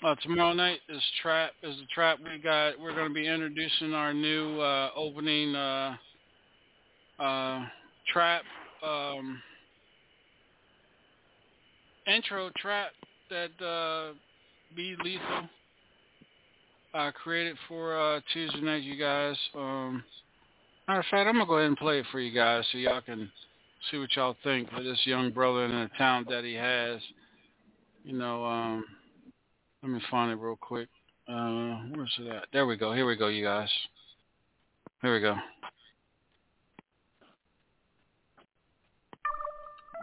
Uh, 0.05 0.15
tomorrow 0.23 0.53
night 0.53 0.81
is 0.91 1.03
trap 1.23 1.53
is 1.63 1.77
the 1.77 1.87
trap 1.95 2.19
we 2.23 2.39
got. 2.39 2.79
We're 2.79 2.95
going 2.95 3.09
to 3.09 3.15
be 3.15 3.27
introducing 3.27 3.95
our 3.95 4.13
new 4.13 4.61
uh, 4.61 4.91
opening 4.95 5.55
uh, 5.55 5.97
uh, 7.19 7.65
trap 8.13 8.43
um, 8.83 9.43
intro 12.07 12.51
trap 12.57 12.91
that 13.31 13.65
uh, 13.65 14.13
Be 14.75 14.97
Lethal 15.03 15.49
uh, 16.95 17.11
created 17.13 17.57
for 17.69 17.99
uh, 17.99 18.21
Tuesday 18.33 18.61
night, 18.61 18.83
you 18.83 18.97
guys. 18.97 19.37
Um, 19.55 20.03
matter 20.87 21.01
of 21.01 21.07
fact, 21.07 21.29
I'm 21.29 21.35
gonna 21.35 21.47
go 21.47 21.55
ahead 21.55 21.69
and 21.69 21.77
play 21.77 22.01
it 22.01 22.07
for 22.13 22.21
you 22.21 22.35
guys 22.35 22.65
so 22.71 22.79
y'all 22.79 23.01
can 23.01 23.31
see 23.91 23.99
what 23.99 24.15
y'all 24.15 24.37
think 24.45 24.71
for 24.71 24.83
this 24.83 25.01
young 25.05 25.31
brother 25.31 25.65
and 25.65 25.73
the 25.73 25.91
talent 25.97 26.29
that 26.29 26.45
he 26.45 26.55
has. 26.55 27.01
You 28.05 28.19
know, 28.19 28.45
um, 28.45 28.85
let 29.83 29.93
me 29.93 30.01
find 30.11 30.33
it 30.33 30.37
real 30.37 30.57
quick. 30.61 30.89
Uh, 31.29 31.77
where's 31.95 32.13
it 32.19 32.29
at? 32.29 32.45
There 32.53 32.67
we 32.67 32.77
go. 32.77 32.93
Here 32.93 33.07
we 33.07 33.17
go, 33.17 33.29
you 33.29 33.45
guys. 33.45 33.71
Here 35.03 35.15
we 35.15 35.21
go. 35.21 35.37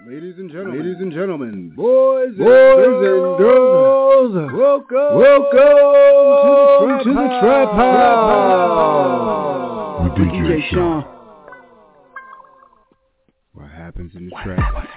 Ladies 0.07 0.35
and 0.37 0.49
gentlemen, 0.49 0.79
ladies 0.79 0.95
and 1.01 1.11
gentlemen, 1.11 1.71
boys, 1.75 2.33
Boys 2.37 2.85
and 2.85 2.95
and 2.95 3.37
girls, 3.37 4.33
welcome, 4.53 5.19
welcome 5.19 7.03
to 7.03 7.09
the 7.09 7.27
Trap 7.41 7.71
House. 7.73 9.29
With 10.03 10.13
DJ 10.19 10.69
Sean. 10.71 11.03
What 13.53 13.69
happens 13.71 14.15
in 14.15 14.25
the 14.29 14.35
trap 14.43 14.87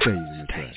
stays 0.00 0.14
in 0.14 0.38
the 0.40 0.46
trap. 0.52 0.74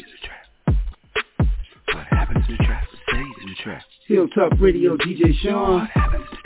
What 1.94 2.06
happens 2.10 2.46
in 2.50 2.56
the 2.58 2.64
trap 2.66 2.84
stays 3.08 3.36
in 3.44 3.50
the 3.50 3.56
trap. 3.64 3.84
Hilltop 4.08 4.52
Radio, 4.60 4.98
DJ 4.98 5.34
Sean. 5.44 5.80
What 5.82 5.90
happens 5.92 6.26
in 6.26 6.30
the 6.32 6.38
trap 6.38 6.39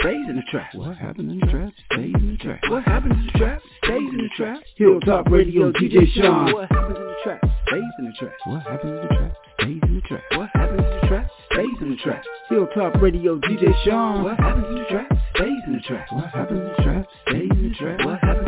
stays 0.00 0.28
in 0.28 0.36
the 0.36 0.42
trap. 0.50 0.74
What 0.74 0.96
happens 0.96 1.32
in 1.32 1.40
the 1.40 1.46
trap 1.46 1.72
stays 1.92 2.14
in 2.14 2.32
the 2.32 2.36
trap. 2.38 2.60
What 2.68 2.82
happens 2.84 3.14
in 3.14 3.26
the 3.26 3.38
trap 3.38 3.62
stays 3.84 3.96
in 3.96 4.16
the 4.18 4.28
trap. 4.36 4.60
Hilltop 4.76 5.28
Radio, 5.28 5.72
DJ 5.72 6.06
Sean. 6.14 6.52
What 6.52 6.70
happens 6.70 6.96
in 6.98 7.04
the 7.04 7.16
trap 7.24 7.40
stays 7.66 7.82
in 7.98 8.04
the 8.04 8.12
trap. 8.18 8.32
What 8.44 8.62
happens 8.62 8.92
in 8.92 8.96
the 8.96 9.14
trap 9.16 9.32
stays 9.60 9.82
in 9.82 9.94
the 9.94 10.00
trap. 10.02 10.22
What 10.32 10.50
happens 10.54 10.80
in 10.80 11.00
the 11.00 11.06
trap 11.08 11.30
stays 11.52 11.76
in 11.80 11.90
the 11.90 11.96
trap. 11.96 12.24
Hilltop 12.48 13.02
Radio, 13.02 13.38
DJ 13.38 13.84
Sean. 13.84 14.24
What 14.24 14.38
happens 14.38 14.66
in 14.68 14.74
the 14.76 14.84
trap 14.88 15.12
stays 15.34 15.62
in 15.66 15.72
the 15.72 15.80
trap. 15.80 16.12
What 16.12 16.30
happens 16.30 16.60
in 16.60 16.66
the 16.66 16.82
trap 16.82 17.06
stays 17.28 17.50
in 17.50 17.68
the 17.68 17.74
trap. 17.74 18.06
What 18.06 18.20
happens 18.20 18.38
in 18.38 18.44
the 18.44 18.44
trap 18.44 18.45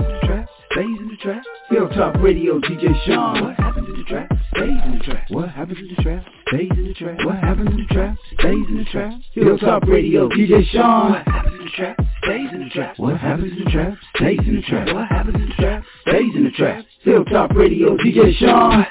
Stays 0.79 1.01
in 1.01 1.09
the 1.09 1.17
trap. 1.17 1.43
Hilltop 1.71 2.23
Radio, 2.23 2.61
DJ 2.61 3.05
Sean. 3.05 3.43
What 3.43 3.57
happens 3.57 3.89
in 3.89 3.99
the 3.99 4.05
trap? 4.05 4.31
Stays 4.55 4.71
in 4.85 4.93
the 4.97 5.05
trap. 5.05 5.25
What 5.29 5.49
happens 5.49 5.79
in 5.81 5.89
the 5.89 5.95
trap? 6.05 6.25
Stays 6.47 6.71
in 6.71 6.85
the 6.87 6.95
trap. 6.95 7.19
What 7.25 7.35
happens 7.35 7.71
in 7.71 7.77
the 7.79 7.95
trap? 7.95 8.17
Stays 8.39 8.69
in 8.69 8.77
the 8.79 8.85
trap. 8.85 9.13
Hilltop 9.33 9.83
Radio, 9.89 10.29
DJ 10.29 10.65
Sean. 10.71 11.11
What 11.11 11.27
happens 11.27 11.59
in 11.59 11.65
the 11.65 11.71
trap? 11.75 11.97
Stays 12.23 12.51
in 12.53 12.61
the 12.61 12.71
trap. 12.71 12.97
What 12.97 13.17
happens 13.17 13.53
in 13.53 13.65
the 13.65 13.71
trap? 13.73 13.99
Stays 14.15 14.39
in 14.39 14.55
the 14.55 14.63
trap. 14.63 14.95
What 14.95 15.09
happens 15.09 15.35
in 15.35 15.49
the 15.49 15.55
trap? 15.55 15.85
Stays 16.07 16.35
in 16.37 16.45
the 16.45 16.51
trap. 16.53 16.85
Hilltop 17.03 17.51
Radio, 17.57 17.97
DJ 17.97 18.39
Sean. 18.39 18.79
What 18.79 18.87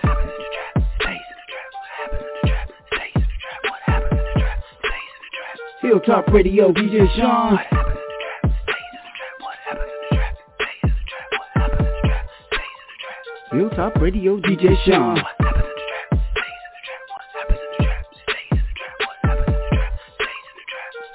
happens 3.85 4.11
in 4.11 4.27
the 4.33 4.39
trap? 4.41 4.59
Hilltop 5.81 6.27
Radio, 6.33 6.73
DJ 6.73 7.07
Sean. 7.15 7.96
Hilltop 13.57 13.95
Radio, 13.95 14.37
DJ 14.37 14.77
Sean. 14.85 15.17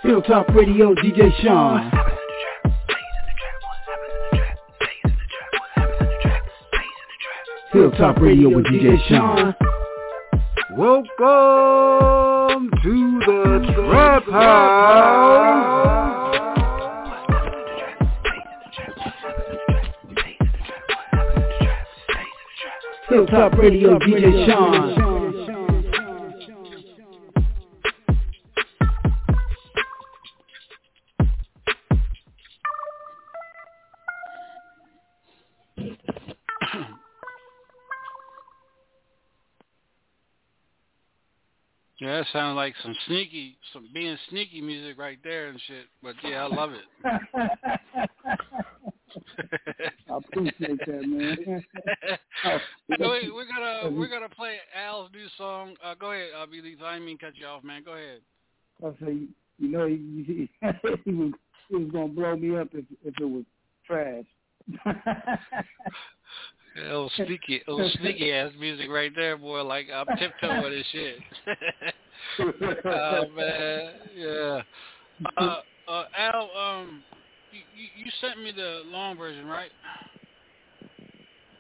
Hilltop 0.03 0.49
Radio, 0.49 0.93
DJ 0.93 1.31
Sean. 1.41 1.93
Hilltop 7.73 8.17
Radio 8.21 8.49
with 8.49 8.67
DJ 8.67 8.99
Sean. 9.09 9.55
Welcome 10.77 11.13
to 12.83 13.21
the 13.25 13.73
Trap 13.73 14.25
House. 14.25 16.22
Hilltop 23.13 23.53
Radio, 23.59 23.99
DJ 23.99 24.47
Sean. 24.47 25.13
Yeah, 42.01 42.17
that 42.17 42.27
sounds 42.33 42.57
like 42.57 42.73
some 42.83 42.97
sneaky, 43.07 43.59
some 43.75 43.91
being 43.93 44.17
sneaky 44.31 44.63
music 44.63 44.99
right 44.99 45.19
there 45.23 45.49
and 45.49 45.61
shit. 45.67 45.85
But 46.03 46.15
yeah, 46.25 46.45
I 46.45 46.47
love 46.47 46.71
it. 46.73 48.09
I 50.11 50.17
appreciate 50.17 50.79
that, 50.87 51.03
man. 51.07 51.65
Oh, 52.45 52.59
go. 52.99 53.19
We're 53.33 53.47
gonna 53.47 53.97
we're 53.97 54.09
gonna 54.09 54.29
play 54.29 54.57
Al's 54.77 55.11
new 55.13 55.27
song. 55.39 55.77
Uh, 55.85 55.95
go 55.95 56.11
ahead, 56.11 56.31
uh, 56.37 56.47
Believe. 56.47 56.83
I 56.83 56.95
didn't 56.95 57.07
mean 57.07 57.19
to 57.19 57.27
cut 57.27 57.37
you 57.37 57.47
off, 57.47 57.63
man. 57.63 57.83
Go 57.85 57.93
ahead. 57.93 58.21
I 58.85 58.91
say, 59.05 59.29
you 59.59 59.69
know, 59.69 59.87
he, 59.87 60.25
he, 60.27 60.51
he 61.05 61.13
was 61.13 61.33
he 61.69 61.77
was 61.77 61.91
gonna 61.93 62.09
blow 62.09 62.37
me 62.37 62.57
up 62.57 62.69
if 62.73 62.85
if 63.05 63.15
it 63.21 63.25
was 63.25 63.45
trash. 63.87 64.25
A 66.75 66.81
little 66.81 67.11
sneaky, 67.17 67.63
little 67.69 67.91
sneaky 68.01 68.33
ass 68.33 68.51
music 68.59 68.89
right 68.89 69.13
there, 69.15 69.37
boy. 69.37 69.63
Like 69.63 69.89
I'm 69.95 70.07
tiptoeing 70.17 70.73
this 70.73 70.87
shit. 70.91 71.17
oh 72.87 73.25
man, 73.37 73.93
yeah. 74.17 74.63
Uh, 75.37 75.57
uh, 75.89 76.05
Al, 76.17 76.51
um, 76.57 77.03
you, 77.53 78.11
sent 78.21 78.43
me 78.43 78.53
the 78.53 78.83
long 78.87 79.17
version, 79.17 79.47
right? 79.47 79.71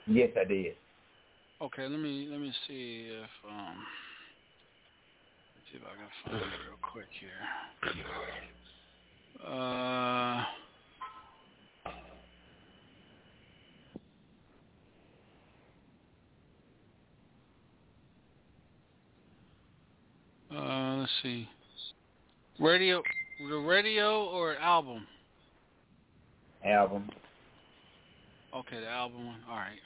Yes, 0.06 0.30
I 0.40 0.44
did. 0.44 0.74
Okay, 1.60 1.86
let 1.86 2.00
me 2.00 2.28
let 2.30 2.40
me 2.40 2.52
see 2.66 3.08
if 3.08 3.30
um, 3.48 3.76
let's 5.54 5.66
see 5.70 5.78
if 5.78 5.82
I 5.84 5.94
can 5.96 6.08
find 6.24 6.36
it 6.36 6.58
real 6.66 6.78
quick 6.82 7.06
here. 7.20 7.30
Uh. 9.46 10.44
Uh, 20.54 20.96
let's 20.96 21.12
see. 21.22 21.48
Radio, 22.60 23.02
the 23.48 23.56
radio 23.56 24.26
or 24.26 24.56
album? 24.56 25.06
Album. 26.64 27.08
Okay, 28.54 28.80
the 28.80 28.88
album 28.88 29.26
one. 29.26 29.40
All 29.48 29.56
right. 29.56 29.78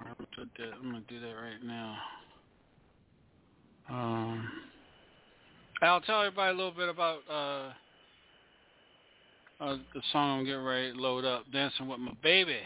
All 0.00 0.06
right, 0.06 0.16
I'm 0.18 0.26
gonna 0.34 0.48
do 0.56 0.64
that. 0.64 0.74
I'm 0.76 0.90
gonna 0.90 1.04
do 1.08 1.20
that 1.20 1.32
right 1.32 1.64
now. 1.64 1.96
Um, 3.90 4.48
I'll 5.82 6.00
tell 6.02 6.20
everybody 6.20 6.52
a 6.52 6.56
little 6.56 6.72
bit 6.72 6.88
about 6.88 7.20
uh, 7.30 7.72
uh 9.64 9.76
the 9.94 10.02
song 10.12 10.40
I'm 10.40 10.44
getting 10.44 10.62
ready 10.62 10.92
to 10.92 11.00
load 11.00 11.24
up, 11.24 11.44
"Dancing 11.52 11.88
with 11.88 11.98
My 11.98 12.12
Baby." 12.22 12.58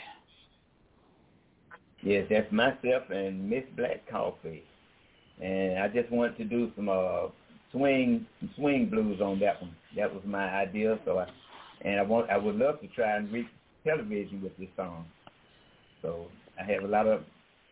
Yes, 2.03 2.27
that's 2.29 2.51
myself 2.51 3.09
and 3.11 3.49
Miss 3.49 3.65
Black 3.77 4.09
Coffee 4.11 4.65
and 5.43 5.79
I 5.79 5.89
just 5.89 6.11
wanted 6.11 6.37
to 6.39 6.45
do 6.45 6.71
some 6.77 6.89
uh 6.89 7.29
swing 7.73 8.27
some 8.41 8.51
swing 8.57 8.89
blues 8.89 9.21
on 9.21 9.39
that 9.41 9.61
one. 9.61 9.75
That 9.97 10.13
was 10.13 10.23
my 10.25 10.49
idea. 10.49 10.99
So 11.05 11.19
I 11.19 11.27
and 11.85 11.99
I 11.99 12.03
want 12.03 12.31
I 12.31 12.37
would 12.37 12.57
love 12.57 12.81
to 12.81 12.87
try 12.89 13.17
and 13.17 13.33
reach 13.33 13.47
television 13.85 14.43
with 14.43 14.57
this 14.59 14.69
song. 14.77 15.07
So 16.01 16.27
I 16.59 16.65
have 16.71 16.85
a 16.85 16.89
lot 16.89 17.07
of 17.07 17.23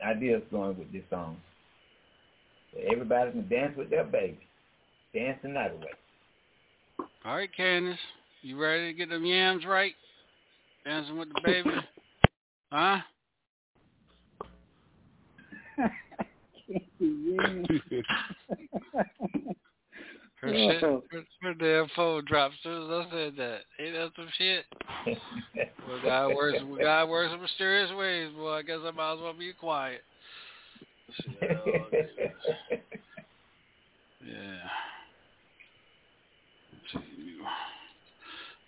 ideas 0.04 0.42
going 0.50 0.78
with 0.78 0.92
this 0.92 1.02
song. 1.10 1.36
So 2.72 2.80
everybody 2.90 3.32
can 3.32 3.48
dance 3.48 3.76
with 3.76 3.90
their 3.90 4.04
baby. 4.04 4.38
Dance 5.14 5.38
the 5.42 5.48
night 5.48 5.72
away. 5.72 7.08
All 7.24 7.36
right, 7.36 7.50
Candace. 7.54 7.98
You 8.42 8.60
ready 8.60 8.92
to 8.92 8.96
get 8.96 9.10
them 9.10 9.24
yams 9.24 9.64
right? 9.66 9.92
Dancing 10.84 11.18
with 11.18 11.28
the 11.28 11.40
baby? 11.44 11.70
huh? 12.72 12.98
her, 20.40 20.52
shit, 20.52 20.80
her, 20.80 21.00
her 21.42 21.54
damn 21.54 21.88
phone 21.94 22.24
dropped 22.26 22.54
as 22.54 22.60
soon 22.62 22.82
as 22.84 22.90
I 22.90 23.10
said 23.10 23.36
that. 23.36 23.58
Ain't 23.78 23.94
that 23.94 24.10
some 24.16 24.28
shit? 24.38 24.64
well, 25.86 26.00
God 26.02 26.34
works, 26.34 26.58
God 26.80 27.08
works 27.08 27.32
in 27.34 27.40
mysterious 27.40 27.90
ways, 27.92 28.30
boy. 28.34 28.52
I 28.52 28.62
guess 28.62 28.78
I 28.82 28.90
might 28.90 29.14
as 29.14 29.20
well 29.20 29.34
be 29.34 29.52
quiet. 29.52 30.00
yeah. 34.26 34.60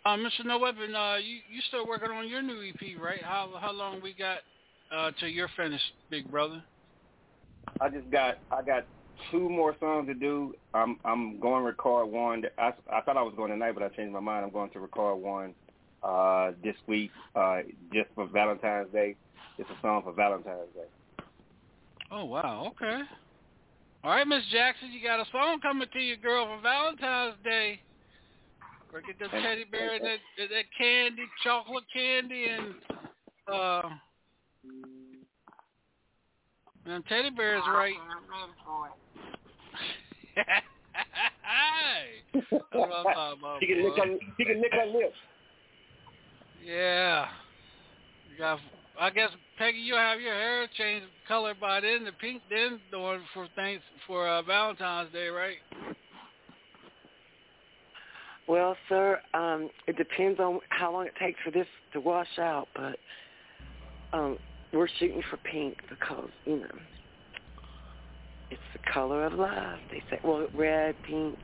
Uh, 0.05 0.17
Mr. 0.17 0.45
No 0.45 0.59
Weapon, 0.59 0.95
uh, 0.95 1.17
you 1.17 1.37
you 1.51 1.63
still 1.69 1.87
working 1.87 2.11
on 2.11 2.29
your 2.29 2.43
new 2.43 2.61
EP, 2.61 3.01
right? 3.01 3.23
How 3.23 3.51
how 3.61 3.73
long 3.73 4.03
we 4.03 4.13
got 4.13 4.39
uh, 4.95 5.13
till 5.21 5.29
you're 5.29 5.51
finished, 5.57 5.85
big 6.11 6.29
brother? 6.31 6.63
I 7.81 7.89
just 7.89 8.11
got 8.11 8.39
I 8.51 8.63
got 8.63 8.85
two 9.31 9.49
more 9.49 9.77
songs 9.81 10.07
to 10.09 10.15
do. 10.15 10.55
I'm 10.75 10.99
I'm 11.05 11.41
going 11.41 11.63
to 11.63 11.67
record 11.67 12.09
one. 12.09 12.45
I 12.59 12.73
I 12.93 13.01
thought 13.01 13.17
I 13.17 13.23
was 13.23 13.35
going 13.37 13.51
tonight, 13.51 13.73
but 13.73 13.83
I 13.83 13.89
changed 13.89 14.13
my 14.13 14.21
mind. 14.21 14.45
I'm 14.45 14.53
going 14.53 14.71
to 14.71 14.81
record 14.81 15.21
one 15.21 15.55
uh 16.03 16.53
this 16.65 16.75
week, 16.87 17.11
uh 17.37 17.61
just 17.93 18.09
for 18.15 18.27
Valentine's 18.27 18.93
Day. 18.93 19.15
It's 19.59 19.69
a 19.71 19.81
song 19.83 20.03
for 20.03 20.13
Valentine's 20.13 20.73
Day. 20.75 21.25
Oh 22.11 22.25
wow, 22.25 22.73
okay. 22.73 23.03
All 24.05 24.11
right, 24.11 24.27
Miss 24.27 24.43
Jackson, 24.51 24.91
you 24.93 25.01
got 25.03 25.21
a 25.21 25.31
song 25.31 25.61
coming 25.61 25.87
to 25.93 26.01
you, 26.01 26.17
girl, 26.17 26.47
for 26.47 26.61
Valentine's 26.61 27.37
Day. 27.45 27.81
Or 28.93 29.01
get 29.01 29.19
the 29.19 29.29
teddy 29.29 29.65
bear 29.71 29.95
and 29.95 30.05
that 30.05 30.19
that 30.37 30.65
candy, 30.77 31.23
chocolate 31.43 31.85
candy, 31.95 32.47
and 32.47 32.75
uh 33.51 33.83
them 36.87 37.05
teddy 37.09 37.31
bear 37.31 37.57
is 37.57 37.63
right? 37.69 37.95
hey, 40.35 40.45
that's 42.35 42.47
what 42.73 42.91
I'm 42.93 43.05
talking 43.05 43.39
about. 43.39 43.61
She 43.61 43.67
can 43.67 43.85
lick 43.85 43.97
her, 43.97 44.19
she 44.39 44.45
can 44.45 44.61
lick 44.61 44.73
her 44.73 44.87
lips. 44.87 45.17
Yeah. 46.65 47.27
You 48.31 48.39
got. 48.39 48.59
I 49.01 49.11
guess 49.11 49.31
Peggy, 49.59 49.79
you'll 49.79 49.97
have 49.97 50.21
your 50.21 50.35
hair 50.35 50.69
changed 50.77 51.07
color 51.27 51.55
by 51.59 51.81
then, 51.81 52.05
the 52.05 52.13
pink 52.13 52.43
then, 52.51 52.79
the 52.91 52.99
one 52.99 53.23
for 53.33 53.49
thanks 53.57 53.83
for 54.07 54.29
uh, 54.29 54.43
Valentine's 54.43 55.11
Day, 55.13 55.29
right? 55.29 55.57
Well, 58.47 58.77
sir, 58.89 59.19
um, 59.35 59.71
it 59.87 59.97
depends 59.97 60.41
on 60.41 60.61
how 60.69 60.93
long 60.93 61.07
it 61.07 61.15
takes 61.19 61.39
for 61.43 61.51
this 61.51 61.67
to 61.95 62.01
wash 62.01 62.39
out, 62.39 62.69
but 62.75 62.99
um, 64.13 64.37
we're 64.73 64.89
shooting 64.99 65.23
for 65.31 65.37
pink 65.39 65.77
because 65.89 66.29
you 66.45 66.61
know 66.61 66.67
it's 68.51 68.61
the 68.75 68.93
color 68.93 69.25
of 69.25 69.33
love. 69.33 69.79
They 69.91 70.03
say, 70.11 70.21
well, 70.23 70.47
red, 70.55 70.95
pink. 71.07 71.39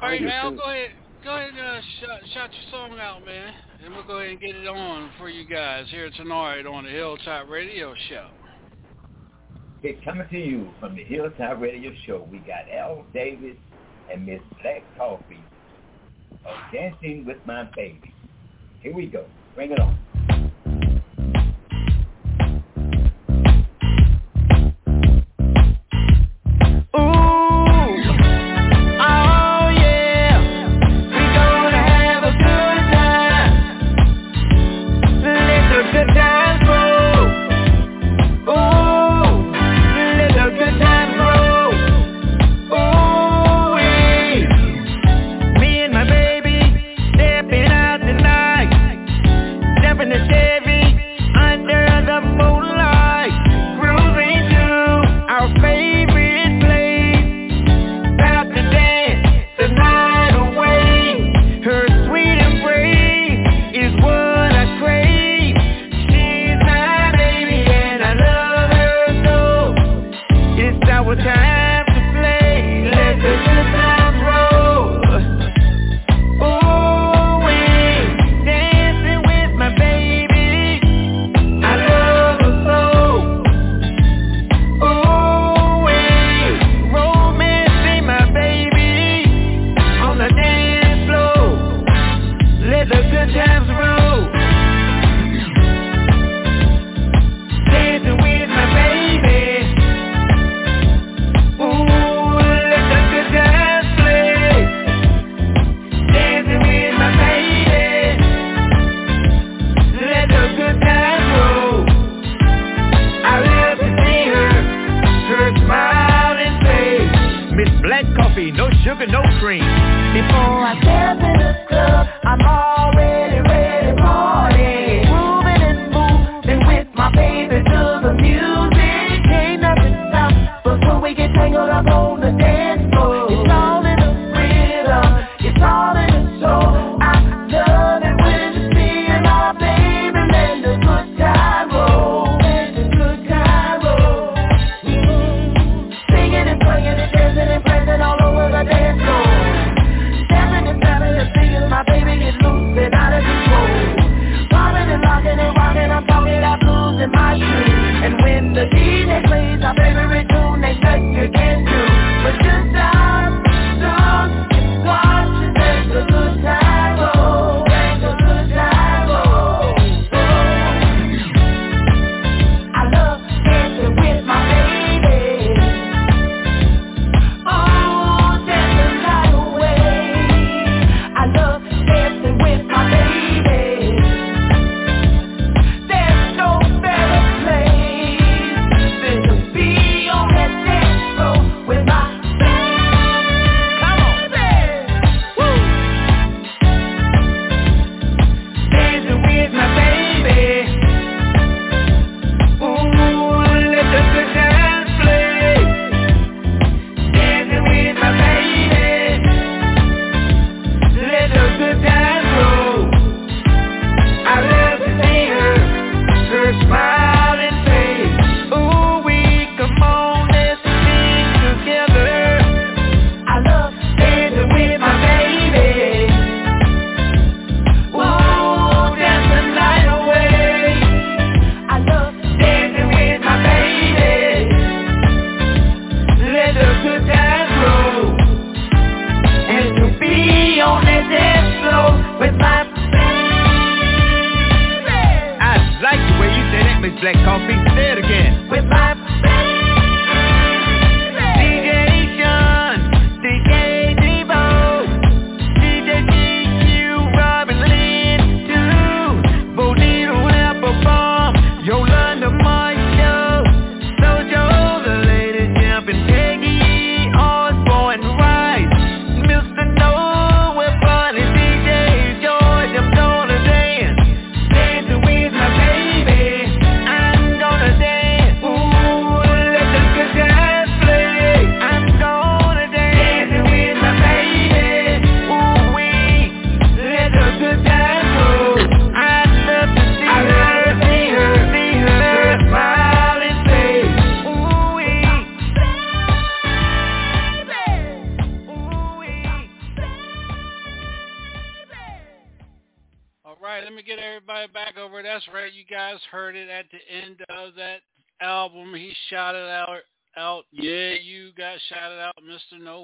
All 0.00 0.08
right, 0.08 0.22
Al, 0.24 0.52
go 0.52 0.62
ahead, 0.62 0.90
go 1.22 1.36
ahead 1.36 1.50
and 1.50 1.58
uh, 1.60 1.80
shout, 2.00 2.20
shout 2.32 2.50
your 2.52 2.70
song 2.70 2.98
out, 2.98 3.24
man, 3.24 3.54
and 3.84 3.94
we'll 3.94 4.06
go 4.06 4.18
ahead 4.18 4.30
and 4.30 4.40
get 4.40 4.56
it 4.56 4.66
on 4.66 5.10
for 5.18 5.28
you 5.28 5.46
guys 5.46 5.86
here 5.90 6.10
tonight 6.16 6.66
on 6.66 6.84
the 6.84 6.90
Hilltop 6.90 7.48
Radio 7.48 7.94
Show. 8.08 8.28
Okay, 9.78 9.98
coming 10.04 10.26
to 10.30 10.38
you 10.38 10.70
from 10.80 10.96
the 10.96 11.04
Hilltop 11.04 11.60
Radio 11.60 11.92
Show, 12.06 12.26
we 12.30 12.38
got 12.38 12.68
Al 12.72 13.04
Davis 13.12 13.56
and 14.12 14.26
Miss 14.26 14.40
Black 14.62 14.82
Coffee 14.96 15.42
of 16.44 16.72
Dancing 16.72 17.24
with 17.24 17.38
My 17.46 17.68
Baby. 17.76 18.14
Here 18.80 18.94
we 18.94 19.06
go. 19.06 19.26
Bring 19.54 19.72
it 19.72 19.80
on. 19.80 19.98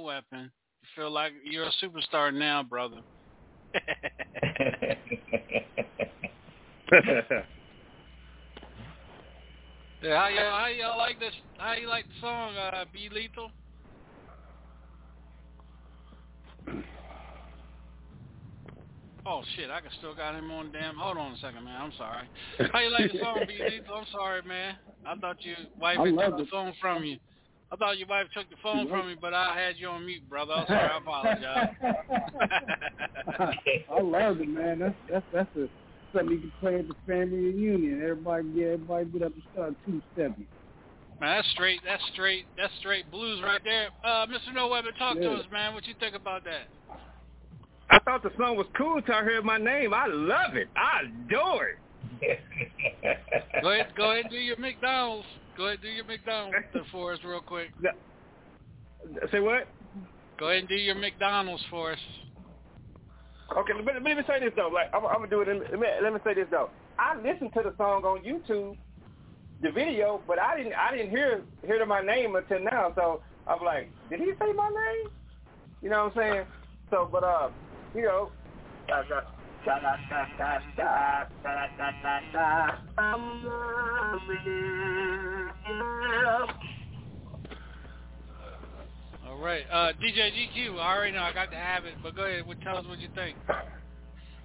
weapon. 0.03 0.51
You 0.83 0.89
feel 0.97 1.11
like 1.11 1.33
you're 1.45 1.65
a 1.65 1.73
superstar 1.83 2.33
now, 2.33 2.63
brother. 2.63 3.01
yeah, 10.03 10.17
how 10.17 10.29
y'all, 10.29 10.51
how 10.51 10.67
y'all 10.67 10.99
like 10.99 11.21
this? 11.21 11.33
How 11.59 11.75
you 11.75 11.89
like 11.89 12.05
the 12.07 12.21
song? 12.21 12.57
Uh, 12.57 12.85
B 12.93 13.09
Lethal. 13.13 13.51
Oh 19.27 19.43
shit! 19.55 19.71
I 19.71 19.81
can 19.81 19.91
still 19.99 20.15
got 20.15 20.35
him 20.35 20.51
on. 20.51 20.73
Damn. 20.73 20.97
Hold 20.97 21.19
on 21.19 21.33
a 21.33 21.37
second, 21.37 21.65
man. 21.65 21.81
I'm 21.81 21.93
sorry. 21.97 22.29
How 22.73 22.81
you 22.81 22.91
like 22.91 23.13
the 23.13 23.19
song, 23.21 23.41
B 23.47 23.59
Lethal? 23.63 23.95
I'm 23.97 24.07
sorry, 24.11 24.43
man. 24.43 24.77
I 25.07 25.15
thought 25.17 25.37
you 25.45 25.55
wiped 25.79 26.39
the 26.39 26.47
phone 26.51 26.73
from 26.81 27.05
you. 27.05 27.19
I 27.73 27.77
thought 27.77 27.99
your 27.99 28.09
wife 28.09 28.27
took 28.35 28.51
the 28.51 28.57
phone 28.63 28.89
from 28.89 29.07
me, 29.07 29.17
but 29.21 29.33
I 29.33 29.57
had 29.57 29.77
you 29.79 29.87
on 29.89 30.05
mute, 30.05 30.29
brother. 30.29 30.55
I'm 30.55 30.67
sorry. 30.67 30.91
I 30.91 30.99
apologize. 30.99 31.69
I 33.97 34.01
love 34.01 34.41
it, 34.41 34.49
man. 34.49 34.81
That's 34.81 34.95
that's 35.09 35.25
that's 35.33 35.57
a, 35.57 35.69
something 36.13 36.33
you 36.33 36.41
can 36.41 36.53
play 36.61 36.77
at 36.81 36.89
the 36.89 36.95
family 37.07 37.39
reunion. 37.39 38.03
Everybody, 38.03 38.49
yeah, 38.55 38.67
everybody 38.73 39.05
get 39.07 39.23
up 39.23 39.33
and 39.35 39.43
start 39.53 39.75
two 39.87 40.03
stepping. 40.15 40.47
Man, 41.21 41.37
that's 41.37 41.49
straight. 41.51 41.81
That's 41.85 42.03
straight. 42.13 42.47
That's 42.57 42.73
straight 42.81 43.09
blues 43.11 43.41
right 43.45 43.61
there. 43.63 43.91
Uh, 44.03 44.27
Mr. 44.27 44.53
No 44.53 44.67
Weapon, 44.69 44.93
talk 44.99 45.17
yeah. 45.17 45.29
to 45.29 45.35
us, 45.35 45.47
man. 45.53 45.73
What 45.75 45.87
you 45.87 45.95
think 46.01 46.17
about 46.17 46.43
that? 46.45 46.67
I 47.91 47.99
thought 48.01 48.23
the 48.25 48.31
song 48.37 48.57
was 48.57 48.67
cool 48.77 48.97
until 48.97 49.15
I 49.15 49.23
heard 49.23 49.45
my 49.45 49.59
name. 49.59 49.95
I 49.95 50.07
love 50.07 50.57
it. 50.57 50.69
I 50.77 51.03
adore 51.27 51.69
it. 51.69 51.79
go 53.63 53.71
ahead. 53.71 53.93
Go 53.97 54.11
ahead. 54.11 54.27
Do 54.31 54.37
your 54.37 54.57
McDonald's. 54.59 55.27
Go 55.61 55.67
ahead 55.67 55.81
and 55.81 55.83
do 55.83 55.89
your 55.91 56.07
McDonald's 56.07 56.57
for 56.91 57.13
us 57.13 57.19
real 57.23 57.43
quick. 57.43 57.69
Say 59.31 59.41
what? 59.41 59.69
Go 60.39 60.47
ahead 60.47 60.61
and 60.61 60.69
do 60.71 60.75
your 60.75 60.95
McDonald's 60.95 61.63
for 61.69 61.93
us. 61.93 61.99
Okay, 63.55 63.75
let 63.75 63.85
me, 63.85 63.93
let 63.93 64.17
me 64.17 64.23
say 64.27 64.41
this 64.41 64.55
though. 64.57 64.71
Like 64.73 64.87
I'm, 64.95 65.05
I'm 65.05 65.17
gonna 65.17 65.29
do 65.29 65.43
it. 65.43 65.49
In, 65.49 65.59
let, 65.59 65.79
me, 65.79 65.87
let 66.03 66.15
me 66.15 66.19
say 66.25 66.33
this 66.33 66.47
though. 66.51 66.71
I 66.99 67.15
listened 67.17 67.51
to 67.53 67.63
the 67.63 67.75
song 67.77 68.05
on 68.05 68.25
YouTube, 68.25 68.75
the 69.61 69.71
video, 69.71 70.23
but 70.27 70.39
I 70.39 70.57
didn't. 70.57 70.73
I 70.73 70.97
didn't 70.97 71.11
hear 71.11 71.43
hear 71.63 71.85
my 71.85 72.01
name 72.01 72.37
until 72.37 72.61
now. 72.61 72.95
So 72.95 73.21
I'm 73.47 73.63
like, 73.63 73.91
did 74.09 74.21
he 74.21 74.33
say 74.41 74.55
my 74.57 74.69
name? 74.69 75.13
You 75.83 75.91
know 75.91 76.05
what 76.07 76.17
I'm 76.17 76.33
saying? 76.33 76.47
So, 76.91 77.07
but 77.13 77.23
uh, 77.23 77.51
you 77.95 78.05
know, 78.05 78.31
da, 78.89 79.03
da, 79.03 79.21
all 89.29 89.39
right, 89.39 89.65
uh, 89.71 89.93
DJ 90.03 90.31
GQ. 90.33 90.79
I 90.79 90.97
already 90.97 91.13
know 91.13 91.23
I 91.23 91.33
got 91.33 91.51
to 91.51 91.57
have 91.57 91.85
it, 91.85 91.95
but 92.03 92.17
go 92.17 92.25
ahead. 92.25 92.47
Well, 92.47 92.57
tell 92.63 92.77
us 92.79 92.87
what 92.87 93.01
you 93.01 93.09
think. 93.15 93.37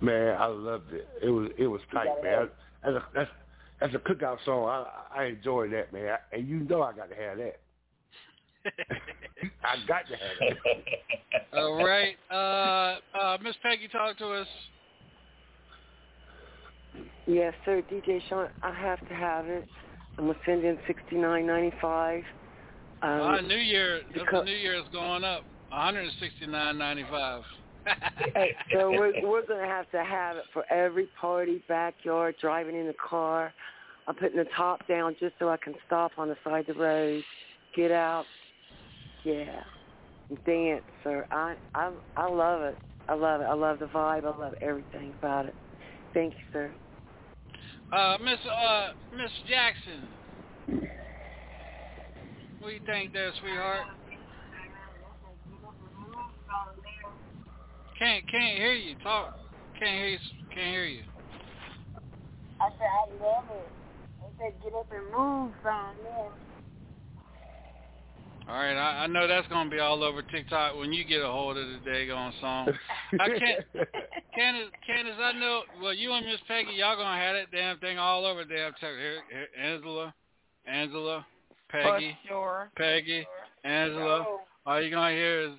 Man, 0.01 0.35
I 0.37 0.45
loved 0.47 0.91
it. 0.93 1.07
It 1.23 1.29
was 1.29 1.49
it 1.57 1.67
was 1.67 1.81
tight, 1.93 2.07
man. 2.23 2.49
That's 2.83 2.95
a, 2.95 3.05
that's, 3.13 3.31
that's 3.79 3.95
a 3.95 3.99
cookout 3.99 4.37
song. 4.43 4.67
I 4.67 5.21
I 5.21 5.23
enjoyed 5.25 5.71
that, 5.73 5.93
man. 5.93 6.17
And 6.33 6.47
you 6.47 6.59
know 6.59 6.81
I 6.81 6.91
got 6.93 7.09
to 7.09 7.15
have 7.15 7.37
that. 7.37 7.59
I 9.63 9.75
got 9.87 10.07
to 10.07 10.15
have 10.15 10.37
it. 10.41 10.57
All 11.53 11.75
right, 11.83 12.15
uh, 12.29 12.99
uh, 13.17 13.37
Miss 13.41 13.55
Peggy, 13.63 13.87
talk 13.87 14.17
to 14.17 14.27
us. 14.31 14.47
Yes, 17.27 17.53
sir, 17.65 17.81
DJ 17.91 18.19
Sean. 18.29 18.47
I 18.63 18.73
have 18.73 18.99
to 19.07 19.13
have 19.13 19.47
it. 19.47 19.65
I'm 20.17 20.27
gonna 20.27 20.37
send 20.45 20.63
in 20.63 20.77
sixty 20.87 21.15
nine 21.17 21.45
ninety 21.47 21.75
five. 21.81 22.23
Um, 23.01 23.21
uh, 23.21 23.41
New 23.41 23.57
Year, 23.57 24.01
the 24.13 24.21
because- 24.21 24.45
New 24.45 24.51
Year 24.55 24.75
is 24.75 24.87
going 24.91 25.23
up, 25.23 25.43
169.95. 25.73 27.41
Hey, 28.33 28.51
so 28.73 28.89
we're 28.97 29.13
we're 29.27 29.45
gonna 29.45 29.67
have 29.67 29.89
to 29.91 30.03
have 30.03 30.37
it 30.37 30.45
for 30.53 30.63
every 30.71 31.07
party, 31.19 31.61
backyard, 31.67 32.35
driving 32.41 32.75
in 32.75 32.87
the 32.87 32.95
car. 32.95 33.53
I'm 34.07 34.15
putting 34.15 34.37
the 34.37 34.47
top 34.55 34.87
down 34.87 35.15
just 35.19 35.35
so 35.39 35.49
I 35.49 35.57
can 35.57 35.73
stop 35.85 36.11
on 36.17 36.29
the 36.29 36.37
side 36.43 36.69
of 36.69 36.77
the 36.77 36.81
road, 36.81 37.23
get 37.75 37.91
out, 37.91 38.25
yeah, 39.23 39.61
and 40.29 40.37
dance, 40.45 40.83
sir. 41.03 41.25
I 41.31 41.55
I 41.75 41.91
I 42.15 42.27
love 42.29 42.61
it. 42.61 42.77
I 43.07 43.13
love 43.13 43.41
it. 43.41 43.45
I 43.45 43.53
love 43.53 43.79
the 43.79 43.85
vibe. 43.85 44.23
I 44.23 44.37
love 44.37 44.53
everything 44.61 45.13
about 45.19 45.45
it. 45.45 45.55
Thank 46.13 46.33
you, 46.33 46.39
sir. 46.53 46.71
Uh, 47.95 48.17
Miss 48.17 48.39
uh, 48.45 48.89
Miss 49.15 49.31
Jackson, 49.47 50.09
what 52.59 52.67
do 52.67 52.73
you 52.73 52.81
think 52.85 53.13
there, 53.13 53.31
sweetheart? 53.39 53.87
Can't 57.97 58.29
can't 58.29 58.57
hear 58.57 58.73
you 58.73 58.95
talk. 59.01 59.39
Can't 59.79 59.95
hear 59.95 60.07
you. 60.07 60.17
Can't 60.53 60.71
hear 60.71 60.83
you. 60.83 61.03
I 62.59 62.69
said 62.71 62.83
I 62.83 63.23
love 63.23 63.45
it. 63.51 63.69
I 64.19 64.27
said 64.39 64.61
get 64.61 64.73
up 64.73 64.91
and 64.91 65.05
move 65.05 65.53
from. 65.61 65.95
All 68.47 68.53
right, 68.53 68.77
I, 68.77 69.05
I 69.05 69.07
know 69.07 69.27
that's 69.27 69.47
gonna 69.47 69.71
be 69.71 69.79
all 69.79 70.03
over 70.03 70.21
TikTok 70.21 70.77
when 70.77 70.93
you 70.93 71.03
get 71.03 71.21
a 71.21 71.27
hold 71.27 71.57
of 71.57 71.65
the 71.67 71.89
daggone 71.89 72.31
song. 72.39 72.69
I 73.19 73.27
can't, 73.27 73.65
Candace, 74.35 74.69
Candace, 74.85 75.15
I 75.19 75.31
know. 75.31 75.63
Well, 75.81 75.95
you 75.95 76.13
and 76.13 76.23
Miss 76.27 76.39
Peggy, 76.47 76.73
y'all 76.77 76.95
gonna 76.95 77.19
have 77.19 77.35
that 77.35 77.51
damn 77.51 77.79
thing 77.79 77.97
all 77.97 78.23
over 78.23 78.45
damn 78.45 78.71
TikTok. 78.73 78.89
Here, 78.89 79.17
here, 79.31 79.47
Angela, 79.59 80.13
Angela, 80.67 81.25
Peggy, 81.69 82.15
sure. 82.27 82.69
Peggy, 82.77 83.25
Angela. 83.63 84.25
All 84.67 84.79
you 84.79 84.91
gonna 84.91 85.15
hear 85.15 85.41
is 85.41 85.51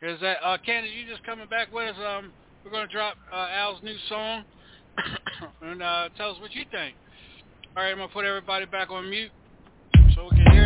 here's 0.00 0.20
that. 0.22 0.38
Uh, 0.42 0.56
Candace, 0.64 0.92
you 0.94 1.06
just 1.10 1.24
coming 1.26 1.48
back 1.48 1.70
with 1.70 1.94
us? 1.94 1.96
Um, 1.98 2.32
we're 2.64 2.70
gonna 2.70 2.88
drop 2.88 3.16
uh, 3.30 3.48
Al's 3.52 3.82
new 3.82 3.96
song, 4.08 4.44
and 5.62 5.82
uh, 5.82 6.08
tell 6.16 6.30
us 6.30 6.40
what 6.40 6.54
you 6.54 6.64
think. 6.70 6.94
All 7.76 7.82
right, 7.82 7.90
I'm 7.90 7.98
gonna 7.98 8.08
put 8.08 8.24
everybody 8.24 8.64
back 8.64 8.90
on 8.90 9.10
mute 9.10 9.30
so 10.14 10.24
we 10.24 10.30
can 10.30 10.52
hear 10.52 10.59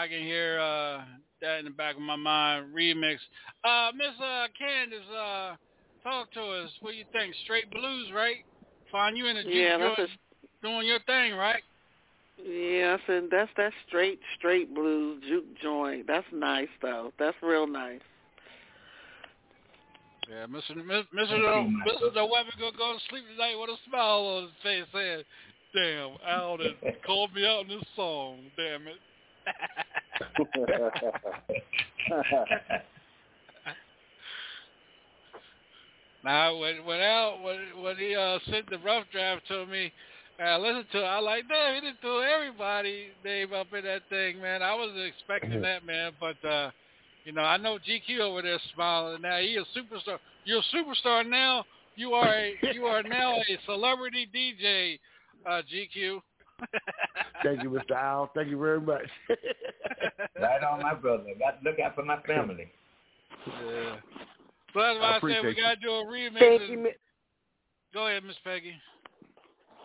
I 0.00 0.08
can 0.08 0.22
hear 0.22 0.58
uh, 0.58 1.04
that 1.42 1.58
in 1.58 1.66
the 1.66 1.70
back 1.72 1.94
of 1.94 2.00
my 2.00 2.16
mind. 2.16 2.74
Remix. 2.74 3.16
Uh, 3.62 3.90
Miss 3.94 4.16
uh, 4.18 4.46
Candace, 4.58 5.00
uh, 5.12 5.56
talk 6.02 6.32
to 6.32 6.40
us. 6.40 6.70
What 6.80 6.92
do 6.92 6.96
you 6.96 7.04
think? 7.12 7.34
Straight 7.44 7.70
blues, 7.70 8.08
right? 8.14 8.36
Find 8.90 9.18
you 9.18 9.26
in 9.26 9.36
the 9.36 9.42
Yeah, 9.42 9.76
juke 9.76 9.96
that's 9.98 9.98
joint 9.98 10.10
doing 10.62 10.86
your 10.86 11.00
thing, 11.00 11.34
right? 11.34 11.62
Yeah, 12.42 12.96
I 12.96 13.06
said 13.06 13.24
that's 13.30 13.50
that 13.58 13.72
straight 13.86 14.18
straight 14.38 14.74
blues 14.74 15.22
juke 15.28 15.44
joint. 15.62 16.06
That's 16.06 16.26
nice 16.32 16.68
though. 16.80 17.12
That's 17.18 17.36
real 17.42 17.66
nice. 17.66 18.00
Yeah, 20.30 20.46
Mr. 20.46 20.76
Mr. 20.78 21.04
Mr. 21.14 21.42
No, 21.42 21.70
Mr. 21.86 22.14
No 22.14 22.26
Weapon 22.26 22.52
gonna 22.58 22.76
go 22.78 22.94
to 22.94 23.00
sleep 23.10 23.24
tonight 23.30 23.56
with 23.60 23.68
a 23.68 23.76
smile 23.86 24.20
on 24.20 24.42
his 24.44 24.52
face, 24.62 24.84
saying, 24.94 25.24
"Damn, 25.74 26.16
Al 26.26 26.56
done 26.56 26.76
called 27.04 27.34
me 27.34 27.44
out 27.46 27.62
in 27.62 27.68
this 27.68 27.84
song. 27.94 28.50
Damn 28.56 28.88
it." 28.88 28.96
Now, 36.24 36.56
when 36.56 36.84
when 36.84 37.00
Al 37.00 37.42
when 37.42 37.82
when 37.82 37.96
he 37.96 38.14
uh, 38.14 38.38
sent 38.50 38.68
the 38.68 38.78
rough 38.78 39.04
draft 39.10 39.46
to 39.48 39.64
me, 39.66 39.90
I 40.38 40.56
listened 40.58 40.86
to 40.92 40.98
it. 40.98 41.04
I 41.04 41.18
like, 41.20 41.44
damn, 41.48 41.74
he 41.74 41.80
didn't 41.80 42.00
throw 42.00 42.20
everybody 42.20 43.06
name 43.24 43.52
up 43.52 43.68
in 43.72 43.84
that 43.84 44.02
thing, 44.10 44.40
man. 44.40 44.62
I 44.62 44.74
wasn't 44.74 45.00
expecting 45.00 45.62
that, 45.62 45.84
man. 45.86 46.12
But 46.20 46.36
uh, 46.46 46.70
you 47.24 47.32
know, 47.32 47.42
I 47.42 47.56
know 47.56 47.78
GQ 47.78 48.20
over 48.20 48.42
there 48.42 48.58
smiling 48.74 49.22
now. 49.22 49.38
He 49.38 49.56
a 49.56 49.64
superstar. 49.78 50.18
You're 50.44 50.60
a 50.60 50.76
superstar 50.76 51.28
now. 51.28 51.64
You 51.96 52.12
are 52.12 52.28
a 52.28 52.54
you 52.74 52.84
are 52.84 53.02
now 53.02 53.36
a 53.36 53.58
celebrity 53.64 54.28
DJ, 54.34 54.98
uh, 55.46 55.62
GQ. 55.62 56.20
Thank 57.44 57.62
you, 57.62 57.70
Mr. 57.70 57.92
Al. 57.92 58.30
Thank 58.34 58.48
you 58.48 58.58
very 58.58 58.80
much. 58.80 59.06
right 60.40 60.62
on, 60.62 60.82
my 60.82 60.94
brother. 60.94 61.24
Got 61.38 61.62
to 61.62 61.68
look 61.70 61.78
out 61.80 61.94
for 61.94 62.04
my 62.04 62.20
family. 62.22 62.70
Yeah. 63.46 63.96
So 64.72 64.80
that's 64.80 64.98
why 64.98 65.04
I 65.04 65.10
I, 65.10 65.12
said 65.14 65.22
we 65.22 65.36
appreciate 65.36 65.56
you. 65.56 65.62
gotta 65.62 65.76
do 65.80 65.90
a 65.90 66.04
remix. 66.04 66.38
Thank 66.38 66.62
and- 66.62 66.70
you, 66.70 66.78
Mi- 66.78 66.90
Go 67.92 68.06
ahead, 68.06 68.22
Miss 68.24 68.36
Peggy. 68.44 68.74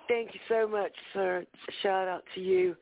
thank 0.08 0.34
you 0.36 0.40
so 0.48 0.68
much, 0.68 0.92
sir. 1.14 1.44
Shout 1.82 2.08
out 2.08 2.24
to 2.36 2.42
you. 2.42 2.76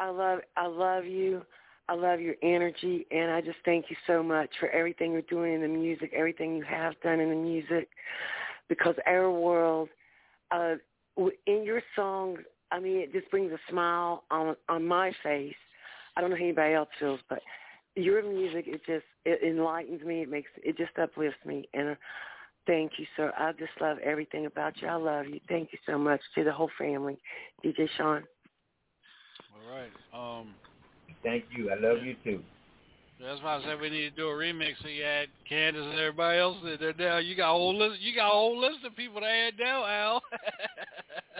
I 0.00 0.08
love, 0.08 0.40
I 0.56 0.66
love 0.66 1.04
you. 1.04 1.42
I 1.88 1.94
love 1.94 2.18
your 2.18 2.34
energy, 2.42 3.06
and 3.12 3.30
I 3.30 3.40
just 3.42 3.58
thank 3.64 3.84
you 3.90 3.96
so 4.06 4.22
much 4.22 4.48
for 4.58 4.70
everything 4.70 5.12
you're 5.12 5.22
doing 5.22 5.52
in 5.54 5.60
the 5.60 5.68
music, 5.68 6.12
everything 6.16 6.56
you 6.56 6.64
have 6.64 6.94
done 7.02 7.20
in 7.20 7.28
the 7.28 7.36
music, 7.36 7.88
because 8.68 8.96
our 9.06 9.30
world, 9.30 9.90
uh, 10.50 10.74
in 11.46 11.62
your 11.62 11.82
songs, 11.94 12.38
I 12.72 12.80
mean, 12.80 12.96
it 12.98 13.12
just 13.12 13.30
brings 13.30 13.52
a 13.52 13.58
smile 13.70 14.24
on 14.30 14.56
on 14.68 14.86
my 14.86 15.12
face. 15.22 15.54
I 16.16 16.20
don't 16.20 16.30
know 16.30 16.36
how 16.36 16.42
anybody 16.42 16.74
else 16.74 16.88
feels, 16.98 17.20
but 17.28 17.40
your 17.96 18.22
music, 18.22 18.64
it 18.66 18.82
just 18.86 19.04
it 19.24 19.42
enlightens 19.42 20.02
me. 20.02 20.22
It 20.22 20.30
makes 20.30 20.50
it 20.62 20.76
just 20.76 20.98
uplifts 21.00 21.44
me, 21.44 21.68
and 21.74 21.90
uh, 21.90 21.94
thank 22.66 22.92
you, 22.98 23.06
sir. 23.16 23.32
I 23.38 23.52
just 23.52 23.72
love 23.80 23.98
everything 23.98 24.46
about 24.46 24.80
you. 24.80 24.88
I 24.88 24.96
love 24.96 25.26
you. 25.26 25.40
Thank 25.48 25.72
you 25.72 25.78
so 25.86 25.98
much 25.98 26.20
to 26.34 26.44
the 26.44 26.52
whole 26.52 26.70
family, 26.78 27.18
DJ 27.64 27.88
Sean. 27.96 28.24
All 29.54 29.72
right. 29.72 29.90
Um, 30.12 30.54
Thank 31.24 31.44
you. 31.56 31.70
I 31.70 31.76
love 31.76 32.04
you 32.04 32.14
too. 32.22 32.42
that's 33.18 33.42
why 33.42 33.56
I 33.56 33.62
said 33.62 33.80
we 33.80 33.88
need 33.88 34.10
to 34.10 34.16
do 34.16 34.28
a 34.28 34.32
remix. 34.32 34.74
So 34.82 34.88
you 34.88 35.02
had 35.02 35.28
Candace 35.48 35.82
and 35.82 35.98
everybody 35.98 36.38
else. 36.38 36.58
that 36.64 36.78
They're 36.78 36.92
down. 36.92 37.24
You 37.24 37.34
got 37.34 37.50
a 37.50 37.56
whole 37.56 37.76
list. 37.76 38.00
You 38.02 38.14
got 38.14 38.28
a 38.28 38.32
whole 38.32 38.60
list 38.60 38.84
of 38.84 38.94
people 38.94 39.20
to 39.22 39.26
add 39.26 39.56
down, 39.58 39.88
Al. 39.88 40.22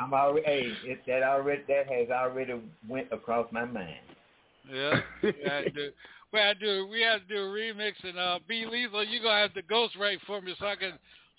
I'm 0.00 0.14
already. 0.14 0.46
Hey, 0.46 0.72
it, 0.84 1.00
that 1.06 1.22
already 1.22 1.62
that 1.68 1.86
has 1.88 2.08
already 2.10 2.54
went 2.88 3.08
across 3.12 3.46
my 3.52 3.64
mind. 3.64 4.00
yeah. 4.72 5.00
We 5.22 5.34
had 5.44 5.64
to 5.64 5.70
do. 5.70 5.90
We 6.32 6.38
had 6.38 6.60
to 6.60 6.66
do. 6.66 6.88
We 6.90 7.00
had 7.02 7.28
to 7.28 7.34
do 7.34 7.42
a 7.42 7.46
remix 7.46 7.92
and 8.02 8.18
uh, 8.18 8.38
B 8.48 8.66
Lethal. 8.70 9.04
You 9.04 9.22
gonna 9.22 9.40
have 9.40 9.54
to 9.54 9.62
ghostwrite 9.62 10.20
for 10.26 10.40
me 10.40 10.54
so 10.58 10.66
I 10.66 10.76
can 10.76 10.92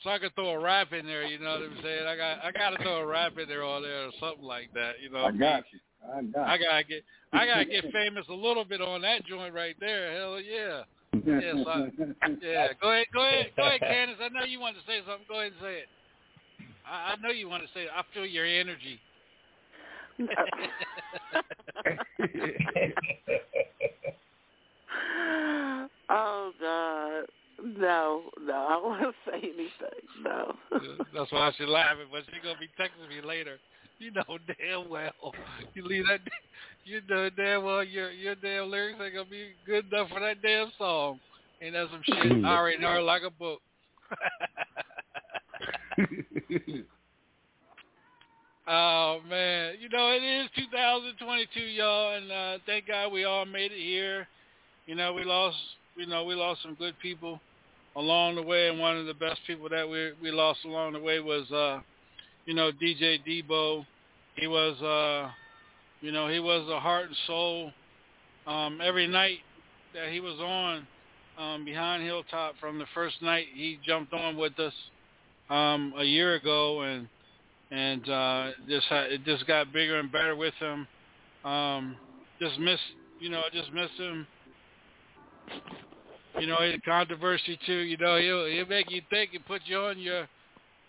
so 0.03 0.09
I 0.09 0.19
can 0.19 0.29
throw 0.35 0.49
a 0.49 0.59
rap 0.59 0.93
in 0.93 1.05
there. 1.05 1.23
You 1.23 1.39
know 1.39 1.51
what 1.51 1.63
I'm 1.63 1.77
saying? 1.81 2.07
I 2.07 2.15
got 2.15 2.43
I 2.43 2.51
got 2.51 2.77
to 2.77 2.83
throw 2.83 2.97
a 2.97 3.05
rap 3.05 3.38
in 3.38 3.47
there 3.47 3.63
on 3.63 3.81
there 3.83 4.05
or 4.07 4.11
something 4.19 4.45
like 4.45 4.73
that. 4.73 4.93
You 5.01 5.09
know. 5.09 5.25
I 5.25 5.31
got 5.31 5.63
you. 5.71 5.79
I 6.13 6.21
got 6.21 6.47
I 6.47 6.57
gotta 6.57 6.83
get 6.83 7.03
I 7.33 7.45
gotta 7.45 7.65
get 7.65 7.91
famous 7.91 8.25
a 8.29 8.33
little 8.33 8.65
bit 8.65 8.81
on 8.81 9.01
that 9.01 9.25
joint 9.25 9.53
right 9.53 9.75
there. 9.79 10.13
Hell 10.17 10.39
yeah. 10.39 10.83
you. 11.13 11.39
Yeah, 11.39 11.63
so, 11.63 11.91
yeah. 12.41 12.67
Go 12.81 12.91
ahead, 12.91 13.07
go 13.13 13.21
ahead, 13.27 13.51
go 13.55 13.63
ahead, 13.63 13.81
Candace. 13.81 14.17
I 14.21 14.29
know 14.29 14.45
you 14.45 14.59
want 14.59 14.75
to 14.77 14.81
say 14.88 14.99
something. 15.05 15.25
Go 15.27 15.39
ahead 15.39 15.51
and 15.51 15.61
say 15.61 15.75
it. 15.79 15.88
I, 16.90 17.14
I 17.14 17.16
know 17.22 17.30
you 17.30 17.49
want 17.49 17.64
to 17.64 17.70
say 17.74 17.82
it. 17.84 17.90
I 17.95 18.03
feel 18.14 18.26
your 18.26 18.45
energy. 18.45 18.99
oh 26.10 26.52
God, 26.60 27.26
no, 27.64 28.24
no, 28.45 28.53
I 28.53 28.70
don't 28.72 28.84
want 28.84 29.02
to 29.02 29.14
say 29.30 29.38
anything. 29.38 30.06
No. 30.24 30.56
That's 31.14 31.32
why 31.32 31.52
she's 31.58 31.68
laughing, 31.68 32.08
but 32.12 32.24
she's 32.26 32.44
gonna 32.44 32.60
be 32.60 32.70
texting 32.80 33.10
me 33.10 33.22
later. 33.26 33.58
You 33.99 34.12
know 34.12 34.38
damn 34.60 34.90
well. 34.90 35.34
You 35.74 35.86
leave 35.86 36.06
that. 36.08 36.20
You 36.84 37.02
know 37.08 37.30
damn 37.30 37.64
well 37.64 37.84
your 37.84 38.12
your 38.12 38.36
damn 38.36 38.72
lyrics 38.72 38.99
ain't 39.02 39.14
gonna 39.14 39.30
be 39.30 39.52
good 39.66 39.86
enough 39.91 40.10
for 40.10 40.20
that 40.20 40.41
damn 40.41 40.72
song. 40.78 41.20
And 41.62 41.76
that 41.76 41.88
some 41.91 42.02
shit? 42.03 42.44
I 42.44 42.58
already 42.58 42.80
know 42.80 42.94
her 42.94 43.02
like 43.02 43.22
a 43.22 43.30
book. 43.30 43.62
Oh 48.68 49.19
man, 49.27 49.73
you 49.81 49.89
know 49.89 50.11
it 50.11 50.23
is 50.23 50.47
2022, 50.55 51.59
y'all, 51.59 52.15
and 52.15 52.31
uh, 52.31 52.57
thank 52.68 52.88
God 52.88 53.11
we 53.11 53.26
all 53.26 53.43
made 53.43 53.72
it 53.72 53.84
here. 53.84 54.27
You 54.85 54.93
know 54.93 55.13
we 55.13 55.23
lost, 55.23 55.57
you 55.97 56.05
know 56.05 56.23
we 56.26 56.35
lost 56.35 56.61
some 56.61 56.76
good 56.76 56.93
people 57.01 57.41
along 57.95 58.35
the 58.35 58.43
way, 58.43 58.69
and 58.69 58.80
one 58.80 58.97
of 58.97 59.07
the 59.07 59.15
best 59.15 59.39
people 59.47 59.68
that 59.69 59.89
we 59.89 60.11
we 60.22 60.31
lost 60.31 60.59
along 60.63 60.93
the 60.93 60.99
way 60.99 61.19
was, 61.19 61.51
uh, 61.51 61.81
you 62.45 62.53
know, 62.53 62.72
DJ 62.72 63.19
Debo. 63.27 63.84
He 64.35 64.45
was, 64.45 64.80
uh, 64.81 65.31
you 65.99 66.11
know, 66.11 66.27
he 66.27 66.39
was 66.39 66.65
the 66.68 66.80
heart 66.80 67.07
and 67.07 67.18
soul. 67.26 67.72
Um, 68.45 68.80
every 68.81 69.07
night 69.07 69.39
that 69.93 70.09
he 70.09 70.19
was 70.19 70.39
on 70.39 70.88
um, 71.38 71.65
behind 71.65 72.03
Hilltop, 72.03 72.55
from 72.59 72.77
the 72.77 72.85
first 72.93 73.22
night 73.23 73.47
he 73.53 73.80
jumped 73.85 74.13
on 74.13 74.38
with 74.38 74.57
us 74.59 74.73
um, 75.52 75.94
a 75.98 76.03
year 76.03 76.36
ago, 76.36 76.82
and 76.82 77.07
and 77.72 78.10
uh, 78.10 78.52
just 78.68 78.88
ha- 78.88 79.07
it 79.10 79.23
just 79.26 79.45
got 79.48 79.72
bigger 79.73 79.99
and 79.99 80.11
better 80.11 80.36
with 80.36 80.53
him. 80.56 80.88
Um, 81.44 81.95
just 82.40 82.60
miss, 82.60 82.80
you 83.19 83.30
know, 83.30 83.41
just 83.53 83.72
miss 83.73 83.90
him. 83.98 84.28
You 86.40 86.48
know, 86.48 86.57
his 86.57 86.76
controversy 86.86 87.60
too. 87.65 87.80
You 87.80 87.98
know, 87.98 88.18
he'll 88.18 88.45
he'll 88.45 88.68
make 88.68 88.90
you 88.90 89.02
think 89.10 89.32
and 89.34 89.45
put 89.45 89.61
you 89.65 89.78
on 89.78 89.99
your, 89.99 90.28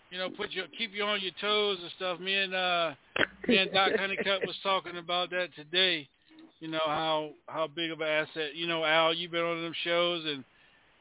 you 0.09 0.17
know, 0.17 0.29
put 0.29 0.51
you 0.51 0.63
keep 0.77 0.93
you 0.93 1.03
on 1.03 1.19
your 1.21 1.33
toes 1.41 1.77
and 1.81 1.91
stuff. 1.97 2.19
Me 2.19 2.33
and 2.33 2.53
uh, 2.53 2.91
me 3.47 3.57
and 3.57 3.71
Doc 3.71 3.91
Honeycutt 3.97 4.41
was 4.47 4.55
talking 4.63 4.97
about 4.97 5.29
that 5.31 5.49
today. 5.55 6.07
You 6.59 6.69
know 6.69 6.79
how 6.85 7.31
how 7.47 7.67
big 7.67 7.91
of 7.91 7.99
an 7.99 8.07
asset. 8.07 8.55
You 8.55 8.67
know, 8.67 8.85
Al, 8.85 9.13
you've 9.13 9.31
been 9.31 9.43
on 9.43 9.61
them 9.61 9.73
shows, 9.83 10.23
and 10.25 10.45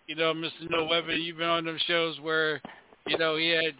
you 0.06 0.16
know, 0.16 0.34
Mr. 0.34 0.68
No 0.68 0.84
Weapon, 0.84 1.20
you've 1.22 1.39
been 1.39 1.48
on 1.48 1.64
them 1.64 1.78
shows 1.86 2.18
where, 2.20 2.60
you 3.06 3.18
know, 3.18 3.36
he 3.36 3.48
had 3.48 3.74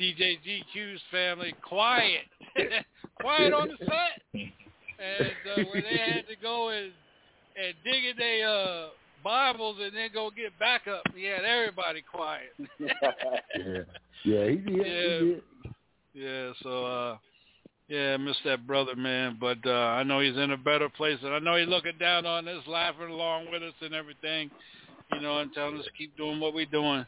DJ 0.00 0.38
GQ's 0.46 1.00
family 1.10 1.54
quiet, 1.62 2.26
quiet 3.20 3.52
on 3.52 3.68
the 3.68 3.76
set, 3.78 4.22
and 4.34 5.32
uh, 5.56 5.70
where 5.70 5.82
they 5.82 5.98
had 5.98 6.26
to 6.28 6.36
go 6.40 6.68
and 6.70 6.92
and 7.56 7.74
dig 7.84 8.04
in 8.04 8.16
their 8.16 8.48
uh, 8.48 8.88
Bibles 9.22 9.76
and 9.80 9.94
then 9.94 10.10
go 10.12 10.30
get 10.30 10.58
backup. 10.58 11.02
He 11.14 11.24
had 11.24 11.44
everybody 11.44 12.02
quiet. 12.02 12.52
yeah, 12.78 13.82
yeah, 14.24 14.48
he 14.48 14.56
did. 14.56 14.66
Yeah. 14.66 15.18
He 15.18 15.26
did. 15.26 15.42
Yeah, 16.12 16.52
so 16.62 16.84
uh 16.84 17.16
yeah, 17.88 18.16
miss 18.16 18.36
that 18.44 18.66
brother, 18.66 18.96
man. 18.96 19.36
But 19.40 19.58
uh 19.64 19.70
I 19.70 20.02
know 20.02 20.20
he's 20.20 20.36
in 20.36 20.52
a 20.52 20.56
better 20.56 20.88
place 20.88 21.18
and 21.22 21.34
I 21.34 21.38
know 21.38 21.56
he's 21.56 21.68
looking 21.68 21.98
down 21.98 22.26
on 22.26 22.48
us, 22.48 22.62
laughing 22.66 23.10
along 23.10 23.50
with 23.50 23.62
us 23.62 23.74
and 23.80 23.94
everything, 23.94 24.50
you 25.12 25.20
know, 25.20 25.38
and 25.38 25.52
telling 25.52 25.78
us 25.78 25.84
to 25.84 25.92
keep 25.92 26.16
doing 26.16 26.40
what 26.40 26.54
we're 26.54 26.66
doing. 26.66 27.04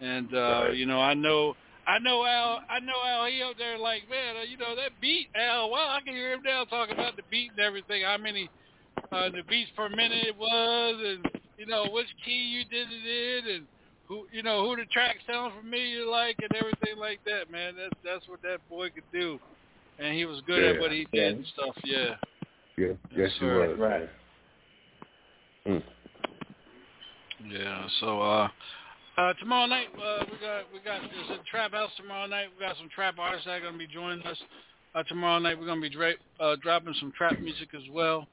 And 0.00 0.32
uh, 0.34 0.64
Right. 0.64 0.76
you 0.76 0.86
know, 0.86 1.00
I 1.00 1.14
know 1.14 1.54
I 1.86 1.98
know 1.98 2.24
Al 2.24 2.60
I 2.68 2.78
know 2.80 3.02
Al 3.06 3.26
he 3.26 3.42
up 3.42 3.56
there 3.58 3.78
like, 3.78 4.08
man, 4.08 4.36
uh, 4.36 4.42
you 4.42 4.56
know, 4.56 4.74
that 4.76 4.92
beat 5.00 5.28
Al, 5.36 5.70
wow, 5.70 5.96
I 5.96 6.00
can 6.04 6.14
hear 6.14 6.32
him 6.32 6.40
now 6.44 6.64
talking 6.64 6.94
about 6.94 7.16
the 7.16 7.22
beat 7.30 7.50
and 7.50 7.60
everything, 7.60 8.02
how 8.02 8.16
many 8.18 8.48
uh 9.12 9.28
the 9.30 9.42
beats 9.48 9.70
per 9.76 9.88
minute 9.88 10.28
it 10.28 10.36
was 10.36 10.94
and 11.04 11.26
you 11.56 11.66
know, 11.66 11.90
which 11.90 12.06
key 12.24 12.32
you 12.32 12.64
did 12.64 12.88
it 12.90 13.44
in 13.46 13.54
and 13.54 13.66
who 14.08 14.26
you 14.32 14.42
know 14.42 14.64
who 14.66 14.76
the 14.76 14.86
track 14.86 15.16
sound 15.30 15.52
familiar 15.60 16.06
like 16.06 16.36
and 16.40 16.54
everything 16.54 16.98
like 16.98 17.20
that, 17.26 17.50
man. 17.50 17.74
That's 17.76 17.94
that's 18.04 18.28
what 18.28 18.40
that 18.42 18.58
boy 18.68 18.90
could 18.90 19.04
do, 19.12 19.38
and 19.98 20.14
he 20.14 20.24
was 20.24 20.40
good 20.46 20.62
at 20.64 20.80
what 20.80 20.92
he 20.92 21.06
did 21.12 21.36
and 21.36 21.46
stuff. 21.54 21.76
Yeah, 21.84 22.14
Yeah, 22.76 22.92
yes, 23.14 23.30
he 23.38 23.46
was. 23.46 23.78
Right. 23.78 24.08
Mm. 25.66 25.82
Yeah. 27.46 27.86
So 28.00 28.20
uh, 28.20 28.48
uh, 29.20 29.34
tomorrow 29.34 29.66
night 29.66 29.88
uh, 29.94 30.24
we 30.30 30.38
got 30.38 30.64
we 30.72 30.80
got 30.80 31.00
there's 31.02 31.38
a 31.38 31.42
trap 31.50 31.72
house 31.72 31.90
tomorrow 31.96 32.26
night. 32.26 32.46
We 32.58 32.64
got 32.64 32.76
some 32.78 32.88
trap 32.94 33.16
artists 33.18 33.44
that 33.44 33.52
are 33.52 33.60
gonna 33.60 33.76
be 33.76 33.86
joining 33.86 34.24
us. 34.26 34.38
Uh, 34.94 35.02
tomorrow 35.04 35.38
night 35.38 35.58
we're 35.58 35.66
gonna 35.66 35.80
be 35.80 35.90
dra- 35.90 36.14
uh, 36.40 36.56
dropping 36.62 36.94
some 36.98 37.12
trap 37.16 37.38
music 37.38 37.68
as 37.74 37.82
well. 37.92 38.26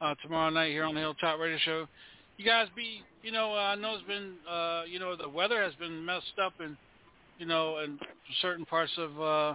Uh, 0.00 0.14
tomorrow 0.22 0.50
night 0.50 0.72
here 0.72 0.84
on 0.84 0.94
the 0.94 1.00
Hilltop 1.00 1.40
Radio 1.40 1.56
Show. 1.64 1.86
You 2.36 2.44
guys 2.44 2.68
be, 2.76 3.00
you 3.22 3.32
know, 3.32 3.54
uh, 3.54 3.72
I 3.72 3.74
know 3.76 3.94
it's 3.94 4.06
been, 4.06 4.34
uh, 4.46 4.82
you 4.86 4.98
know, 4.98 5.16
the 5.16 5.28
weather 5.28 5.62
has 5.62 5.72
been 5.76 6.04
messed 6.04 6.38
up 6.42 6.52
in, 6.60 6.76
you 7.38 7.46
know, 7.46 7.78
in 7.78 7.98
certain 8.42 8.66
parts 8.66 8.92
of 8.98 9.18
uh, 9.18 9.54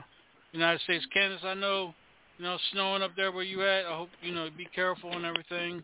United 0.52 0.82
States, 0.82 1.06
Kansas. 1.14 1.42
I 1.44 1.54
know, 1.54 1.94
you 2.40 2.44
know, 2.46 2.58
snowing 2.72 3.04
up 3.04 3.12
there 3.16 3.32
where 3.32 3.44
you 3.44 3.62
at. 3.62 3.86
I 3.86 3.96
hope, 3.96 4.10
you 4.24 4.34
know, 4.34 4.50
be 4.58 4.68
careful 4.74 5.12
and 5.12 5.26
everything. 5.26 5.84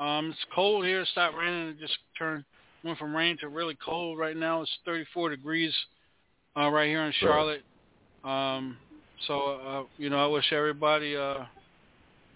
Um, 0.00 0.30
it's 0.30 0.44
cold 0.52 0.84
here. 0.84 1.02
It 1.02 1.08
stopped 1.12 1.36
raining. 1.36 1.68
It 1.68 1.78
just 1.78 1.96
turned 2.18 2.44
went 2.84 2.98
from 2.98 3.16
rain 3.16 3.36
to 3.40 3.48
really 3.48 3.76
cold. 3.84 4.18
Right 4.18 4.36
now 4.36 4.62
it's 4.62 4.70
34 4.84 5.30
degrees 5.30 5.72
uh, 6.56 6.68
right 6.68 6.88
here 6.88 7.02
in 7.02 7.12
Charlotte. 7.18 7.62
Um, 8.22 8.76
so 9.26 9.40
uh, 9.40 9.82
you 9.96 10.10
know, 10.10 10.18
I 10.18 10.26
wish 10.26 10.52
everybody 10.52 11.16
uh, 11.16 11.44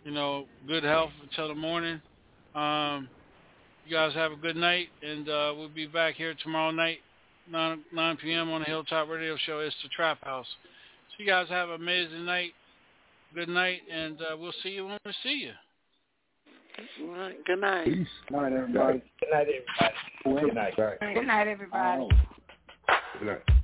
you 0.04 0.10
know 0.10 0.46
good 0.66 0.84
health 0.84 1.10
until 1.22 1.48
the 1.48 1.54
morning. 1.54 2.00
Um, 2.54 3.08
you 3.86 3.96
guys 3.96 4.14
have 4.14 4.32
a 4.32 4.36
good 4.36 4.56
night, 4.56 4.88
and 5.02 5.28
uh, 5.28 5.54
we'll 5.56 5.68
be 5.68 5.86
back 5.86 6.14
here 6.14 6.34
tomorrow 6.42 6.70
night, 6.70 6.98
9, 7.50 7.82
9 7.92 8.16
p.m. 8.18 8.50
on 8.50 8.60
the 8.60 8.66
Hilltop 8.66 9.08
Radio 9.08 9.36
Show. 9.46 9.60
It's 9.60 9.74
the 9.82 9.88
Trap 9.88 10.18
House. 10.22 10.46
So 11.10 11.22
you 11.22 11.26
guys 11.26 11.48
have 11.48 11.70
an 11.70 11.76
amazing 11.76 12.26
night. 12.26 12.52
Good 13.34 13.48
night, 13.48 13.80
and 13.90 14.20
uh, 14.20 14.36
we'll 14.36 14.52
see 14.62 14.70
you 14.70 14.86
when 14.86 14.98
we 15.04 15.12
see 15.22 15.40
you. 15.44 15.52
All 17.02 17.08
right. 17.08 17.44
Good 17.44 17.60
night. 17.60 17.84
Peace. 17.84 18.06
Good 18.28 18.36
night, 18.36 18.52
everybody. 18.52 19.02
Good 19.20 19.28
night, 19.32 19.46
everybody. 19.48 20.46
Good 20.46 20.54
night. 20.54 20.74
Good 21.14 21.26
night, 21.26 21.48
everybody. 21.48 22.08
Good 23.18 23.26
night. 23.26 23.57